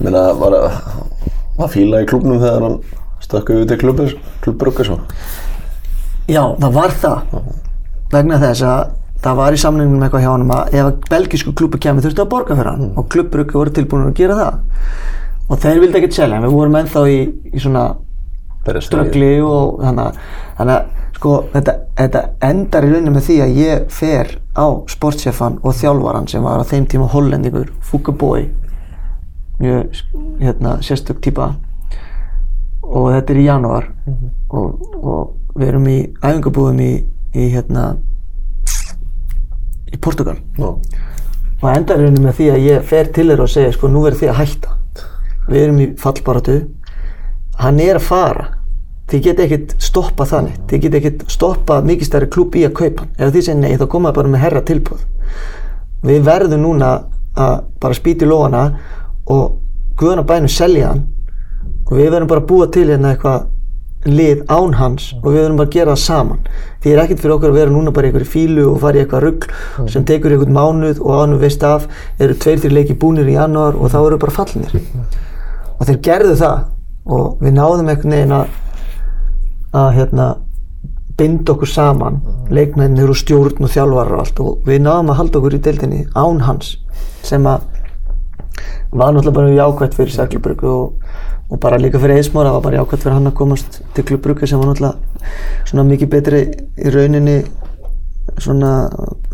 minna 0.00 0.24
var 0.40 0.56
að 0.58 0.68
var 1.60 1.70
fíla 1.72 2.02
í 2.02 2.08
klubnum 2.08 2.40
þegar 2.40 2.66
hann 2.66 2.78
stökk 3.20 3.52
yfir 3.54 3.68
til 3.70 3.80
klubbur 3.84 4.16
klubbrugga 4.44 4.86
svo 4.88 5.00
Já, 6.30 6.44
það 6.62 6.74
var 6.76 6.92
það. 7.02 7.36
Vegna 8.10 8.36
þess 8.38 8.62
að 8.66 8.92
það 9.24 9.40
var 9.40 9.56
í 9.56 9.60
samlingum 9.60 10.04
eitthvað 10.04 10.24
hjá 10.24 10.30
honum 10.32 10.52
að 10.56 10.76
ef 10.80 11.08
belgísku 11.10 11.54
klubbu 11.56 11.80
kemur 11.82 12.04
þurftu 12.04 12.24
að 12.24 12.30
borga 12.34 12.56
fyrir 12.58 12.70
hann 12.72 12.92
og 12.96 13.08
klubbruggi 13.12 13.58
voru 13.58 13.74
tilbúin 13.76 14.06
að 14.08 14.14
gera 14.20 14.38
það. 14.38 14.62
Og 15.50 15.60
þeir 15.60 15.82
vildi 15.82 16.00
ekkert 16.00 16.16
selja 16.16 16.38
hann, 16.38 16.46
við 16.46 16.56
vorum 16.56 16.78
ennþá 16.80 17.04
í, 17.10 17.18
í 17.50 17.60
svona 17.60 17.84
ströggli 18.84 19.32
og 19.42 19.80
þannig 19.82 20.22
að, 20.62 20.80
sko, 21.16 21.34
þetta, 21.52 21.76
þetta 21.98 22.24
endar 22.50 22.86
í 22.86 22.92
rauninni 22.92 23.14
með 23.16 23.26
því 23.28 23.38
að 23.44 23.60
ég 23.60 23.84
fer 23.92 24.34
á 24.56 24.66
sportsjefan 24.94 25.60
og 25.64 25.76
þjálfaran 25.80 26.28
sem 26.30 26.44
var 26.44 26.62
á 26.62 26.70
þeim 26.70 26.88
tíma 26.88 27.10
hollendingur, 27.12 27.72
Boy 28.20 28.48
mjög 29.60 29.90
hérna, 30.40 30.78
sérstök 30.80 31.20
típa. 31.20 31.54
Og 32.82 33.10
þetta 33.12 33.34
er 33.34 33.40
í 33.40 33.44
janúar. 33.44 33.90
Og, 34.48 34.80
og 35.04 35.56
við 35.58 35.66
erum 35.68 35.88
í 35.90 35.98
æfingabúðum 36.22 36.80
í, 36.80 36.92
í 37.36 37.48
hérna 37.52 37.90
í 39.90 40.00
Portugal 40.00 40.38
Já. 40.58 40.70
og 41.60 41.68
endar 41.72 42.00
rauninni 42.00 42.24
með 42.24 42.38
því 42.38 42.50
að 42.54 42.66
ég 42.68 42.86
fer 42.90 43.10
til 43.14 43.26
þeirra 43.28 43.46
og 43.46 43.52
segja 43.52 43.74
sko 43.76 43.90
nú 43.90 44.04
verður 44.04 44.22
þið 44.22 44.32
að 44.32 44.40
hætta. 44.40 44.76
Við 45.50 45.62
erum 45.64 45.80
í 45.82 45.86
fallbaratu 46.00 46.56
hann 47.60 47.80
er 47.84 48.00
að 48.00 48.08
fara. 48.08 48.48
Þið 49.10 49.24
get 49.24 49.40
ekkert 49.44 49.72
stoppa 49.82 50.24
þannig. 50.30 50.60
Þið 50.70 50.84
get 50.84 50.98
ekkert 51.00 51.24
stoppa 51.32 51.80
mikið 51.82 52.06
stærri 52.06 52.28
klúb 52.30 52.54
í 52.56 52.66
að 52.68 52.76
kaupa 52.78 53.08
ef 53.18 53.32
þið 53.34 53.46
segir 53.48 53.58
nei 53.58 53.74
þá 53.74 53.88
koma 53.90 54.10
það 54.10 54.20
bara 54.20 54.34
með 54.34 54.44
herra 54.44 54.62
tilbúð 54.68 55.08
við 56.06 56.24
verðum 56.24 56.64
núna 56.64 56.90
að 57.36 57.56
bara 57.80 57.96
spýta 57.96 58.26
í 58.26 58.30
lóana 58.30 58.62
og 59.30 59.58
guðan 60.00 60.22
að 60.22 60.28
bænum 60.30 60.52
selja 60.52 60.92
hann. 60.92 61.02
Og 61.90 61.96
við 61.98 62.12
verðum 62.14 62.30
bara 62.30 62.42
að 62.42 62.48
búa 62.50 62.68
til 62.72 62.86
hérna 62.88 63.14
eitthvað 63.14 63.48
lið 64.08 64.44
án 64.48 64.76
hans 64.78 65.10
og 65.20 65.26
við 65.28 65.42
verðum 65.42 65.62
að 65.64 65.72
gera 65.74 65.94
það 65.94 66.02
saman. 66.04 66.44
Því 66.80 66.92
er 66.92 67.02
ekkert 67.02 67.20
fyrir 67.20 67.34
okkur 67.36 67.52
að 67.52 67.58
vera 67.60 67.74
núna 67.74 67.92
bara 67.92 68.08
í 68.08 68.10
einhverju 68.10 68.30
fílu 68.32 68.66
og 68.70 68.78
fara 68.80 68.96
í 68.96 69.02
eitthvað 69.04 69.24
rugg 69.26 69.48
sem 69.92 70.06
tekur 70.08 70.32
einhvern 70.32 70.56
mánuð 70.56 71.02
og 71.04 71.20
ánum 71.20 71.42
veist 71.42 71.64
af 71.66 71.84
eru 72.18 72.36
tveir 72.36 72.62
þrjir 72.62 72.76
leiki 72.78 72.96
búnir 72.96 73.28
í 73.28 73.36
janúar 73.36 73.76
og 73.76 73.92
þá 73.92 73.98
eru 74.00 74.20
bara 74.22 74.36
fallinir 74.38 74.78
og 74.80 75.84
þeir 75.88 76.00
gerðu 76.06 76.38
það 76.40 76.62
og 77.10 77.42
við 77.44 77.56
náðum 77.58 77.92
einhvern 77.92 78.16
veginn 78.16 78.36
að 78.38 78.56
að 79.70 79.90
hérna 79.98 80.30
binda 81.20 81.52
okkur 81.52 81.68
saman 81.68 82.22
leikmennir 82.50 83.10
og 83.12 83.18
stjórn 83.20 83.66
og 83.66 83.70
þjálfarar 83.70 84.16
og 84.16 84.22
allt. 84.24 84.40
Og 84.40 84.64
við 84.66 84.80
náðum 84.86 85.12
að 85.12 85.20
halda 85.20 85.40
okkur 85.40 85.56
í 85.56 85.62
deildinni 85.66 86.00
án 86.16 86.40
hans 86.46 86.78
sem 87.26 87.44
að 87.46 87.68
var 88.90 89.12
náttúrulega 89.14 89.36
bara 89.36 89.54
jákvæmt 89.54 89.94
fyrir 89.94 90.14
Serklubrugg 90.14 90.64
og, 90.66 90.94
og 91.50 91.58
bara 91.60 91.78
líka 91.78 91.98
fyrir 91.98 92.20
Eismór 92.20 92.46
það 92.46 92.56
var 92.56 92.66
bara 92.66 92.80
jákvæmt 92.80 93.02
fyrir 93.04 93.16
hann 93.16 93.30
að 93.30 93.38
komast 93.40 93.80
til 93.94 94.04
Klubbrugg 94.06 94.46
sem 94.46 94.60
var 94.60 94.70
náttúrulega 94.70 94.94
svona 95.66 95.86
mikið 95.88 96.12
betri 96.12 96.42
í 96.78 96.92
rauninni 96.94 97.36
svona 98.38 98.72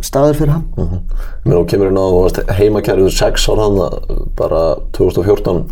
staður 0.02 0.38
fyrir 0.40 0.52
hann. 0.54 0.64
Mhm. 0.76 1.00
Mér 1.44 1.60
og 1.60 1.68
kemur 1.68 1.90
inn 1.90 2.00
á 2.00 2.06
heimakærið 2.56 3.10
6 3.12 3.48
ára 3.48 3.66
hann 3.66 4.28
bara 4.36 4.62
2014 4.92 5.64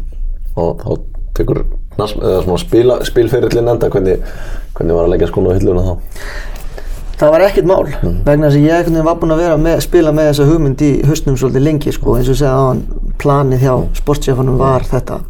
og 0.57 0.78
þá 0.82 0.99
tekur 1.34 1.64
spilferillin 3.05 3.68
enda. 3.68 3.88
Hvernig, 3.88 4.20
hvernig 4.74 4.95
var 4.95 5.05
að 5.05 5.11
leggja 5.11 5.28
skónu 5.28 5.51
á 5.51 5.59
hilluna 5.59 5.82
þá? 5.82 5.99
Það 7.14 7.30
var 7.30 7.40
ekkert 7.47 7.66
mál 7.66 7.84
vegna 8.26 8.49
þess 8.51 8.57
að 8.59 8.64
ég 8.66 9.05
var 9.07 9.18
búinn 9.20 9.32
að 9.32 9.42
vera 9.45 9.57
með, 9.57 9.80
spila 9.80 10.12
með 10.12 10.32
þessa 10.32 10.47
hugmynd 10.49 10.80
í 10.82 11.05
haustnum 11.07 11.36
svolítið 11.38 11.62
lengi 11.62 11.92
sko, 11.95 12.16
eins 12.18 12.28
og 12.28 12.36
segja 12.40 12.57
hann 12.59 12.82
planið 13.22 13.62
hjá 13.62 13.74
sportsefanum 13.95 14.59
var 14.59 14.82
þetta 14.82 15.20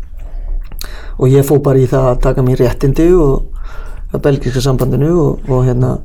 og 1.18 1.30
ég 1.30 1.46
fó 1.46 1.58
bara 1.62 1.80
í 1.80 1.88
það 1.90 2.10
að 2.10 2.22
taka 2.26 2.44
mér 2.46 2.62
réttindi 2.64 3.10
og 3.14 4.14
að 4.14 4.22
belgiska 4.28 4.62
sambandinu 4.62 5.12
og, 5.18 5.48
og 5.50 5.64
hérna 5.66 5.96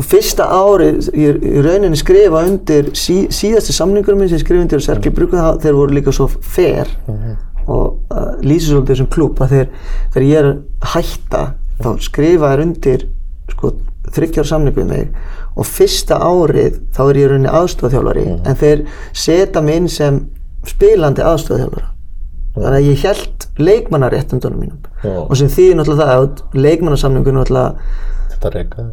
og 0.00 0.06
fyrsta 0.06 0.46
ári, 0.48 0.94
ég 1.18 1.42
í 1.44 1.60
rauninni 1.64 1.98
skrifa 1.98 2.44
undir 2.48 2.92
sí, 2.96 3.24
síðasti 3.34 3.74
samningur 3.76 4.16
minn 4.16 4.30
sem 4.30 4.38
ég 4.38 4.44
skrifa 4.44 4.62
undir 4.62 4.80
á 4.80 4.86
Serkli 4.86 5.12
Brugga 5.14 5.54
þeir 5.60 5.76
voru 5.76 5.96
líka 5.96 6.14
svo 6.14 6.28
fair 6.30 6.88
og 7.70 7.98
uh, 8.10 8.36
lýsir 8.40 8.72
svolítið 8.72 8.94
þessum 8.94 9.10
klúb 9.12 9.42
að 9.44 9.54
þeir, 9.54 9.68
þegar 10.14 10.26
ég 10.28 10.40
er 10.40 10.50
hætta 10.94 11.42
þá 11.80 11.90
skrifa 12.06 12.52
þær 12.52 12.64
undir 12.64 13.06
sko, 13.52 13.72
þryggjar 14.14 14.48
samningu 14.48 14.80
við 14.80 14.90
mig 14.90 15.58
og 15.58 15.68
fyrsta 15.68 16.18
árið 16.22 16.80
þá 16.96 17.02
er 17.04 17.20
ég 17.20 17.30
rauninni 17.30 17.54
aðstofþjálfari 17.60 18.26
en 18.38 18.60
þeir 18.62 18.84
setja 19.12 19.62
mig 19.64 19.82
inn 19.82 19.90
sem 19.92 20.22
spilandi 20.68 21.24
aðstofþjálfara 21.26 21.92
þannig 22.56 22.78
að 22.78 22.88
ég 22.88 23.04
held 23.04 23.39
leikmannaréttundunum 23.60 24.60
mínum. 24.60 24.78
Já. 25.04 25.14
og 25.28 25.36
sem 25.36 25.48
því 25.48 25.68
náttúrulega 25.78 26.06
það 26.06 26.16
að 26.16 26.62
leikmannarsamningu 26.66 27.34
náttúrulega 27.36 27.74
Þetta 28.34 28.52
reyka 28.54 28.86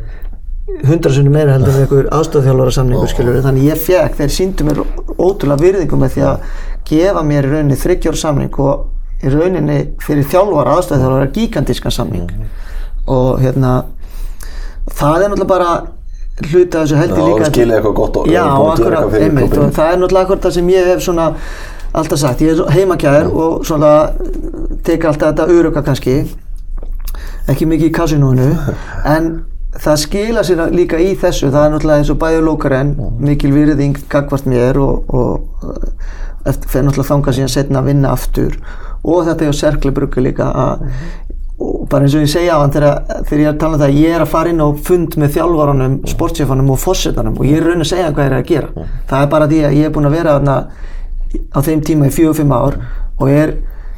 hundrasunni 0.88 1.32
meira 1.32 1.54
heldur 1.56 1.72
en 1.74 1.82
einhver 1.86 2.08
aðstofþjálfara 2.12 2.74
samningur 2.76 3.08
skilur 3.12 3.38
þannig 3.46 3.70
ég 3.70 3.80
fekk, 3.80 4.18
þeir 4.20 4.34
síndu 4.36 4.66
mér 4.68 4.82
ótrúlega 5.16 5.62
virðingu 5.64 6.00
með 6.02 6.16
því 6.18 6.26
að 6.28 6.42
gefa 6.90 7.24
mér 7.24 7.48
í 7.48 7.52
rauninni 7.54 7.78
þryggjóra 7.80 8.20
samning 8.20 8.60
og 8.60 9.24
í 9.24 9.32
rauninni 9.32 9.78
fyrir 10.04 10.28
þjálfara 10.28 10.76
aðstofþjálfara 10.78 11.30
gigantískan 11.38 11.96
samning. 11.96 12.28
Og 13.08 13.40
hérna 13.40 13.72
það 14.92 15.24
er 15.24 15.32
náttúrulega 15.32 15.50
bara 15.54 15.72
hluta 16.52 16.84
þessu 16.84 17.00
held 17.00 17.16
ég 17.16 17.18
Já, 17.18 17.28
líka 17.32 17.50
skilið 17.50 17.78
eitthvað 17.80 17.96
gott 17.98 18.18
og- 18.18 18.28
já, 18.28 18.44
gera 18.44 19.00
akkurat, 19.00 19.22
einmitt, 19.22 19.58
og 19.58 19.72
það 19.74 19.94
er 19.94 19.98
náttúrulega 20.04 20.26
akkurat 20.28 20.44
það 20.46 20.52
sem 20.60 20.68
ég 20.70 20.86
hef 20.92 21.02
svona 21.08 21.28
alltaf 21.98 22.22
sagt, 22.22 22.42
ég 22.46 22.58
er 22.58 22.74
heimakjær 22.76 23.30
og 23.32 23.66
svona 23.68 23.94
teka 24.86 25.12
alltaf 25.12 25.34
þetta 25.34 25.48
öruga 25.54 25.84
kannski 25.86 26.20
ekki 27.50 27.68
mikið 27.70 27.90
í 27.90 27.96
kasinónu 27.96 28.50
en 29.16 29.32
það 29.78 30.02
skila 30.02 30.44
sér 30.46 30.64
líka 30.74 31.00
í 31.02 31.14
þessu 31.20 31.52
það 31.52 31.66
er 31.66 31.74
náttúrulega 31.74 32.04
eins 32.04 32.14
og 32.14 32.20
bæði 32.22 32.44
lókaren 32.46 32.96
mikil 33.22 33.54
virðing 33.54 34.00
gagvart 34.12 34.48
mér 34.50 34.80
og, 34.82 35.10
og 35.14 36.48
eftir, 36.48 36.70
fer 36.72 36.86
náttúrulega 36.86 37.12
þangað 37.12 37.38
síðan 37.38 37.54
setna 37.54 37.82
að 37.82 37.90
vinna 37.92 38.14
aftur. 38.16 38.60
Og 39.08 39.26
þetta 39.28 39.46
er 39.46 39.54
á 39.54 39.60
Serklebruggu 39.62 40.24
líka 40.24 40.52
að 40.52 40.86
og 41.58 41.88
bara 41.90 42.06
eins 42.06 42.14
og 42.14 42.22
ég 42.22 42.30
segja 42.30 42.54
á 42.54 42.62
hann 42.62 42.74
þegar, 42.74 43.00
þegar 43.26 43.40
ég 43.42 43.48
er 43.48 43.54
að 43.56 43.62
tala 43.64 43.78
um 43.78 43.82
það 43.82 43.96
ég 43.98 44.12
er 44.14 44.22
að 44.22 44.30
fara 44.30 44.52
inn 44.52 44.60
á 44.62 44.70
fund 44.88 45.16
með 45.18 45.32
þjálfarunum 45.40 45.96
sportsefanum 46.12 46.68
og 46.70 46.78
fossetanum 46.78 47.40
og 47.40 47.48
ég 47.50 47.58
er 47.58 47.66
raun 47.66 47.82
að 47.82 47.90
segja 47.90 48.12
hvað 48.12 48.28
ég 48.28 48.30
er 48.30 48.38
að 48.38 48.52
gera. 48.52 48.86
Það 49.10 49.24
er 49.24 49.32
bara 49.32 49.48
því 49.50 49.62
að 49.66 49.78
ég 49.80 49.90
er 49.90 49.96
búin 49.96 50.10
að 50.10 50.18
vera 50.20 50.36
á 51.54 51.60
þeim 51.64 51.84
tíma 51.86 52.10
í 52.10 52.14
fjögur-fimm 52.14 52.54
ár 52.56 52.80
og 53.18 53.32
er 53.32 53.56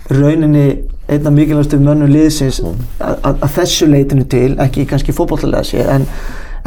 rauninni 0.09 0.67
einna 1.09 1.31
mikilvægastu 1.33 1.79
mönnum 1.81 2.11
liðsins 2.11 2.59
að, 2.61 3.15
að, 3.25 3.47
þessu 3.55 3.89
leitinu 3.89 4.25
til, 4.29 4.53
ekki 4.61 4.85
kannski 4.89 5.15
fótbollalega 5.15 5.65
sé, 5.65 5.81
en, 5.89 6.05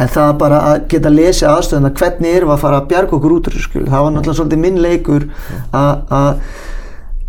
en 0.00 0.10
það 0.10 0.34
bara 0.40 0.60
að 0.72 0.84
geta 0.90 1.12
lesið 1.12 1.48
aðstöðuna, 1.52 1.92
hvernig 1.98 2.36
erum 2.36 2.50
við 2.50 2.56
að 2.56 2.62
fara 2.64 2.80
að 2.82 2.88
bjarga 2.90 3.18
okkur 3.18 3.36
út 3.36 3.50
úr 3.50 3.56
þessu 3.56 3.68
skil, 3.68 3.84
það 3.86 4.06
var 4.06 4.14
náttúrulega 4.16 4.38
svolítið 4.40 4.62
minn 4.66 4.82
leikur 4.82 5.28
að 5.78 6.38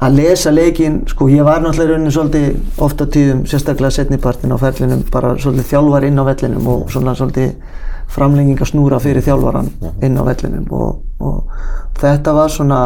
að 0.04 0.18
lesa 0.18 0.52
leikin, 0.52 0.98
sko 1.08 1.30
ég 1.32 1.46
var 1.48 1.62
náttúrulega 1.64 1.94
rauninni 1.94 2.12
svolítið 2.12 2.82
ofta 2.84 3.06
tíðum, 3.14 3.46
sérstaklega 3.48 3.94
setnipartin 3.94 4.52
á 4.52 4.58
ferlinum, 4.60 5.06
bara 5.14 5.36
svolítið 5.40 5.70
þjálfar 5.70 6.08
inn 6.10 6.20
á 6.20 6.24
vellinum 6.28 6.70
og 6.74 6.92
svona 6.92 7.14
svolítið 7.16 7.54
framlenging 8.14 8.60
að 8.62 8.72
snúra 8.74 9.00
fyrir 9.02 9.24
þjálfaran 9.26 9.70
inn 10.04 10.20
á 10.20 10.24
vellinum 10.28 10.66
og, 10.76 11.00
og 11.24 12.02
þetta 12.02 12.36
var 12.36 12.52
svona 12.52 12.82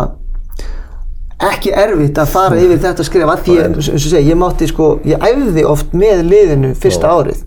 ekki 1.38 1.74
erfitt 1.78 2.18
að 2.18 2.32
fara 2.34 2.58
yfir 2.58 2.80
þetta 2.82 3.04
að 3.06 3.44
því, 3.46 3.58
ég, 3.58 3.76
segja, 4.02 4.24
ég 4.26 4.40
mátti 4.40 4.70
sko, 4.70 4.88
ég 5.06 5.22
æfði 5.22 5.66
oft 5.70 5.94
með 5.94 6.24
liðinu 6.32 6.72
fyrsta 6.78 7.12
árið. 7.14 7.44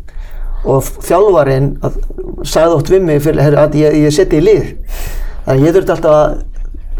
Og 0.70 0.84
þjálfarinn 1.06 1.72
að, 1.82 1.96
sagði 2.46 2.76
oft 2.76 2.92
við 2.92 3.02
mig 3.08 3.22
fyrir, 3.24 3.56
að 3.58 3.74
ég, 3.80 3.96
ég 4.04 4.14
seti 4.14 4.38
í 4.38 4.44
lið. 4.44 4.70
Þannig 5.46 5.56
að 5.56 5.66
ég 5.66 5.76
þurfti 5.76 5.94
alltaf 5.96 6.16
að 6.20 6.38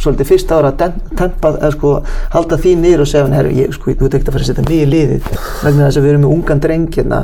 svolítið 0.01 0.31
fyrsta 0.31 0.57
ára 0.57 0.71
að 0.73 0.99
tempa, 1.19 1.53
eða 1.61 1.71
sko 1.75 1.91
halda 2.33 2.59
því 2.59 2.75
niður 2.81 3.05
og 3.05 3.11
segja, 3.11 3.27
herri, 3.37 3.57
ég, 3.61 3.75
sko, 3.77 3.93
þú 3.93 4.09
ert 4.09 4.17
ekkert 4.17 4.31
að 4.31 4.37
fara 4.37 4.47
að 4.47 4.51
setja 4.51 4.65
mig 4.67 4.81
í 4.81 4.87
liðið 4.89 5.27
vegna 5.61 5.87
þess 5.87 6.01
að 6.01 6.07
við 6.07 6.13
erum 6.15 6.25
með 6.25 6.35
ungan 6.37 6.63
dreng 6.65 6.87
hérna 6.97 7.19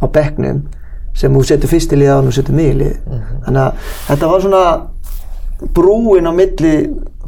á 0.00 0.06
bekknum 0.14 0.62
sem 1.20 1.36
þú 1.36 1.42
setur 1.44 1.70
fyrst 1.74 1.92
í 1.92 2.00
lið 2.00 2.14
á 2.14 2.16
hann 2.16 2.30
og 2.30 2.36
setur 2.38 2.56
mig 2.56 2.70
í 2.72 2.78
lið. 2.80 2.94
Þannig 3.44 3.62
að 3.66 3.92
þetta 4.08 4.30
var 4.32 4.44
svona 4.46 4.64
brúin 5.76 6.30
á 6.30 6.32
milli 6.32 6.74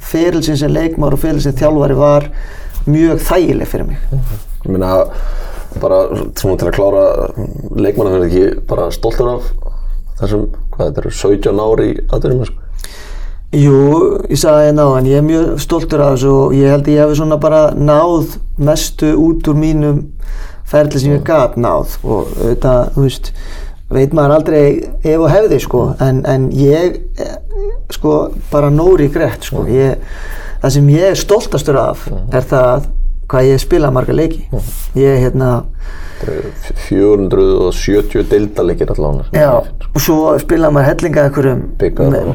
ferilsinn 0.03 0.59
sem 0.61 0.73
leikmár 0.73 1.17
og 1.17 1.23
ferilsinn 1.23 1.57
þjálfari 1.59 1.99
var 1.99 2.29
mjög 2.87 3.23
þægileg 3.29 3.71
fyrir 3.71 3.89
mig 3.89 4.01
Ég 4.63 4.71
meina, 4.71 5.07
bara 5.83 6.05
svona 6.39 6.59
til 6.59 6.69
að 6.69 6.77
klára 6.77 7.05
leikmanna 7.75 8.13
verður 8.15 8.29
ekki 8.29 8.67
bara 8.69 8.91
stoltur 8.95 9.31
af 9.33 9.49
þessum, 10.21 10.45
hvað 10.75 10.91
þetta 10.91 11.03
eru, 11.03 11.15
17 11.19 11.63
ári 11.65 11.89
í 11.91 11.97
aðverjum, 12.15 12.45
sko. 12.47 12.59
Jú, 13.53 13.81
ég 14.31 14.39
sagði 14.41 14.69
hérna 14.71 14.85
á 14.89 14.91
en 14.97 15.09
ég 15.11 15.19
er 15.19 15.27
mjög 15.27 15.49
stoltur 15.61 16.01
af 16.01 16.15
þessu 16.15 16.31
og 16.33 16.55
ég 16.57 16.73
held 16.73 16.87
að 16.87 16.95
ég 16.95 17.03
hefði 17.03 17.19
svona 17.19 17.41
bara 17.43 17.65
náð 17.77 18.39
mestu 18.57 19.11
út 19.21 19.51
úr 19.51 19.59
mínum 19.61 19.99
ferli 20.73 21.03
sem 21.03 21.13
ég 21.13 21.27
gat 21.27 21.59
náð 21.61 21.99
og 22.01 22.31
þetta, 22.39 22.77
þú 22.95 23.05
veist, 23.05 23.33
veit 23.95 24.13
maður 24.17 24.35
aldrei 24.39 24.63
ef 25.05 25.19
og 25.21 25.29
hefði 25.33 25.59
sko. 25.65 25.83
En, 26.01 26.23
en 26.27 26.49
ég, 26.57 26.99
sko, 27.93 28.17
bara 28.53 28.71
nóri 28.73 29.09
greitt 29.13 29.45
sko, 29.49 29.65
ég, 29.69 30.01
það 30.63 30.75
sem 30.77 30.89
ég 30.95 31.09
er 31.13 31.21
stoltastur 31.21 31.79
af 31.81 32.07
er 32.33 32.47
það 32.53 32.89
hvað 33.33 33.47
ég 33.49 33.61
spila 33.63 33.91
marga 33.95 34.13
leiki. 34.17 34.43
Ég, 34.99 35.21
hérna, 35.25 35.53
Þetta 36.23 36.33
eru 36.37 36.51
470 36.87 38.27
deildaleikir 38.31 38.91
allavega. 38.95 39.25
Já, 39.35 39.49
og 39.93 40.01
svo 40.05 40.33
spilaði 40.39 40.77
maður 40.77 40.89
hellinga 40.93 41.25
einhverjum 41.29 41.63
með- 42.13 42.29
og- 42.29 42.35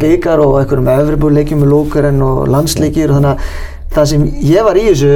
einhverjum 0.59 0.89
efrirbúrleikjum 0.93 1.61
með 1.63 1.71
lókarinn 1.71 2.21
og 2.25 2.47
landsleikir 2.51 3.11
og 3.13 3.19
þannig 3.21 3.31
að 3.31 3.39
það 3.95 4.05
sem 4.11 4.25
ég 4.51 4.63
var 4.67 4.75
í 4.81 4.83
þessu 4.89 5.13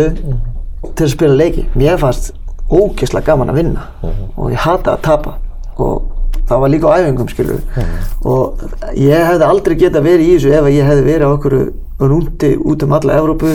til 0.96 1.06
að 1.06 1.12
spila 1.16 1.36
leiki, 1.42 1.66
mér 1.76 2.00
fannst 2.02 2.32
ógeðslega 2.72 3.26
gaman 3.28 3.50
að 3.52 3.60
vinna 3.60 3.84
og 4.38 4.52
ég 4.54 4.58
hata 4.64 4.96
að 4.96 5.02
tapa 5.10 5.34
og 5.78 6.02
það 6.50 6.64
var 6.64 6.74
líka 6.74 6.92
á 6.92 6.98
æfingum 7.00 7.30
skilur 7.32 7.62
og 8.28 8.66
ég 8.98 9.30
hefði 9.30 9.48
aldrei 9.48 9.76
getað 9.80 10.08
verið 10.10 10.28
í 10.28 10.36
þessu 10.36 10.54
ef 10.58 10.70
ég 10.72 10.90
hefði 10.90 11.08
verið 11.08 11.28
á 11.28 11.34
einhverju 11.34 11.66
rúndi 12.02 12.56
út 12.58 12.84
um 12.84 12.94
alla 12.98 13.18
Evrópu 13.20 13.54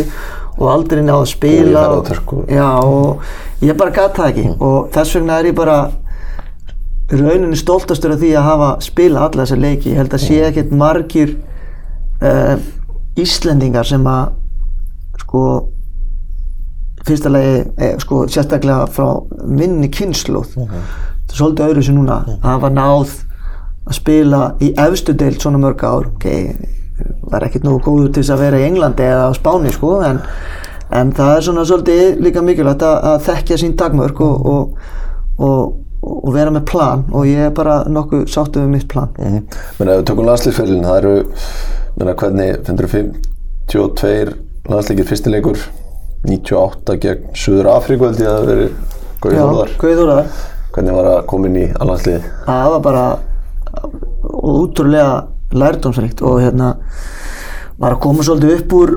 og 0.56 0.70
aldrei 0.70 1.02
náð 1.04 1.22
að 1.24 1.30
spila 1.32 1.84
og, 1.96 2.10
já, 2.48 2.68
og 2.80 3.64
ég 3.64 3.76
bara 3.76 3.94
gat 3.94 4.16
það 4.16 4.30
ekki. 4.32 4.46
Og 4.62 4.90
þess 4.94 5.18
vegna 5.18 5.40
er 5.40 5.50
ég 5.50 5.56
bara 5.56 5.76
rauninni 7.12 7.58
stoltastur 7.58 8.14
af 8.14 8.22
því 8.22 8.32
að 8.38 8.48
hafa 8.48 8.70
spila 8.86 9.26
alla 9.26 9.44
þessa 9.44 9.60
leiki, 9.60 9.92
ég 9.92 10.00
held 10.00 10.16
að 10.16 10.24
sé 10.24 10.40
ekkert 10.48 10.74
margir 10.74 11.36
uh, 12.22 12.56
Íslendingar 13.16 13.86
sem 13.88 14.02
að 14.10 14.34
sko 15.22 15.42
fyrsta 17.06 17.30
lagi, 17.30 17.60
eh, 17.78 17.94
sko 18.02 18.24
sérstaklega 18.28 18.88
frá 18.90 19.06
minni 19.46 19.88
kynnslóð 19.94 20.56
þetta 20.56 20.82
er 20.82 21.15
svolítið 21.32 21.70
öðru 21.70 21.84
sem 21.86 21.96
núna 21.96 22.20
að 22.26 22.44
hafa 22.46 22.70
náð 22.72 23.14
að 23.86 23.96
spila 24.00 24.42
í 24.62 24.72
efstu 24.86 25.14
deild 25.18 25.42
svona 25.42 25.60
mörg 25.62 25.84
ár. 25.86 26.08
Ok, 26.14 26.26
var 27.30 27.46
ekkert 27.46 27.66
nógu 27.66 27.82
góður 27.84 28.12
til 28.12 28.22
þess 28.22 28.34
að 28.34 28.44
vera 28.46 28.60
í 28.60 28.66
Englandi 28.66 29.04
eða 29.06 29.28
á 29.28 29.32
Spáni 29.36 29.72
sko 29.74 29.98
en, 30.06 30.20
en 30.96 31.10
það 31.16 31.32
er 31.34 31.46
svona 31.48 31.66
svolítið 31.68 32.22
líka 32.24 32.44
mikilvægt 32.44 32.84
að, 32.86 32.96
að 33.10 33.26
þekkja 33.28 33.58
sín 33.62 33.76
dagmörk 33.78 34.22
og, 34.24 34.46
og, 34.52 34.78
og, 35.36 35.76
og 36.00 36.34
vera 36.34 36.54
með 36.54 36.66
plan. 36.70 37.04
Og 37.12 37.28
ég 37.28 37.48
er 37.48 37.54
bara 37.56 37.82
nokkuð 37.90 38.26
sáttu 38.32 38.64
með 38.64 38.74
mitt 38.74 38.88
plan. 38.90 39.12
Mm. 39.20 39.46
Menni, 39.78 39.92
ef 39.92 40.02
við 40.02 40.08
tökum 40.10 40.30
landslýsferðin, 40.30 40.88
það 40.88 41.00
eru, 41.02 41.14
menna, 42.00 42.16
hvernig 42.22 42.60
552 42.70 44.36
landsleikir 44.66 45.06
fyrstileikur, 45.06 45.62
98 46.26 46.98
gegn 47.04 47.32
Suður 47.38 47.70
ég 48.24 48.30
að 48.32 48.38
það 48.40 48.50
veri. 48.50 48.68
Gauðúrar 49.80 50.28
Hvernig 50.76 50.92
var 50.92 51.06
að 51.08 51.22
koma 51.30 51.48
inn 51.48 51.56
í 51.56 51.66
allandsliði? 51.80 52.18
það 52.44 52.70
var 52.74 52.80
bara 52.84 53.04
útrúlega 54.36 55.12
lærdómsrikt 55.56 56.20
og 56.26 56.40
hérna 56.42 56.74
var 57.80 57.94
að 57.94 58.02
koma 58.04 58.24
svolítið 58.26 58.58
upp 58.58 58.74
úr 58.76 58.92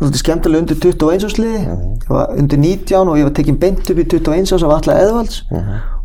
svolítið 0.00 0.22
skemmtilega 0.22 0.62
undir 0.64 0.80
21 0.82 1.26
ásliði 1.28 1.60
ég 1.62 2.08
var 2.10 2.32
undir 2.34 2.58
19 2.58 3.12
og 3.12 3.18
ég 3.20 3.28
var 3.28 3.34
tekinn 3.36 3.60
beint 3.62 3.82
upp 3.94 4.00
í 4.02 4.06
21 4.10 4.54
ás 4.56 4.64
af 4.66 4.74
Alla 4.74 4.98
Eðvalds. 5.04 5.42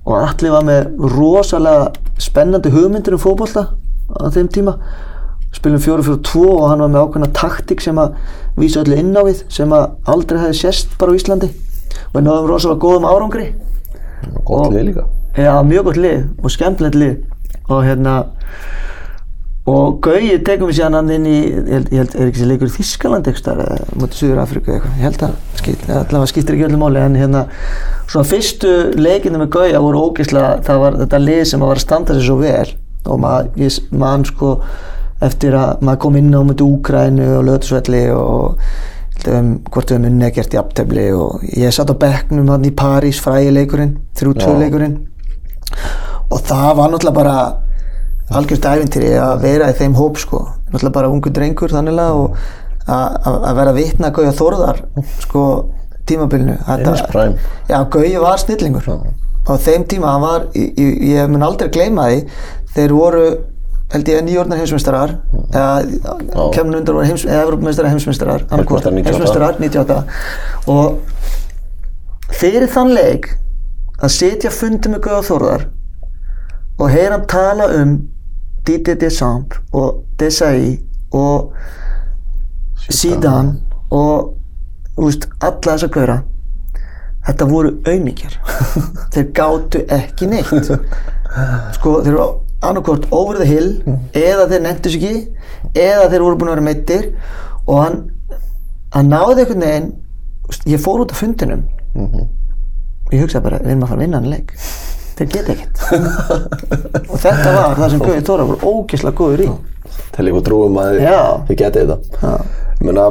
Og 0.08 0.16
Alli 0.22 0.52
var 0.54 0.66
með 0.68 0.92
rosalega 1.18 1.88
spennandi 2.22 2.72
hugmyndir 2.72 3.18
um 3.18 3.22
fótbolta 3.22 3.64
á 4.14 4.30
þeim 4.32 4.52
tíma. 4.54 4.78
Spilum 5.58 5.82
4-4-2 5.82 6.44
og 6.46 6.68
hann 6.70 6.84
var 6.86 6.92
með 6.94 7.08
ákveðna 7.08 7.32
taktik 7.34 7.82
sem 7.82 7.98
að 7.98 8.14
vísa 8.62 8.84
öllu 8.84 9.00
inn 9.02 9.18
á 9.18 9.26
við 9.26 9.42
sem 9.52 9.74
að 9.74 9.90
aldrei 10.06 10.38
hefði 10.44 10.60
sést 10.62 10.94
bara 11.02 11.12
á 11.12 11.18
Íslandi. 11.18 11.50
Og 11.50 12.20
við 12.20 12.28
náðum 12.28 12.52
rosalega 12.52 12.84
góðum 12.86 13.10
árangri 13.10 13.48
Gott 14.46 14.68
Og- 14.68 14.74
lið 14.74 14.86
líka. 14.92 15.08
Já, 15.38 15.54
mjög 15.64 15.84
gott 15.92 15.98
lið 16.02 16.22
og 16.44 16.52
skemmtilegt 16.52 16.96
lið. 16.96 17.18
Og 17.70 17.84
hérna 17.86 18.14
og 19.68 19.98
Gauji 20.02 20.38
tekum 20.48 20.70
við 20.70 20.78
síðan 20.78 20.96
hann 20.96 21.10
inn 21.12 21.26
í 21.28 21.38
ég 21.52 21.90
held, 21.92 22.14
er 22.16 22.30
ekki 22.30 22.40
sem 22.40 22.48
leikur 22.48 22.70
í 22.70 22.76
Þískaland 22.78 23.28
eitthvað 23.28 23.60
eða 23.66 23.98
mútið 24.00 24.20
Suður 24.22 24.40
Afrika 24.46 24.72
eitthvað? 24.78 24.94
Ég 24.96 25.04
held 25.04 25.24
að 25.28 25.34
skil, 25.60 25.76
allavega 25.92 26.30
skiptir 26.32 26.56
ekki 26.56 26.68
öllu 26.70 26.80
máli 26.80 27.02
en 27.04 27.18
hérna 27.20 27.42
svona 28.08 28.30
fyrstu 28.30 28.72
leikinu 28.96 29.42
með 29.42 29.50
Gauja 29.58 29.82
voru 29.84 30.06
ógeðslega 30.08 30.54
það 30.64 30.80
var 30.86 31.00
þetta 31.02 31.20
lið 31.26 31.42
sem 31.52 31.66
var 31.68 31.76
að 31.76 31.84
standa 31.84 32.16
sér 32.16 32.28
svo 32.30 32.38
vel. 32.40 32.70
Og 33.08 33.20
maður, 33.24 33.82
man 33.92 34.24
sko 34.28 34.54
eftir 35.28 35.58
að 35.60 35.84
maður 35.84 36.02
kom 36.06 36.16
inn 36.22 36.32
á 36.32 36.42
mútið 36.48 36.72
Úkrænu 36.78 37.28
og 37.42 37.46
Löðsvelli 37.50 38.04
og 38.16 38.72
um, 39.28 39.52
hvort 39.74 39.92
við 39.92 40.02
munni 40.04 40.26
að 40.28 40.36
gert 40.38 40.54
í 40.54 40.60
aptefli 40.62 41.06
og 41.18 41.44
ég 41.58 41.74
satt 41.76 41.90
á 41.92 41.96
bekknum 41.98 42.50
hann 42.54 42.66
í 42.68 42.72
París 42.78 43.20
frægi 43.24 43.52
leikurinn, 43.56 43.96
3-2 44.20 44.46
Já. 44.46 44.58
leikurinn 44.62 44.98
og 46.32 46.42
það 46.48 46.70
var 46.78 46.92
náttúrulega 46.94 47.16
bara 47.16 47.38
algjörst 48.38 48.66
æfintýri 48.68 49.14
að 49.24 49.42
vera 49.46 49.70
í 49.72 49.76
þeim 49.80 49.96
hóp 49.98 50.18
sko, 50.20 50.42
náttúrulega 50.72 50.96
bara 51.00 51.12
ungu 51.12 51.32
drengur 51.34 51.72
þannig 51.72 52.00
og 52.04 52.38
að 52.88 53.18
að- 53.28 53.44
að 53.50 53.56
vera 53.56 53.74
vitna 53.76 54.08
að 54.12 54.14
Gauja 54.18 54.32
Þórðar 54.36 54.78
sko 55.24 55.44
tímabilinu. 56.08 56.58
Já, 57.70 57.78
Gauja 57.92 58.22
var 58.24 58.38
snillingur 58.38 58.86
á 59.48 59.54
þeim 59.60 59.84
tíma, 59.88 60.12
hann 60.12 60.22
var, 60.22 60.46
ég, 60.56 61.02
ég 61.08 61.30
mun 61.30 61.44
aldrei 61.44 61.70
gleyma 61.72 62.08
því, 62.12 62.22
þeir 62.76 62.92
voru 62.96 63.26
held 63.94 64.10
ég 64.12 64.24
nýjórnar 64.28 64.60
heimsmeistarar 64.60 65.14
eða 65.56 66.48
kemur 66.56 66.80
undir 66.82 66.96
voru 66.96 67.08
heims, 67.08 67.24
eða 67.26 67.46
Evropameistarar 67.46 67.94
heimsmeistarar. 67.94 68.44
Heimsmeistarar 68.52 68.94
98. 68.94 69.06
heimsmeistarar 69.08 69.54
98 69.60 70.04
og 70.68 71.00
fyrir 72.36 72.68
þann 72.72 72.94
leik 72.94 73.30
að 74.04 74.14
sitja 74.14 74.52
fundi 74.54 74.92
með 74.92 75.06
Gauja 75.08 75.24
Þórðar 75.30 75.68
og 76.78 76.92
heyra 76.94 77.16
hann 77.16 77.28
tala 77.32 77.70
um 77.80 77.96
Didier 78.68 78.98
Deschamps 79.00 79.62
og 79.74 80.04
Desailly 80.20 80.82
og 81.16 81.54
Zidane. 82.92 83.62
Og 83.92 84.34
veist, 84.98 85.30
alla 85.40 85.78
þessa 85.78 85.88
gauðra 85.88 86.18
þetta 87.28 87.48
voru 87.48 87.72
auðmíkjar 87.88 88.36
þeir 89.14 89.30
gátu 89.36 89.84
ekki 89.96 90.28
neitt. 90.32 90.72
Sko 91.78 92.02
þeir 92.04 92.12
eru 92.12 92.26
annarkort 92.66 93.06
over 93.14 93.38
the 93.38 93.46
hill 93.48 93.72
eða 94.18 94.48
þeir 94.50 94.64
nefndu 94.66 94.94
sig 94.94 95.04
ekki 95.04 95.82
eða 95.84 96.10
þeir 96.10 96.26
voru 96.26 96.40
búin 96.40 96.52
að 96.52 96.56
vera 96.56 96.68
meittir 96.68 97.10
og 97.68 97.82
hann 97.84 97.98
hann 98.96 99.12
náði 99.12 99.44
einhvern 99.44 99.66
veginn 99.66 99.90
þú 100.48 100.60
ég 100.72 100.82
fór 100.82 101.04
út 101.04 101.12
af 101.12 101.22
fundinum. 101.22 101.64
Og 103.08 103.16
ég 103.16 103.24
hugsaði 103.24 103.44
bara, 103.44 103.62
við 103.64 103.74
erum 103.74 103.84
að 103.86 103.92
fara 103.92 103.98
að 103.98 104.04
vinna 104.06 104.22
hann 104.22 104.32
leik. 104.32 104.54
Þeir 105.18 105.30
geta 105.34 105.56
ekkert. 105.56 105.82
Og 107.12 107.18
þetta 107.24 107.54
var 107.56 107.80
það 107.80 107.94
sem 107.94 108.04
Gauði 108.04 108.26
Tóra 108.28 108.46
voru 108.48 108.72
ógeðslega 108.72 109.18
góður 109.18 109.44
í. 109.44 109.48
Til 110.16 110.28
ykkur 110.32 110.46
trúum 110.46 110.80
að 110.82 111.00
þið, 111.00 111.54
getið 111.62 111.92
þetta. 111.92 112.32
Ég 112.78 112.84
meina, 112.86 113.06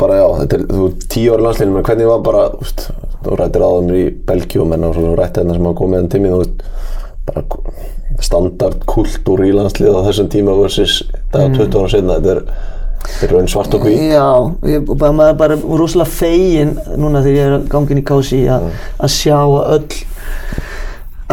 bara 0.00 0.18
já, 0.18 0.24
þetta 0.40 0.58
er, 0.58 0.64
þú 0.72 0.88
ert 0.88 1.06
tíu 1.14 1.34
ári 1.34 1.46
landslíðin, 1.46 1.74
menn 1.76 1.86
hvernig 1.88 2.10
var 2.10 2.24
bara, 2.24 2.44
þú 2.58 2.86
þú 3.24 3.38
rættir 3.40 3.66
mér 3.86 4.00
í 4.00 4.06
Belgíu, 4.28 4.66
menn 4.68 4.88
og 4.88 4.96
svo 4.96 5.14
rætti 5.16 5.40
þarna 5.40 5.58
sem 5.58 5.68
hafa 5.68 5.80
komið 5.80 6.00
enn 6.00 6.10
tími, 6.12 6.32
þú 6.32 6.40
veist, 7.24 7.48
bara 7.48 8.22
standard 8.22 8.84
kultúr 8.86 9.44
í 9.44 9.52
landslíð 9.54 9.98
á 9.98 10.06
þessum 10.08 10.30
tíma 10.32 10.54
versus 10.58 11.02
dag 11.32 11.52
20 11.54 11.78
ára 11.80 11.90
sinna, 11.92 12.18
þetta 12.18 12.34
er, 12.34 12.42
þetta 13.04 13.26
er 13.26 13.34
raun 13.34 13.48
svart 13.48 13.74
og 13.74 13.86
hví. 13.86 13.94
Já, 14.12 14.28
ég, 14.70 14.90
bara, 14.94 15.12
maður 15.12 15.32
er 15.32 15.38
bara 15.40 15.58
rosalega 15.62 16.10
fegin 16.10 16.74
núna 16.96 17.22
þegar 17.24 17.38
ég 17.38 17.54
er 17.58 17.68
gangin 17.72 18.02
í 18.02 18.06
kási 18.06 18.44
að, 18.48 18.70
að 18.98 19.14
sjá 19.16 19.38
að 19.38 19.72
öll 19.78 20.02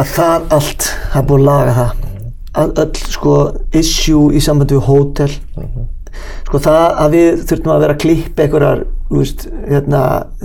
að 0.02 0.14
það 0.16 0.46
allt 0.56 0.88
það 0.88 1.20
er 1.20 1.28
búið 1.28 1.42
að 1.42 1.48
laga 1.50 1.76
það. 1.80 2.08
Að 2.52 2.78
öll 2.82 3.02
sko 3.14 3.34
issue 3.80 4.36
í 4.36 4.40
sambandi 4.44 4.76
við 4.76 4.88
hótel. 4.88 5.30
Sko 6.46 6.60
það 6.60 6.98
að 7.00 7.14
við 7.16 7.44
þurftum 7.48 7.72
að 7.72 7.84
vera 7.84 7.94
að 7.94 8.02
klippa 8.02 8.44
einhverjar 8.44 8.82
þú 9.12 9.20
veist, 9.20 9.46
hérna, 9.68 10.02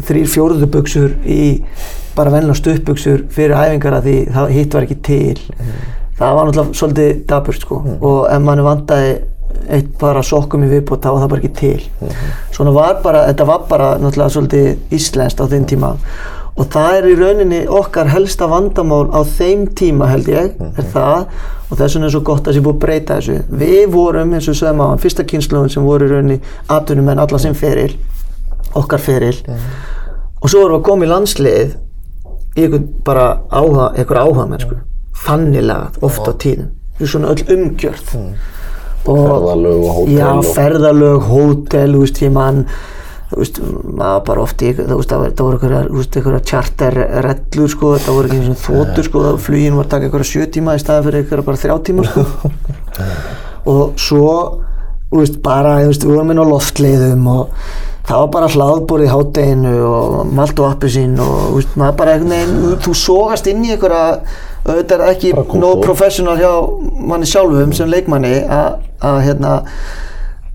þrýr 0.08 0.30
fjóruðu 0.32 0.70
buksur 0.72 1.16
í 1.24 1.48
bara 2.18 2.34
vennilega 2.34 2.60
stuppbuksur 2.60 3.24
fyrir 3.34 3.56
æfingar 3.56 3.98
að 4.00 4.10
því 4.10 4.18
það 4.36 4.54
hitt 4.58 4.78
var 4.78 4.88
ekki 4.88 5.00
til. 5.08 5.40
Það 6.18 6.38
var 6.38 6.48
náttúrulega 6.48 6.80
svolítið 6.82 7.26
daburt 7.30 7.66
sko. 7.66 7.82
Og 7.98 8.22
ef 8.34 8.46
mann 8.46 8.64
vandaði 8.66 9.12
eitt 9.74 9.94
bara 10.02 10.24
sokkum 10.26 10.66
í 10.66 10.72
viðbót 10.72 11.04
þá 11.04 11.12
var 11.12 11.22
það 11.24 11.32
bara 11.34 11.44
ekki 11.44 11.54
til. 11.60 12.12
Svona 12.56 12.74
var 12.76 12.98
bara, 13.04 13.28
þetta 13.30 13.48
var 13.48 13.70
bara 13.70 13.94
náttúrulega 14.02 14.36
svolítið 14.36 14.98
íslenskt 14.98 15.44
á 15.44 15.46
þeim 15.52 15.70
tíma. 15.70 15.94
Og 16.58 16.66
það 16.74 16.96
er 16.98 17.06
í 17.06 17.16
rauninni 17.20 17.60
okkar 17.70 18.10
helsta 18.10 18.48
vandamál 18.50 19.06
á 19.14 19.22
þeim 19.22 19.68
tíma 19.78 20.10
held 20.10 20.30
ég 20.32 20.56
er 20.58 20.88
það. 20.94 21.28
Og 21.68 21.78
þess 21.78 21.98
vegna 21.98 22.08
er 22.10 22.16
svo 22.16 22.24
gott 22.26 22.48
að 22.48 22.58
sé 22.58 22.64
búið 22.66 22.78
að 22.78 22.84
breyta 22.86 23.18
þessu. 23.20 23.40
Við 23.62 23.84
vorum 23.94 24.34
eins 24.34 24.48
og 24.50 24.58
sögum 24.58 24.82
á 24.82 24.86
hann 24.90 25.04
fyrsta 25.04 25.26
kynsluðun 25.28 25.74
sem 25.74 25.86
voru 25.86 26.08
í 26.08 26.14
rauninni 26.14 26.40
atvinnumenn 26.74 27.22
alla 27.22 27.42
sem 27.42 27.54
feril 27.58 27.92
okkar 28.78 29.02
feril. 29.04 29.36
Og 30.42 30.50
svo 30.50 30.64
vorum 30.64 30.78
við 30.78 30.82
að 30.82 30.88
koma 30.90 31.06
í 31.06 31.12
landsliðið 31.12 31.76
í 31.76 31.87
einhvern 32.66 32.88
bara 33.06 33.26
áhuga, 33.52 33.92
einhver 33.96 34.22
áhuga 34.24 34.46
mennsku 34.52 34.78
þannig 35.28 35.66
lagað, 35.66 35.98
oft 36.08 36.28
á 36.30 36.34
tíðum. 36.44 36.70
Í 36.98 37.10
svona 37.10 37.34
öll 37.34 37.44
umgjörð. 37.56 38.14
Og 39.08 39.18
Ferðalög 39.24 39.82
og 39.82 39.92
hótel 39.96 40.14
já, 40.18 40.28
og- 40.34 40.54
ferðalög, 40.58 41.28
hótel, 41.32 41.92
þú 41.96 42.00
veist, 42.04 42.22
ég 42.22 42.32
mann 42.36 42.66
þú 43.28 43.40
veist, 43.42 43.58
maður 43.98 44.22
bara 44.28 44.42
oft 44.42 44.62
í, 44.64 44.70
þú 44.74 44.98
veist, 44.98 45.10
það 45.12 45.20
voru 45.20 45.60
þú 45.60 46.04
einhverjar 46.04 46.46
charterrellur, 46.52 47.72
sko, 47.74 47.90
það 48.00 48.16
voru 48.18 48.30
ekki 48.30 48.38
eins 48.40 48.52
og 48.54 48.62
þóttur, 48.68 49.08
sko, 49.10 49.24
flugin 49.44 49.76
var 49.76 49.86
að 49.86 49.90
taka 49.90 50.08
einhverja 50.08 50.32
sjö 50.32 50.48
tíma 50.48 50.76
í 50.78 50.84
staðan 50.84 51.08
fyrir 51.08 51.24
einhverja 51.24 51.48
bara 51.50 51.62
þrjá 51.64 51.76
tíma, 51.90 52.06
sko. 52.08 52.26
Og 53.68 54.00
svo, 54.00 54.30
þú 55.12 55.20
veist, 55.22 55.42
bara, 55.44 55.76
þú 55.84 55.92
veist, 55.92 56.08
við 56.08 56.14
vorum 56.16 56.32
inn 56.32 56.44
á 56.44 56.48
loftleiðum 56.54 57.28
og 57.34 57.50
það 58.08 58.20
var 58.24 58.28
bara 58.32 58.48
hlaðborð 58.54 59.04
í 59.06 59.12
hátteginu 59.12 59.72
og 59.84 60.34
malt 60.38 60.60
og 60.64 60.70
appisín 60.72 61.18
og, 61.20 61.58
veist, 61.58 61.74
bara 62.00 62.18
veginn, 62.22 62.78
þú- 62.86 62.96
sogast 62.96 63.48
inn 63.52 63.66
í 63.68 63.74
einhverja, 63.76 64.22
auðvitað 64.68 65.02
er 65.02 65.12
ekki 65.12 65.34
nóg 65.60 65.82
professional 65.84 66.38
hjá 66.40 66.52
manni 67.12 67.28
sjálfum 67.28 67.74
sem 67.76 67.90
leikmanni 67.92 68.34
að, 68.48 68.78
að 69.04 69.20
hérna 69.28 69.54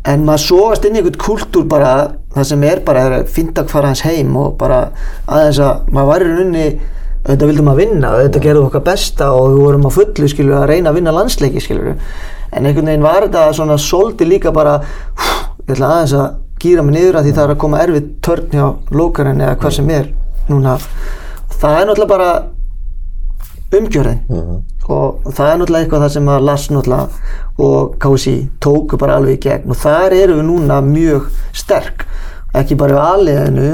en 0.08 0.24
maður 0.26 0.44
sogast 0.46 0.88
inn 0.88 0.96
í 0.96 1.02
einhvern 1.02 1.20
kultúr 1.20 1.68
bara 1.70 1.92
það 2.34 2.48
sem 2.48 2.64
er 2.66 2.80
bara 2.86 3.04
að 3.20 3.68
fara 3.70 3.92
hans 3.92 4.02
heim 4.06 4.32
og 4.40 4.56
bara 4.58 4.80
aðeins 5.28 5.60
að 5.62 5.92
maður 5.92 6.10
var 6.12 6.24
í 6.24 6.30
rauninni 6.32 6.66
auðvitað 7.22 7.50
vildum 7.52 7.68
að 7.70 7.76
vinna, 7.84 8.08
auðvitað 8.16 8.42
gerðum 8.48 8.64
okkar 8.66 8.82
besta 8.88 9.28
og 9.36 9.52
við 9.52 9.60
vorum 9.62 9.86
á 9.86 9.90
fullu 9.94 10.30
skilur 10.32 10.56
að 10.58 10.70
reyna 10.72 10.90
að 10.90 10.96
vinna 10.98 11.12
landsleiki 11.14 11.62
skilur 11.62 11.92
en 11.92 12.66
einhvern 12.66 12.88
veginn 12.90 13.04
var 13.06 13.28
þetta 13.28 13.44
svona 13.60 13.76
soldi 13.78 14.26
líka 14.26 14.50
bara 14.56 14.80
hú, 14.82 15.28
ég 15.68 15.76
ætla 15.76 15.92
aðeins 16.00 16.16
að 16.18 16.40
gýra 16.62 16.84
mig 16.86 16.96
niður 16.96 17.18
að 17.18 17.26
því 17.26 17.34
það 17.36 17.44
er 17.44 17.52
að 17.54 17.60
koma 17.64 17.82
erfið 17.82 18.08
törn 18.24 18.52
hjá 18.52 18.66
lókarinn 18.94 19.42
eða 19.42 19.58
hvað 19.62 19.76
sem 19.76 19.90
er 19.92 20.10
núna. 20.48 20.76
Það 21.62 21.78
er 21.78 21.88
náttúrulega 21.88 22.12
bara 22.12 22.30
umgjörðin. 23.78 24.22
Og 24.92 25.28
það 25.32 25.50
er 25.50 25.60
náttúrulega 25.60 25.84
eitthvað 25.84 26.04
það 26.04 26.14
sem 26.16 26.32
að 26.32 26.46
Lars 26.48 26.66
náttúrulega 26.72 27.36
og 27.66 27.92
KSI 28.02 28.36
tóku 28.62 28.98
bara 29.00 29.18
alveg 29.20 29.38
í 29.38 29.42
gegn. 29.46 29.68
Og 29.70 29.78
þar 29.82 30.16
eru 30.16 30.38
við 30.40 30.48
núna 30.48 30.80
mjög 30.86 31.28
sterk. 31.56 32.06
Ekki 32.58 32.76
bara 32.80 32.98
á 33.00 33.04
aðliðinu 33.14 33.68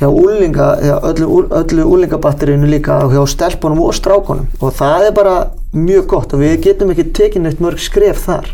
hjá, 0.00 0.08
úlinga, 0.08 0.68
hjá 0.82 0.94
öllu, 1.10 1.42
öllu 1.60 1.88
úlingabatterinu 1.96 2.70
líka 2.70 3.02
og 3.04 3.14
hjá 3.14 3.22
stelpunum 3.34 3.82
og 3.84 3.94
strákunum. 3.98 4.48
Og 4.62 4.74
það 4.78 5.08
er 5.10 5.16
bara 5.18 5.36
mjög 5.72 6.06
gott 6.14 6.34
og 6.36 6.42
við 6.42 6.58
getum 6.66 6.92
ekki 6.92 7.10
tekið 7.16 7.46
neitt 7.46 7.62
mörg 7.64 7.80
skref 7.80 8.26
þar 8.26 8.50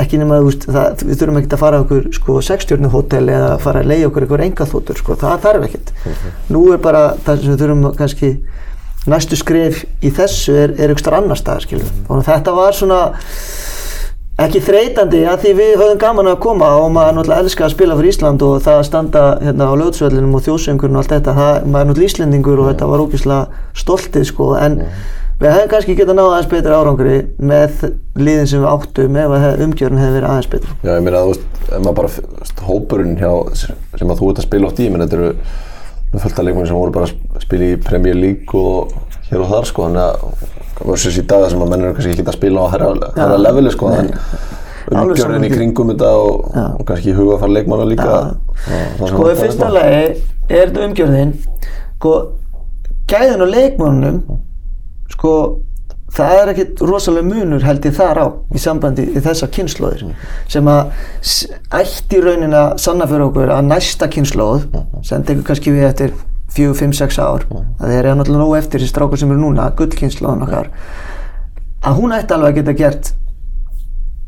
ekki 0.00 0.20
nema 0.20 0.40
veist, 0.44 0.66
það, 0.70 1.04
við 1.06 1.20
þurfum 1.20 1.40
ekki 1.40 1.52
að 1.54 1.62
fara 1.64 1.82
okkur 1.84 2.08
sko, 2.16 2.38
sexstjórnu 2.46 2.90
hótel 2.92 3.26
eða 3.28 3.52
fara 3.62 3.84
að 3.84 3.92
leiða 3.92 4.08
okkur 4.10 4.26
einhver 4.26 4.44
engaþóttur, 4.46 5.00
sko, 5.00 5.18
það 5.20 5.44
þarf 5.44 5.68
ekkert. 5.68 5.94
Nú 6.50 6.64
er 6.74 6.82
bara 6.82 7.04
það 7.26 7.44
sem 7.44 7.54
við 7.54 7.64
þurfum 7.64 7.86
kannski 7.98 8.32
næstu 9.08 9.38
skrif 9.38 9.84
í 10.04 10.12
þessu 10.12 10.54
er, 10.60 10.72
er 10.76 10.92
ykkur 10.92 11.16
annar 11.16 11.38
stað 11.40 11.64
skilur 11.64 11.92
og 12.12 12.24
þetta 12.26 12.52
var 12.52 12.76
svona 12.76 12.98
ekki 14.40 14.60
þreytandi 14.64 15.22
að 15.28 15.44
því 15.44 15.52
við 15.56 15.70
höfum 15.80 16.00
gaman 16.00 16.28
að 16.30 16.38
koma 16.44 16.68
og 16.80 16.90
maður 16.94 17.16
náttúrulega 17.18 17.44
elskar 17.44 17.66
að 17.66 17.74
spila 17.74 17.96
fyrir 17.96 18.14
Ísland 18.14 18.44
og 18.44 18.60
það 18.64 18.80
að 18.80 18.86
standa 18.88 19.24
hérna 19.40 19.68
á 19.68 19.74
löðsvöllinum 19.80 20.36
og 20.36 20.44
þjóðsöngurinn 20.46 20.96
og 20.96 21.02
allt 21.02 21.14
þetta, 21.16 21.34
það, 21.36 21.56
maður 21.64 21.80
er 21.80 21.90
náttúrulega 21.90 22.12
Íslendingur 22.12 22.62
og 22.62 22.70
þetta 22.70 22.90
var 22.90 23.04
ógeðslega 23.04 23.64
stoltið 23.82 24.28
sko 24.30 24.50
en 24.60 24.78
við 25.40 25.54
hefum 25.54 25.70
kannski 25.72 25.94
getað 25.96 26.16
náða 26.18 26.32
aðeins 26.34 26.50
betri 26.50 26.74
árangri 26.76 27.18
með 27.50 27.84
liðin 28.20 28.48
sem 28.50 28.60
við 28.60 28.70
áttum 28.74 29.16
ef 29.22 29.34
að 29.38 29.62
umgjörun 29.66 30.00
hefði 30.02 30.16
verið 30.18 30.30
aðeins 30.30 30.50
betri. 30.52 30.74
Já, 30.84 30.90
ég 30.96 31.04
meina, 31.06 31.22
þú 31.24 31.32
veist, 31.32 31.46
ef 31.70 31.80
maður 31.84 31.96
bara, 32.00 32.10
veist, 32.40 32.62
hópurinn 32.68 33.16
hjá, 33.20 33.32
sem 34.00 34.10
að 34.12 34.20
þú 34.20 34.30
ert 34.34 34.42
að 34.42 34.46
spila 34.48 34.68
oft 34.70 34.82
í, 34.84 34.88
menn 34.92 35.04
þetta 35.06 35.20
eru 35.20 35.30
fullt 36.20 36.38
af 36.42 36.44
leikmenn 36.48 36.66
sem 36.68 36.76
voru 36.76 36.92
bara 36.98 37.08
að 37.08 37.44
spila 37.46 37.68
í 37.70 37.78
Premier 37.86 38.18
League 38.18 38.60
og 38.60 38.92
hér 39.30 39.44
og 39.44 39.50
þar, 39.54 39.68
sko, 39.70 39.86
þannig 39.88 40.04
að 40.04 40.88
versus 40.90 41.18
í 41.20 41.24
dag 41.30 41.46
sem 41.52 41.60
að 41.64 41.70
menn 41.72 41.84
eru 41.86 41.96
kannski 41.96 42.12
ekki 42.16 42.26
að 42.26 42.36
spila 42.40 42.66
á 42.66 42.72
herra, 42.74 42.90
herra 43.16 43.38
leveli, 43.40 43.72
sko, 43.72 43.90
en 43.96 44.12
saman 45.20 45.44
í 45.46 45.50
kringum 45.52 45.92
þetta 45.92 46.10
og, 46.18 46.52
og 46.80 46.84
kannski 46.88 47.12
hugafar 47.16 47.52
leikmanna 47.52 47.86
líka. 47.88 48.10
það- 48.10 48.36
það 48.98 49.06
sem 49.06 49.14
Sko 49.14 49.24
að 49.24 49.32
í 49.32 49.40
fyrsta 49.40 49.64
fara 49.64 49.74
lagi 49.76 50.22
er 50.50 50.70
þetta 50.72 50.86
umgjörðin. 50.88 51.32
Sko 52.00 52.14
gæðin 53.12 53.44
og 53.46 53.52
leikmannum 53.54 54.22
sko 55.10 55.34
það 56.10 56.36
er 56.36 56.50
ekkit 56.52 56.80
rosalega 56.86 57.28
munur 57.28 57.64
held 57.64 57.86
ég 57.86 57.94
þar 57.94 58.18
á 58.18 58.26
í 58.54 58.62
sambandi 58.62 59.04
í 59.14 59.22
þessar 59.22 59.52
kynnslóðir 59.54 60.08
sem 60.50 60.70
að 60.70 60.90
ætti 61.78 62.22
raunin 62.24 62.56
að 62.56 62.74
sanna 62.82 63.06
fyrir 63.10 63.28
okkur 63.28 63.54
að 63.54 63.68
næsta 63.68 64.10
kynnslóð 64.10 64.66
sem 65.06 65.22
tekur 65.26 65.46
kannski 65.52 65.74
við 65.76 65.86
eftir 65.90 66.18
4, 66.50 66.74
5, 66.74 66.92
6 66.98 67.18
ár. 67.22 67.46
Það 67.78 67.92
er 67.94 68.08
náttúrulega 68.18 68.42
nóg 68.42 68.56
eftir 68.58 68.82
þessi 68.82 68.90
strákur 68.90 69.20
sem 69.20 69.30
eru 69.30 69.38
núna 69.38 69.68
gullkynnslóðan 69.78 70.46
okkar. 70.48 70.70
Að 71.86 72.00
hún 72.00 72.14
ætti 72.16 72.34
alveg 72.34 72.50
að 72.50 72.58
geta 72.58 72.74
gert 72.80 73.12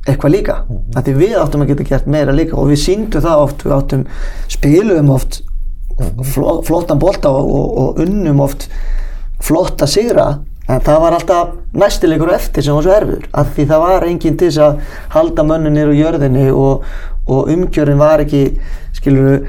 eitthvað 0.07 0.35
líka. 0.37 0.59
Af 0.95 1.07
því 1.07 1.17
við 1.19 1.35
áttum 1.41 1.65
að 1.65 1.73
geta 1.73 1.89
gert 1.89 2.07
meira 2.11 2.35
líka 2.35 2.59
og 2.59 2.71
við 2.71 2.83
síndum 2.85 3.25
það 3.25 3.43
oft, 3.47 3.67
við 3.67 3.75
áttum 3.77 4.07
spilum 4.55 5.11
oft 5.15 5.43
flottan 6.33 7.03
bolta 7.03 7.31
og, 7.35 7.51
og 7.83 8.01
unnum 8.03 8.41
oft 8.43 8.69
flotta 9.43 9.87
sigra 9.91 10.31
en 10.69 10.81
það 10.87 11.01
var 11.03 11.17
alltaf 11.17 11.55
næstilegur 11.75 12.33
eftir 12.35 12.65
sem 12.65 12.77
var 12.77 12.87
svo 12.87 12.95
erfur 12.95 13.25
af 13.35 13.51
því 13.57 13.67
það 13.71 13.85
var 13.87 14.07
enginn 14.07 14.39
til 14.39 14.51
þess 14.51 14.63
að 14.63 14.99
halda 15.17 15.45
mönnunir 15.49 15.91
á 15.91 15.95
jörðinni 15.99 16.47
og, 16.55 16.85
og 17.27 17.51
umgjörðin 17.53 18.03
var 18.03 18.23
ekki 18.23 18.45
skilur 18.95 19.47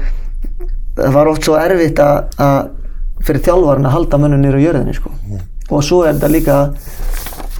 það 0.96 1.14
var 1.14 1.30
oft 1.30 1.46
svo 1.46 1.58
erfitt 1.58 2.02
að, 2.02 2.34
að 2.38 3.24
fyrir 3.24 3.46
þjálfarinn 3.46 3.88
að 3.88 3.96
halda 3.96 4.20
mönnunir 4.24 4.58
á 4.58 4.64
jörðinni 4.64 4.96
sko. 4.96 5.14
og 5.70 5.84
svo 5.84 6.02
er 6.04 6.18
þetta 6.18 6.32
líka 6.32 6.58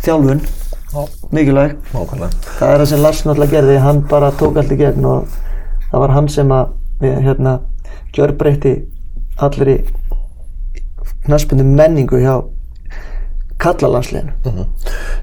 þjálfun 0.04 0.42
mikilvæg. 1.34 1.76
Það 1.90 2.68
er 2.70 2.78
það 2.78 2.88
sem 2.90 3.00
Lars 3.02 3.22
náttúrulega 3.24 3.56
gerði 3.56 3.78
hann 3.82 4.02
bara 4.10 4.30
tók 4.38 4.58
allt 4.60 4.74
í 4.74 4.78
gegn 4.78 5.06
og 5.10 5.30
það 5.90 6.02
var 6.04 6.14
hann 6.14 6.28
sem 6.30 6.52
að 6.54 6.74
við, 7.00 7.16
hérna, 7.24 7.54
gjörbreytti 8.14 8.74
allir 9.42 9.72
í 9.72 9.78
knaspinu 11.24 11.66
menningu 11.66 12.20
hjá 12.22 12.36
kallalansliðinu 13.62 14.66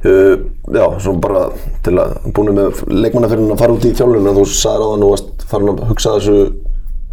Uh, 0.01 0.47
já, 0.73 0.85
svo 0.97 1.11
bara 1.21 1.43
til 1.85 1.91
að 2.01 2.15
búin 2.33 2.55
með 2.57 2.79
leikmannaferðin 2.89 3.53
að 3.53 3.59
fara 3.61 3.75
út 3.75 3.83
í 3.85 3.91
þjálfun 3.93 4.29
en 4.31 4.37
þú 4.39 4.45
sagði 4.49 4.81
á 4.81 4.89
það 4.89 4.95
nú 4.97 5.09
varst 5.11 5.43
farin 5.51 5.69
að 5.69 5.83
hugsa 5.91 6.13
þessu 6.15 6.37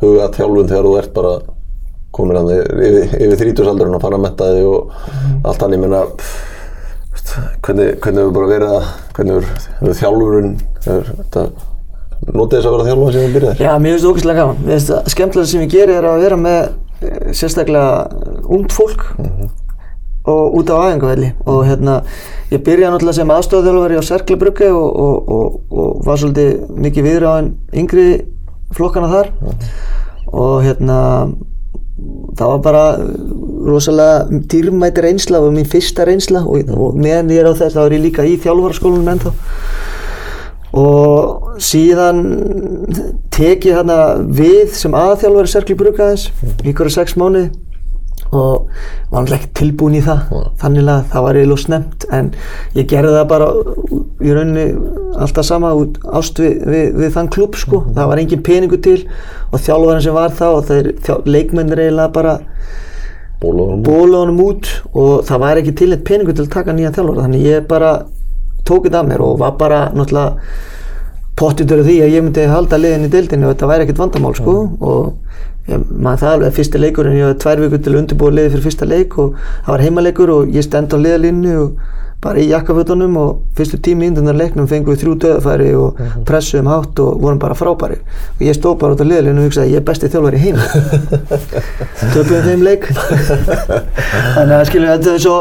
huga 0.01 0.29
þjálfun 0.39 0.71
þegar 0.71 0.89
þú 0.89 0.93
ert 1.03 1.13
bara 1.19 1.33
komin 2.17 2.41
að 2.41 2.49
þig 2.49 2.63
yfir, 2.89 3.13
yfir 3.27 3.41
þrítusaldurinn 3.43 3.99
að 3.99 4.07
fara 4.07 4.17
að 4.17 4.25
metta 4.25 4.49
þig 4.55 4.71
og 4.71 4.97
allt 5.51 5.67
hann, 5.67 5.77
ég 5.77 5.85
veist, 7.13 7.35
hvernig, 7.67 7.93
hvernig 8.01 8.25
hefur 8.25 8.35
bara 8.39 8.51
verið 8.55 8.75
að 8.79 8.89
hvernig 9.19 9.37
hefur, 9.37 10.01
þjálfurinn 10.01 10.57
notið 12.29 12.57
þess 12.57 12.67
að 12.69 12.75
vera 12.75 12.89
þjálfun 12.89 13.15
sem 13.15 13.25
þú 13.29 13.37
byrjaðir? 13.37 13.63
Já, 13.63 13.73
mér 13.79 13.95
finnst 13.95 14.05
það 14.05 14.13
ógeðslega 14.13 14.41
gaman. 14.41 14.61
Mér 14.65 14.75
finnst 14.75 14.93
það 14.95 15.13
skemmtilega 15.15 15.51
sem 15.53 15.65
ég 15.65 15.73
geri 15.77 15.99
er 15.99 16.09
að 16.09 16.23
vera 16.25 16.39
með 16.41 16.61
eh, 16.65 17.33
sérstaklega 17.37 17.91
ungt 18.57 18.75
fólk 18.75 19.05
og 20.29 20.59
út 20.61 20.73
á 20.73 20.77
aðengavelli 20.77 21.33
og 21.49 21.63
hérna 21.69 22.01
ég 22.53 22.63
byrjaði 22.65 22.95
náttúrulega 22.95 23.19
sem 23.19 23.33
aðstofþjálfari 23.35 24.01
á 24.01 24.09
Serkle 24.09 24.39
Brugge 24.41 24.71
og, 24.73 24.89
og, 24.89 25.31
og, 25.37 25.61
og 25.71 26.03
var 26.07 26.21
svolítið 26.21 26.81
mikið 26.87 27.09
viður 27.09 27.29
á 27.29 27.33
en 27.43 27.53
yngri 27.83 28.09
flokkana 28.77 29.11
þar. 29.13 29.31
Og 30.29 30.65
hérna 30.65 30.99
það 32.39 32.51
var 32.53 32.63
bara 32.63 32.85
rosalega 33.69 34.41
dýrmæti 34.53 35.05
reynsla 35.05 35.41
og 35.43 35.55
mín 35.57 35.69
fyrsta 35.69 36.07
reynsla. 36.09 36.45
Og, 36.47 36.97
meðan 36.97 37.33
ég 37.35 37.43
er 37.43 37.51
á 37.51 37.59
þess 37.59 37.77
þá 37.77 37.85
er 37.87 37.97
ég 37.99 38.05
líka 38.07 38.27
í 38.29 38.37
þjálfaraskólanum 38.43 39.13
ennþá. 39.15 39.35
Og 40.79 41.57
síðan 41.65 42.21
tek 43.33 43.65
ég 43.67 43.79
hérna 43.79 44.19
við 44.21 44.77
sem 44.77 44.95
aðþjálfari 44.95 45.53
Serkli 45.53 45.79
Bruggaðins 45.79 46.29
í 46.63 46.73
ykkur 46.73 46.93
sex 46.93 47.17
mánuði 47.19 47.49
og 48.29 48.69
var 49.11 49.23
náttúrulega 49.25 49.39
ekki 49.39 49.53
tilbúin 49.57 49.97
í 49.97 50.03
það 50.05 50.35
þannig 50.61 50.91
að 50.93 51.05
það 51.13 51.25
var 51.27 51.39
eiginlega 51.39 51.63
snemt 51.65 52.07
en 52.19 52.31
ég 52.77 52.89
gerði 52.91 53.15
það 53.15 53.31
bara 53.31 53.49
í 54.21 54.35
rauninni 54.37 54.67
alltaf 55.17 55.49
sama 55.49 55.71
ást 56.19 56.43
við, 56.43 56.59
við, 56.69 56.91
við 56.99 57.15
þann 57.15 57.31
klubb 57.33 57.57
sko. 57.59 57.83
Það 57.97 58.11
var 58.11 58.23
engin 58.23 58.45
peningu 58.45 58.81
til 58.85 58.99
og 59.53 59.63
þjálfarinn 59.65 60.05
sem 60.05 60.19
var 60.19 60.37
það 60.37 60.59
og 60.59 60.69
þeir 60.69 60.93
leikmennir 61.29 61.85
eiginlega 61.87 62.15
bara 62.15 62.39
bóla 63.41 64.25
honum 64.25 64.41
út. 64.43 64.67
og 64.93 65.25
það 65.27 65.45
var 65.45 65.61
ekki 65.61 65.77
til 65.79 65.93
eitt 65.95 66.05
peningu 66.05 66.35
til 66.35 66.47
að 66.47 66.55
taka 66.57 66.75
nýjan 66.75 66.97
þjálfara. 66.97 67.29
Þannig 67.29 67.47
ég 67.47 67.69
bara 67.71 67.93
tók 68.67 68.89
þetta 68.89 69.05
að 69.05 69.13
mér 69.13 69.25
og 69.25 69.39
var 69.41 69.57
bara 69.61 69.85
náttúrulega 69.95 70.37
pottitur 71.39 71.81
af 71.81 71.87
því 71.87 71.97
að 72.03 72.15
ég 72.17 72.25
myndi 72.25 72.47
halda 72.51 72.81
liðin 72.81 73.07
í 73.07 73.13
deildinni 73.13 73.47
og 73.47 73.55
þetta 73.55 73.71
væri 73.71 73.87
ekkert 73.87 74.03
vandamál 74.03 74.35
sko. 74.37 74.57
Og 74.81 75.13
ég, 75.69 75.85
maður 75.93 76.25
það 76.25 76.35
alveg 76.35 76.59
fyrsti 76.59 76.83
leikurinn 76.83 77.19
ég 77.19 77.29
hafði 77.29 77.39
tvær 77.45 77.63
vikur 77.65 77.85
til 77.85 77.95
að 77.95 78.01
undirbúa 78.03 78.35
liði 78.35 78.53
fyrir 78.55 78.67
fyrsta 78.67 78.89
leik 78.89 79.17
og 79.23 79.39
það 79.39 79.73
var 79.75 79.87
heimaleikur 79.87 80.35
og 80.35 80.53
ég 80.57 80.67
stend 80.67 80.95
á 80.95 80.99
liðalínu 80.99 81.55
og 81.63 81.95
bara 82.19 82.41
í 82.43 82.49
jakkafötunum 82.51 83.15
og 83.21 83.43
fyrstu 83.55 83.79
tími 83.79 84.09
índunar 84.09 84.35
leiknum 84.35 84.67
fengum 84.67 84.91
við 84.91 85.05
þrjú 85.05 85.13
döðafæri 85.23 85.69
og 85.79 86.01
pressuðum 86.27 86.71
hátt 86.73 86.99
og 87.05 87.21
vorum 87.23 87.39
bara 87.39 87.55
frábæri. 87.55 88.01
Og 88.39 88.43
ég 88.43 88.57
stóð 88.59 88.81
bara 88.81 88.97
út 88.97 89.03
á 89.03 89.07
liðalínu 89.07 89.45
og 89.45 89.47
hugsaði 89.47 89.77
ég 89.77 89.83
er 89.83 89.87
besti 89.87 90.11
þjálfari 90.11 90.41
í 90.41 90.49
heim 90.49 90.59
töpuðum 92.15 92.49
þeim 92.49 92.65
leik. 92.67 92.89
Þannig 94.35 94.57
að 94.59 94.67
skilju 94.73 94.91
þetta 94.97 95.15
er 95.15 95.23
svo 95.23 95.39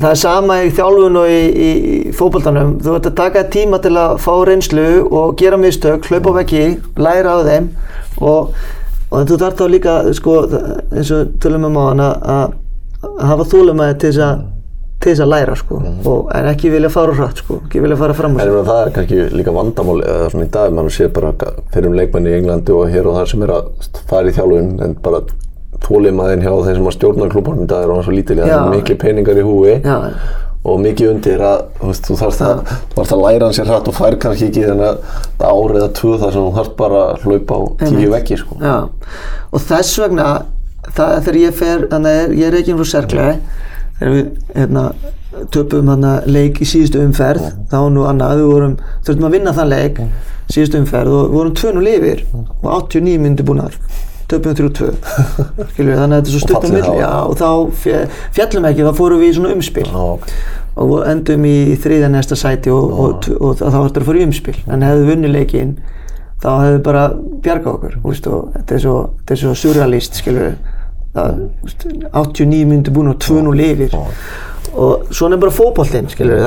það 0.00 0.08
er 0.10 0.20
sama 0.20 0.56
í 0.64 0.70
þjálfun 0.74 1.18
og 1.22 1.30
í, 1.30 1.40
í, 1.54 1.70
fótboltanum. 2.18 2.76
Þú 2.82 2.96
ert 2.98 3.10
að 3.10 3.18
taka 3.20 3.44
tíma 3.54 3.80
til 3.84 3.94
að 4.00 4.16
fá 4.24 4.32
reynslu 4.48 4.88
og 5.06 5.36
gera 5.40 5.60
mistök, 5.60 6.08
hlaupa 6.10 6.34
á 6.34 6.38
veggi 6.40 6.64
læra 6.98 7.38
á 7.38 7.46
þeim 7.46 7.70
og, 8.18 8.56
og 9.14 9.28
þú 9.30 9.38
þarf 9.44 9.60
þá 9.60 9.64
líka 9.70 9.94
sko, 10.18 10.34
eins 10.90 11.14
og 11.14 11.36
tölum 11.42 11.68
um 11.70 11.78
á 11.78 11.84
hann 11.90 12.02
að 12.04 12.58
hafa 13.30 13.46
þólumæði 13.52 13.96
til 14.02 14.10
þess 14.10 14.26
að 14.26 14.42
til 15.04 15.12
þess 15.12 15.22
að 15.24 15.30
læra 15.34 15.54
sko 15.60 15.78
og, 15.84 16.20
en 16.32 16.46
ekki 16.48 16.70
vilja 16.72 16.90
fara 16.92 17.14
hratt 17.18 17.40
sko, 17.42 17.58
ekki 17.66 17.82
vilja 17.84 17.98
fara 18.00 18.16
fram 18.16 18.38
En 18.40 18.52
það 18.64 18.78
er 18.80 18.92
kannski 18.94 19.24
líka 19.36 19.52
vandamál 19.54 19.98
eða 20.00 20.30
svona 20.32 20.46
í 20.46 20.52
dag, 20.54 20.72
mann 20.76 20.92
sé 20.92 21.08
bara 21.12 21.34
fyrir 21.74 21.90
um 21.90 21.98
leikmenni 21.98 22.32
í 22.32 22.38
Englandi 22.38 22.72
og 22.74 22.88
hér 22.92 23.10
og 23.10 23.18
þar 23.18 23.32
sem 23.32 23.44
er 23.44 23.52
að 23.58 23.90
fara 24.08 24.30
í 24.30 24.36
þjálfun 24.38 24.70
en 24.86 24.96
bara 25.04 25.20
þólimaðin 25.84 26.46
hjá 26.46 26.52
þeim 26.54 26.78
sem 26.78 26.88
að 26.88 26.96
stjórna 26.96 27.28
klúbunum 27.34 27.66
í 27.66 27.68
dag 27.68 27.84
er 27.84 27.92
hann 27.92 28.06
svo 28.06 28.14
lítil, 28.14 28.38
það 28.40 28.48
Já. 28.48 28.56
er 28.62 28.72
mikið 28.78 29.00
peningar 29.02 29.40
í 29.40 29.44
húi 29.44 29.74
Já 29.84 29.98
og 30.64 30.80
mikið 30.80 31.10
undir 31.10 31.42
að 31.44 31.64
veist, 31.82 32.06
þú 32.08 32.16
þarfst 32.22 32.44
að, 32.46 32.60
að 33.04 33.20
læra 33.20 33.48
hans 33.48 33.58
sér 33.60 33.68
hratt 33.68 33.88
og 33.90 33.96
fær 33.98 34.16
kannski 34.20 34.48
ekki 34.48 34.64
þennan 34.64 35.02
árið 35.44 35.82
að 35.82 35.90
tuða 35.98 36.20
þar 36.22 36.32
sem 36.36 36.46
þú 36.46 36.54
þarfst 36.58 36.76
bara 36.78 37.02
að 37.10 37.26
hlaupa 37.26 37.58
á 37.58 37.62
tíu 37.84 38.12
veggi 38.14 38.38
sko. 38.40 38.56
og 38.64 39.66
þess 39.68 40.00
vegna 40.00 40.28
það, 40.94 41.12
þegar 41.18 41.40
ég 41.42 41.58
fer, 41.58 41.84
þannig 41.92 42.22
að 42.22 42.34
ég 42.40 42.48
er 42.48 42.58
ekki 42.60 42.78
frá 42.78 42.88
serkle 42.94 43.28
þegar 43.98 44.14
við 44.14 44.32
hérna, 44.54 44.86
töpum 45.54 45.92
leik 46.30 46.62
í 46.62 46.68
síðustu 46.68 47.02
umferð 47.02 47.44
mm. 47.50 47.68
þá 47.72 47.78
nú 47.92 48.08
annað, 48.08 48.40
við 48.40 48.50
vorum, 48.54 48.74
þurftum 49.04 49.28
að 49.28 49.36
vinna 49.36 49.54
þann 49.56 49.72
leik 49.72 50.00
mm. 50.00 50.10
síðustu 50.48 50.80
umferð 50.80 51.14
og 51.18 51.24
við 51.28 51.38
vorum 51.38 51.56
tvönu 51.60 51.84
lifir 51.84 52.24
mm. 52.24 52.50
og 52.62 52.74
89 52.78 53.22
myndi 53.24 53.46
búin 53.46 53.64
aðra 53.66 54.02
2.32 54.30 54.92
þannig 55.76 55.96
að 55.96 56.14
þetta 56.14 56.20
er 56.20 56.32
svo 56.32 56.42
stutt 56.42 56.64
á 56.64 56.68
milli. 56.72 56.92
já, 57.00 57.10
og 57.24 57.34
þá 57.40 57.48
fjallum 58.36 58.68
ekki, 58.70 58.86
þá 58.86 59.00
fórum 59.00 59.20
við 59.22 59.32
í 59.32 59.34
svona 59.38 59.56
umspil. 59.56 59.88
Ná, 59.90 60.00
okay. 60.14 60.38
og 60.84 60.94
endum 61.10 61.48
í 61.48 61.56
þriðja 61.80 62.12
næsta 62.12 62.38
sæti 62.38 62.72
og, 62.74 62.94
og, 62.94 63.28
og, 63.36 63.50
og 63.58 63.60
þá 63.60 63.78
ættum 63.82 63.98
við 63.98 64.04
að 64.04 64.08
fóra 64.10 64.22
í 64.22 64.28
umspil. 64.28 64.56
En 64.68 64.86
hefðu 64.86 65.10
vunnið 65.10 65.36
leikinn 65.36 65.76
þá 66.44 66.50
hefðu 66.60 66.80
bara 66.84 67.04
bjargað 67.44 67.76
okkur 67.78 67.98
og 68.02 68.16
þetta 68.54 68.76
er 68.76 68.82
svo, 68.82 68.96
svo 69.40 69.54
surrealist 69.56 70.20
skilur 70.20 70.50
við 70.50 70.73
89 71.14 72.64
myndi 72.66 72.94
búin 72.94 73.12
og 73.12 73.22
2-0 73.22 73.54
lifir 73.58 73.94
og 74.74 75.10
svona 75.14 75.36
er 75.36 75.42
bara 75.44 75.54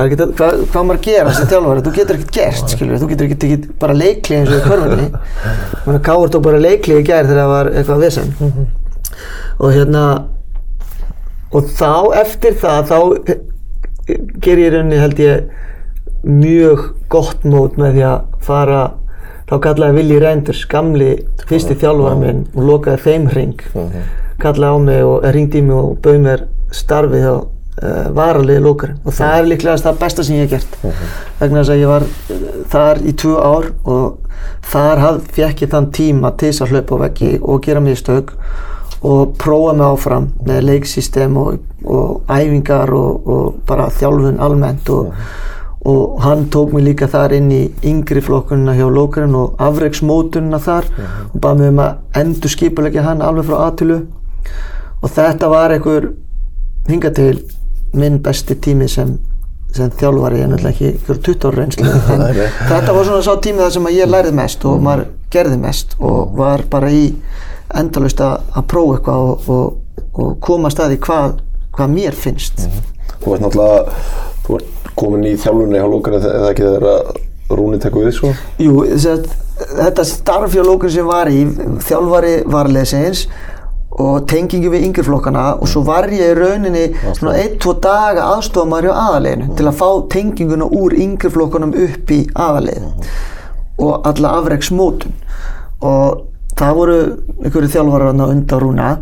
ekki, 0.04 0.16
hvað, 0.36 0.64
hvað 0.68 0.82
maður 0.84 0.98
að 0.98 1.06
gera 1.06 1.30
sem 1.32 1.46
þjálfari? 1.48 1.84
Þú 1.86 1.92
getur 1.96 2.18
ekkert 2.18 2.34
gerst 2.36 2.74
skilur 2.74 3.00
þú 3.00 3.08
getur 3.12 3.30
tekið 3.44 3.68
bara 3.80 3.96
leikli 3.96 4.36
eins 4.36 4.50
og 4.52 4.58
í 4.58 4.66
körfunni. 4.66 6.00
Káur 6.08 6.32
tók 6.34 6.44
bara 6.44 6.60
leikli 6.60 6.98
í 7.00 7.06
gær 7.06 7.24
þegar 7.24 7.40
það 7.40 7.52
var 7.54 7.70
eitthvað 7.72 8.04
vesen. 8.04 8.34
Og 9.58 9.72
hérna 9.72 10.04
og 11.56 11.72
þá 11.78 12.20
eftir 12.20 12.60
það 12.60 12.92
þá 12.92 12.98
eh, 13.32 13.42
ger 14.44 14.60
ég 14.60 14.74
rauninni 14.74 15.00
held 15.00 15.24
ég 15.24 15.48
mjög 16.28 16.84
gott 17.08 17.44
mót 17.48 17.78
með 17.80 17.96
því 17.96 18.06
að 18.10 18.38
fara 18.44 18.80
þá 19.48 19.54
kallaði 19.64 19.96
Willi 20.02 20.20
Reinders 20.20 20.64
gamli 20.68 21.12
fyrsti 21.48 21.78
þjálfara 21.80 22.18
minn 22.20 22.42
og 22.52 22.66
lokaði 22.68 23.04
þeim 23.06 23.28
hring 23.32 23.68
kallaði 24.42 24.74
á 24.74 24.78
mig 24.88 25.04
og 25.04 25.28
ringdi 25.34 25.62
í 25.62 25.66
mig 25.66 25.78
og 25.78 25.98
bauð 26.04 26.20
mér 26.24 26.44
starfið 26.74 27.26
á 27.26 27.36
uh, 27.38 28.08
varaliði 28.14 28.64
lókarinn 28.64 29.02
og 29.04 29.16
það 29.18 29.36
er 29.38 29.50
líklega 29.52 29.82
það 29.84 30.00
besta 30.02 30.24
sem 30.26 30.38
ég 30.38 30.48
hef 30.48 30.56
gert. 30.56 30.78
Vegna 31.40 31.62
þess 31.62 31.74
að 31.74 31.82
ég 31.82 31.92
var 31.92 32.06
uh, 32.06 32.48
þar 32.74 33.02
í 33.02 33.14
tvö 33.22 33.36
ár 33.42 33.70
og 33.84 34.38
þar 34.68 35.04
fekk 35.34 35.64
ég 35.64 35.72
þann 35.74 35.92
tíma 35.94 36.32
til 36.38 36.52
þess 36.52 36.66
að 36.66 36.74
hlaupa 36.74 36.98
á 36.98 37.02
veggi 37.06 37.36
og 37.42 37.62
gera 37.64 37.84
mistök 37.84 38.34
og 39.06 39.36
prófa 39.38 39.74
mig 39.78 39.86
áfram 39.86 40.32
með 40.46 40.64
leiksystem 40.72 41.36
og, 41.38 41.60
og 41.84 42.24
æfingar 42.26 42.90
og, 42.94 43.28
og 43.28 43.60
bara 43.68 43.86
þjálfun 43.94 44.40
almennt 44.42 44.90
og, 44.90 45.12
og 45.86 46.18
hann 46.24 46.48
tók 46.50 46.74
mig 46.74 46.88
líka 46.88 47.06
þar 47.10 47.36
inn 47.38 47.52
í 47.54 47.62
yngri 47.86 48.22
flokkunina 48.24 48.74
hjá 48.74 48.88
lókarinn 48.90 49.38
og 49.38 49.54
afreiksmótunina 49.62 50.58
þar 50.62 50.90
og 51.30 51.38
baði 51.38 51.60
mig 51.60 51.74
um 51.74 51.82
að 51.84 52.22
endur 52.24 52.54
skipulegja 52.54 53.06
hann 53.06 53.22
alveg 53.22 53.46
frá 53.46 53.60
aðtölu 53.68 54.00
og 55.02 55.10
þetta 55.14 55.50
var 55.52 55.74
einhver 55.74 56.12
hinga 56.88 57.10
til 57.14 57.42
minn 57.98 58.18
besti 58.24 58.56
tími 58.60 58.88
sem, 58.90 59.14
sem 59.74 59.90
þjálfari. 60.00 60.42
En 60.44 60.56
alltaf 60.56 60.72
ekki 60.72 60.92
einhver 60.92 61.20
20 61.28 61.48
ára 61.48 61.62
reynslu 61.62 61.92
þetta 62.72 62.96
var 62.96 63.08
svona 63.08 63.24
sá 63.26 63.34
tími 63.44 63.62
þar 63.62 63.76
sem 63.76 63.90
ég 63.94 64.10
lærið 64.10 64.38
mest 64.38 64.66
og 64.68 64.80
maður 64.84 65.06
gerði 65.32 65.60
mest 65.62 65.94
og 65.98 66.34
var 66.38 66.64
bara 66.70 66.90
í 66.92 67.04
endalust 67.78 68.20
að 68.24 68.64
prófa 68.70 68.96
eitthvað 68.96 69.28
og, 69.28 69.48
og, 69.52 70.02
og 70.16 70.34
koma 70.44 70.70
að 70.70 70.76
staði 70.78 71.00
hvað, 71.04 71.38
hvað 71.76 71.94
mér 71.94 72.16
finnst. 72.16 72.64
Þú 73.18 73.34
ert 73.34 73.44
náttúrulega, 73.44 73.96
þú 74.46 74.60
ert 74.60 74.92
komin 74.98 75.26
í 75.28 75.34
þjálfunni 75.38 75.80
hjá 75.80 75.88
lókarinn 75.92 76.28
eða 76.28 76.52
ekki 76.52 76.66
þegar 76.68 76.92
að 76.94 77.16
Rúni 77.48 77.78
tekur 77.80 78.04
við 78.04 78.12
sko? 78.12 78.30
Jú, 78.60 78.82
þetta 79.56 80.04
starf 80.04 80.52
hjá 80.52 80.60
lókun 80.66 80.92
sem 80.92 81.06
var 81.08 81.30
í 81.32 81.46
þjálfari 81.86 82.42
varlegsins 82.52 83.24
og 83.98 84.28
tengingu 84.30 84.70
við 84.72 84.86
yngreflokkana 84.88 85.44
og 85.58 85.70
svo 85.70 85.82
var 85.86 86.06
ég 86.14 86.32
í 86.32 86.38
rauninni 86.38 86.84
svona 87.18 87.34
ein, 87.40 87.56
tvo 87.58 87.74
daga 87.82 88.28
aðstofamæri 88.36 88.92
á 88.94 88.96
aðaleginu 89.08 89.56
til 89.58 89.66
að 89.66 89.78
fá 89.80 89.88
tenginguna 90.14 90.68
úr 90.78 90.94
yngreflokkanum 90.94 91.74
upp 91.86 92.14
í 92.14 92.20
aðaleginu 92.34 92.92
og 93.78 94.06
alla 94.10 94.36
afreiksmótun 94.38 95.14
og 95.86 96.24
það 96.58 96.78
voru 96.78 96.98
einhverju 97.44 97.72
þjálfarar 97.74 98.10
þarna 98.10 98.30
undan 98.32 98.62
Rúna. 98.62 98.92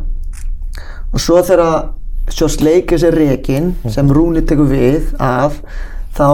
Og 1.13 1.23
svo 1.23 1.41
þegar 1.45 1.93
Sjós 2.27 2.57
leikir 2.59 2.99
sér 2.99 3.15
rekin 3.15 3.69
sem 3.87 4.09
Rúni 4.11 4.43
tekur 4.43 4.67
við 4.67 5.13
af 5.23 5.61
þá 6.17 6.31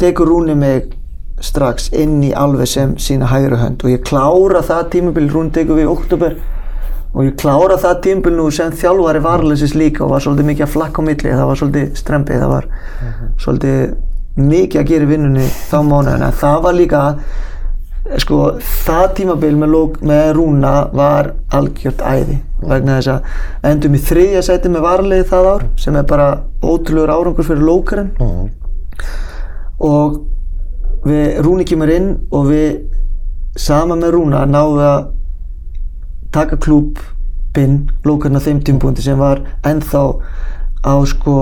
tekur 0.00 0.26
Rúni 0.26 0.56
mig 0.58 0.96
strax 1.40 1.92
inn 1.96 2.18
í 2.26 2.32
alveg 2.36 2.68
sem 2.68 2.96
sína 2.98 3.28
hægri 3.30 3.60
hönd. 3.60 3.84
Og 3.84 3.94
ég 3.94 4.02
klára 4.04 4.64
það 4.66 4.88
tímabil 4.96 5.28
Rúni 5.30 5.54
tekur 5.54 5.78
við 5.78 5.86
í 5.86 5.92
oktober 5.92 6.34
og 7.10 7.26
ég 7.26 7.36
klára 7.40 7.76
það 7.80 8.00
tímabil 8.06 8.36
nú 8.38 8.46
sem 8.54 8.70
þjálfari 8.80 9.22
varlesis 9.24 9.74
líka 9.74 10.04
og 10.06 10.14
var 10.14 10.22
svolítið 10.24 10.50
mikið 10.50 10.66
að 10.66 10.72
flakka 10.76 11.02
á 11.02 11.08
milli. 11.08 11.30
Það 11.34 11.48
var 11.50 11.60
svolítið 11.60 11.98
strempið 11.98 12.42
það 12.44 12.52
var 12.54 12.68
svolítið 13.44 13.80
mikið 14.50 14.80
að 14.80 14.90
gera 14.92 15.08
vinnunni 15.10 15.46
þá 15.70 15.78
mánuðina. 15.88 16.30
Það 16.38 16.60
var 16.66 16.78
líka 16.78 17.02
sko 18.22 18.38
það 18.86 19.04
tímabil 19.18 19.52
með, 19.60 19.74
með 20.08 20.30
Rúna 20.38 20.72
var 20.96 21.34
algjört 21.54 22.00
æði 22.00 22.38
vegna 22.60 22.96
þess 22.98 23.12
að 23.12 23.68
endum 23.70 23.96
í 23.96 24.00
þriðja 24.06 24.42
sæti 24.46 24.72
með 24.72 24.86
varlegi 24.86 25.28
það 25.30 25.50
ár 25.50 25.66
sem 25.80 25.98
er 25.98 26.08
bara 26.08 26.30
ótrúlegur 26.62 27.12
árangur 27.12 27.46
fyrir 27.46 27.66
lókarinn. 27.66 28.10
Og 29.80 30.20
við, 31.04 31.40
Rúni 31.44 31.66
kemur 31.68 31.92
inn 31.92 32.12
og 32.30 32.50
við 32.50 32.84
sama 33.58 33.96
með 33.98 34.14
Rúna 34.16 34.44
náðum 34.48 34.78
við 34.78 34.90
að 34.90 35.08
taka 36.34 36.58
klúbinn 36.60 37.80
lókarinn 38.06 38.38
á 38.38 38.46
þeim 38.46 38.62
tímpúndi 38.66 39.04
sem 39.04 39.18
var 39.18 39.42
ennþá 39.66 40.04
á 40.86 40.94
sko 41.08 41.36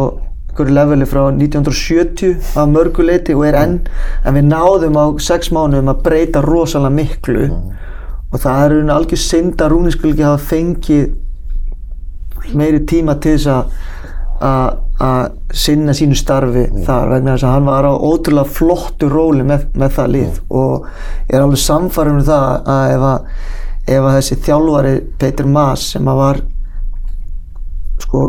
einhverju 0.59 0.75
leveli 0.75 1.07
frá 1.07 1.23
1970 1.31 2.57
að 2.59 2.73
mörguleiti 2.73 3.35
og 3.37 3.45
er 3.47 3.55
enn 3.61 3.77
en 4.25 4.35
við 4.35 4.49
náðum 4.51 4.99
á 4.99 5.07
sex 5.23 5.53
mánuðum 5.55 5.93
að 5.93 6.03
breyta 6.03 6.43
rosalega 6.43 6.97
miklu 6.97 7.45
og 8.33 8.41
það 8.43 8.65
er 8.65 8.75
unni 8.81 8.93
algjör 8.93 9.23
synd 9.23 9.63
að 9.63 9.71
Rúni 9.73 9.93
skul 9.95 10.13
ekki 10.13 10.27
hafa 10.27 10.43
fengið 10.51 11.07
meiri 12.59 12.83
tíma 12.89 13.15
til 13.23 13.37
þess 13.39 13.47
að 14.43 15.31
sinna 15.55 15.95
sínu 15.95 16.17
starfi 16.19 16.67
þar 16.87 17.15
vegna 17.15 17.37
þess 17.37 17.47
að 17.47 17.55
hann 17.55 17.71
var 17.71 17.87
á 17.87 17.93
ótrúlega 17.95 18.55
flottu 18.59 19.09
róli 19.13 19.47
með, 19.47 19.69
með 19.79 19.95
það 19.97 20.13
lið 20.17 20.43
og 20.51 20.89
ég 21.29 21.37
er 21.39 21.45
alveg 21.45 21.63
samfærum 21.63 22.19
um 22.21 22.27
það 22.27 22.71
að 22.75 22.95
ef 22.97 23.07
að, 23.13 23.19
ef 23.89 24.05
að 24.05 24.17
þessi 24.19 24.39
þjálfari 24.47 24.95
Peter 25.21 25.49
Maas 25.49 25.87
sem 25.95 26.09
að 26.13 26.21
var 26.23 26.41
sko 28.05 28.25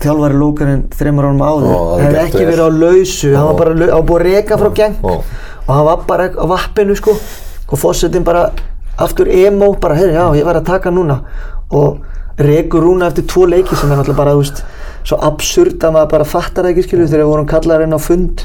þjálfari 0.00 0.38
lókarinn 0.40 0.84
þreymur 0.94 1.28
árum 1.28 1.42
áður 1.44 1.72
Ó, 1.74 1.80
hefði 2.00 2.20
ekki 2.22 2.44
verið 2.48 2.64
á 2.64 2.70
lausu 2.72 3.32
hann 3.34 3.48
var 3.50 3.58
bara 3.60 3.88
á 3.92 4.00
búið 4.00 4.20
að 4.20 4.26
reka 4.28 4.60
frá 4.60 4.70
geng 4.78 4.96
Ó. 5.04 5.12
og 5.20 5.72
hann 5.74 5.88
var 5.90 6.06
bara 6.08 6.28
á 6.32 6.44
vappinu 6.54 6.96
sko 6.98 7.14
og 7.14 7.80
fórsetin 7.80 8.24
bara 8.26 8.48
aftur 9.00 9.28
emo 9.28 9.72
bara 9.80 9.96
heyrðu 9.98 10.14
já 10.14 10.24
ég 10.38 10.46
var 10.46 10.60
að 10.60 10.66
taka 10.68 10.90
núna. 10.94 11.16
Og 11.74 11.98
rekur 12.38 12.84
rúna 12.84 13.08
eftir 13.10 13.26
tvo 13.26 13.46
leiki 13.50 13.74
sem 13.74 13.90
er 13.90 13.98
náttúrulega 13.98 14.18
bara 14.20 14.34
þú 14.36 14.42
veist 14.44 14.60
svo 15.04 15.18
absurd 15.26 15.82
að 15.82 15.96
maður 15.96 16.10
bara 16.12 16.26
fattar 16.28 16.64
það 16.66 16.70
ekki 16.74 16.84
skilur 16.86 17.08
þegar 17.08 17.24
við 17.24 17.32
vorum 17.32 17.48
kallaðar 17.50 17.86
inn 17.88 17.96
á 17.96 18.00
fund. 18.02 18.44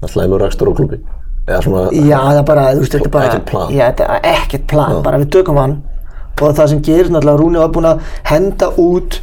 Það 0.00 0.14
slæmur 0.14 0.44
rekstur 0.46 0.72
á 0.72 0.74
klubi 0.78 1.00
Eða 1.46 1.60
svona 1.64 1.84
já 1.90 2.18
það 2.22 2.42
bara 2.46 2.64
þú 2.72 2.82
veist 2.84 2.92
þetta 2.94 3.08
er 3.08 3.14
bara 3.16 3.30
Ekkert 3.32 3.46
plan. 3.50 3.72
já 3.74 3.84
þetta 3.90 4.04
er 4.14 4.26
ekkert 4.36 4.66
plan 4.70 4.98
bara 5.02 5.18
við 5.22 5.30
tökum 5.36 5.58
hann. 5.58 5.76
Og 6.42 6.54
það 6.56 6.68
sem 6.72 6.82
gerist 6.86 7.12
náttúrulega 7.14 7.40
Rúni 7.42 7.58
var 7.60 7.72
búinn 7.74 7.88
að 7.90 8.00
henda 8.30 8.68
út 8.82 9.18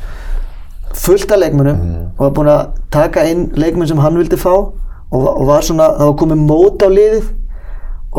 fullt 1.00 1.32
af 1.32 1.40
leikmennum 1.42 1.80
og 2.18 2.22
var 2.26 2.34
búinn 2.38 2.52
að 2.54 2.62
taka 2.92 3.24
inn 3.30 3.48
leikmenn 3.60 3.88
sem 3.90 4.00
hann 4.04 4.18
vildi 4.20 4.38
fá 4.40 4.52
og, 4.56 4.74
og 5.12 5.46
var 5.48 5.64
svona, 5.66 5.88
það 5.98 6.12
var 6.12 6.18
komið 6.22 6.44
mót 6.50 6.84
á 6.86 6.90
liðið 6.92 7.30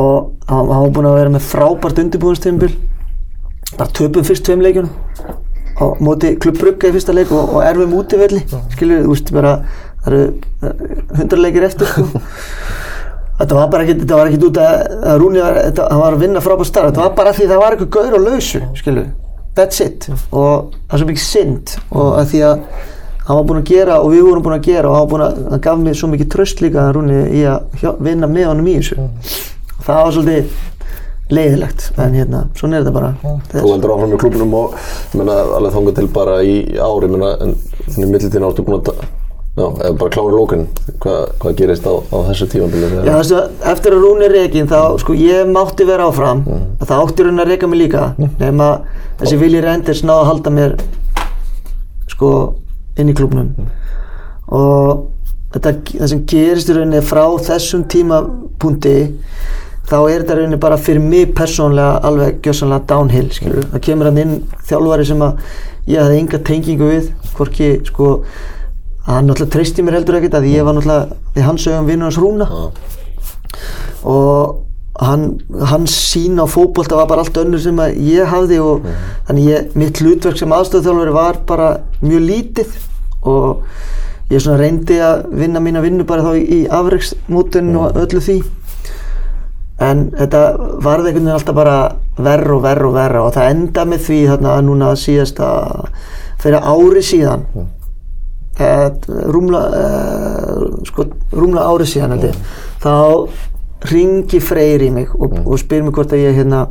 og 0.01 0.17
hann, 0.49 0.67
hann 0.71 0.83
var 0.85 0.93
búinn 0.97 1.11
að 1.11 1.19
vera 1.21 1.35
með 1.37 1.47
frábært 1.51 2.01
undirbúinstímbil 2.05 2.73
bara 3.79 3.95
töpum 3.97 4.27
fyrst 4.27 4.45
tveim 4.49 4.63
leikjunum 4.65 4.91
á 5.81 5.85
móti 6.05 6.35
klubbrugga 6.41 6.91
í 6.91 6.95
fyrsta 6.97 7.15
leik 7.17 7.31
og, 7.33 7.55
og 7.57 7.63
erfum 7.65 7.95
útivelli. 7.97 8.43
Skilur, 8.75 9.05
þú 9.07 9.15
veist 9.15 9.31
bara 9.33 9.53
það 10.05 10.13
eru 10.13 10.75
hundra 11.17 11.39
leikir 11.41 11.65
eftir 11.71 11.89
sko. 11.89 12.05
þetta 13.41 13.59
var 13.59 13.73
bara 13.73 13.87
ekkert 13.89 14.05
þetta 14.05 14.21
var 14.21 14.31
ekkert 14.31 14.47
út 14.51 14.63
að, 14.63 14.77
að 15.01 15.19
Rúni 15.25 15.43
var, 15.43 15.59
þetta, 15.71 15.89
hann 15.91 16.05
var 16.05 16.19
að 16.19 16.23
vinna 16.27 16.45
frábært 16.45 16.71
starf, 16.71 16.93
þetta 16.93 17.09
var 17.09 17.19
bara 17.19 17.35
því 17.37 17.51
það 17.51 17.65
var 17.65 17.77
eitthvað 17.77 17.93
gaur 17.99 18.17
á 18.17 18.21
lausu, 18.29 18.63
skilur 18.79 19.11
that's 19.55 19.81
it. 19.85 20.09
Og 20.33 20.73
það 20.89 20.97
er 20.97 21.03
svo 21.03 21.11
mikið 21.11 21.27
synd. 21.27 21.77
Og 21.91 22.17
að 22.21 22.33
því 22.33 22.43
að 22.47 22.65
hann 23.27 23.39
var 23.39 23.47
búinn 23.47 23.61
að 23.61 23.71
gera 23.71 24.01
og 24.01 24.15
við 24.15 24.25
vorum 24.27 24.47
búin 24.47 24.57
að 24.57 24.67
gera 24.71 24.91
og 24.91 24.97
hann, 24.97 25.05
var 25.05 25.13
búinn 25.13 25.27
að, 25.27 25.39
hann 25.53 25.63
gaf 25.67 25.85
mér 25.85 26.01
svo 26.01 26.11
mikið 26.15 26.33
tröst 26.35 26.65
líka 26.65 26.83
að 26.87 26.97
Rúni 26.97 27.21
í 27.37 27.45
að 27.51 27.79
hjá, 27.83 27.93
vinna 28.09 28.31
með 28.31 28.51
honum 28.51 28.71
í 28.71 28.77
þessu. 28.81 29.09
Það 29.87 30.03
var 30.03 30.17
svolítið 30.17 30.59
leiðilegt 31.31 31.87
en 32.03 32.19
hérna, 32.19 32.43
svona 32.59 32.79
er 32.79 32.85
þetta 32.85 32.97
bara. 32.97 33.13
Þú 33.53 33.65
heldur 33.69 33.95
áfram 33.95 34.13
með 34.15 34.23
klubnum 34.25 34.59
og 34.59 34.77
ég 34.81 35.17
meina 35.21 35.39
alveg 35.59 35.77
þangað 35.77 36.01
til 36.01 36.11
bara 36.17 36.41
í 36.43 36.59
ári 36.75 37.07
ég 37.07 37.15
meina 37.15 37.33
en 37.47 37.57
svona 37.87 38.07
í 38.07 38.11
millitíðin 38.11 38.49
áttu 38.51 38.67
búin 38.67 38.81
að 38.81 39.20
já, 39.61 39.67
eða 39.69 39.93
bara 40.01 40.15
klára 40.15 40.33
lókun 40.35 40.65
hvað, 41.03 41.21
hvað 41.43 41.59
gerist 41.61 41.87
á, 41.87 41.93
á 41.93 42.17
þessu 42.31 42.49
tímabili 42.55 42.89
Já, 42.97 43.13
þessu, 43.13 43.43
eftir 43.73 43.97
að 43.97 44.07
Rúni 44.07 44.31
rekin 44.33 44.71
þá, 44.71 44.81
sko, 45.03 45.17
ég 45.19 45.51
mátti 45.51 45.87
vera 45.89 46.09
áfram 46.09 46.43
og 46.49 46.83
það 46.87 47.05
átti 47.05 47.27
Rúni 47.27 47.45
að 47.45 47.53
reka 47.53 47.71
mig 47.71 47.83
líka 47.85 48.09
nema 48.41 48.73
þessi 49.21 49.41
Willi 49.41 49.63
Renders 49.65 50.03
náði 50.07 50.25
að 50.25 50.31
halda 50.33 50.55
mér 50.57 50.77
sko, 52.11 52.35
inn 52.99 53.13
í 53.13 53.17
klubnum 53.17 53.55
og 54.51 55.09
þetta, 55.55 55.75
það 55.93 56.13
sem 56.13 56.23
gerist 56.31 56.71
í 56.71 56.77
rauninni 56.77 57.03
frá 57.07 57.25
þessum 57.51 57.85
tímapunkti 57.91 58.97
þá 59.91 59.97
er 59.99 60.23
þetta 60.23 60.39
rauninni 60.39 60.61
bara 60.63 60.79
fyrir 60.79 61.03
mig 61.03 61.35
persónlega 61.35 61.99
alveg 62.07 62.39
gjössanlega 62.45 62.87
downhill 62.91 63.29
skilur. 63.35 63.67
það 63.73 63.85
kemur 63.89 64.11
hann 64.11 64.23
inn 64.23 64.37
þjálfari 64.69 65.07
sem 65.09 65.25
að 65.27 65.45
ég 65.91 66.03
hafði 66.03 66.21
enga 66.21 66.43
tengingu 66.47 66.91
við 66.91 67.11
hvorki 67.35 67.71
sko 67.89 68.11
hann 69.11 69.29
náttúrulega 69.29 69.55
treysti 69.55 69.85
mér 69.85 69.99
heldur 69.99 70.19
ekkert 70.19 70.39
að 70.39 70.51
ég 70.51 70.67
var 70.67 70.77
náttúrulega 70.77 71.21
við 71.37 71.47
hans 71.47 71.65
sögum 71.67 71.89
vinnur 71.89 72.11
hans 72.11 72.19
Rúna. 72.21 72.49
Og 74.09 75.01
hann, 75.01 75.25
hans 75.71 75.95
sín 76.13 76.39
á 76.41 76.47
fótbolta 76.51 76.99
var 76.99 77.09
bara 77.11 77.25
allt 77.25 77.41
önnur 77.41 77.63
sem 77.63 77.81
að 77.81 77.97
ég 78.07 78.29
hafði 78.31 78.61
og 78.63 78.87
þannig 79.29 79.49
ég, 79.49 79.73
mitt 79.81 80.03
hlutverk 80.03 80.39
sem 80.39 80.55
aðstöðþjálfari 80.55 81.17
var 81.17 81.41
bara 81.49 81.71
mjög 82.05 82.25
lítið. 82.29 82.79
Og 83.31 83.65
ég 84.31 84.43
svona 84.43 84.61
reyndi 84.61 85.01
að 85.03 85.27
vinna 85.43 85.63
mína 85.63 85.83
vinnu 85.85 86.07
bara 86.09 86.25
þá 86.29 86.33
í, 86.39 86.45
í 86.45 86.61
afreiksmótun 86.71 87.75
og 87.81 88.01
öllu 88.05 88.23
því. 88.25 88.39
En 89.81 90.11
þetta 90.13 90.45
varði 90.85 91.11
einhvern 91.11 91.25
veginn 91.25 91.35
alltaf 91.39 91.57
bara 91.57 91.77
verra 92.21 92.57
og 92.57 92.65
verra 92.65 92.89
og 92.89 92.97
verra 92.97 93.23
og 93.25 93.35
það 93.35 93.53
enda 93.55 93.85
með 93.89 94.07
því 94.07 94.23
þarna 94.29 94.57
núna 94.67 94.95
síðast 95.01 95.41
að 95.41 95.87
fyrir 96.41 96.67
ári 96.69 97.03
síðan 97.05 97.47
eh, 97.57 97.69
rúmla, 99.35 99.63
sko, 100.89 101.07
rúmla 101.33 101.67
árið 101.71 101.93
síðan 101.95 102.19
ég, 102.19 102.37
þá 102.83 102.93
ringi 103.91 104.41
Freyr 104.45 104.85
í 104.85 104.91
mig 104.93 105.15
og, 105.17 105.39
og 105.47 105.61
spyr 105.61 105.85
mig 105.87 105.95
hvort 105.97 106.13
að 106.13 106.27
ég 106.27 106.37
hérna 106.37 106.67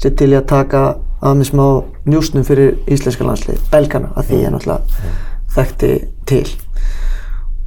sé 0.00 0.12
til 0.16 0.32
í 0.32 0.38
að 0.38 0.48
taka 0.52 0.84
að 1.26 1.38
mig 1.40 1.48
smá 1.50 1.66
njúsnum 2.08 2.44
fyrir 2.46 2.76
íslenska 2.92 3.24
landslið, 3.26 3.60
belgana, 3.72 4.12
að 4.16 4.30
því 4.30 4.40
ég 4.42 4.54
náttúrulega 4.54 5.12
þekkti 5.56 5.92
til. 6.28 6.46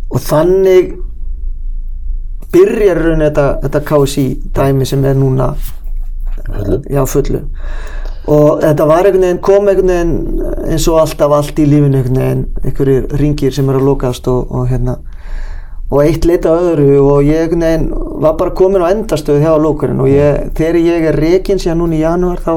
Og 0.09 0.21
þannig 0.25 0.93
byrjar 2.53 3.01
rauninni 3.03 3.27
þetta, 3.29 3.47
þetta 3.65 3.83
KSI 3.89 4.25
dæmi 4.55 4.87
sem 4.89 5.05
er 5.05 5.17
núna 5.17 5.53
Fullu. 6.49 6.81
já 6.89 7.05
fullu 7.05 7.43
og 8.29 8.59
þetta 8.61 8.85
var 8.85 9.07
einhvern 9.07 9.25
veginn 9.25 9.41
kom 9.41 9.69
einhvern 9.71 9.89
veginn 9.89 10.69
eins 10.69 10.85
og 10.91 10.99
alltaf 11.01 11.33
allt 11.33 11.59
í 11.61 11.65
lífinu 11.65 11.97
einhvern 11.97 12.19
veginn 12.19 12.43
einhverjir 12.61 13.07
ringir 13.21 13.55
sem 13.55 13.69
eru 13.71 13.81
að 13.81 13.87
lokast 13.89 14.29
og, 14.29 14.51
og 14.53 14.67
hérna. 14.69 14.99
Og 15.89 16.03
eitt 16.03 16.27
leita 16.29 16.53
öðru 16.53 16.99
og 17.01 17.25
ég 17.25 17.47
einhvern 17.47 17.65
veginn 17.65 17.87
var 18.21 18.35
bara 18.37 18.53
komin 18.53 18.85
á 18.85 18.91
endastöðu 18.93 19.41
hjá 19.41 19.55
lókurinn 19.57 20.03
og 20.03 20.11
ég, 20.11 20.51
þegar 20.59 20.77
ég 20.83 21.09
er 21.09 21.17
rekin 21.25 21.61
síðan 21.61 21.81
núna 21.81 21.97
í 21.97 22.03
janúar 22.03 22.43
þá 22.45 22.53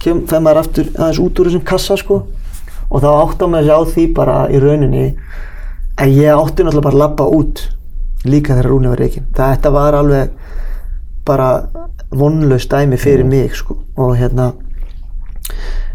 kem, 0.00 0.24
fer 0.30 0.40
maður 0.40 0.62
aftur 0.62 0.88
aðeins 0.96 1.20
út 1.26 1.42
úr 1.42 1.50
þessum 1.50 1.66
kassa 1.68 1.98
sko. 2.00 2.22
Og 2.88 3.04
þá 3.04 3.10
átti 3.12 3.52
maður 3.52 3.68
sig 3.68 3.76
á 3.76 3.80
því 3.92 4.08
bara 4.16 4.40
í 4.48 4.64
rauninni 4.64 5.06
að 6.00 6.18
ég 6.22 6.32
átti 6.32 6.64
náttúrulega 6.64 6.88
bara 6.88 6.96
að 6.96 7.02
lappa 7.04 7.28
út 7.28 7.66
líka 8.24 8.54
þegar 8.54 8.68
Rúni 8.70 8.88
var 8.88 9.00
rekin 9.02 9.24
þetta 9.36 9.70
var 9.74 9.96
alveg 9.98 10.30
bara 11.26 11.48
vonlaust 12.10 12.70
dæmi 12.70 12.96
fyrir 12.96 13.26
mig 13.28 13.52
sko. 13.56 13.76
Og 14.00 14.16
hérna 14.16 14.52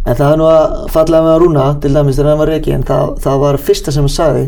en 0.06 0.16
það 0.16 0.32
er 0.32 0.40
nú 0.40 0.48
að 0.52 0.78
falla 0.94 1.22
með 1.26 1.34
að 1.34 1.42
Rúna 1.44 1.68
til 1.84 1.94
dæmis 1.94 2.18
þegar 2.18 2.32
hann 2.32 2.42
var 2.42 2.52
rekin 2.54 2.88
það, 2.88 3.14
það 3.24 3.44
var 3.44 3.60
fyrsta 3.68 3.94
sem 3.94 4.08
hann 4.08 4.14
sagði 4.14 4.46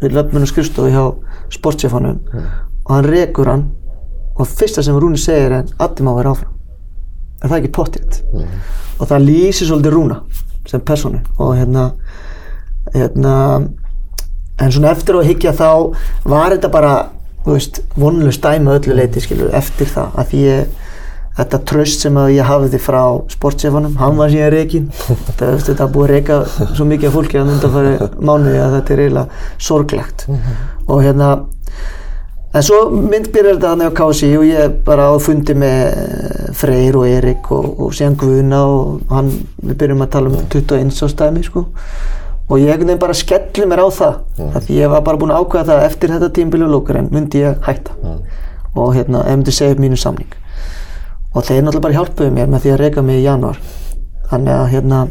við 0.00 0.16
löfum 0.16 0.46
skrifstofu 0.48 0.92
hjá 0.94 1.04
sportsefanum 1.52 2.20
og 2.40 2.94
hann 2.94 3.08
rekur 3.10 3.50
hann 3.50 3.66
og 4.40 4.48
fyrsta 4.48 4.82
sem 4.84 4.96
Rúni 4.96 5.20
segir 5.20 5.52
er 5.52 5.66
Addi 5.82 6.04
má 6.06 6.14
vera 6.16 6.32
áfram. 6.32 6.54
Er 7.42 7.50
það 7.50 7.58
ekki 7.58 7.72
pottitt 7.76 8.20
og 9.00 9.08
það 9.08 9.26
lýsir 9.26 9.68
svolítið 9.68 9.96
Rúna 9.96 10.20
sem 10.68 10.80
personu 10.80 11.20
og 11.38 11.54
hérna 11.58 11.90
hérna 12.94 13.34
en 14.60 14.72
svona 14.72 14.92
eftir 14.92 15.16
að 15.16 15.28
higgja 15.30 15.54
þá 15.56 15.96
var 16.28 16.52
þetta 16.54 16.72
bara 16.72 16.94
vonlust 17.44 18.42
dæmi 18.44 18.68
að 18.68 18.76
öllu 18.80 18.96
leiti 18.98 19.22
skilur, 19.24 19.52
eftir 19.56 19.88
það 19.88 20.18
að 20.20 20.32
því 20.32 20.42
ég 20.44 20.79
þetta 21.40 21.60
tröst 21.70 22.04
sem 22.04 22.18
að 22.20 22.34
ég 22.36 22.48
hafði 22.48 22.80
frá 22.82 23.02
sportsefanum, 23.32 23.94
hann 24.00 24.18
var 24.18 24.32
síðan 24.32 24.52
reikin 24.54 24.90
þetta, 24.98 25.54
þetta 25.68 25.86
búið 25.94 26.04
að 26.04 26.12
reika 26.12 26.40
svo 26.74 26.86
mikið 26.90 27.14
fólki 27.14 27.40
að 27.40 27.54
undanfæri 27.54 28.10
mánuði 28.18 28.60
að 28.60 28.76
þetta 28.76 28.94
er 28.94 29.02
eiginlega 29.04 29.46
sorglegt. 29.68 30.26
Og 30.90 31.02
hérna 31.06 31.30
en 32.50 32.66
svo 32.66 32.80
myndbyrjar 32.92 33.56
þetta 33.56 33.72
þannig 33.72 33.92
á 33.94 33.98
KSI 34.00 34.30
og 34.36 34.46
ég 34.48 34.78
bara 34.86 35.08
á 35.08 35.14
fundi 35.22 35.56
með 35.56 36.54
Freyr 36.60 36.98
og 37.00 37.08
Erik 37.08 37.50
og, 37.54 37.68
og 37.86 37.94
síðan 37.96 38.18
Guðna 38.20 38.62
og 38.66 39.14
hann, 39.14 39.30
við 39.62 39.78
byrjum 39.84 40.04
að 40.04 40.12
tala 40.16 40.32
um 40.32 40.40
21 40.50 41.04
ástæmi 41.06 41.46
sko. 41.46 41.64
Og 42.50 42.58
ég 42.58 42.66
einhvern 42.66 42.88
veginn 42.90 43.00
bara 43.04 43.14
skelli 43.14 43.66
mér 43.70 43.84
á 43.86 43.88
það 43.94 44.14
mm. 44.34 44.54
því 44.66 44.78
ég 44.80 44.90
var 44.90 45.04
bara 45.06 45.20
búin 45.20 45.30
að 45.30 45.44
ákveða 45.44 45.68
það 45.68 45.76
að 45.76 45.84
eftir 45.86 46.14
þetta 46.16 46.30
tímbilju 46.34 46.70
lókar 46.72 46.98
en 46.98 47.10
myndi 47.14 47.44
ég 47.44 47.60
hætta. 47.62 47.94
Mm. 48.02 48.22
og 48.74 48.94
hérna, 48.94 49.22
ef 49.26 49.36
myndi 49.38 49.54
segja 49.54 49.74
upp 49.74 49.82
mínu 49.82 49.98
samning 49.98 50.34
og 51.34 51.46
þeir 51.46 51.62
náttúrulega 51.62 51.84
bara 51.86 51.98
hjálpuðu 51.98 52.32
mér 52.34 52.50
með 52.50 52.64
því 52.64 52.72
að 52.74 52.80
reyka 52.84 53.04
mig 53.06 53.20
í 53.20 53.26
januar 53.26 53.60
þannig 54.30 54.56
að 54.56 54.72
hérna 54.74 55.04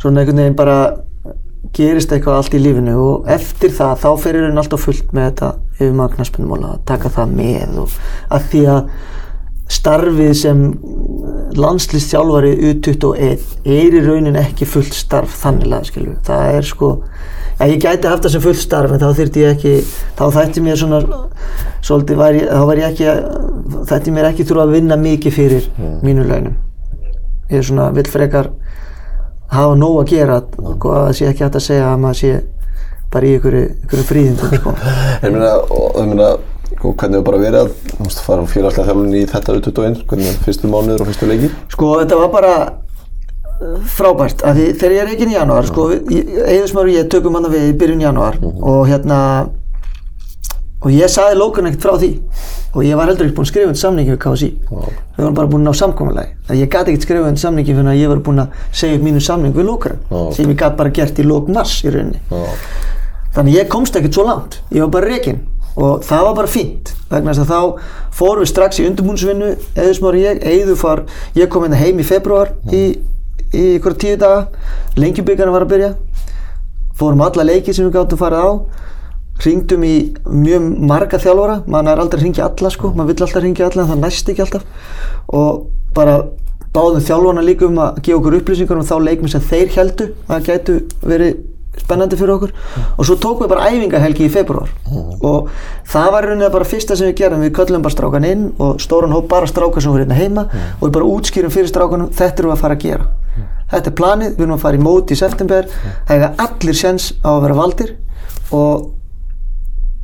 svona 0.00 0.22
einhvern 0.22 0.42
veginn 0.42 0.58
bara 0.58 0.78
gerist 1.72 2.12
eitthvað 2.12 2.38
allt 2.40 2.54
í 2.56 2.60
lífinu 2.60 2.94
og 3.00 3.32
eftir 3.32 3.72
það 3.72 4.00
þá 4.02 4.08
ferir 4.20 4.46
henni 4.48 4.60
alltaf 4.60 4.84
fullt 4.84 5.12
með 5.16 5.28
þetta 5.30 5.50
yfir 5.78 5.96
maður 5.96 6.16
knaspunumóla 6.18 6.72
að 6.74 6.86
taka 6.90 7.12
það 7.14 7.34
með 7.38 7.76
og 7.84 7.98
að 8.36 8.48
því 8.52 8.62
að 8.74 8.90
starfið 9.72 10.32
sem 10.36 10.64
landslistjálfari 11.56 12.52
U21 12.68 13.46
er 13.64 13.96
í 13.96 14.02
raunin 14.04 14.36
ekki 14.36 14.68
fullt 14.68 14.92
starf 14.96 15.38
þannig 15.40 15.86
skilju, 15.88 16.18
það 16.26 16.58
er 16.58 16.68
sko 16.68 16.90
ja, 17.58 17.68
ég 17.68 17.78
gæti 17.82 18.10
haft 18.10 18.26
það 18.26 18.34
sem 18.36 18.44
fullt 18.46 18.62
starf 18.62 18.94
en 18.94 19.02
þá 19.02 19.08
þurfti 19.18 19.44
ég 19.44 19.56
ekki, 19.56 19.74
þá 20.18 20.24
þætti 20.38 20.64
mér 20.64 20.80
svona 20.80 21.00
svolítið, 21.82 22.20
var 22.20 22.38
ég, 22.38 22.48
þá 22.50 22.64
var 22.70 22.82
ég 22.82 22.92
ekki 22.92 23.84
þætti 23.90 24.14
mér 24.14 24.30
ekki 24.30 24.46
þurfa 24.48 24.66
að 24.66 24.76
vinna 24.78 24.98
mikið 25.00 25.36
fyrir 25.36 25.68
mm. 25.76 25.98
mínu 26.06 26.26
launum 26.28 26.56
ég 27.52 27.60
er 27.60 27.68
svona, 27.68 27.90
vill 27.96 28.08
frekar 28.08 28.52
hafa 29.52 29.76
nóg 29.76 30.00
að 30.02 30.14
gera 30.14 30.40
og 30.62 30.88
að 30.88 31.06
það 31.06 31.14
sé 31.18 31.28
ekki 31.28 31.46
hægt 31.46 31.60
að 31.60 31.66
segja 31.66 31.90
að 31.90 32.02
maður 32.06 32.20
sé 32.22 32.32
bara 33.12 33.28
í 33.28 33.34
ykkur, 33.36 33.58
ykkur 33.84 34.06
fríðindum 34.08 34.54
sko. 34.56 34.72
Ég 35.24 35.34
meina, 35.34 35.50
og 35.68 35.98
ég 36.00 36.08
meina 36.08 36.30
og 36.82 36.94
hvernig 36.98 37.18
hefur 37.18 37.26
bara 37.26 37.40
verið 37.42 37.58
að 37.60 37.74
þú 37.92 38.06
veist, 38.06 38.22
fara 38.24 38.46
félagslega 38.48 38.88
þjálfun 38.88 39.18
í 39.18 39.24
þetta 39.30 39.56
U21 39.58 39.98
hvernig 40.08 40.38
fyrstu 40.46 40.70
mánuður 40.72 41.04
og 41.04 41.10
fyrstu 41.10 41.28
leiki 41.28 41.50
Sko 41.70 41.90
þetta 42.00 42.18
var 42.18 42.32
bara 42.32 42.54
frábært 43.96 44.42
af 44.44 44.56
því 44.56 44.66
þegar 44.80 44.94
ég 44.96 45.02
er 45.06 45.10
ekki 45.14 45.26
í 45.30 45.34
janúar 45.36 45.66
sko, 45.68 45.88
Eðusmár 45.92 46.88
og 46.88 46.94
ég 46.96 47.08
tökum 47.12 47.34
hann 47.38 47.50
við 47.52 47.68
í 47.70 47.74
byrjun 47.78 48.00
janúar 48.04 48.38
Mhm. 48.40 48.62
og 48.62 48.86
hérna 48.88 49.18
og 50.82 50.90
ég 50.90 51.06
saði 51.12 51.36
lókan 51.38 51.68
ekkert 51.70 51.84
frá 51.84 51.94
því 52.00 52.10
og 52.74 52.82
ég 52.82 52.96
var 52.98 53.06
heldur 53.06 53.26
ekki 53.28 53.36
búinn 53.36 53.46
að 53.46 53.50
skrifa 53.52 53.68
undir 53.70 53.82
samningi 53.82 54.10
við 54.14 54.20
KSI 54.24 54.48
við 54.72 55.20
varum 55.22 55.34
bara 55.36 55.46
búinn 55.52 55.62
að 55.66 55.70
ná 55.70 55.78
samkominlega 55.78 56.32
að 56.50 56.56
ég 56.62 56.68
gæti 56.72 56.90
ekkert 56.94 57.06
skrifa 57.06 57.28
undir 57.28 57.42
samningi 57.44 57.76
fyrir 57.76 57.90
að 57.92 58.00
ég 58.00 58.08
var 58.10 58.22
búinn 58.26 58.42
að 58.42 58.48
segja 58.72 58.96
upp 58.98 59.04
mínu 59.06 59.20
samning 59.22 59.54
við 59.54 59.68
lókaran 59.68 60.00
Já. 60.10 60.32
sem 60.34 60.50
ég 60.50 60.56
gæti 60.58 60.76
bara 60.80 60.90
gert 60.90 61.18
í 61.22 61.22
lók 61.28 61.48
mars 61.48 61.76
í 61.84 61.90
rauninni. 61.94 62.18
Já, 62.30 62.42
þannig 63.36 63.54
ég 63.60 63.68
komst 63.68 63.94
ekkert 63.96 64.14
svo 64.18 64.24
langt. 64.26 64.58
Ég 64.72 64.80
var 64.80 64.88
bara 64.88 65.06
rekin 65.12 65.38
og 65.76 66.02
það 66.04 66.24
var 66.26 66.34
bara 66.34 66.46
fínt 66.52 66.90
vegna 67.12 67.30
þess 67.32 67.46
að 67.46 67.52
þá 67.52 67.60
fórum 68.18 68.42
við 68.42 68.50
strax 68.50 68.80
í 68.82 68.86
undirbúnsvinnu 68.90 69.52
eðusmári 69.76 70.20
ég, 70.26 70.42
eðu 70.42 70.74
far 70.76 71.04
ég 71.38 71.48
kom 71.48 71.62
hérna 71.64 71.78
heim 71.80 71.98
í 71.98 72.04
februar 72.04 72.50
í, 72.72 72.98
í 73.52 73.64
ykkur 73.76 73.96
tíu 74.00 74.16
daga. 74.20 74.46
Lengjubíkarna 74.96 75.54
var 75.54 75.66
að 75.66 75.74
byrja. 75.74 75.92
Fórum 76.98 77.22
alla 77.24 77.46
leiki 77.48 77.74
sem 77.74 77.86
við 77.88 77.96
gáttum 77.98 78.20
farið 78.20 78.44
á. 78.44 78.50
Ringdum 79.42 79.84
í 79.86 79.94
mjög 80.28 80.68
marga 80.90 81.18
þjálfara. 81.20 81.62
Mann 81.66 81.90
er 81.90 82.00
aldrei 82.02 82.20
að 82.20 82.26
ringja 82.26 82.48
alla 82.48 82.70
sko. 82.70 82.92
Maður 82.96 83.12
vill 83.12 83.26
alltaf 83.26 83.42
ringja 83.42 83.68
alla 83.68 83.84
en 83.84 83.90
það 83.92 84.02
næst 84.04 84.32
ekki 84.32 84.44
alltaf. 84.44 84.66
Og 85.32 85.64
bara 85.96 86.18
báðum 86.72 87.04
þjálfarna 87.04 87.44
líka 87.44 87.66
um 87.68 87.80
að 87.82 88.02
gefa 88.06 88.20
okkur 88.20 88.38
upplýsingar 88.38 88.78
um 88.80 88.86
þá 88.88 88.94
leikmi 89.04 89.32
sem 89.32 89.44
þeir 89.44 89.74
heldu 89.76 90.12
að 90.28 90.46
gætu 90.48 90.78
verið 91.04 91.40
spennandi 91.80 92.18
fyrir 92.20 92.34
okkur. 92.36 92.52
Og 92.98 93.06
svo 93.08 93.16
tókum 93.20 93.46
við 93.46 93.54
bara 93.54 93.70
æfingahelgi 93.70 94.26
í 94.26 94.32
februar 94.32 94.70
og 95.22 95.50
það 95.88 96.08
var 96.14 96.26
rauninni 96.28 96.52
bara 96.52 96.68
fyrsta 96.68 96.96
sem 96.98 97.08
við 97.08 97.18
gerum 97.22 97.42
við 97.44 97.54
köllum 97.56 97.84
bara 97.84 97.94
strákan 97.94 98.28
inn 98.28 98.46
og 98.62 98.80
stóran 98.82 99.14
hóp 99.14 99.28
bara 99.30 99.48
strákar 99.48 99.84
sem 99.84 99.92
voru 99.92 100.04
hérna 100.04 100.18
heima. 100.18 100.46
Og 100.80 100.88
við 100.88 100.96
bara 100.98 101.10
útskýrum 101.16 101.54
fyrir 101.54 101.70
strákanum 101.70 102.10
þetta 102.12 102.42
erum 102.42 102.52
við 102.52 102.56
að 102.58 102.64
fara 102.64 102.78
að 102.78 102.86
gera. 102.86 103.10
Þetta 103.72 103.88
er 103.88 103.96
planið, 103.96 104.34
við 104.36 104.44
erum 104.44 104.56
að 104.58 104.64
fara 104.66 104.78
í 104.78 104.82
móti 104.84 105.16
í 105.16 105.20
september. 105.20 105.70
Það 106.08 106.26
er 106.26 106.42
allir 106.44 106.76
séns 106.76 107.12
á 107.24 107.30
að 107.32 107.42
vera 107.46 107.56
valdir. 107.56 107.94
Og 108.52 108.90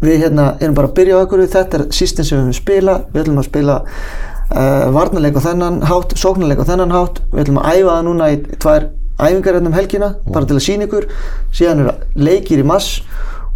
við 0.01 0.23
hérna 0.24 0.53
erum 0.62 0.77
bara 0.78 0.89
að 0.89 0.97
byrja 1.01 1.19
á 1.19 1.23
okkur 1.27 1.45
þetta 1.45 1.81
er 1.81 1.86
sístin 1.93 2.24
sem 2.24 2.39
við 2.39 2.45
höfum 2.45 2.57
spila 2.57 2.93
við 3.11 3.24
ætlum 3.24 3.40
að 3.43 3.49
spila 3.49 3.78
uh, 3.82 4.86
varnarleik 4.95 5.36
á 5.36 5.43
þennan 5.49 5.81
hátt, 5.90 6.15
sóknarleik 6.16 6.62
á 6.62 6.70
þennan 6.70 6.95
hátt. 6.95 7.20
Við 7.32 7.45
ætlum 7.45 7.61
að 7.61 7.74
æfa 7.74 7.90
það 7.90 8.07
núna 8.09 8.31
í 8.31 8.39
tvær 8.55 8.89
æfingar 9.19 9.59
hérna 9.59 9.73
um 9.73 9.77
helgina, 9.77 10.15
bara 10.27 10.47
til 10.47 10.59
að 10.59 10.65
sína 10.65 10.86
ykkur. 10.86 11.09
Síðan 11.55 11.85
eru 11.85 11.95
leikir 12.15 12.62
í 12.62 12.66
mass 12.66 13.01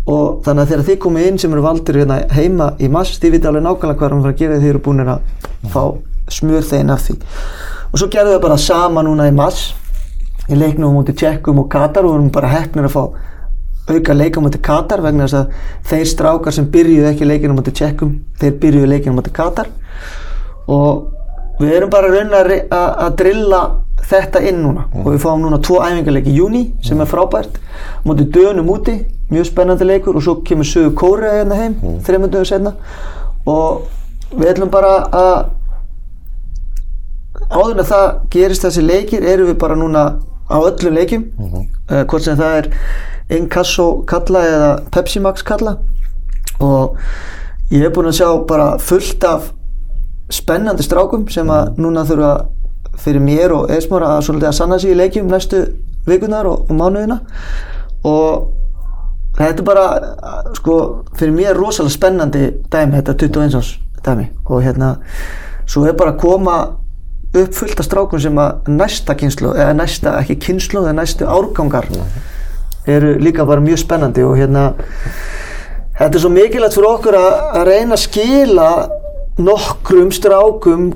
og 0.02 0.43
þannig 0.43 0.64
að 0.64 0.70
þegar 0.72 0.86
þið 0.89 0.97
komið 1.05 1.26
inn 1.28 1.36
sem 1.39 1.52
eru 1.55 1.62
valdir 1.62 2.01
hérna 2.01 2.16
heima 2.34 2.72
í 2.82 2.89
mass 2.90 3.20
þið 3.22 3.36
viti 3.36 3.51
alveg 3.51 3.62
nákvæmlega 3.62 3.98
hvað 4.01 4.09
er 4.09 4.16
að 4.16 4.24
fara 4.24 4.32
að 4.32 4.40
gera 4.40 4.56
þegar 4.56 4.64
þið 4.64 4.72
eru 4.72 4.82
búin 4.82 5.05
að 5.05 5.20
fá 5.70 5.82
smjör 6.32 6.66
þegin 6.66 6.90
af 6.90 7.05
því. 7.06 7.16
Og 7.93 8.01
svo 8.01 8.09
gerðum 8.10 8.34
við 8.34 8.43
bara 8.43 8.59
sama 8.59 9.05
núna 9.06 9.28
í 9.30 9.36
mass 9.36 9.68
í 10.51 10.59
leiknum 10.59 10.97
móti 10.97 11.14
Tjekkum 11.14 11.62
og 11.62 11.68
Katar 11.70 12.09
og 12.09 12.16
við 12.16 12.18
erum 12.18 12.32
bara 12.34 12.51
heppnir 12.51 12.89
að 12.89 12.97
fá 12.97 13.05
auka 13.93 14.14
leika 14.16 14.43
móti 14.43 14.59
Katar 14.62 15.02
vegna 15.05 15.28
þess 15.28 15.39
að 15.39 15.55
þeir 15.90 16.10
strákar 16.10 16.56
sem 16.56 16.66
byrjuðu 16.74 17.09
ekki 17.12 17.28
leikinu 17.28 17.55
móti 17.55 17.74
Tjekkum 17.78 18.16
þeir 18.40 18.59
byrjuðu 18.62 18.90
leikinu 18.90 19.16
móti 19.18 19.34
Katar. 19.34 19.70
Og 20.66 21.62
við 21.62 21.76
erum 21.78 21.93
bara 21.94 22.10
raun 22.10 22.34
að 22.34 23.16
drilla 23.20 23.62
þetta 24.11 24.43
inn 24.49 24.61
núna. 24.62 24.87
Og 24.99 25.12
við 25.12 25.23
fáum 25.24 25.43
núna 25.45 25.61
tvo 25.62 25.81
æfingarleiki 25.85 26.33
í 26.33 26.39
júni 26.41 26.62
sem 26.85 27.01
er 27.01 27.11
frábært. 27.11 27.59
Á 27.59 28.03
móti 28.07 28.27
dönum 28.35 28.70
úti, 28.73 28.99
mjög 29.31 29.49
spennandi 29.51 29.89
leikur. 29.89 30.19
Og 30.19 30.24
svo 30.24 30.39
kemur 30.47 30.69
sögu 30.69 30.95
Kórea 30.99 31.39
hérna 31.41 31.59
heim 31.59 31.77
mm. 31.79 31.99
þreymundum 32.07 32.47
setna 32.49 32.77
og 33.47 33.89
við 34.37 34.53
ætlum 34.53 34.70
bara 34.70 34.93
að 35.12 35.39
áður 37.53 37.73
en 37.74 37.83
að 37.83 37.89
það 37.91 38.07
gerist 38.33 38.66
þessi 38.66 38.85
leikir 38.85 39.24
erum 39.27 39.51
við 39.51 39.59
bara 39.61 39.79
núna 39.79 40.05
á 40.47 40.57
öllum 40.61 40.97
leikjum. 40.97 41.27
Uh, 41.91 42.05
hvort 42.07 42.24
sem 42.24 42.39
það 42.39 42.61
er 42.61 42.70
Inkasso 43.33 43.89
kalla 44.09 44.45
eða 44.47 44.70
Pepsi 44.93 45.23
Max 45.24 45.45
kalla. 45.47 45.79
Og 46.62 46.99
ég 47.73 47.87
hef 47.87 47.95
búin 47.97 48.11
að 48.11 48.19
sjá 48.20 48.29
bara 48.49 48.74
fullt 48.83 49.24
af 49.27 49.51
spennandi 50.33 50.85
strákum 50.85 51.27
sem 51.33 51.49
að 51.53 51.79
núna 51.81 52.05
þurfa 52.09 52.33
fyrir 52.98 53.23
mér 53.23 53.55
og 53.56 53.70
Esmar 53.73 54.05
að 54.06 54.44
að 54.47 54.52
sanna 54.56 54.78
sig 54.78 54.93
í 54.93 54.98
leikjum 54.98 55.31
næstu 55.31 55.64
vikunar 56.06 56.47
og, 56.47 56.66
og 56.69 56.77
mánuðina. 56.77 57.20
Og 58.05 58.48
þetta 59.39 59.62
er 59.62 59.66
bara 59.66 59.86
sko, 60.59 60.77
fyrir 61.19 61.35
mér 61.36 61.59
rosalega 61.59 61.94
spennandi 61.94 62.44
dæmi, 62.73 62.98
þetta 62.98 63.16
21 63.27 63.59
árs 63.59 63.73
dæmi. 64.05 64.28
Og 64.47 64.62
hérna, 64.62 64.97
svo 65.66 65.86
er 65.86 65.97
bara 65.98 66.14
að 66.14 66.23
koma 66.23 66.56
upp 67.32 67.55
fullt 67.56 67.81
af 67.81 67.86
strákum 67.86 68.20
sem 68.20 68.39
að 68.39 68.69
næsta 68.69 69.16
kynslu, 69.16 69.55
eða 69.56 69.77
næsta, 69.77 70.19
ekki 70.20 70.36
kynslu 70.48 70.82
eða 70.82 70.98
næstu 70.98 71.24
árgangar 71.24 71.89
eru 72.86 73.14
líka 73.23 73.47
bara 73.47 73.62
mjög 73.62 73.78
spennandi. 73.86 74.24
Og 74.27 74.36
hérna 74.36 74.73
þetta 75.98 76.19
er 76.19 76.24
svo 76.24 76.32
mikilvægt 76.32 76.77
fyrir 76.77 76.90
okkur 76.90 77.16
að, 77.16 77.31
að 77.56 77.70
reyna 77.70 77.97
að 77.97 78.05
skila 78.05 78.69
nokkrum 79.40 80.10
strákum 80.12 80.90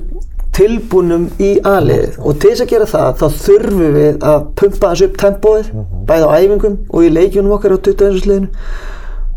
tilbúnum 0.55 1.27
í 1.43 1.51
aðliðið 1.65 2.17
og 2.17 2.39
til 2.41 2.51
þess 2.51 2.63
að 2.63 2.71
gera 2.71 2.89
það 2.91 3.09
þá 3.19 3.25
þurfum 3.43 3.95
við 3.97 4.27
að 4.31 4.45
pumpa 4.59 4.91
þessu 4.91 5.07
upp 5.07 5.17
tempóið 5.21 5.71
bæði 6.09 6.27
á 6.27 6.37
æfingum 6.37 6.77
og 6.89 7.05
í 7.05 7.13
leikjunum 7.13 7.55
okkar 7.57 7.75
á 7.75 7.79
21. 7.79 8.21
sliðinu 8.23 8.49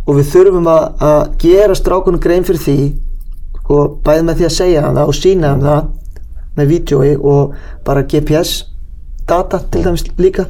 og 0.07 0.19
við 0.19 0.31
þurfum 0.33 0.69
að, 0.71 0.85
að 1.11 1.23
gera 1.45 1.79
strákunum 1.79 2.23
grein 2.23 2.47
fyrir 2.49 2.65
því 2.65 2.79
og 3.71 3.99
bæði 4.07 4.27
með 4.27 4.41
því 4.41 4.49
að 4.49 4.57
segja 4.57 4.85
hann 4.87 5.01
það 5.01 5.13
og 5.13 5.19
sína 5.21 5.55
hann 5.55 5.67
það 5.67 5.91
með 6.59 6.71
vídjói 6.75 7.11
og 7.33 7.59
bara 7.87 8.07
GPS 8.11 8.55
data 9.29 9.61
til 9.71 9.85
dæmis 9.85 10.07
líka 10.19 10.47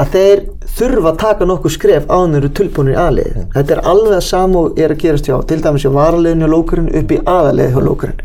að 0.00 0.14
þeir 0.14 0.44
þurfa 0.74 1.10
að 1.12 1.18
taka 1.22 1.46
nokkuð 1.46 1.74
skref 1.74 2.06
ánur 2.10 2.48
og 2.48 2.54
tilbúinir 2.58 2.96
í 2.96 3.00
aðlið 3.00 3.34
þetta 3.54 3.76
er 3.76 3.82
alveg 3.92 4.16
að 4.16 4.24
samu 4.26 4.64
er 4.74 4.94
að 4.94 5.02
gerast 5.04 5.28
hjá 5.30 5.36
til 5.50 5.60
dæmis 5.62 5.84
hjá 5.84 5.92
varaliðinu 5.94 6.48
og 6.48 6.54
lókurinn 6.54 6.94
upp 6.98 7.14
í 7.14 7.20
aðalið 7.20 7.74
hjá 7.74 7.82
lókurinn. 7.84 8.24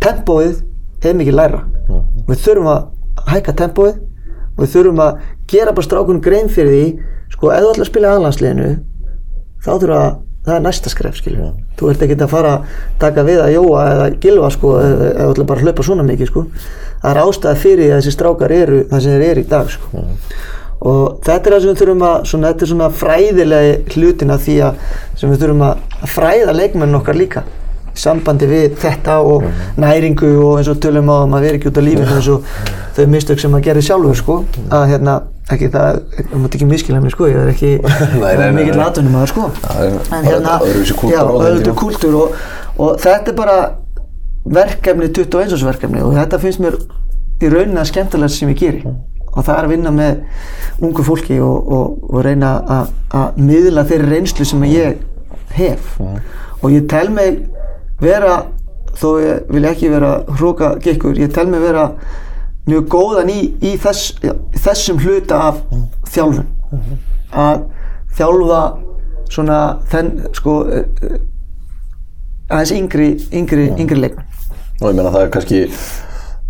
Tempóið 0.00 0.60
er 1.08 1.16
mikið 1.16 1.36
læra. 1.38 1.60
Við 2.28 2.42
þurfum 2.44 2.70
að 2.70 3.30
hækka 3.30 3.56
tempóið 3.58 3.96
og 4.56 4.64
við 4.64 4.72
þurfum 4.74 5.04
að 5.04 5.22
gera 5.50 5.74
bara 5.76 5.86
strákunum 5.86 6.24
grein 6.24 6.50
fyrir 6.52 6.74
því 6.74 6.84
sko 7.34 7.52
ef 7.54 7.62
þú 7.62 7.70
ætlar 7.70 7.86
að 7.86 7.90
spila 7.90 8.10
í 8.10 8.14
aðlandsliðinu 8.16 8.68
þá 9.64 9.70
þurfa 9.70 10.00
að 10.00 10.18
það 10.40 10.54
er 10.56 10.62
næsta 10.64 10.90
skref 10.92 11.18
skilur 11.20 11.50
þú 11.76 11.90
ert 11.92 12.04
ekki 12.04 12.16
að 12.16 12.30
fara 12.32 12.52
að 12.54 12.78
taka 13.00 13.24
við 13.26 13.42
að 13.44 13.52
jóa 13.54 13.82
eða 13.90 14.06
gilva 14.22 14.48
sko 14.54 14.72
eða 14.80 15.10
þú 15.18 15.34
ætlar 15.34 15.48
bara 15.50 15.60
að 15.60 15.66
hlaupa 15.66 15.86
svona 15.86 16.06
mikið 16.08 16.30
sko. 16.30 16.46
Það 17.00 17.10
er 17.10 17.20
ástæða 17.24 17.60
fyrir 17.60 17.82
því 17.84 17.90
að 17.90 18.00
þessi 18.00 18.14
strákar 18.16 18.54
eru 18.56 18.80
það 18.90 19.04
sem 19.04 19.14
þeir 19.14 19.26
eru 19.30 19.44
í 19.44 19.50
dag 19.50 19.70
sko. 19.72 20.04
Og 20.90 21.00
þetta 21.26 21.50
er 21.50 21.54
það 21.54 21.62
sem 21.62 21.70
við 21.70 21.80
þurfum 21.82 22.04
að 22.08 22.18
svona, 22.30 22.50
þetta 22.50 22.64
er 22.66 22.70
svona 22.72 22.90
fræðilegi 23.00 23.72
hlutin 23.94 24.34
af 24.34 24.44
því 24.46 24.56
að 24.64 24.84
sem 25.20 25.32
við 25.32 25.42
þurfum 25.44 25.64
að 25.66 26.12
fræða 26.14 26.56
leikmennin 26.56 27.00
okkar 27.00 27.20
líka 27.20 27.44
sambandi 27.94 28.46
við 28.50 28.76
þetta 28.80 29.18
og 29.26 29.44
næringu 29.80 30.30
og 30.44 30.58
eins 30.60 30.68
og 30.72 30.78
tölum 30.82 31.10
á 31.10 31.16
að 31.22 31.28
maður 31.32 31.46
veri 31.48 31.58
ekki 31.60 31.70
út 31.72 31.80
á 31.80 31.82
lífinu 31.86 32.14
eins 32.16 32.28
og 32.30 32.46
þau 32.96 33.04
mistök 33.14 33.40
sem 33.42 33.50
maður 33.54 33.64
gerir 33.70 33.86
sjálfur 33.86 34.16
sko. 34.20 34.38
Að 34.70 34.86
hérna 34.92 35.16
ekki 35.50 35.68
það, 35.74 36.00
þú 36.30 36.40
mátt 36.44 36.54
ekki 36.58 36.68
miskila 36.70 37.00
mér 37.02 37.10
sko 37.14 37.26
ég 37.26 37.36
er 37.42 37.50
ekki 37.50 37.70
nei, 38.22 38.32
nei, 38.38 38.48
mikill 38.54 38.80
aðtunum 38.84 39.16
maður 39.18 39.32
sko. 39.34 39.48
Það 39.64 39.82
er 39.82 39.94
en 40.18 40.28
hérna 40.30 40.56
já, 41.10 41.20
tíma. 41.66 41.76
kúltúr 41.82 42.18
og, 42.20 42.40
og 42.78 42.98
þetta 43.02 43.32
er 43.34 43.38
bara 43.40 43.56
verkefni 44.44 45.10
21 45.10 45.54
árs 45.56 45.64
verkefni 45.66 46.02
og 46.06 46.14
þetta 46.16 46.38
finnst 46.42 46.62
mér 46.62 46.78
í 47.40 47.50
rauninni 47.50 47.80
að 47.82 47.90
skemmtilegast 47.90 48.40
sem 48.40 48.52
ég 48.54 48.60
geri. 48.60 48.82
Og 49.30 49.44
það 49.46 49.54
er 49.60 49.66
að 49.68 49.72
vinna 49.74 49.90
með 49.94 50.22
ungu 50.82 51.04
fólki 51.06 51.36
og, 51.44 51.68
og, 51.70 51.98
og 52.10 52.24
reyna 52.26 52.54
að- 52.66 52.90
að 53.14 53.38
miðla 53.46 53.84
þeirri 53.86 54.08
reynslu 54.10 54.44
sem 54.48 54.64
ég 54.66 54.96
hef. 55.54 55.96
Og 56.62 56.70
ég 56.74 56.86
tel 56.90 57.10
mig 57.14 57.38
vera 58.00 58.34
þó 59.00 59.08
ég 59.22 59.52
vil 59.52 59.64
ekki 59.70 59.90
vera 59.92 60.12
hróka 60.38 60.74
gekkur, 60.82 61.18
ég 61.18 61.32
tel 61.34 61.46
mig 61.50 61.62
vera 61.62 61.90
mjög 62.68 62.88
góðan 62.92 63.32
í, 63.32 63.40
í 63.64 63.76
þess, 63.80 64.16
þessum 64.60 65.00
hluta 65.02 65.40
af 65.50 65.62
þjálfun. 66.10 66.48
Að 67.30 67.64
þjálfa 68.18 68.62
svona 69.30 69.58
þenn 69.90 70.12
sko 70.36 70.56
eh, 70.74 71.18
aðeins 72.50 72.74
yngri 72.74 73.10
yngri, 73.30 73.70
yngri 73.78 74.04
leikmenn. 74.04 74.38
Og 74.80 74.90
ég 74.90 74.96
meina 74.96 75.12
það 75.12 75.26
er 75.26 75.34
kannski 75.34 75.60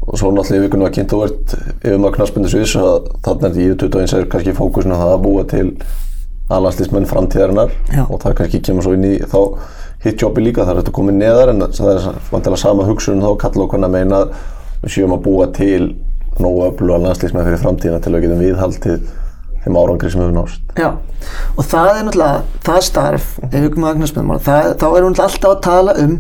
og 0.01 0.17
svo 0.19 0.31
náttúrulega 0.33 0.63
í 0.63 0.67
vikunum 0.67 0.89
að 0.89 0.95
kynnt 0.97 1.13
þú 1.13 1.19
ert 1.27 1.57
yfir 1.59 1.99
maður 2.01 2.15
knarsbyndu 2.17 2.51
sviðs 2.51 2.77
að 2.81 3.11
þarna 3.27 3.51
er 3.51 3.59
í 3.61 3.67
21 3.83 4.15
er 4.17 4.31
kannski 4.33 4.55
fókusin 4.57 4.95
á 4.97 4.99
það 5.03 5.13
að 5.13 5.25
búa 5.27 5.45
til 5.51 5.67
aðlandslýsmenn 6.51 7.09
framtíðarinnar 7.11 7.73
Já. 7.91 8.05
og 8.07 8.21
það 8.23 8.37
kannski 8.41 8.61
kemur 8.67 8.87
svo 8.87 8.95
inn 8.97 9.07
í 9.09 9.15
þá 9.23 9.41
hitt 10.05 10.23
jobbi 10.25 10.45
líka 10.45 10.67
þar 10.67 10.77
er 10.77 10.83
þetta 10.83 10.97
komið 10.97 11.19
neðar 11.21 11.53
en 11.55 11.67
það 11.77 11.91
er 11.95 12.21
vantilega 12.31 12.63
sama 12.63 12.87
hugsun 12.89 13.25
þá 13.25 13.31
kalla 13.45 13.67
okkur 13.67 13.87
að 13.87 13.97
meina 13.97 14.21
að 14.25 14.37
við 14.83 14.95
séum 14.97 15.17
að 15.17 15.25
búa 15.27 15.49
til 15.57 15.81
nógu 16.41 16.69
öfluga 16.71 17.01
landslýsmenn 17.07 17.49
fyrir 17.49 17.61
framtíðina 17.65 18.01
til 18.05 18.15
að 18.15 18.25
getum 18.25 18.41
viðhaldið 18.45 19.11
þeim 19.61 19.77
árangri 19.77 20.13
sem 20.13 20.23
hefur 20.23 20.37
nást 20.39 20.79
Já, 20.81 20.95
og 21.57 21.67
það 21.69 21.91
er 21.91 22.07
náttúrulega 22.07 22.63
það 22.65 22.81
starf, 22.87 23.35
ef 23.45 23.59
við 23.59 23.69
komum 23.75 23.91
að 23.91 23.93
agnarsmiðum 23.97 24.41
þá 24.47 24.87
erum 24.89 25.13
við 25.13 25.23
alltaf 25.27 25.53
að 25.53 25.63
tala 25.69 25.99
um 26.01 26.17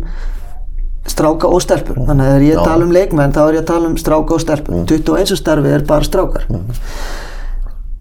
stráka 1.08 1.48
og 1.48 1.62
stelpur. 1.64 1.98
Þannig 2.06 2.26
að 2.26 2.30
þegar 2.30 2.44
ég 2.44 2.58
Já. 2.58 2.62
tala 2.68 2.86
um 2.86 2.94
leikmenn 2.94 3.34
þá 3.34 3.40
er 3.46 3.56
ég 3.56 3.64
að 3.64 3.70
tala 3.70 3.88
um 3.88 3.96
stráka 4.00 4.36
og 4.36 4.42
stelpur. 4.44 4.82
21 4.90 5.40
starfið 5.40 5.76
er 5.78 5.84
bara 5.88 6.06
strákar. 6.06 6.46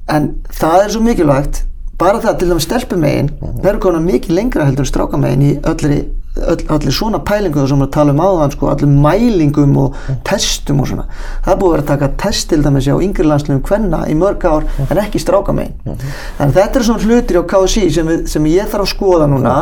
En 0.10 0.30
það 0.60 0.84
er 0.84 0.93
svo 0.93 1.01
mikilvægt 1.06 1.64
bara 1.99 2.21
það 2.23 2.38
til 2.39 2.49
dæmis 2.49 2.65
stelpumegin 2.67 3.30
verður 3.59 3.81
konar 3.84 4.03
mikið 4.05 4.35
lengra 4.38 4.65
heldur 4.67 4.85
en 4.85 4.89
strákamegin 4.89 5.41
í 5.43 5.49
öllri, 5.67 5.97
öll, 6.39 6.61
allir 6.71 6.95
svona 6.95 7.19
pælingu 7.27 7.65
sem 7.67 7.81
við 7.84 7.91
tala 7.95 8.13
um 8.13 8.21
áðan, 8.23 8.53
sko, 8.55 8.69
allir 8.71 8.93
mælingum 9.03 9.76
og 9.81 9.97
testum 10.27 10.80
og 10.84 10.89
svona. 10.91 11.05
Það 11.43 11.51
er 11.53 11.59
búið 11.59 11.69
að 11.69 11.76
vera 11.76 11.84
að 11.84 11.91
taka 11.91 12.09
test 12.23 12.49
til 12.51 12.61
dæmis 12.63 12.88
á 12.88 12.95
yngri 12.95 13.27
landsliðum 13.27 13.65
hvenna 13.67 14.01
í 14.07 14.15
mörg 14.19 14.47
ár 14.47 14.67
en 14.85 15.03
ekki 15.03 15.21
strákamegin. 15.23 15.76
Þannig 15.84 16.47
að 16.47 16.57
þetta 16.61 16.80
er 16.80 16.88
svona 16.88 17.05
hlutir 17.09 17.41
á 17.41 17.43
KSI 17.51 17.85
sem, 17.97 18.11
við, 18.13 18.26
sem 18.31 18.49
ég 18.53 18.71
þarf 18.71 18.88
að 18.88 18.91
skoða 18.93 19.30
núna 19.34 19.55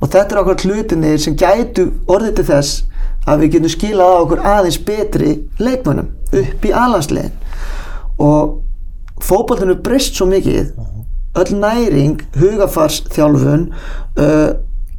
og 0.00 0.06
þetta 0.10 0.34
er 0.34 0.42
okkur 0.42 0.66
hlutinir 0.66 1.22
sem 1.22 1.38
gætu 1.38 1.90
orðið 2.10 2.40
til 2.40 2.48
þess 2.50 2.84
að 3.28 3.44
við 3.44 3.54
getum 3.54 3.74
skilað 3.76 4.14
á 4.18 4.22
okkur 4.24 4.46
aðeins 4.56 4.78
betri 4.82 5.34
leikmönnum 5.62 6.10
upp 6.42 6.64
í 6.64 6.74
alansliðin 6.74 7.34
og 8.18 9.22
fótballinu 9.22 9.76
breyst 9.84 10.16
svo 10.18 10.26
mikið 10.30 10.72
öll 11.36 11.60
næring, 11.60 12.22
hugafarsþjálfun 12.38 13.72
uh, 14.18 14.48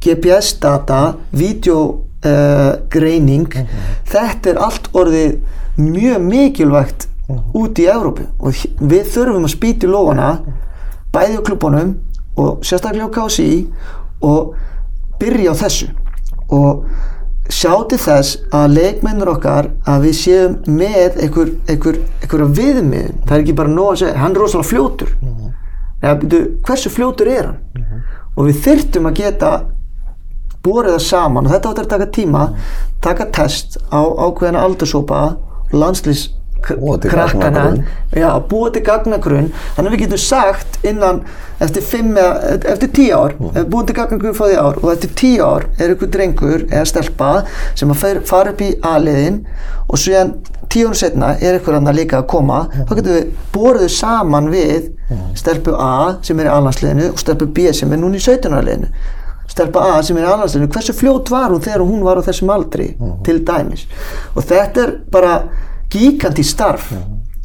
GPS-data 0.00 1.14
videogreining 1.36 3.52
þetta 4.08 4.50
er 4.52 4.58
allt 4.60 4.88
orðið 4.96 5.32
mjög 5.80 6.20
mikilvægt 6.24 7.08
út 7.54 7.78
í 7.78 7.86
Evrópu. 7.90 8.22
Og 8.40 8.54
við 8.80 9.04
þurfum 9.12 9.44
að 9.46 9.54
spýta 9.54 9.86
í 9.86 9.90
lófana 9.90 10.30
bæði 11.14 11.36
á 11.40 11.42
klubunum 11.46 11.90
og 12.40 12.50
sérstaklega 12.66 13.08
á 13.10 13.14
KSI 13.14 13.66
og 14.24 14.40
byrja 15.20 15.50
á 15.52 15.54
þessu. 15.60 15.86
Og 16.50 16.84
sjá 17.50 17.72
til 17.90 17.98
þess 17.98 18.38
að 18.54 18.76
leikmennur 18.76 19.32
okkar 19.34 19.70
að 19.88 20.06
við 20.06 20.14
séum 20.20 20.52
með 20.70 21.18
einhver, 21.24 21.48
einhver, 21.70 21.96
einhver 22.22 22.44
viðmið 22.46 23.08
það 23.26 23.36
er 23.36 23.42
ekki 23.42 23.56
bara 23.58 23.72
nóg 23.72 23.94
að 23.94 23.98
segja, 24.04 24.18
hann 24.22 24.36
er 24.36 24.42
rosalega 24.44 24.70
fljótur 24.70 25.10
Eða, 26.00 26.14
byrju, 26.22 26.40
hversu 26.66 26.92
fljótur 26.92 27.28
er 27.28 27.50
hann? 27.50 28.02
Og 28.36 28.48
við 28.48 28.60
þyrftum 28.64 29.08
að 29.10 29.20
geta 29.20 29.52
borið 30.64 30.96
það 30.96 31.06
saman 31.06 31.46
og 31.46 31.54
þetta 31.54 31.70
áttur 31.70 31.86
að 31.86 31.94
taka 31.94 32.10
tíma 32.14 32.42
taka 33.04 33.26
test 33.32 33.78
á 33.88 34.00
ákveðina 34.04 34.60
aldursópa 34.60 35.22
landslýs 35.72 36.28
Búa 36.60 36.98
til 37.00 37.10
krakkana 37.10 37.50
gagnagrunn. 37.50 37.84
já, 38.12 38.40
búa 38.48 38.70
til 38.70 38.82
gagnagrunn. 38.84 39.46
Þannig 39.76 39.88
að 39.88 39.94
við 39.94 40.02
getum 40.02 40.20
sagt 40.20 40.78
innan 40.84 41.22
eftir, 41.60 41.82
fimm, 41.82 42.10
eða, 42.20 42.58
eftir 42.74 42.90
tíu 42.92 43.16
ár 43.16 43.32
mm. 43.38 43.54
ef 43.56 43.70
búin 43.72 43.88
til 43.88 43.96
gagnagrunn 43.96 44.36
frá 44.36 44.46
því 44.50 44.58
ár. 44.60 44.80
Og 44.82 44.92
eftir 44.92 45.14
tíu 45.16 45.46
ár 45.46 45.64
er 45.80 45.94
ykkur 45.94 46.10
drengur 46.12 46.66
eða 46.68 46.84
stelpa 46.90 47.30
sem 47.78 47.94
að 47.94 48.20
fara 48.28 48.52
upp 48.52 48.60
í 48.60 48.74
aðliðin 48.76 49.40
og 49.88 50.02
síðan 50.04 50.34
tíu 50.44 50.59
árum 50.78 50.94
setna 50.94 51.32
er 51.42 51.58
ykkur 51.58 51.78
annar 51.80 51.96
líka 51.96 52.20
að 52.20 52.28
koma 52.30 52.60
þá 52.74 52.92
getum 52.98 53.16
við 53.16 53.30
borðið 53.54 53.94
saman 53.96 54.50
við 54.52 54.90
stelpu 55.38 55.74
A 55.74 55.94
sem 56.26 56.38
er 56.38 56.50
í 56.50 56.52
alhansliðinu 56.54 57.08
og 57.10 57.18
stelpu 57.18 57.50
B 57.50 57.72
sem 57.74 57.90
er 57.92 58.00
núna 58.02 58.20
í 58.20 58.22
17 58.22 58.54
liðinu 58.68 58.90
stelpa 59.50 59.82
A 59.96 60.02
sem 60.06 60.18
er 60.20 60.28
í 60.28 60.30
alhansliðinu 60.30 60.70
hversu 60.74 60.94
fljót 60.94 61.32
var 61.32 61.50
hún 61.50 61.64
þegar 61.64 61.82
hún 61.86 62.04
var 62.06 62.22
á 62.22 62.26
þessum 62.28 62.52
aldri 62.54 62.92
til 63.26 63.40
dæmis? 63.46 63.86
Og 64.36 64.46
þetta 64.46 64.84
er 64.86 64.94
bara 65.10 65.32
gíkandi 65.90 66.44
starf. 66.46 66.92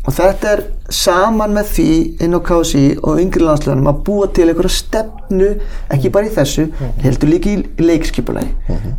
Og 0.05 0.13
þetta 0.13 0.49
er 0.51 0.59
saman 0.93 1.55
með 1.55 1.69
því 1.73 1.93
inn 2.21 2.37
á 2.37 2.39
KSI 2.45 2.83
og 3.01 3.17
yngri 3.23 3.41
landsleganum 3.41 3.89
að 3.89 4.03
búa 4.05 4.27
til 4.29 4.45
einhverja 4.51 4.75
stefnu 4.75 5.47
ekki 5.95 6.11
bara 6.13 6.29
í 6.29 6.35
þessu, 6.35 6.67
heldur 7.01 7.31
líka 7.31 7.49
í 7.49 7.63
leikskipulagi. 7.81 8.51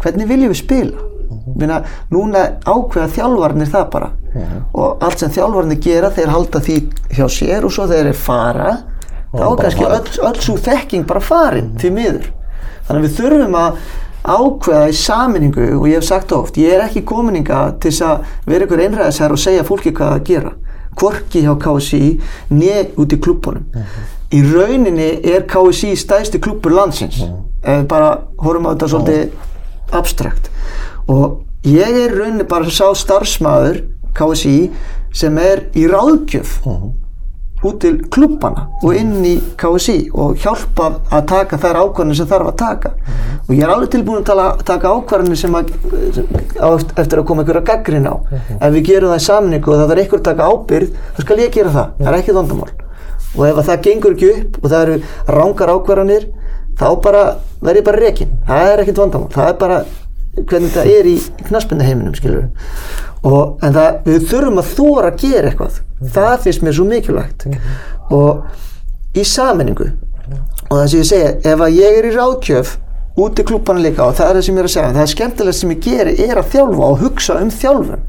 Hvernig 0.03 0.27
viljum 0.33 0.51
við 0.51 0.59
spila 0.65 1.05
Minna, 1.57 1.83
núna 2.13 2.45
ákveða 2.67 3.09
þjálfarnir 3.17 3.71
það 3.73 3.87
bara. 3.93 4.11
Og 4.75 5.05
allt 5.05 5.23
sem 5.23 5.33
þjálfarnir 5.35 5.81
gera 5.83 6.11
þeir 6.15 6.33
halda 6.35 6.63
því 6.67 6.79
hjá 7.17 7.27
sér 7.33 7.67
og 7.67 7.75
svo 7.75 7.87
þeir 7.91 8.03
eru 8.05 8.17
fara 8.21 8.73
þá 9.33 9.43
er 9.43 9.47
bara 9.47 9.63
kannski 9.63 9.87
öll, 9.87 10.27
öll 10.31 10.41
svo 10.41 10.57
þekking 10.67 11.07
bara 11.07 11.21
farin 11.21 11.73
því 11.81 11.93
miður. 11.97 12.29
Þannig 12.87 13.01
að 13.01 13.07
við 13.07 13.17
þurfum 13.21 13.57
að 13.61 13.81
ákveða 14.27 14.91
í 14.91 14.97
saminningu 14.99 15.67
og 15.79 15.89
ég 15.89 16.01
hef 16.01 16.07
sagt 16.09 16.33
oft, 16.35 16.59
ég 16.59 16.75
er 16.75 16.87
ekki 16.87 17.05
kominninga 17.07 17.63
til 17.83 17.93
að 18.07 18.27
vera 18.47 18.67
ykkur 18.67 18.83
einræðisherr 18.87 19.35
og 19.35 19.43
segja 19.43 19.67
fólki 19.67 19.95
hvað 19.95 20.17
að 20.17 20.27
gera. 20.31 20.53
Hvorki 20.97 21.43
hjá 21.45 21.53
KSI 21.61 22.05
neð 22.57 22.97
út 22.97 23.13
í 23.13 23.19
klubunum 23.21 23.67
í 24.35 24.43
rauninni 24.43 25.11
er 25.29 25.45
KSI 25.49 25.95
stæðsti 25.99 26.41
klubur 26.43 26.75
landsins. 26.75 27.21
Ef 27.63 27.83
við 27.83 27.89
bara 27.91 28.11
horfum 28.43 28.67
á 28.67 28.71
þetta 28.75 28.89
svolítið 28.93 29.95
abstrakt 29.97 30.51
og 31.13 31.43
ég 31.67 31.99
er 32.05 32.15
rauninni 32.15 32.47
bara 32.49 32.71
sá 32.71 32.91
starfsmæður 32.95 33.83
KSI 34.17 34.57
sem 35.17 35.37
er 35.41 35.67
í 35.77 35.87
ráðgjöf 35.91 36.61
út 37.67 37.79
til 37.83 37.97
klubbana 38.13 38.67
og 38.85 38.95
inn 38.95 39.25
í 39.27 39.35
KSI 39.59 40.11
og 40.15 40.37
hjálpa 40.43 40.91
að 41.15 41.27
taka 41.33 41.59
þær 41.61 41.81
ákvarðanir 41.83 42.19
sem 42.19 42.29
þarf 42.31 42.51
að 42.53 42.59
taka. 42.61 42.93
Og 43.47 43.53
ég 43.55 43.65
er 43.65 43.73
alveg 43.73 43.93
tilbúin 43.95 44.21
að 44.21 44.29
tala, 44.29 44.47
taka 44.67 44.93
ákvarðanir 44.93 45.41
sem 45.41 45.57
að, 45.57 45.73
sem, 46.15 46.29
á, 46.61 46.69
eftir 46.77 47.23
að 47.23 47.27
koma 47.31 47.43
einhverja 47.43 47.65
gaggrin 47.71 48.09
á. 48.11 48.15
Ef 48.61 48.77
við 48.77 48.89
gerum 48.91 49.15
það 49.15 49.23
í 49.23 49.27
samningu 49.27 49.73
og 49.73 49.81
það 49.81 49.95
er 49.95 50.03
einhver 50.05 50.23
að 50.23 50.29
taka 50.31 50.51
ábyrgð 50.53 51.05
þá 51.17 51.23
skal 51.25 51.39
ég 51.43 51.55
gera 51.57 51.75
það, 51.75 51.93
það 52.03 52.13
er 52.13 52.19
ekki 52.21 52.37
vandamál. 52.37 52.73
Og 53.37 53.45
ef 53.49 53.61
að 53.61 53.69
það 53.71 53.85
gengur 53.89 54.17
ekki 54.17 54.33
upp 54.35 54.59
og 54.63 54.73
það 54.73 54.83
eru 54.83 54.99
rángar 55.37 55.75
ákvarðanir 55.75 56.29
þá 56.77 56.89
bara 57.03 57.23
verð 57.65 57.81
ég 57.81 57.87
bara 57.89 58.03
rekin 58.05 58.35
það 58.47 58.73
er 58.73 58.83
ekkert 58.85 59.01
vandamál, 59.01 59.33
það 59.33 59.49
er 59.49 59.59
bara 59.63 59.79
hvernig 60.37 60.73
það 60.75 60.91
er 60.93 61.11
í 61.11 61.17
knaspinda 61.49 61.87
heiminum 61.87 62.17
skilur 62.17 62.49
og, 63.27 63.57
en 63.65 63.75
það, 63.75 64.01
við 64.07 64.27
þurfum 64.31 64.63
að 64.63 64.73
þóra 64.77 65.13
að 65.13 65.21
gera 65.25 65.51
eitthvað 65.51 65.79
það 66.17 66.35
finnst 66.45 66.65
mér 66.67 66.77
svo 66.77 66.89
mikilvægt 66.91 67.47
og 68.15 69.17
í 69.17 69.25
sammenningu 69.27 69.93
og 70.67 70.75
það 70.75 70.89
sem 70.91 71.01
ég 71.01 71.09
segja, 71.11 71.31
ef 71.53 71.63
að 71.63 71.79
ég 71.79 72.01
er 72.01 72.11
í 72.11 72.17
ráðkjöf 72.17 72.75
út 73.23 73.41
í 73.41 73.47
klúbana 73.49 73.81
líka 73.81 74.05
og 74.05 74.19
það 74.19 74.29
er 74.29 74.39
það 74.39 74.47
sem 74.47 74.59
ég 74.59 74.63
er 74.63 74.69
að 74.69 74.75
segja, 74.75 74.93
það 74.93 75.05
er 75.07 75.15
skemmtilegt 75.15 75.61
sem 75.61 75.73
ég 75.73 75.87
geri 75.87 76.17
er 76.27 76.41
að 76.41 76.51
þjálfa 76.53 76.91
og 76.91 77.01
hugsa 77.05 77.39
um 77.41 77.53
þjálfun 77.55 78.05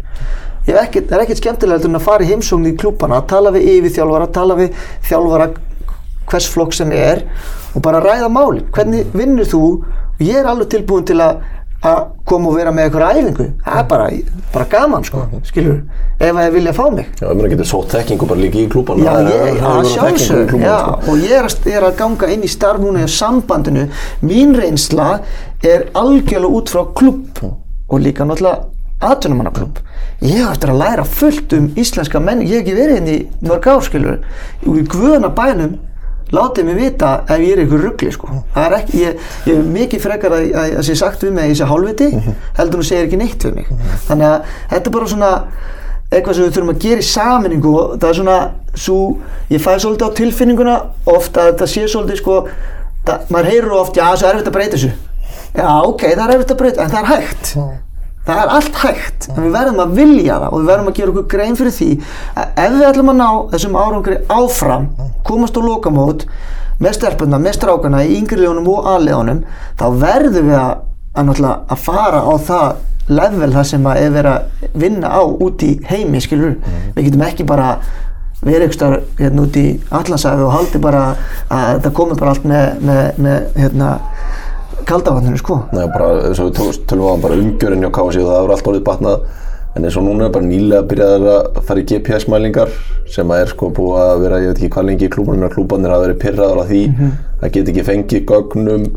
það 0.68 0.98
er 1.00 1.22
ekkert 1.24 1.40
skemmtilegt 1.40 1.86
en 1.88 1.96
að 1.96 2.04
fara 2.04 2.26
í 2.26 2.28
heimsókn 2.28 2.68
í 2.68 2.74
klúbana, 2.80 3.22
að 3.22 3.30
tala 3.32 3.54
við 3.56 3.70
yfir 3.72 3.94
þjálfara, 3.98 4.28
að 4.28 4.34
tala 4.36 4.58
við 4.58 4.82
þjálfara 5.08 5.48
hvers 6.28 6.50
flokk 6.52 6.76
sem 6.76 6.92
er 6.92 7.24
og 7.76 7.84
bara 7.86 8.02
ræða 8.04 8.28
máli. 8.32 8.66
Hvernig 8.76 9.14
vinnur 9.16 9.48
þú? 9.48 9.64
Og 10.18 10.26
ég 10.26 10.42
er 10.42 10.50
alveg 10.50 10.72
tilbúin 10.74 11.06
til 11.08 11.20
að, 11.24 11.40
að 11.86 11.98
koma 12.26 12.50
og 12.50 12.56
vera 12.58 12.72
með 12.74 12.88
eitthvað 12.88 13.18
æfingu. 13.22 13.46
Það 13.66 13.78
er 13.80 13.84
bara, 13.92 14.08
bara 14.54 14.66
gaman, 14.72 15.04
sko, 15.06 15.20
skilur, 15.46 15.82
ef 16.20 16.32
að 16.34 16.42
ég 16.48 16.54
vilja 16.56 16.74
fá 16.74 16.86
mig. 16.92 17.12
Já, 17.22 17.28
ég 17.30 17.36
meina 17.38 17.52
getur 17.54 17.70
sótt 17.70 17.92
þekkingu 17.94 18.28
bara 18.32 18.40
líka 18.42 18.58
í 18.64 18.70
klúban 18.74 19.04
Já, 19.04 19.12
ég, 19.30 19.60
að 19.62 19.90
sjálfsög, 19.94 20.56
já, 20.64 20.78
og 20.98 21.22
ég 21.22 21.36
er, 21.38 21.46
að- 21.52 21.68
er 21.76 21.86
að 21.92 21.98
ganga 22.02 22.32
inn 22.34 22.44
í 22.44 22.50
starf 22.50 22.82
núna 22.82 23.04
í 23.06 23.12
sambandinu, 23.14 23.86
mín 24.26 24.56
reynsla 24.58 25.20
er 25.64 25.86
algjörlega 25.94 26.50
út 26.58 26.70
frá 26.74 26.84
klubb 26.98 27.44
og 27.46 28.00
líka 28.02 28.26
náttúrulega 28.26 28.66
atvinnumannaklubb. 29.00 29.78
Ég 30.26 30.42
hef 30.42 30.56
eftir 30.56 30.72
að 30.74 30.80
læra 30.82 31.04
fullt 31.06 31.54
um 31.54 31.68
íslenska 31.78 32.20
menning, 32.20 32.50
ég 32.50 32.58
hef 32.58 32.66
ekki 32.66 32.78
verið 32.80 32.98
inn 33.04 33.12
í 33.14 33.18
mörg 33.46 33.68
ár, 33.70 33.84
skilur, 33.86 34.18
og 34.66 34.80
í 34.82 34.84
guðana 34.90 35.30
bænum 35.30 35.78
látið 36.36 36.68
mig 36.68 36.78
vita 36.82 37.10
ef 37.28 37.40
ég 37.40 37.54
er 37.56 37.64
ykkur 37.64 37.84
ruggli, 37.86 38.12
sko. 38.12 38.30
Það 38.54 38.66
er 38.66 38.76
ekki, 38.78 39.02
ég, 39.02 39.26
ég 39.48 39.58
hef 39.60 39.72
mikið 39.78 40.04
frekar 40.04 40.36
að, 40.38 40.48
að, 40.52 40.76
að 40.82 40.86
sé 40.88 40.96
sagt 41.00 41.24
við 41.24 41.34
mig 41.38 41.46
að 41.46 41.52
ég 41.54 41.60
sé 41.62 41.70
hálfviti, 41.70 42.10
heldur 42.60 42.82
hún 42.82 42.90
segir 42.90 43.08
ekki 43.08 43.20
neitt 43.22 43.48
við 43.48 43.56
mig. 43.62 43.72
Þannig 44.10 44.28
að 44.28 44.54
þetta 44.74 44.92
er 44.92 44.96
bara 44.98 45.10
svona, 45.14 45.32
eitthvað 46.12 46.38
sem 46.38 46.48
við 46.48 46.54
þurfum 46.58 46.74
að 46.74 46.84
gera 46.88 47.04
í 47.04 47.10
saminningu 47.12 47.74
og 47.78 47.96
það 47.98 48.10
er 48.10 48.20
svona 48.22 48.38
svo, 48.78 49.00
ég 49.52 49.64
fæ 49.64 49.72
svolítið 49.80 50.08
á 50.08 50.18
tilfinninguna 50.22 50.78
oft 51.16 51.40
að 51.40 51.52
þetta 51.52 51.72
sé 51.72 51.88
svolítið 51.88 52.22
sko 52.22 52.38
það, 53.08 53.28
maður 53.34 53.52
heyrir 53.54 53.76
oft, 53.80 53.98
já, 53.98 54.06
það 54.14 54.30
er 54.30 54.36
erfitt 54.36 54.52
að 54.52 54.58
breyta 54.60 54.78
þessu. 54.78 54.94
Já, 55.58 55.68
ok, 55.82 56.08
það 56.14 56.24
er 56.28 56.34
erfitt 56.38 56.56
að 56.56 56.64
breyta 56.64 56.86
en 56.86 56.96
það 56.96 57.04
er 57.04 57.12
hægt 57.16 57.54
það 58.28 58.42
er 58.42 58.54
allt 58.58 58.80
hægt, 58.84 59.30
en 59.32 59.46
við 59.46 59.54
verðum 59.56 59.82
að 59.84 59.96
vilja 59.98 60.40
það 60.42 60.50
og 60.50 60.60
við 60.60 60.70
verðum 60.72 60.92
að 60.92 60.98
gera 61.00 61.14
okkur 61.14 61.28
grein 61.32 61.58
fyrir 61.60 61.76
því 61.78 61.90
að 62.36 62.62
ef 62.66 62.76
við 62.76 62.88
ætlum 62.90 63.12
að 63.14 63.20
ná 63.22 63.30
þessum 63.54 63.78
árangri 63.80 64.18
áfram 64.38 64.90
komast 65.28 65.60
á 65.60 65.62
lokamót 65.64 66.28
með 66.84 66.98
stelpunna, 67.00 67.40
með 67.42 67.58
strákana 67.58 68.04
í 68.06 68.18
yngri 68.20 68.44
leunum 68.44 68.68
og 68.74 68.90
aðleunum 68.92 69.40
þá 69.80 69.86
verðum 70.04 70.52
við 70.52 70.60
að, 70.60 70.74
að, 71.18 71.48
að 71.56 71.80
fara 71.88 72.22
á 72.22 72.34
það 72.50 72.68
level 73.08 73.54
það 73.56 73.70
sem 73.72 73.88
að 73.88 74.02
er 74.02 74.12
verið 74.18 74.34
að 74.34 74.68
vinna 74.84 75.14
á 75.16 75.22
út 75.24 75.64
í 75.64 75.72
heimi 75.88 76.22
skilur, 76.22 76.58
við 76.96 77.08
getum 77.08 77.24
ekki 77.30 77.48
bara 77.48 77.78
verið 78.44 78.76
starf 78.76 79.18
hérna 79.18 79.48
út 79.48 79.58
í 79.58 79.66
allansæfi 79.90 80.44
og 80.46 80.54
haldi 80.54 80.82
bara 80.82 81.04
að 81.50 81.80
það 81.88 81.94
komi 81.98 82.18
bara 82.20 82.34
allt 82.36 82.46
með, 82.46 82.68
með, 82.86 83.22
með 83.26 83.48
hérna 83.64 83.94
kaldavatninu 84.88 85.42
sko. 85.42 85.60
Nei, 85.76 85.86
bara, 85.94 86.14
eins 86.28 86.40
og 86.42 86.50
við 86.52 86.80
tölum 86.90 87.12
á 87.12 87.16
bara 87.26 87.40
umgjörinn 87.42 87.84
hjá 87.86 87.92
KSI 87.98 88.24
og 88.24 88.30
það 88.30 88.40
hefur 88.40 88.56
allt 88.56 88.72
orðið 88.72 88.86
batnað. 88.88 89.28
En 89.78 89.86
eins 89.86 89.98
og 90.00 90.06
núna 90.08 90.26
er 90.26 90.34
bara 90.34 90.48
nýlega 90.48 90.86
byrjað 90.90 91.28
að 91.34 91.60
fara 91.68 91.84
í 91.84 91.88
GPS-mælingar 91.92 92.72
sem 93.14 93.34
að 93.34 93.44
er 93.44 93.52
sko 93.52 93.70
búið 93.78 94.00
að 94.02 94.24
vera, 94.24 94.40
ég 94.42 94.54
veit 94.54 94.62
ekki 94.62 94.72
hvað 94.74 94.88
lengi 94.90 95.06
í 95.06 95.12
klúbanum 95.14 95.46
að 95.46 95.54
klúbanir 95.54 95.94
hafa 95.94 96.08
verið 96.08 96.22
pyrraður 96.24 96.62
á 96.62 96.66
því 96.72 96.82
að 97.38 97.52
geta 97.54 97.74
ekki 97.74 97.86
fengið 97.92 98.26
gögnum 98.32 98.88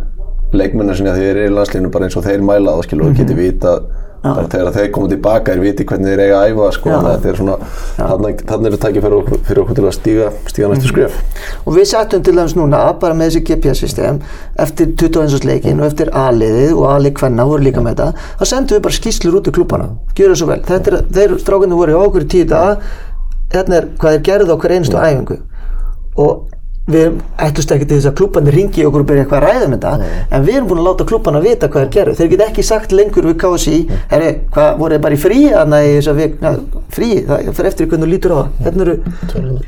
leikmennar 0.57 1.03
að 1.05 1.21
þeir 1.21 1.29
eru 1.31 1.45
í 1.47 1.53
landslínu 1.55 1.91
bara 1.93 2.09
eins 2.09 2.17
og 2.19 2.25
þeir 2.27 2.47
mæla 2.47 2.79
það 2.79 2.87
skilur 2.89 3.11
og 3.11 3.21
geti 3.21 3.37
vita 3.39 3.75
bara 4.23 4.47
þegar 4.53 4.73
þeir 4.75 4.91
koma 4.95 5.11
tilbaka 5.11 5.55
er 5.55 5.63
viti 5.65 5.87
hvernig 5.89 6.13
þeir 6.13 6.23
eiga 6.27 6.41
að 6.41 6.53
æfa 6.53 6.69
sko, 6.77 6.93
þannig 6.93 8.43
þetta 8.43 8.59
er 8.59 8.65
þetta 8.67 8.81
tækið 8.85 9.07
fyrir 9.07 9.17
okkur, 9.19 9.43
fyrir 9.49 9.63
okkur 9.65 9.79
til 9.79 9.87
að 9.87 9.97
stíga, 9.97 10.31
stíga 10.53 10.71
næstu 10.73 10.93
skref. 10.93 11.17
Og 11.65 11.79
við 11.79 11.89
settum 11.93 12.25
til 12.27 12.37
dæmis 12.37 12.57
núna 12.59 12.83
bara 13.01 13.17
með 13.17 13.31
þessi 13.31 13.45
GPS-system 13.49 14.21
eftir 14.61 14.93
21. 14.93 15.49
leikin 15.49 15.81
og 15.81 15.89
eftir 15.89 16.13
A-liðið 16.13 16.77
og 16.77 16.87
A-lið 16.93 17.17
hvenna 17.23 17.49
voru 17.49 17.65
líka 17.65 17.85
með 17.85 18.03
þetta 18.03 18.29
þá 18.41 18.53
sendum 18.53 18.77
við 18.77 18.87
bara 18.87 18.99
skýslur 19.01 19.41
út 19.41 19.49
í 19.49 19.57
klúbana 19.57 19.89
gjör 20.21 20.35
það 20.35 20.41
svo 20.41 20.49
vel, 20.51 20.61
þetta 20.69 20.91
er, 20.91 21.05
þeir 21.17 21.37
strákunni 21.41 21.79
voru 21.79 21.95
í 21.95 22.01
okkur 22.01 22.27
daga. 22.51 22.79
Hérna 23.51 23.81
er 23.81 23.87
hvað 23.99 24.17
þeir 24.17 24.25
gerðu 24.29 24.55
á 24.55 24.61
hver 24.63 24.75
einustu 24.77 24.99
æfingu. 25.01 25.37
Og 26.23 26.60
við 26.91 27.19
ætlumst 27.39 27.73
ekki 27.75 27.87
til 27.87 27.99
þess 27.99 28.09
að 28.11 28.17
klúbandi 28.19 28.53
ringi 28.55 28.85
okkur 28.89 29.05
og 29.05 29.09
byrja 29.11 29.25
eitthvað 29.25 29.39
að 29.39 29.45
ræða 29.47 29.67
um 29.67 29.75
þetta 29.77 29.93
en 30.37 30.47
við 30.47 30.57
erum 30.57 30.69
búin 30.71 30.81
að 30.81 30.89
láta 30.89 31.07
klúbana 31.07 31.43
vita 31.45 31.69
hvað 31.71 31.85
þeir 31.85 31.93
gerðu. 31.97 32.15
Þeir 32.19 32.31
get 32.33 32.45
ekki 32.47 32.65
sagt 32.67 32.95
lengur 32.97 33.29
við 33.29 33.37
KSI 33.43 33.77
herri, 34.11 34.31
hvað 34.55 34.71
voru 34.81 34.97
þeir 34.97 35.05
bara 35.05 35.19
í 35.19 35.21
frí 35.21 35.41
að 35.55 35.77
að 36.51 36.61
frí, 36.91 37.11
það 37.29 37.51
fyrir 37.55 37.71
eftir 37.71 37.91
hvernig 37.91 38.07
þú 38.07 38.11
lítur 38.11 38.35
á 38.35 38.39
það. 38.41 38.49
Hérna 38.65 38.87
eru 38.87 38.97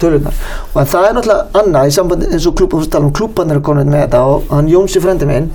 tölunar 0.02 0.40
og 0.72 0.78
en 0.82 0.92
það 0.92 1.08
er 1.08 1.16
náttúrulega 1.18 1.62
annað 1.62 1.90
í 1.90 1.96
sambandi 1.98 2.30
eins 2.32 2.46
og 2.48 2.56
klúb, 2.58 2.78
um 2.80 3.12
klúbanir 3.14 3.60
er 3.60 3.66
komin 3.66 3.92
með 3.92 4.06
þetta 4.06 4.22
og 4.26 4.50
hann 4.50 4.70
Jónsi 4.72 5.02
frendi 5.04 5.28
minn 5.28 5.50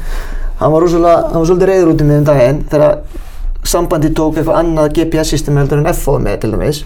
hann 0.61 0.71
var, 0.71 0.81
rosalega, 0.81 1.27
hann 1.31 1.41
var 1.41 1.49
svolítið 1.49 1.71
reyður 1.71 1.91
út 1.93 2.03
í 2.03 2.07
miðum 2.07 2.27
daginn 2.27 2.61
þegar 2.71 3.01
sambandi 3.67 4.13
tók 4.15 4.39
eitthvað 4.39 4.61
annað 4.61 4.93
GPS-system 4.95 5.59
heldur 5.59 5.83
en 5.83 5.91
FO 5.93 6.17
með 6.23 6.39
til 6.43 6.53
dæmis. 6.55 6.83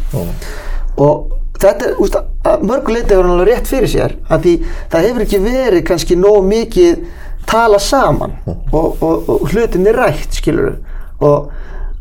Og 1.02 1.41
þetta 1.62 1.88
er, 1.88 1.98
úst, 2.02 2.18
að 2.48 2.64
mörgu 2.68 2.96
leiti 2.96 3.14
hefur 3.14 3.28
hann 3.28 3.36
alveg 3.36 3.52
rétt 3.52 3.70
fyrir 3.70 3.92
sér 3.92 4.16
að 4.28 4.46
því 4.46 4.54
það 4.94 5.08
hefur 5.08 5.26
ekki 5.26 5.42
verið 5.46 5.86
kannski 5.90 6.18
nóg 6.20 6.40
mikið 6.48 7.04
tala 7.50 7.80
saman 7.82 8.38
og, 8.48 9.02
og, 9.02 9.30
og 9.30 9.46
hlutinni 9.52 9.94
rætt 9.96 10.40
skilur 10.40 10.80
og 11.22 11.52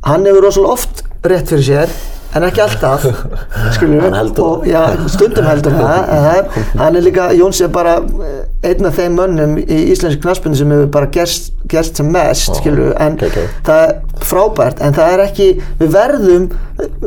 hann 0.07 0.27
hefur 0.29 0.49
rosalega 0.49 0.77
oft 0.79 1.05
rétt 1.27 1.53
fyrir 1.53 1.67
sér 1.67 1.95
en 2.37 2.47
ekki 2.47 2.63
alltaf 2.63 3.07
og 4.45 4.67
já, 4.69 4.81
stundum 5.11 5.49
heldur 5.49 5.75
það 5.75 6.57
hann 6.79 6.97
er 6.97 7.05
líka, 7.05 7.31
Jóns 7.37 7.61
er 7.65 7.73
bara 7.75 7.97
eh, 8.01 8.71
einn 8.71 8.87
af 8.87 8.99
þeim 8.99 9.19
mönnum 9.19 9.57
í 9.61 9.79
íslenski 9.93 10.23
knaspunni 10.23 10.59
sem 10.59 10.71
hefur 10.73 10.91
bara 10.95 11.11
gerst, 11.15 11.53
gerst 11.71 12.01
sem 12.01 12.11
mest 12.13 12.55
skilur, 12.61 12.93
en 13.01 13.19
ok, 13.19 13.27
ok. 13.29 13.55
það 13.67 13.85
er 13.87 14.27
frábært 14.31 14.83
en 14.85 14.97
það 14.97 15.15
er 15.15 15.25
ekki, 15.27 15.49
við 15.81 15.95
verðum 15.95 16.51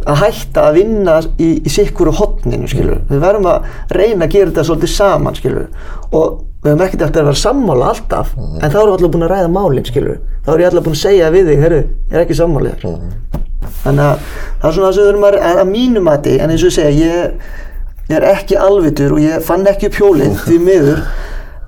að 0.04 0.24
hætta 0.24 0.68
að 0.70 0.80
vinna 0.80 1.20
í, 1.38 1.52
í 1.64 1.72
sikkuru 1.72 2.14
hotninu 2.18 2.70
skilur, 2.70 3.04
við. 3.10 3.22
Verðum 3.24 3.52
að 3.54 3.70
reyna 3.96 4.28
að 4.28 4.36
gera 4.36 4.52
þetta 4.52 4.66
svolítið 4.70 4.94
saman 4.98 5.40
skilur 5.40 5.70
og 6.12 6.42
við 6.64 6.72
höfum 6.72 6.86
ekkert 6.86 7.06
eftir 7.08 7.24
að 7.24 7.30
vera 7.32 7.42
sammála 7.44 7.92
alltaf 7.92 8.36
en 8.40 8.72
þá 8.72 8.78
erum 8.80 8.92
við 8.92 8.98
alltaf 8.98 9.14
búin 9.16 9.28
að 9.28 9.34
ræða 9.34 9.54
málin 9.56 9.88
skilur 9.88 10.20
þá 10.46 10.52
erum 10.54 10.64
ég 10.64 10.70
alltaf 10.72 10.88
búin 10.88 10.98
að 10.98 11.06
segja 11.06 11.32
við 11.34 11.50
þig, 11.52 11.64
herru, 11.68 11.82
ég 12.08 12.18
er 12.18 12.24
ekki 12.24 12.40
sammála 12.40 12.76
þér 12.78 13.33
þannig 13.84 14.06
að 14.06 14.24
það 14.62 14.70
er 14.70 14.78
svona 14.78 14.88
það 14.88 14.96
sem 14.98 15.08
þurfum 15.10 15.28
að, 15.30 15.38
að, 15.50 15.60
að 15.64 15.72
mínu 15.74 16.04
mati 16.08 16.38
en 16.40 16.54
eins 16.54 16.64
og 16.64 16.70
ég 16.72 16.76
segja, 16.78 16.94
ég, 17.08 17.52
ég 18.10 18.16
er 18.20 18.28
ekki 18.34 18.58
alvitur 18.60 19.16
og 19.18 19.22
ég 19.24 19.44
fann 19.48 19.68
ekki 19.72 19.92
hjólið 19.98 20.40
því 20.46 20.60
miður. 20.68 21.04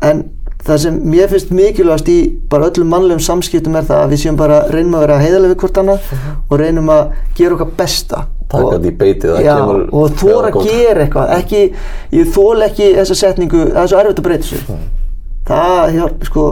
En 0.05 0.23
það 0.65 0.79
sem 0.81 0.95
mér 1.13 1.29
finnst 1.29 1.51
mikilvægast 1.53 2.07
í 2.09 2.17
bara 2.49 2.71
öllum 2.71 2.89
mannlegum 2.89 3.21
samskiptum 3.21 3.75
er 3.77 3.85
það 3.85 3.99
að 4.03 4.15
við 4.15 4.23
séum 4.23 4.39
bara 4.39 4.63
reynum 4.73 4.95
að 4.97 5.03
vera 5.05 5.19
heiðalega 5.21 5.53
við 5.53 5.59
hvort 5.61 5.77
annað 5.83 6.07
og 6.49 6.57
reynum 6.61 6.89
að 6.89 7.03
gera 7.37 7.57
okkar 7.57 7.75
besta. 7.77 8.23
Taka 8.49 8.63
Og- 8.63 8.73
þetta 8.75 8.89
í 8.89 8.95
beitið, 8.97 9.37
já, 9.45 9.55
og 9.61 10.17
þóra 10.21 10.51
að 10.51 10.67
gera 10.69 11.05
eitthvað. 11.05 11.31
Ekki, 11.39 11.61
ég 12.13 12.27
þól 12.33 12.65
ekki 12.65 12.91
þessa 12.97 13.15
setningu 13.21 13.63
það 13.71 13.81
er 13.83 13.87
svo 13.93 14.01
erfitt 14.01 14.21
að 14.21 14.27
breyta 14.27 14.49
sér 14.49 14.67
það, 15.45 15.93
hjálp, 15.95 16.25
sko 16.29 16.43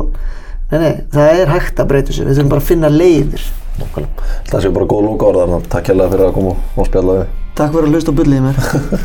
nei, 0.71 0.79
nei, 0.79 0.93
það 1.13 1.41
er 1.43 1.51
hægt 1.53 1.81
að 1.81 1.89
breyta 1.91 2.13
sér 2.15 2.27
við 2.29 2.37
þurfum 2.39 2.49
bara 2.53 2.61
að 2.63 2.69
finna 2.69 2.89
leiðir 2.93 3.45
Það 3.73 4.59
séu 4.61 4.73
bara 4.75 4.89
góð 4.89 5.07
lóka 5.07 5.29
orðar, 5.31 5.67
takk 5.71 5.89
hérlega 5.89 6.13
fyrir 6.13 6.27
að 6.27 6.35
koma 6.37 6.55
og 6.77 6.89
spjalla 6.89 7.17
við 7.19 7.31
takk 7.57 7.73
fyrir 7.73 7.87
að 7.87 7.95
hlusta 7.95 8.13
á 8.13 8.17
bullið 8.19 8.37
í 8.37 8.43
mér 8.43 8.55